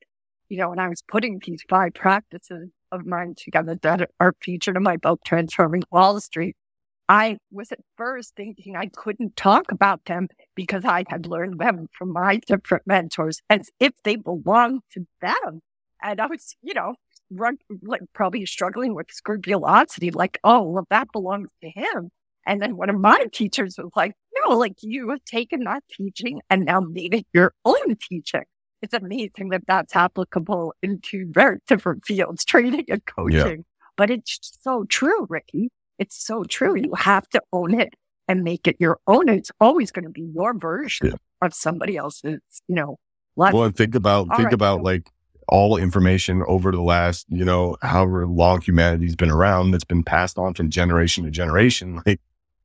you 0.48 0.58
know, 0.58 0.70
when 0.70 0.80
I 0.80 0.88
was 0.88 1.02
putting 1.02 1.40
these 1.44 1.62
five 1.68 1.94
practices 1.94 2.70
of 2.90 3.06
mine 3.06 3.34
together 3.36 3.78
that 3.82 4.10
are 4.18 4.34
featured 4.40 4.76
in 4.76 4.82
my 4.82 4.96
book, 4.96 5.20
Transforming 5.24 5.84
Wall 5.92 6.20
Street, 6.20 6.56
I 7.08 7.36
was 7.50 7.70
at 7.70 7.80
first 7.96 8.34
thinking 8.34 8.76
I 8.76 8.86
couldn't 8.86 9.36
talk 9.36 9.70
about 9.70 10.04
them 10.06 10.28
because 10.54 10.84
I 10.84 11.04
had 11.08 11.26
learned 11.26 11.58
them 11.58 11.88
from 11.96 12.12
my 12.12 12.40
different 12.46 12.86
mentors 12.86 13.40
as 13.50 13.70
if 13.78 13.92
they 14.04 14.16
belonged 14.16 14.80
to 14.92 15.06
them. 15.20 15.60
And 16.02 16.20
I 16.20 16.26
was, 16.26 16.56
you 16.62 16.74
know, 16.74 16.94
run, 17.30 17.58
like 17.82 18.02
probably 18.14 18.46
struggling 18.46 18.94
with 18.94 19.10
scrupulosity, 19.10 20.10
like, 20.10 20.38
oh, 20.44 20.62
well, 20.62 20.86
that 20.90 21.08
belongs 21.12 21.48
to 21.62 21.70
him. 21.70 22.10
And 22.46 22.60
then 22.60 22.76
one 22.76 22.90
of 22.90 22.98
my 22.98 23.26
teachers 23.32 23.76
was 23.78 23.90
like, 23.96 24.12
no, 24.44 24.56
like 24.56 24.74
you 24.82 25.10
have 25.10 25.24
taken 25.24 25.64
that 25.64 25.82
teaching 25.90 26.40
and 26.50 26.64
now 26.64 26.80
made 26.80 27.14
it 27.14 27.26
your 27.32 27.54
own 27.64 27.96
teaching. 27.96 28.44
It's 28.82 28.94
amazing 28.94 29.48
that 29.50 29.62
that's 29.66 29.96
applicable 29.96 30.74
into 30.82 31.26
very 31.30 31.58
different 31.66 32.04
fields, 32.04 32.44
training 32.44 32.84
and 32.88 33.04
coaching. 33.06 33.58
Yeah. 33.58 33.88
But 33.96 34.10
it's 34.10 34.58
so 34.62 34.84
true, 34.84 35.26
Ricky. 35.30 35.70
It's 35.98 36.24
so 36.24 36.44
true. 36.44 36.76
You 36.76 36.94
have 36.94 37.28
to 37.30 37.42
own 37.52 37.78
it 37.78 37.94
and 38.28 38.42
make 38.42 38.66
it 38.66 38.76
your 38.78 38.98
own. 39.06 39.28
It's 39.28 39.50
always 39.60 39.90
going 39.90 40.04
to 40.04 40.10
be 40.10 40.30
your 40.34 40.54
version 40.54 41.08
yeah. 41.08 41.14
of 41.42 41.54
somebody 41.54 41.96
else's, 41.96 42.40
you 42.68 42.74
know. 42.74 42.96
Lesson. 43.36 43.56
Well, 43.56 43.66
and 43.66 43.76
think 43.76 43.96
about 43.96 44.30
All 44.30 44.36
think 44.36 44.46
right. 44.46 44.54
about 44.54 44.82
like 44.84 45.08
all 45.48 45.76
information 45.76 46.44
over 46.46 46.70
the 46.70 46.80
last, 46.80 47.26
you 47.28 47.44
know, 47.44 47.76
however 47.82 48.26
long 48.26 48.60
humanity's 48.60 49.16
been 49.16 49.30
around 49.30 49.72
that's 49.72 49.84
been 49.84 50.04
passed 50.04 50.38
on 50.38 50.54
from 50.54 50.70
generation 50.70 51.24
to 51.24 51.30
generation. 51.30 52.00
Like 52.06 52.20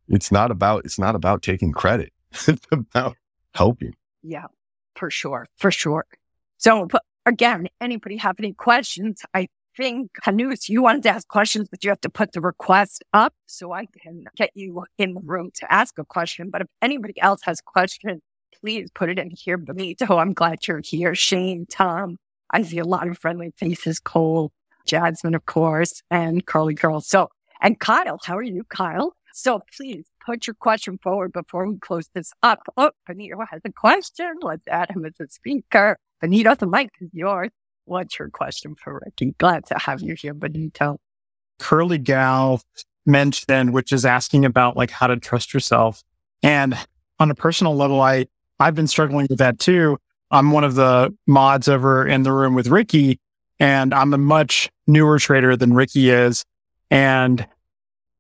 it's 0.08 0.32
not 0.32 0.52
about, 0.52 0.86
it's 0.86 0.98
not 0.98 1.16
about 1.16 1.42
taking 1.42 1.72
credit. 1.72 2.12
it's 2.48 2.66
about 2.72 3.16
helping. 3.54 3.96
Yeah, 4.24 4.48
for 4.96 5.10
sure. 5.10 5.48
For 5.58 5.72
sure. 5.72 6.06
So 6.58 6.88
again, 7.26 7.68
anybody 7.80 8.18
have 8.18 8.36
any 8.40 8.54
questions? 8.54 9.24
I 9.34 9.48
think 9.80 10.12
Hanus, 10.26 10.68
you 10.68 10.84
wanted 10.84 11.04
to 11.04 11.10
ask 11.10 11.26
questions, 11.30 11.70
but 11.70 11.86
you 11.86 11.90
have 11.90 12.02
to 12.02 12.10
put 12.10 12.34
the 12.34 12.42
request 12.42 13.02
up 13.14 13.34
so 13.46 13.72
I 13.72 13.86
can 13.86 14.26
get 14.36 14.52
you 14.54 14.84
in 14.98 15.14
the 15.14 15.22
room 15.24 15.52
to 15.56 15.74
ask 15.74 15.98
a 15.98 16.04
question. 16.04 16.50
But 16.50 16.62
if 16.62 16.68
anybody 16.82 17.20
else 17.22 17.40
has 17.44 17.62
questions, 17.62 18.22
please 18.60 18.90
put 18.94 19.10
it 19.10 19.18
in 19.18 19.32
here. 19.32 19.58
Benito, 19.58 20.18
I'm 20.18 20.34
glad 20.34 20.68
you're 20.68 20.82
here. 20.84 21.16
Shane, 21.16 21.66
Tom, 21.70 22.18
I 22.52 22.62
see 22.64 22.80
a 22.80 22.84
lot 22.84 23.08
of 23.08 23.18
friendly 23.18 23.54
faces, 23.56 24.02
Cole, 24.02 24.52
Jasmine, 24.86 25.34
of 25.34 25.46
course, 25.46 26.02
and 26.12 26.46
Curly 26.46 26.74
Girl. 26.74 27.00
So, 27.00 27.30
and 27.62 27.80
Kyle, 27.80 28.20
how 28.26 28.36
are 28.36 28.44
you, 28.44 28.66
Kyle? 28.66 29.16
So 29.34 29.62
please 29.78 30.04
put 30.26 30.46
your 30.46 30.56
question 30.56 31.00
forward 31.02 31.32
before 31.32 31.66
we 31.66 31.78
close 31.78 32.10
this 32.14 32.34
up. 32.44 32.64
Oh, 32.76 32.92
Benito 33.08 33.38
has 33.50 33.62
a 33.64 33.72
question. 33.72 34.34
Let's 34.42 34.68
add 34.68 34.92
him 34.92 35.06
as 35.06 35.14
a 35.22 35.30
speaker. 35.30 35.98
Benito, 36.20 36.54
the 36.56 36.68
mic 36.68 36.90
is 37.00 37.12
yours. 37.14 37.52
What's 37.90 38.20
your 38.20 38.30
question 38.30 38.76
for 38.76 39.02
Ricky? 39.04 39.34
Glad 39.40 39.66
to 39.66 39.80
have 39.80 40.00
you 40.00 40.14
here, 40.14 40.36
Benito. 40.36 41.00
Curly 41.58 41.98
Gal 41.98 42.62
mentioned, 43.08 43.74
which 43.74 43.92
is 43.92 44.06
asking 44.06 44.46
about 44.46 44.78
like 44.78 44.92
how 44.92 45.08
to 45.08 45.18
trust 45.18 45.56
yourself. 45.56 46.04
And 46.44 46.78
on 47.20 47.32
a 47.32 47.36
personal 47.36 47.76
level, 47.76 48.00
I, 48.00 48.28
I've 48.60 48.76
been 48.76 48.86
struggling 48.86 49.26
with 49.28 49.40
that 49.40 49.58
too. 49.58 49.98
I'm 50.30 50.52
one 50.52 50.64
of 50.64 50.76
the 50.76 51.16
mods 51.26 51.68
over 51.68 52.08
in 52.08 52.22
the 52.22 52.32
room 52.32 52.54
with 52.54 52.68
Ricky, 52.68 53.20
and 53.60 53.92
I'm 53.92 54.14
a 54.14 54.20
much 54.20 54.70
newer 54.86 55.18
trader 55.18 55.58
than 55.58 55.74
Ricky 55.74 56.12
is. 56.12 56.46
And 56.92 57.48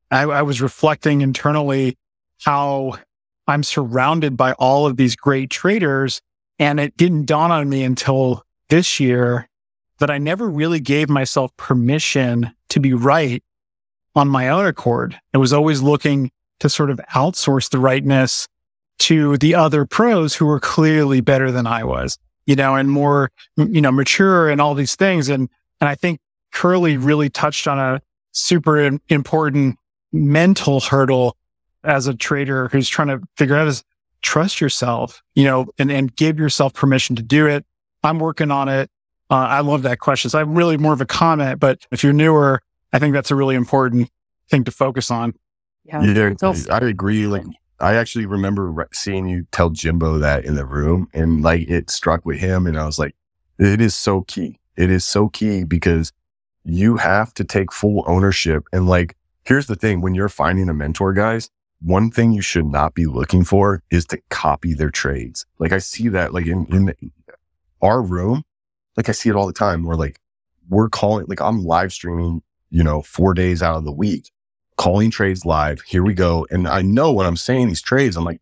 I, 0.09 0.23
I 0.23 0.41
was 0.41 0.61
reflecting 0.61 1.21
internally 1.21 1.95
how 2.41 2.93
I'm 3.47 3.61
surrounded 3.61 4.35
by 4.35 4.53
all 4.53 4.87
of 4.87 4.97
these 4.97 5.15
great 5.15 5.51
traders. 5.51 6.23
And 6.57 6.79
it 6.79 6.97
didn't 6.97 7.25
dawn 7.25 7.51
on 7.51 7.69
me 7.69 7.83
until 7.83 8.43
this 8.69 8.99
year 8.99 9.48
that 9.99 10.09
I 10.09 10.17
never 10.17 10.49
really 10.49 10.79
gave 10.79 11.09
myself 11.09 11.55
permission 11.57 12.51
to 12.69 12.79
be 12.79 12.93
right 12.93 13.43
on 14.15 14.27
my 14.27 14.49
own 14.49 14.65
accord. 14.65 15.19
I 15.33 15.37
was 15.37 15.53
always 15.53 15.81
looking 15.81 16.31
to 16.59 16.69
sort 16.69 16.89
of 16.89 16.99
outsource 17.13 17.69
the 17.69 17.79
rightness 17.79 18.47
to 18.99 19.37
the 19.37 19.55
other 19.55 19.85
pros 19.85 20.35
who 20.35 20.45
were 20.45 20.59
clearly 20.59 21.21
better 21.21 21.51
than 21.51 21.65
I 21.65 21.83
was, 21.83 22.17
you 22.45 22.55
know, 22.55 22.75
and 22.75 22.91
more, 22.91 23.31
you 23.55 23.81
know, 23.81 23.91
mature 23.91 24.49
and 24.49 24.59
all 24.59 24.73
these 24.73 24.95
things. 24.95 25.29
And, 25.29 25.49
and 25.79 25.87
I 25.87 25.95
think 25.95 26.19
Curly 26.51 26.97
really 26.97 27.29
touched 27.29 27.67
on 27.67 27.79
a 27.79 28.01
super 28.31 28.99
important 29.09 29.77
mental 30.11 30.79
hurdle 30.79 31.37
as 31.83 32.07
a 32.07 32.13
trader 32.13 32.67
who's 32.69 32.89
trying 32.89 33.07
to 33.07 33.21
figure 33.37 33.55
out 33.55 33.67
is 33.67 33.83
trust 34.21 34.59
yourself, 34.59 35.21
you 35.33 35.45
know, 35.45 35.67
and, 35.77 35.91
and 35.91 36.13
give 36.15 36.37
yourself 36.37 36.73
permission 36.73 37.15
to 37.15 37.23
do 37.23 37.47
it. 37.47 37.65
I'm 38.03 38.19
working 38.19 38.51
on 38.51 38.67
it. 38.67 38.89
Uh, 39.29 39.35
I 39.35 39.59
love 39.61 39.83
that 39.83 39.99
question. 39.99 40.29
So 40.29 40.39
I'm 40.39 40.55
really 40.55 40.77
more 40.77 40.93
of 40.93 41.01
a 41.01 41.05
comment, 41.05 41.59
but 41.59 41.85
if 41.91 42.03
you're 42.03 42.13
newer, 42.13 42.61
I 42.91 42.99
think 42.99 43.13
that's 43.13 43.31
a 43.31 43.35
really 43.35 43.55
important 43.55 44.09
thing 44.49 44.63
to 44.63 44.71
focus 44.71 45.11
on. 45.11 45.35
Yeah, 45.85 46.03
yeah 46.03 46.33
I 46.71 46.77
agree. 46.79 47.27
Like 47.27 47.45
I 47.79 47.95
actually 47.95 48.25
remember 48.25 48.87
seeing 48.91 49.27
you 49.27 49.45
tell 49.51 49.69
Jimbo 49.69 50.17
that 50.19 50.45
in 50.45 50.55
the 50.55 50.65
room 50.65 51.07
and 51.13 51.41
like 51.41 51.69
it 51.69 51.89
struck 51.89 52.25
with 52.25 52.39
him. 52.39 52.67
And 52.67 52.77
I 52.77 52.85
was 52.85 52.99
like, 52.99 53.15
it 53.57 53.81
is 53.81 53.95
so 53.95 54.21
key. 54.21 54.59
It 54.75 54.89
is 54.89 55.05
so 55.05 55.29
key 55.29 55.63
because 55.63 56.11
you 56.63 56.97
have 56.97 57.33
to 57.35 57.43
take 57.43 57.71
full 57.71 58.03
ownership. 58.07 58.63
And 58.73 58.87
like, 58.87 59.15
here's 59.45 59.67
the 59.67 59.75
thing 59.75 60.01
when 60.01 60.15
you're 60.15 60.29
finding 60.29 60.69
a 60.69 60.73
mentor, 60.73 61.13
guys, 61.13 61.49
one 61.81 62.11
thing 62.11 62.31
you 62.31 62.41
should 62.41 62.65
not 62.65 62.93
be 62.93 63.05
looking 63.05 63.43
for 63.43 63.81
is 63.89 64.05
to 64.07 64.19
copy 64.29 64.73
their 64.73 64.89
trades. 64.89 65.45
Like 65.59 65.71
I 65.71 65.77
see 65.77 66.09
that 66.09 66.33
like 66.33 66.45
in, 66.45 66.65
in 66.67 67.11
our 67.81 68.01
room, 68.01 68.43
like 68.99 69.07
I 69.07 69.13
see 69.13 69.29
it 69.29 69.35
all 69.37 69.47
the 69.47 69.53
time 69.53 69.85
where 69.85 69.95
like 69.95 70.19
we're 70.67 70.89
calling, 70.89 71.25
like 71.29 71.39
I'm 71.39 71.63
live 71.63 71.93
streaming, 71.93 72.41
you 72.69 72.83
know, 72.83 73.01
four 73.01 73.33
days 73.33 73.63
out 73.63 73.77
of 73.77 73.85
the 73.85 73.93
week, 73.93 74.29
calling 74.75 75.09
trades 75.09 75.45
live. 75.45 75.79
Here 75.87 76.03
we 76.03 76.13
go. 76.13 76.45
And 76.51 76.67
I 76.67 76.81
know 76.81 77.13
when 77.13 77.25
I'm 77.25 77.37
saying 77.37 77.69
these 77.69 77.81
trades, 77.81 78.17
I'm 78.17 78.25
like, 78.25 78.41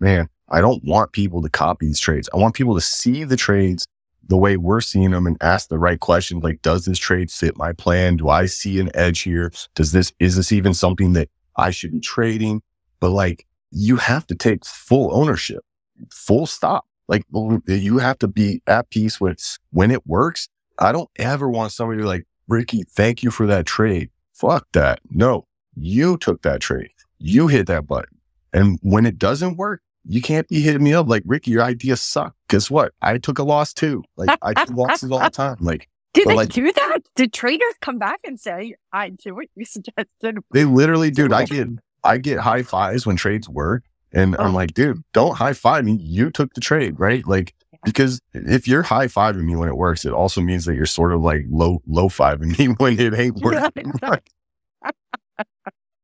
man, 0.00 0.30
I 0.48 0.62
don't 0.62 0.82
want 0.82 1.12
people 1.12 1.42
to 1.42 1.50
copy 1.50 1.84
these 1.84 2.00
trades. 2.00 2.26
I 2.32 2.38
want 2.38 2.54
people 2.54 2.74
to 2.74 2.80
see 2.80 3.24
the 3.24 3.36
trades 3.36 3.86
the 4.26 4.38
way 4.38 4.56
we're 4.56 4.80
seeing 4.80 5.10
them 5.10 5.26
and 5.26 5.36
ask 5.42 5.68
the 5.68 5.78
right 5.78 6.00
questions. 6.00 6.42
Like, 6.42 6.62
does 6.62 6.86
this 6.86 6.98
trade 6.98 7.30
fit 7.30 7.58
my 7.58 7.74
plan? 7.74 8.16
Do 8.16 8.30
I 8.30 8.46
see 8.46 8.80
an 8.80 8.90
edge 8.94 9.20
here? 9.20 9.52
Does 9.74 9.92
this, 9.92 10.10
is 10.18 10.36
this 10.36 10.52
even 10.52 10.72
something 10.72 11.12
that 11.12 11.28
I 11.56 11.70
should 11.70 11.92
be 11.92 12.00
trading? 12.00 12.62
But 12.98 13.10
like, 13.10 13.46
you 13.70 13.96
have 13.96 14.26
to 14.28 14.34
take 14.34 14.64
full 14.64 15.14
ownership, 15.14 15.62
full 16.10 16.46
stop. 16.46 16.86
Like 17.08 17.24
you 17.66 17.98
have 17.98 18.18
to 18.18 18.28
be 18.28 18.62
at 18.66 18.90
peace 18.90 19.20
with 19.20 19.58
when 19.70 19.90
it 19.90 20.06
works. 20.06 20.48
I 20.78 20.92
don't 20.92 21.10
ever 21.16 21.48
want 21.48 21.72
somebody 21.72 22.02
to 22.02 22.06
like, 22.06 22.26
Ricky, 22.46 22.84
thank 22.84 23.22
you 23.22 23.30
for 23.30 23.46
that 23.46 23.66
trade. 23.66 24.10
Fuck 24.34 24.68
that. 24.72 25.00
No, 25.10 25.46
you 25.74 26.16
took 26.18 26.42
that 26.42 26.60
trade. 26.60 26.90
You 27.18 27.48
hit 27.48 27.66
that 27.66 27.86
button. 27.86 28.18
And 28.52 28.78
when 28.82 29.06
it 29.06 29.18
doesn't 29.18 29.56
work, 29.56 29.82
you 30.04 30.22
can't 30.22 30.48
be 30.48 30.60
hitting 30.60 30.82
me 30.82 30.94
up 30.94 31.08
like, 31.08 31.22
Ricky, 31.26 31.50
your 31.50 31.62
idea 31.62 31.96
sucked. 31.96 32.36
Guess 32.48 32.70
what? 32.70 32.92
I 33.02 33.18
took 33.18 33.38
a 33.38 33.42
loss 33.42 33.74
too. 33.74 34.04
Like 34.16 34.38
I 34.40 34.54
take 34.54 34.70
losses 34.76 35.10
all 35.10 35.18
the 35.18 35.30
time. 35.30 35.56
Like, 35.60 35.88
did 36.14 36.28
they 36.28 36.34
like, 36.34 36.50
do 36.50 36.72
that? 36.72 37.00
Did 37.16 37.32
traders 37.32 37.74
come 37.80 37.98
back 37.98 38.20
and 38.24 38.40
say, 38.40 38.74
I 38.92 39.10
do 39.10 39.34
what 39.34 39.48
you 39.54 39.64
suggested? 39.64 40.38
They 40.52 40.64
literally, 40.64 41.10
dude, 41.10 41.32
I 41.32 41.44
get, 41.44 41.68
I 42.04 42.18
get 42.18 42.38
high 42.40 42.62
fives 42.62 43.06
when 43.06 43.16
trades 43.16 43.48
work. 43.48 43.84
And 44.12 44.36
oh. 44.38 44.44
I'm 44.44 44.54
like, 44.54 44.74
dude, 44.74 45.02
don't 45.12 45.36
high 45.36 45.52
five 45.52 45.84
me. 45.84 45.98
You 46.00 46.30
took 46.30 46.54
the 46.54 46.60
trade, 46.60 46.98
right? 46.98 47.26
Like, 47.26 47.54
because 47.84 48.20
if 48.32 48.66
you're 48.66 48.82
high 48.82 49.06
fiving 49.06 49.44
me 49.44 49.56
when 49.56 49.68
it 49.68 49.76
works, 49.76 50.04
it 50.04 50.12
also 50.12 50.40
means 50.40 50.64
that 50.64 50.74
you're 50.74 50.86
sort 50.86 51.12
of 51.12 51.20
like 51.20 51.44
low, 51.48 51.82
low 51.86 52.08
fiving 52.08 52.58
me 52.58 52.66
when 52.78 52.98
it 52.98 53.14
ain't 53.14 53.36
working. 53.42 53.92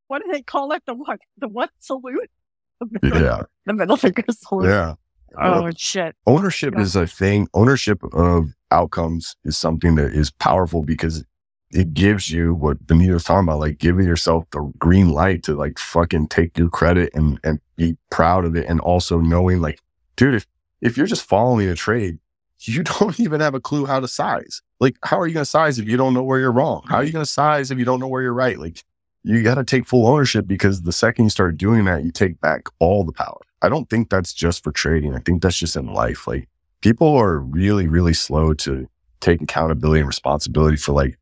what 0.09 0.23
do 0.23 0.31
they 0.31 0.43
call 0.43 0.73
it? 0.73 0.83
The 0.87 0.95
what? 0.95 1.21
The 1.39 1.49
what 1.49 1.71
salute? 1.79 2.31
yeah. 3.03 3.43
The 3.67 3.73
middle 3.73 3.97
finger 3.97 4.25
salute. 4.31 4.69
Yeah. 4.69 4.95
Oh 5.37 5.63
well, 5.63 5.73
shit. 5.77 6.15
Ownership 6.27 6.79
is 6.79 6.95
a 6.95 7.07
thing. 7.07 7.49
Ownership 7.55 8.03
of 8.13 8.51
outcomes 8.71 9.37
is 9.45 9.57
something 9.59 9.97
that 9.97 10.13
is 10.13 10.31
powerful 10.31 10.83
because 10.85 11.25
it 11.71 11.93
gives 11.93 12.31
you 12.31 12.55
what 12.55 12.87
Benito 12.87 13.15
was 13.15 13.25
talking 13.25 13.49
about, 13.49 13.59
like 13.59 13.79
giving 13.79 14.07
yourself 14.07 14.45
the 14.53 14.73
green 14.79 15.11
light 15.11 15.43
to 15.45 15.55
like 15.55 15.79
fucking 15.79 16.29
take 16.29 16.57
your 16.57 16.69
credit 16.69 17.11
and, 17.15 17.41
and 17.43 17.59
be 17.77 17.97
proud 18.11 18.45
of 18.45 18.57
it. 18.57 18.67
And 18.67 18.81
also 18.81 19.21
knowing 19.21 19.61
like, 19.61 19.81
dude, 20.17 20.35
if, 20.35 20.47
if 20.81 20.97
you're 20.97 21.07
just 21.07 21.23
following 21.23 21.69
a 21.69 21.75
trade, 21.75 22.19
you 22.61 22.83
don't 22.99 23.19
even 23.21 23.41
have 23.41 23.55
a 23.55 23.61
clue 23.61 23.87
how 23.87 24.01
to 24.01 24.09
size. 24.09 24.63
Like, 24.81 24.97
how 25.03 25.19
are 25.19 25.27
you 25.27 25.35
going 25.35 25.45
to 25.45 25.51
size 25.51 25.79
if 25.79 25.89
you 25.89 25.97
don't 25.97 26.15
know 26.15 26.23
where 26.23 26.41
you're 26.41 26.53
wrong? 26.53 26.85
How 26.89 26.97
are 26.97 27.05
you 27.05 27.13
going 27.13 27.25
to 27.25 27.31
size 27.31 27.71
if 27.71 27.79
you 27.79 27.85
don't 27.85 28.01
know 28.01 28.09
where 28.09 28.23
you're 28.23 28.35
right? 28.35 28.59
Like, 28.59 28.85
you 29.23 29.43
got 29.43 29.55
to 29.55 29.65
take 29.65 29.87
full 29.87 30.07
ownership 30.07 30.47
because 30.47 30.83
the 30.83 30.93
second 30.93 31.25
you 31.25 31.31
start 31.31 31.57
doing 31.57 31.87
that, 31.87 32.05
you 32.05 32.11
take 32.11 32.41
back 32.41 32.67
all 32.79 33.05
the 33.05 33.13
power. 33.13 33.41
I 33.63 33.71
don't 33.71 33.89
think 33.89 34.11
that's 34.11 34.35
just 34.35 34.63
for 34.63 34.71
trading. 34.71 35.15
I 35.15 35.21
think 35.21 35.43
that's 35.43 35.59
just 35.59 35.77
in 35.77 35.87
life. 35.87 36.27
Like, 36.27 36.49
people 36.83 37.17
are 37.17 37.39
really, 37.39 37.89
really 37.89 38.13
slow 38.13 38.53
to 38.55 38.87
take 39.21 39.41
accountability 39.41 40.01
and 40.01 40.07
responsibility 40.07 40.77
for 40.77 40.93
like 40.93 41.19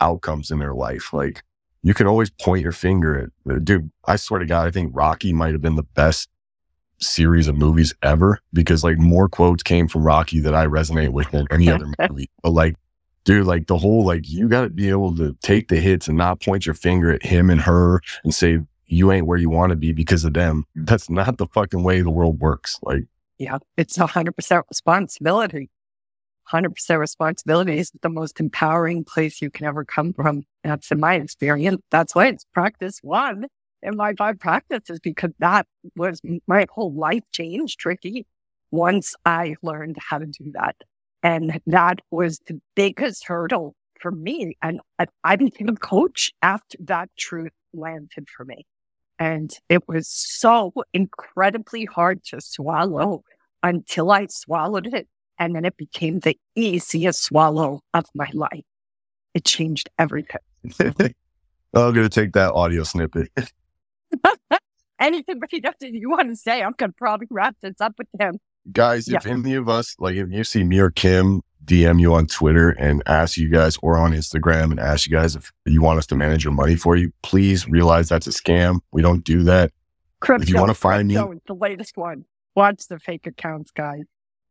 outcomes 0.00 0.50
in 0.50 0.58
their 0.58 0.72
life. 0.72 1.12
Like, 1.12 1.42
you 1.82 1.94
can 1.94 2.06
always 2.06 2.30
point 2.30 2.62
your 2.62 2.72
finger 2.72 3.18
at, 3.18 3.52
uh, 3.52 3.58
dude, 3.58 3.90
I 4.06 4.16
swear 4.16 4.40
to 4.40 4.46
God, 4.46 4.66
I 4.66 4.70
think 4.70 4.92
Rocky 4.94 5.32
might 5.32 5.52
have 5.52 5.62
been 5.62 5.76
the 5.76 5.82
best 5.82 6.28
series 7.00 7.48
of 7.48 7.56
movies 7.56 7.94
ever 8.02 8.38
because 8.52 8.84
like 8.84 8.98
more 8.98 9.28
quotes 9.28 9.62
came 9.62 9.88
from 9.88 10.04
Rocky 10.04 10.38
that 10.40 10.54
I 10.54 10.66
resonate 10.66 11.10
with 11.10 11.30
than 11.32 11.46
any 11.50 11.68
other 11.70 11.86
movie. 12.08 12.30
But 12.42 12.50
like, 12.50 12.76
dude, 13.24 13.46
like 13.46 13.66
the 13.66 13.78
whole, 13.78 14.04
like, 14.04 14.28
you 14.28 14.48
got 14.48 14.62
to 14.62 14.70
be 14.70 14.88
able 14.88 15.16
to 15.16 15.36
take 15.42 15.68
the 15.68 15.76
hits 15.76 16.08
and 16.08 16.16
not 16.16 16.40
point 16.40 16.66
your 16.66 16.74
finger 16.74 17.10
at 17.10 17.24
him 17.24 17.50
and 17.50 17.60
her 17.60 18.00
and 18.24 18.34
say, 18.34 18.60
you 18.86 19.10
ain't 19.10 19.26
where 19.26 19.38
you 19.38 19.48
want 19.48 19.70
to 19.70 19.76
be 19.76 19.92
because 19.92 20.24
of 20.24 20.34
them. 20.34 20.64
That's 20.74 21.08
not 21.08 21.38
the 21.38 21.46
fucking 21.46 21.82
way 21.82 22.02
the 22.02 22.10
world 22.10 22.40
works. 22.40 22.78
Like, 22.82 23.04
yeah, 23.38 23.58
it's 23.76 23.98
a 23.98 24.06
hundred 24.06 24.36
percent 24.36 24.66
responsibility. 24.68 25.70
100% 26.52 26.98
responsibility 26.98 27.78
is 27.78 27.92
the 28.02 28.08
most 28.08 28.38
empowering 28.40 29.04
place 29.04 29.40
you 29.40 29.50
can 29.50 29.66
ever 29.66 29.84
come 29.84 30.12
from. 30.12 30.42
That's 30.62 30.90
in 30.90 31.00
my 31.00 31.14
experience. 31.14 31.80
That's 31.90 32.14
why 32.14 32.28
it's 32.28 32.44
practice 32.52 32.98
one 33.02 33.46
in 33.82 33.96
my 33.96 34.14
five 34.14 34.38
practices 34.38 35.00
because 35.00 35.30
that 35.38 35.66
was 35.96 36.20
my 36.46 36.66
whole 36.72 36.92
life 36.92 37.22
changed, 37.32 37.84
Ricky, 37.84 38.26
once 38.70 39.14
I 39.24 39.56
learned 39.62 39.96
how 39.98 40.18
to 40.18 40.26
do 40.26 40.52
that. 40.52 40.76
And 41.22 41.60
that 41.66 42.00
was 42.10 42.40
the 42.46 42.60
biggest 42.74 43.26
hurdle 43.26 43.74
for 44.00 44.10
me. 44.10 44.56
And 44.62 44.80
I 45.24 45.36
became 45.36 45.68
a 45.68 45.76
coach 45.76 46.32
after 46.42 46.76
that 46.80 47.08
truth 47.16 47.52
landed 47.72 48.28
for 48.28 48.44
me. 48.44 48.66
And 49.18 49.52
it 49.68 49.86
was 49.86 50.08
so 50.08 50.72
incredibly 50.92 51.84
hard 51.84 52.24
to 52.24 52.40
swallow 52.40 53.22
until 53.62 54.10
I 54.10 54.26
swallowed 54.26 54.92
it 54.92 55.06
and 55.42 55.56
then 55.56 55.64
it 55.64 55.76
became 55.76 56.20
the 56.20 56.38
easiest 56.54 57.24
swallow 57.24 57.80
of 57.94 58.04
my 58.14 58.30
life. 58.32 58.62
It 59.34 59.44
changed 59.44 59.90
everything. 59.98 60.38
I'm 61.74 61.92
going 61.94 61.94
to 61.94 62.08
take 62.08 62.32
that 62.34 62.52
audio 62.52 62.84
snippet. 62.84 63.28
Anything 65.00 65.40
but 65.40 65.52
you 65.52 66.10
want 66.10 66.28
to 66.28 66.36
say, 66.36 66.62
I'm 66.62 66.74
going 66.76 66.90
to 66.90 66.96
probably 66.96 67.26
wrap 67.28 67.56
this 67.60 67.80
up 67.80 67.94
with 67.98 68.06
him. 68.20 68.38
Guys, 68.70 69.08
yeah. 69.08 69.16
if 69.16 69.26
any 69.26 69.54
of 69.54 69.68
us, 69.68 69.96
like 69.98 70.14
if 70.14 70.30
you 70.30 70.44
see 70.44 70.62
me 70.62 70.78
or 70.78 70.92
Kim 70.92 71.42
DM 71.64 72.00
you 72.00 72.14
on 72.14 72.28
Twitter 72.28 72.70
and 72.70 73.02
ask 73.06 73.36
you 73.36 73.48
guys 73.48 73.76
or 73.82 73.96
on 73.96 74.12
Instagram 74.12 74.70
and 74.70 74.78
ask 74.78 75.08
you 75.08 75.16
guys 75.16 75.34
if 75.34 75.50
you 75.66 75.82
want 75.82 75.98
us 75.98 76.06
to 76.06 76.14
manage 76.14 76.44
your 76.44 76.52
money 76.52 76.76
for 76.76 76.94
you, 76.94 77.12
please 77.24 77.66
realize 77.68 78.08
that's 78.08 78.28
a 78.28 78.30
scam. 78.30 78.78
We 78.92 79.02
don't 79.02 79.24
do 79.24 79.42
that. 79.42 79.72
Crypto, 80.20 80.44
if 80.44 80.50
you 80.50 80.54
want 80.54 80.68
to 80.68 80.74
find 80.74 81.08
me, 81.08 81.14
the 81.14 81.54
latest 81.54 81.96
one. 81.96 82.26
Watch 82.54 82.86
the 82.86 83.00
fake 83.00 83.26
accounts, 83.26 83.72
guys. 83.72 84.04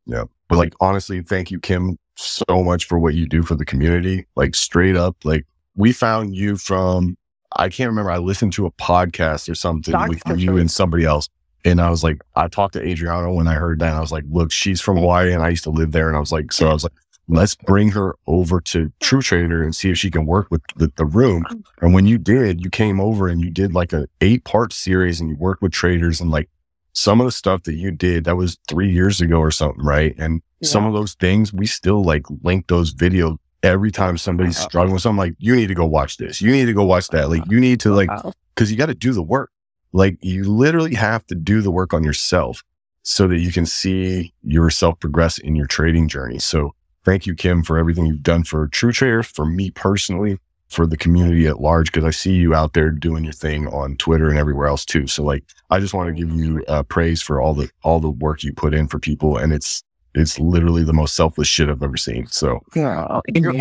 Yeah. 0.06 0.24
But 0.48 0.58
like, 0.58 0.74
honestly, 0.80 1.22
thank 1.22 1.50
you, 1.50 1.58
Kim, 1.58 1.98
so 2.16 2.44
much 2.50 2.86
for 2.86 2.98
what 2.98 3.14
you 3.14 3.26
do 3.26 3.42
for 3.42 3.54
the 3.54 3.64
community. 3.64 4.26
Like, 4.36 4.54
straight 4.54 4.96
up, 4.96 5.16
like, 5.24 5.46
we 5.74 5.92
found 5.92 6.34
you 6.36 6.56
from, 6.56 7.16
I 7.56 7.68
can't 7.68 7.88
remember. 7.88 8.10
I 8.10 8.18
listened 8.18 8.52
to 8.54 8.66
a 8.66 8.70
podcast 8.72 9.48
or 9.48 9.54
something 9.54 9.92
That's 9.92 10.08
with 10.08 10.22
you 10.38 10.52
sure. 10.52 10.58
and 10.58 10.70
somebody 10.70 11.04
else. 11.04 11.28
And 11.64 11.80
I 11.80 11.90
was 11.90 12.02
like, 12.02 12.20
I 12.34 12.48
talked 12.48 12.74
to 12.74 12.86
Adriana 12.86 13.32
when 13.32 13.46
I 13.46 13.54
heard 13.54 13.78
that. 13.78 13.94
I 13.94 14.00
was 14.00 14.12
like, 14.12 14.24
look, 14.30 14.50
she's 14.50 14.80
from 14.80 14.96
Hawaii 14.96 15.32
and 15.32 15.42
I 15.42 15.50
used 15.50 15.64
to 15.64 15.70
live 15.70 15.92
there. 15.92 16.08
And 16.08 16.16
I 16.16 16.20
was 16.20 16.32
like, 16.32 16.52
so 16.52 16.68
I 16.68 16.72
was 16.72 16.82
like, 16.82 16.92
let's 17.28 17.54
bring 17.54 17.90
her 17.90 18.16
over 18.26 18.60
to 18.60 18.92
True 19.00 19.22
Trader 19.22 19.62
and 19.62 19.74
see 19.74 19.90
if 19.90 19.96
she 19.96 20.10
can 20.10 20.26
work 20.26 20.48
with 20.50 20.60
the, 20.76 20.92
the 20.96 21.04
room. 21.04 21.44
Mm. 21.44 21.62
And 21.80 21.94
when 21.94 22.06
you 22.06 22.18
did, 22.18 22.64
you 22.64 22.68
came 22.68 23.00
over 23.00 23.28
and 23.28 23.40
you 23.40 23.50
did 23.50 23.74
like 23.74 23.92
a 23.92 24.06
eight 24.20 24.44
part 24.44 24.72
series 24.72 25.20
and 25.20 25.30
you 25.30 25.36
worked 25.36 25.62
with 25.62 25.72
traders 25.72 26.20
and 26.20 26.30
like 26.30 26.50
some 26.92 27.20
of 27.20 27.26
the 27.26 27.32
stuff 27.32 27.62
that 27.64 27.74
you 27.74 27.90
did 27.90 28.24
that 28.24 28.36
was 28.36 28.58
three 28.68 28.90
years 28.90 29.20
ago 29.20 29.38
or 29.38 29.50
something, 29.50 29.82
right? 29.82 30.14
And 30.18 30.42
yeah. 30.60 30.68
some 30.68 30.86
of 30.86 30.92
those 30.92 31.14
things 31.14 31.52
we 31.52 31.66
still 31.66 32.02
like 32.02 32.24
link 32.42 32.66
those 32.66 32.94
videos 32.94 33.38
every 33.62 33.90
time 33.90 34.18
somebody's 34.18 34.58
wow. 34.58 34.68
struggling 34.68 34.92
with 34.94 35.02
something. 35.02 35.18
Like 35.18 35.34
you 35.38 35.54
need 35.54 35.68
to 35.68 35.74
go 35.74 35.86
watch 35.86 36.16
this. 36.16 36.40
You 36.40 36.50
need 36.50 36.66
to 36.66 36.74
go 36.74 36.84
watch 36.84 37.08
that. 37.08 37.30
Like 37.30 37.42
you 37.50 37.60
need 37.60 37.80
to 37.80 37.94
like 37.94 38.10
because 38.54 38.70
you 38.70 38.76
got 38.76 38.86
to 38.86 38.94
do 38.94 39.12
the 39.12 39.22
work. 39.22 39.50
Like 39.92 40.18
you 40.22 40.44
literally 40.44 40.94
have 40.94 41.26
to 41.26 41.34
do 41.34 41.60
the 41.60 41.70
work 41.70 41.92
on 41.92 42.02
yourself 42.02 42.62
so 43.02 43.26
that 43.28 43.38
you 43.38 43.52
can 43.52 43.66
see 43.66 44.32
yourself 44.42 44.98
progress 45.00 45.38
in 45.38 45.56
your 45.56 45.66
trading 45.66 46.08
journey. 46.08 46.38
So 46.38 46.74
thank 47.04 47.26
you, 47.26 47.34
Kim, 47.34 47.62
for 47.62 47.78
everything 47.78 48.06
you've 48.06 48.22
done 48.22 48.44
for 48.44 48.68
True 48.68 48.92
Trader, 48.92 49.22
for 49.22 49.44
me 49.44 49.70
personally, 49.70 50.38
for 50.72 50.86
the 50.86 50.96
community 50.96 51.46
at 51.46 51.60
large 51.60 51.92
because 51.92 52.04
I 52.04 52.10
see 52.10 52.32
you 52.32 52.54
out 52.54 52.72
there 52.72 52.90
doing 52.90 53.24
your 53.24 53.32
thing 53.32 53.66
on 53.68 53.96
Twitter 53.96 54.28
and 54.28 54.38
everywhere 54.38 54.66
else 54.66 54.84
too. 54.84 55.06
So 55.06 55.22
like, 55.22 55.44
I 55.70 55.78
just 55.78 55.94
want 55.94 56.08
to 56.08 56.14
give 56.14 56.34
you 56.34 56.64
uh, 56.66 56.82
praise 56.82 57.22
for 57.22 57.40
all 57.40 57.54
the 57.54 57.70
all 57.82 58.00
the 58.00 58.10
work 58.10 58.42
you 58.42 58.52
put 58.52 58.74
in 58.74 58.88
for 58.88 58.98
people, 58.98 59.36
and 59.36 59.52
it's 59.52 59.82
it's 60.14 60.38
literally 60.38 60.84
the 60.84 60.92
most 60.92 61.14
selfless 61.14 61.48
shit 61.48 61.68
I've 61.68 61.82
ever 61.82 61.96
seen. 61.96 62.26
So 62.26 62.60
yeah, 62.74 63.20
you're, 63.26 63.54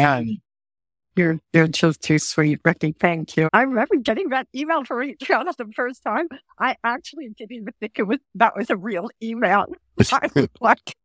you're 1.15 1.39
you're 1.53 1.67
just 1.67 2.01
too 2.01 2.19
sweet, 2.19 2.59
Ricky. 2.63 2.95
Thank 2.97 3.35
you. 3.37 3.49
I 3.53 3.63
remember 3.63 3.97
getting 3.97 4.29
that 4.29 4.47
email 4.55 4.83
from 4.85 5.03
Adriana 5.03 5.51
the 5.57 5.71
first 5.75 6.03
time. 6.03 6.27
I 6.59 6.75
actually 6.83 7.29
didn't 7.37 7.51
even 7.51 7.73
think 7.79 7.93
it 7.97 8.03
was 8.03 8.19
that 8.35 8.55
was 8.55 8.69
a 8.69 8.77
real 8.77 9.09
email. 9.21 9.65
I 10.11 10.29
was 10.33 10.49
like, 10.59 10.95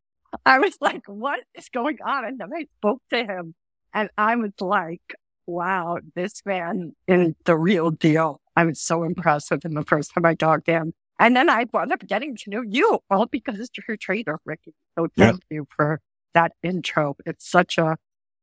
I 0.44 0.58
was 0.58 0.76
like, 0.80 1.02
what 1.06 1.40
is 1.56 1.68
going 1.68 1.98
on? 2.04 2.24
And 2.24 2.38
then 2.38 2.50
I 2.54 2.66
spoke 2.78 3.02
to 3.10 3.24
him, 3.24 3.54
and 3.92 4.08
I 4.16 4.36
was 4.36 4.52
like, 4.60 5.02
wow, 5.46 5.98
this 6.14 6.42
man 6.44 6.94
is 7.06 7.34
the 7.44 7.56
real 7.56 7.90
deal. 7.90 8.40
I 8.56 8.64
was 8.64 8.80
so 8.80 9.02
impressed 9.04 9.50
with 9.50 9.64
him 9.64 9.74
the 9.74 9.84
first 9.84 10.12
time 10.14 10.24
I 10.24 10.34
talked 10.34 10.66
to 10.66 10.72
him. 10.72 10.92
And 11.18 11.34
then 11.34 11.48
I 11.48 11.64
wound 11.72 11.92
up 11.92 12.06
getting 12.06 12.36
to 12.36 12.50
know 12.50 12.62
you 12.62 12.98
all 13.10 13.26
because 13.26 13.70
you're 13.76 13.94
a 13.94 13.98
trader, 13.98 14.38
Ricky. 14.44 14.74
So 14.98 15.08
thank 15.16 15.42
yeah. 15.50 15.56
you 15.56 15.66
for 15.74 16.00
that 16.34 16.52
intro. 16.62 17.16
It's 17.24 17.48
such 17.48 17.78
a, 17.78 17.96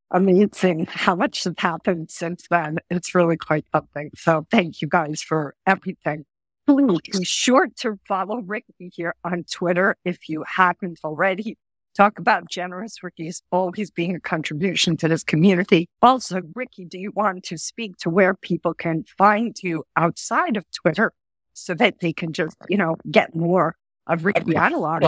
amazing 0.10 0.88
how 0.90 1.16
much 1.16 1.44
has 1.44 1.54
happened 1.58 2.10
since 2.10 2.46
then. 2.50 2.80
It's 2.90 3.14
really 3.14 3.38
quite 3.38 3.66
something. 3.72 4.10
So 4.16 4.48
thank 4.50 4.82
you 4.82 4.88
guys 4.88 5.22
for 5.22 5.56
everything. 5.68 6.26
Please 6.66 7.00
be 7.12 7.26
sure 7.26 7.68
to 7.80 8.00
follow 8.08 8.38
Ricky 8.38 8.92
here 8.94 9.16
on 9.24 9.44
Twitter 9.52 9.98
if 10.06 10.30
you 10.30 10.44
haven't 10.48 11.00
already. 11.04 11.58
Talk 11.96 12.18
about 12.18 12.50
generous 12.50 13.04
Ricky's 13.04 13.44
always 13.52 13.92
being 13.92 14.16
a 14.16 14.20
contribution 14.20 14.98
to 14.98 15.08
this 15.08 15.24
community. 15.24 15.88
Also, 16.02 16.42
Ricky, 16.56 16.86
do 16.86 16.98
you 16.98 17.12
want 17.12 17.44
to 17.46 17.58
speak 17.58 17.98
to 17.98 18.10
where 18.10 18.34
people 18.34 18.74
can 18.74 19.04
find 19.16 19.56
you 19.62 19.84
outside 19.96 20.58
of 20.58 20.66
Twitter 20.72 21.14
so 21.54 21.76
that 21.76 22.00
they 22.00 22.12
can 22.12 22.34
just, 22.34 22.58
you 22.68 22.78
know, 22.78 22.96
get 23.12 23.36
more 23.36 23.76
of 24.08 24.26
Ricky 24.26 24.56
Analog? 24.56 25.04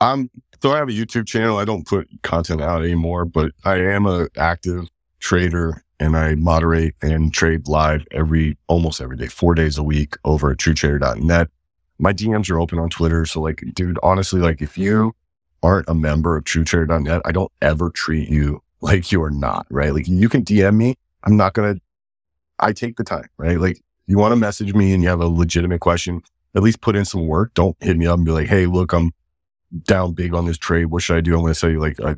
Um, 0.00 0.30
so 0.62 0.72
I 0.72 0.78
have 0.78 0.88
a 0.88 0.92
YouTube 0.92 1.26
channel. 1.26 1.58
I 1.58 1.66
don't 1.66 1.86
put 1.86 2.08
content 2.22 2.62
out 2.62 2.82
anymore, 2.82 3.26
but 3.26 3.52
I 3.64 3.76
am 3.76 4.06
a 4.06 4.28
active 4.36 4.88
trader 5.20 5.82
and 6.00 6.16
I 6.16 6.36
moderate 6.36 6.94
and 7.02 7.34
trade 7.34 7.68
live 7.68 8.06
every, 8.12 8.56
almost 8.66 9.02
every 9.02 9.16
day, 9.16 9.26
four 9.26 9.54
days 9.54 9.76
a 9.76 9.82
week 9.82 10.14
over 10.24 10.52
at 10.52 10.56
truetrader.net. 10.56 11.48
My 11.98 12.14
DMs 12.14 12.48
are 12.50 12.60
open 12.60 12.78
on 12.78 12.88
Twitter. 12.88 13.26
So 13.26 13.42
like, 13.42 13.62
dude, 13.74 13.98
honestly, 14.02 14.40
like 14.40 14.62
if 14.62 14.78
you 14.78 15.14
aren't 15.62 15.88
a 15.88 15.94
member 15.94 16.36
of 16.36 16.44
truetrader.net, 16.44 17.22
I 17.24 17.32
don't 17.32 17.52
ever 17.60 17.90
treat 17.90 18.28
you 18.28 18.62
like 18.80 19.10
you 19.10 19.22
are 19.22 19.30
not, 19.30 19.66
right? 19.70 19.92
Like 19.92 20.08
you 20.08 20.28
can 20.28 20.44
DM 20.44 20.76
me. 20.76 20.94
I'm 21.24 21.36
not 21.36 21.52
going 21.54 21.74
to, 21.74 21.80
I 22.60 22.72
take 22.72 22.96
the 22.96 23.04
time, 23.04 23.28
right? 23.36 23.60
Like 23.60 23.80
you 24.06 24.18
want 24.18 24.32
to 24.32 24.36
message 24.36 24.72
me 24.74 24.94
and 24.94 25.02
you 25.02 25.08
have 25.08 25.20
a 25.20 25.26
legitimate 25.26 25.80
question, 25.80 26.22
at 26.54 26.62
least 26.62 26.80
put 26.80 26.96
in 26.96 27.04
some 27.04 27.26
work. 27.26 27.54
Don't 27.54 27.76
hit 27.80 27.96
me 27.96 28.06
up 28.06 28.16
and 28.16 28.24
be 28.24 28.32
like, 28.32 28.48
Hey, 28.48 28.66
look, 28.66 28.92
I'm 28.92 29.12
down 29.84 30.14
big 30.14 30.32
on 30.34 30.46
this 30.46 30.58
trade. 30.58 30.86
What 30.86 31.02
should 31.02 31.16
I 31.16 31.20
do? 31.20 31.34
I'm 31.34 31.40
going 31.40 31.54
to 31.54 31.70
you 31.70 31.80
like, 31.80 32.00
I 32.00 32.16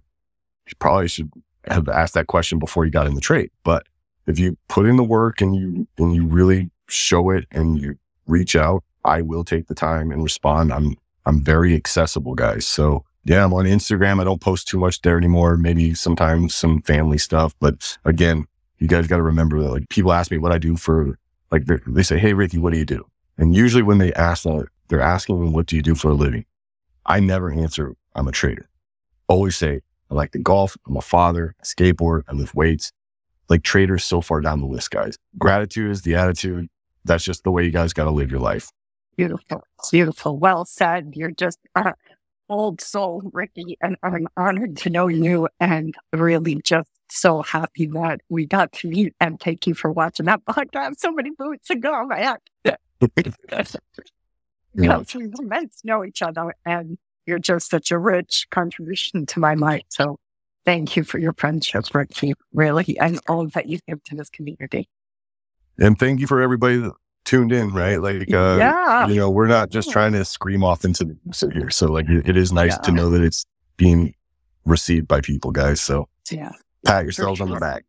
probably 0.79 1.09
should 1.09 1.31
have 1.65 1.89
asked 1.89 2.15
that 2.15 2.27
question 2.27 2.59
before 2.59 2.85
you 2.85 2.91
got 2.91 3.07
in 3.07 3.15
the 3.15 3.21
trade. 3.21 3.51
But 3.65 3.87
if 4.27 4.39
you 4.39 4.57
put 4.69 4.87
in 4.87 4.97
the 4.97 5.05
work 5.05 5.41
and 5.41 5.55
you, 5.55 5.87
and 5.99 6.15
you 6.15 6.27
really 6.27 6.71
show 6.89 7.31
it 7.31 7.47
and 7.51 7.81
you 7.81 7.97
reach 8.27 8.55
out, 8.55 8.85
I 9.05 9.23
will 9.23 9.45
take 9.45 9.67
the 9.67 9.75
time 9.75 10.11
and 10.11 10.23
respond. 10.23 10.73
I'm, 10.73 10.95
I'm 11.27 11.43
very 11.43 11.75
accessible 11.75 12.35
guys. 12.35 12.67
So 12.67 13.05
yeah, 13.25 13.45
I'm 13.45 13.53
on 13.53 13.65
Instagram. 13.65 14.21
I 14.21 14.25
don't 14.25 14.41
post 14.41 14.69
too 14.69 14.79
much 14.79 15.03
there 15.03 15.17
anymore. 15.17 15.57
Maybe 15.57 15.95
sometimes 15.95 16.55
some 16.55 16.83
family 16.83 17.19
stuff. 17.19 17.55
But 17.61 17.99
again, 18.05 18.47
you 18.79 18.89
guys 18.89 19.07
got 19.07 19.17
to 19.17 19.23
remember 19.23 19.61
that 19.63 19.71
like 19.71 19.89
people 19.89 20.13
ask 20.13 20.31
me 20.31 20.39
what 20.39 20.53
I 20.53 20.59
do 20.59 20.77
for, 20.77 21.19
like 21.51 21.67
they 21.67 22.03
say, 22.03 22.19
Hey, 22.19 22.33
Ricky, 22.33 22.59
what 22.59 22.73
do 22.73 22.79
you 22.79 22.87
do? 22.87 23.07
And 23.37 23.55
usually 23.55 23.83
when 23.83 23.99
they 23.99 24.13
ask 24.15 24.45
that, 24.45 24.69
they're 24.89 25.01
asking 25.01 25.53
what 25.53 25.67
do 25.67 25.77
you 25.77 25.83
do 25.83 25.95
for 25.95 26.11
a 26.11 26.15
living? 26.15 26.45
I 27.07 27.21
never 27.21 27.51
answer, 27.51 27.95
I'm 28.15 28.29
a 28.29 28.33
trader. 28.33 28.69
Always 29.29 29.57
say, 29.57 29.81
I 30.11 30.15
like 30.15 30.33
to 30.33 30.39
golf. 30.39 30.77
I'm 30.87 30.97
a 30.97 31.03
father, 31.03 31.55
I 31.61 31.65
skateboard, 31.65 32.23
I 32.29 32.33
lift 32.33 32.55
weights. 32.55 32.93
Like 33.49 33.63
traders 33.63 34.05
so 34.05 34.21
far 34.21 34.41
down 34.41 34.61
the 34.61 34.67
list, 34.67 34.91
guys. 34.91 35.17
Gratitude 35.39 35.91
is 35.91 36.03
the 36.03 36.15
attitude. 36.15 36.69
That's 37.05 37.25
just 37.25 37.45
the 37.45 37.51
way 37.51 37.65
you 37.65 37.71
guys 37.71 37.93
got 37.93 38.05
to 38.05 38.11
live 38.11 38.31
your 38.31 38.41
life. 38.41 38.71
Beautiful. 39.17 39.65
Beautiful. 39.91 40.39
Well 40.39 40.65
said. 40.65 41.13
You're 41.15 41.33
just 41.33 41.59
uh, 41.75 41.93
old 42.51 42.81
soul, 42.81 43.23
Ricky, 43.33 43.79
and 43.81 43.97
I'm 44.03 44.27
honored 44.37 44.77
to 44.79 44.91
know 44.91 45.09
you 45.09 45.49
and 45.59 45.95
really 46.13 46.57
just 46.63 46.91
so 47.09 47.43
happy 47.43 47.87
that 47.87 48.21
we 48.29 48.47
got 48.47 48.73
to 48.73 48.89
meet 48.89 49.15
and 49.21 49.41
thank 49.41 49.67
you 49.67 49.75
for 49.75 49.91
watching 49.91 50.27
that 50.27 50.45
podcast 50.45 50.99
so 50.99 51.13
many 51.13 51.31
boots 51.31 51.69
to 51.69 51.77
go. 51.77 52.05
ago, 52.05 52.09
man. 52.09 52.39
you 54.75 54.89
know, 54.89 55.05
we 55.15 55.27
were 55.29 55.45
meant 55.47 55.73
to 55.73 55.87
know 55.87 56.05
each 56.05 56.23
other 56.23 56.55
and 56.67 56.99
you're 57.27 57.39
just 57.39 57.71
such 57.71 57.91
a 57.91 57.99
rich 57.99 58.47
contribution 58.51 59.27
to 59.27 59.41
my 59.41 59.55
life. 59.55 59.83
So 59.89 60.19
thank 60.65 60.97
you 60.97 61.05
for 61.05 61.19
your 61.19 61.33
friendship, 61.33 61.85
Ricky, 61.95 62.35
really, 62.53 62.99
and 62.99 63.21
all 63.29 63.47
that 63.49 63.69
you 63.69 63.79
give 63.89 64.03
to 64.05 64.17
this 64.17 64.31
community. 64.31 64.89
And 65.79 65.99
thank 65.99 66.21
you 66.21 66.27
for 66.27 66.43
everybody 66.43 66.77
that 66.77 66.93
tuned 67.31 67.53
in, 67.53 67.73
right? 67.73 68.03
Like, 68.03 68.33
uh, 68.33 68.57
yeah. 68.59 69.07
you 69.07 69.15
know, 69.15 69.31
we're 69.31 69.47
not 69.47 69.71
just 69.71 69.91
trying 69.93 70.13
to 70.15 70.25
scream 70.25 70.65
off 70.65 70.85
into 70.85 71.05
the 71.05 71.17
music 71.25 71.53
here. 71.53 71.71
So 71.71 71.87
like, 71.87 72.09
it, 72.09 72.29
it 72.29 72.37
is 72.37 72.53
nice 72.53 72.73
yeah. 72.73 72.79
to 72.79 72.93
know 72.93 73.09
that 73.11 73.23
it's 73.23 73.47
being 73.77 74.15
received 74.65 75.07
by 75.07 75.21
people, 75.21 75.53
guys. 75.53 75.81
So 75.81 76.09
yeah, 76.29 76.51
pat 76.85 77.05
yourselves 77.05 77.41
on 77.41 77.51
the 77.51 77.61
back. 77.61 77.85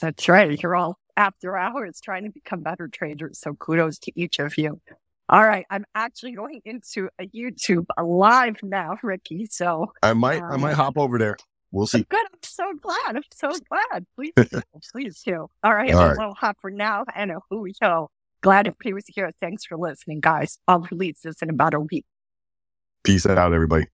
That's 0.00 0.26
right. 0.26 0.60
You're 0.60 0.74
all 0.74 0.98
after 1.18 1.54
hours 1.56 2.00
trying 2.00 2.24
to 2.24 2.30
become 2.30 2.62
better 2.62 2.88
traders. 2.88 3.38
So 3.38 3.52
kudos 3.54 3.98
to 4.00 4.12
each 4.18 4.38
of 4.38 4.56
you. 4.56 4.80
All 5.28 5.44
right, 5.44 5.66
I'm 5.68 5.84
actually 5.94 6.32
going 6.32 6.62
into 6.64 7.10
a 7.20 7.26
YouTube 7.26 7.84
live 8.02 8.56
now, 8.62 8.96
Ricky. 9.02 9.44
So 9.50 9.92
I 10.02 10.14
might, 10.14 10.40
um, 10.40 10.52
I 10.52 10.56
might 10.56 10.74
hop 10.74 10.96
over 10.96 11.18
there. 11.18 11.36
We'll 11.70 11.86
see. 11.86 12.06
Good. 12.08 12.26
I'm 12.32 12.38
so 12.42 12.72
glad. 12.80 13.16
I'm 13.16 13.22
so 13.34 13.52
glad. 13.68 14.06
Please, 14.16 14.32
do. 14.50 14.62
please 14.90 15.22
do. 15.22 15.48
All 15.62 15.74
right, 15.74 15.92
All 15.92 16.14
right. 16.14 16.34
hop 16.38 16.56
for 16.62 16.70
now. 16.70 17.04
And 17.14 17.32
who 17.50 17.60
we 17.60 17.74
go. 17.78 18.10
Glad 18.40 18.74
he 18.82 18.92
was 18.92 19.06
here. 19.06 19.32
Thanks 19.40 19.64
for 19.64 19.76
listening, 19.76 20.20
guys. 20.20 20.58
I'll 20.68 20.86
release 20.90 21.20
this 21.22 21.42
in 21.42 21.50
about 21.50 21.74
a 21.74 21.80
week. 21.80 22.04
Peace 23.04 23.26
out, 23.26 23.52
everybody. 23.52 23.86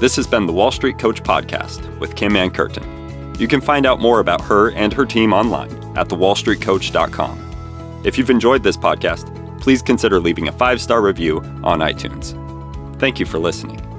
This 0.00 0.16
has 0.16 0.26
been 0.26 0.46
the 0.46 0.52
Wall 0.52 0.70
Street 0.70 0.98
Coach 0.98 1.22
Podcast 1.22 1.98
with 1.98 2.16
Kim 2.16 2.36
Ann 2.36 2.50
Curtin. 2.50 3.34
You 3.38 3.48
can 3.48 3.60
find 3.60 3.86
out 3.86 4.00
more 4.00 4.20
about 4.20 4.40
her 4.42 4.70
and 4.72 4.92
her 4.92 5.06
team 5.06 5.32
online 5.32 5.72
at 5.96 6.08
thewallstreetcoach.com. 6.08 8.02
If 8.04 8.18
you've 8.18 8.30
enjoyed 8.30 8.62
this 8.62 8.76
podcast, 8.76 9.30
please 9.60 9.82
consider 9.82 10.20
leaving 10.20 10.48
a 10.48 10.52
five 10.52 10.80
star 10.80 11.00
review 11.00 11.38
on 11.62 11.80
iTunes. 11.80 12.38
Thank 13.00 13.18
you 13.18 13.26
for 13.26 13.38
listening. 13.38 13.93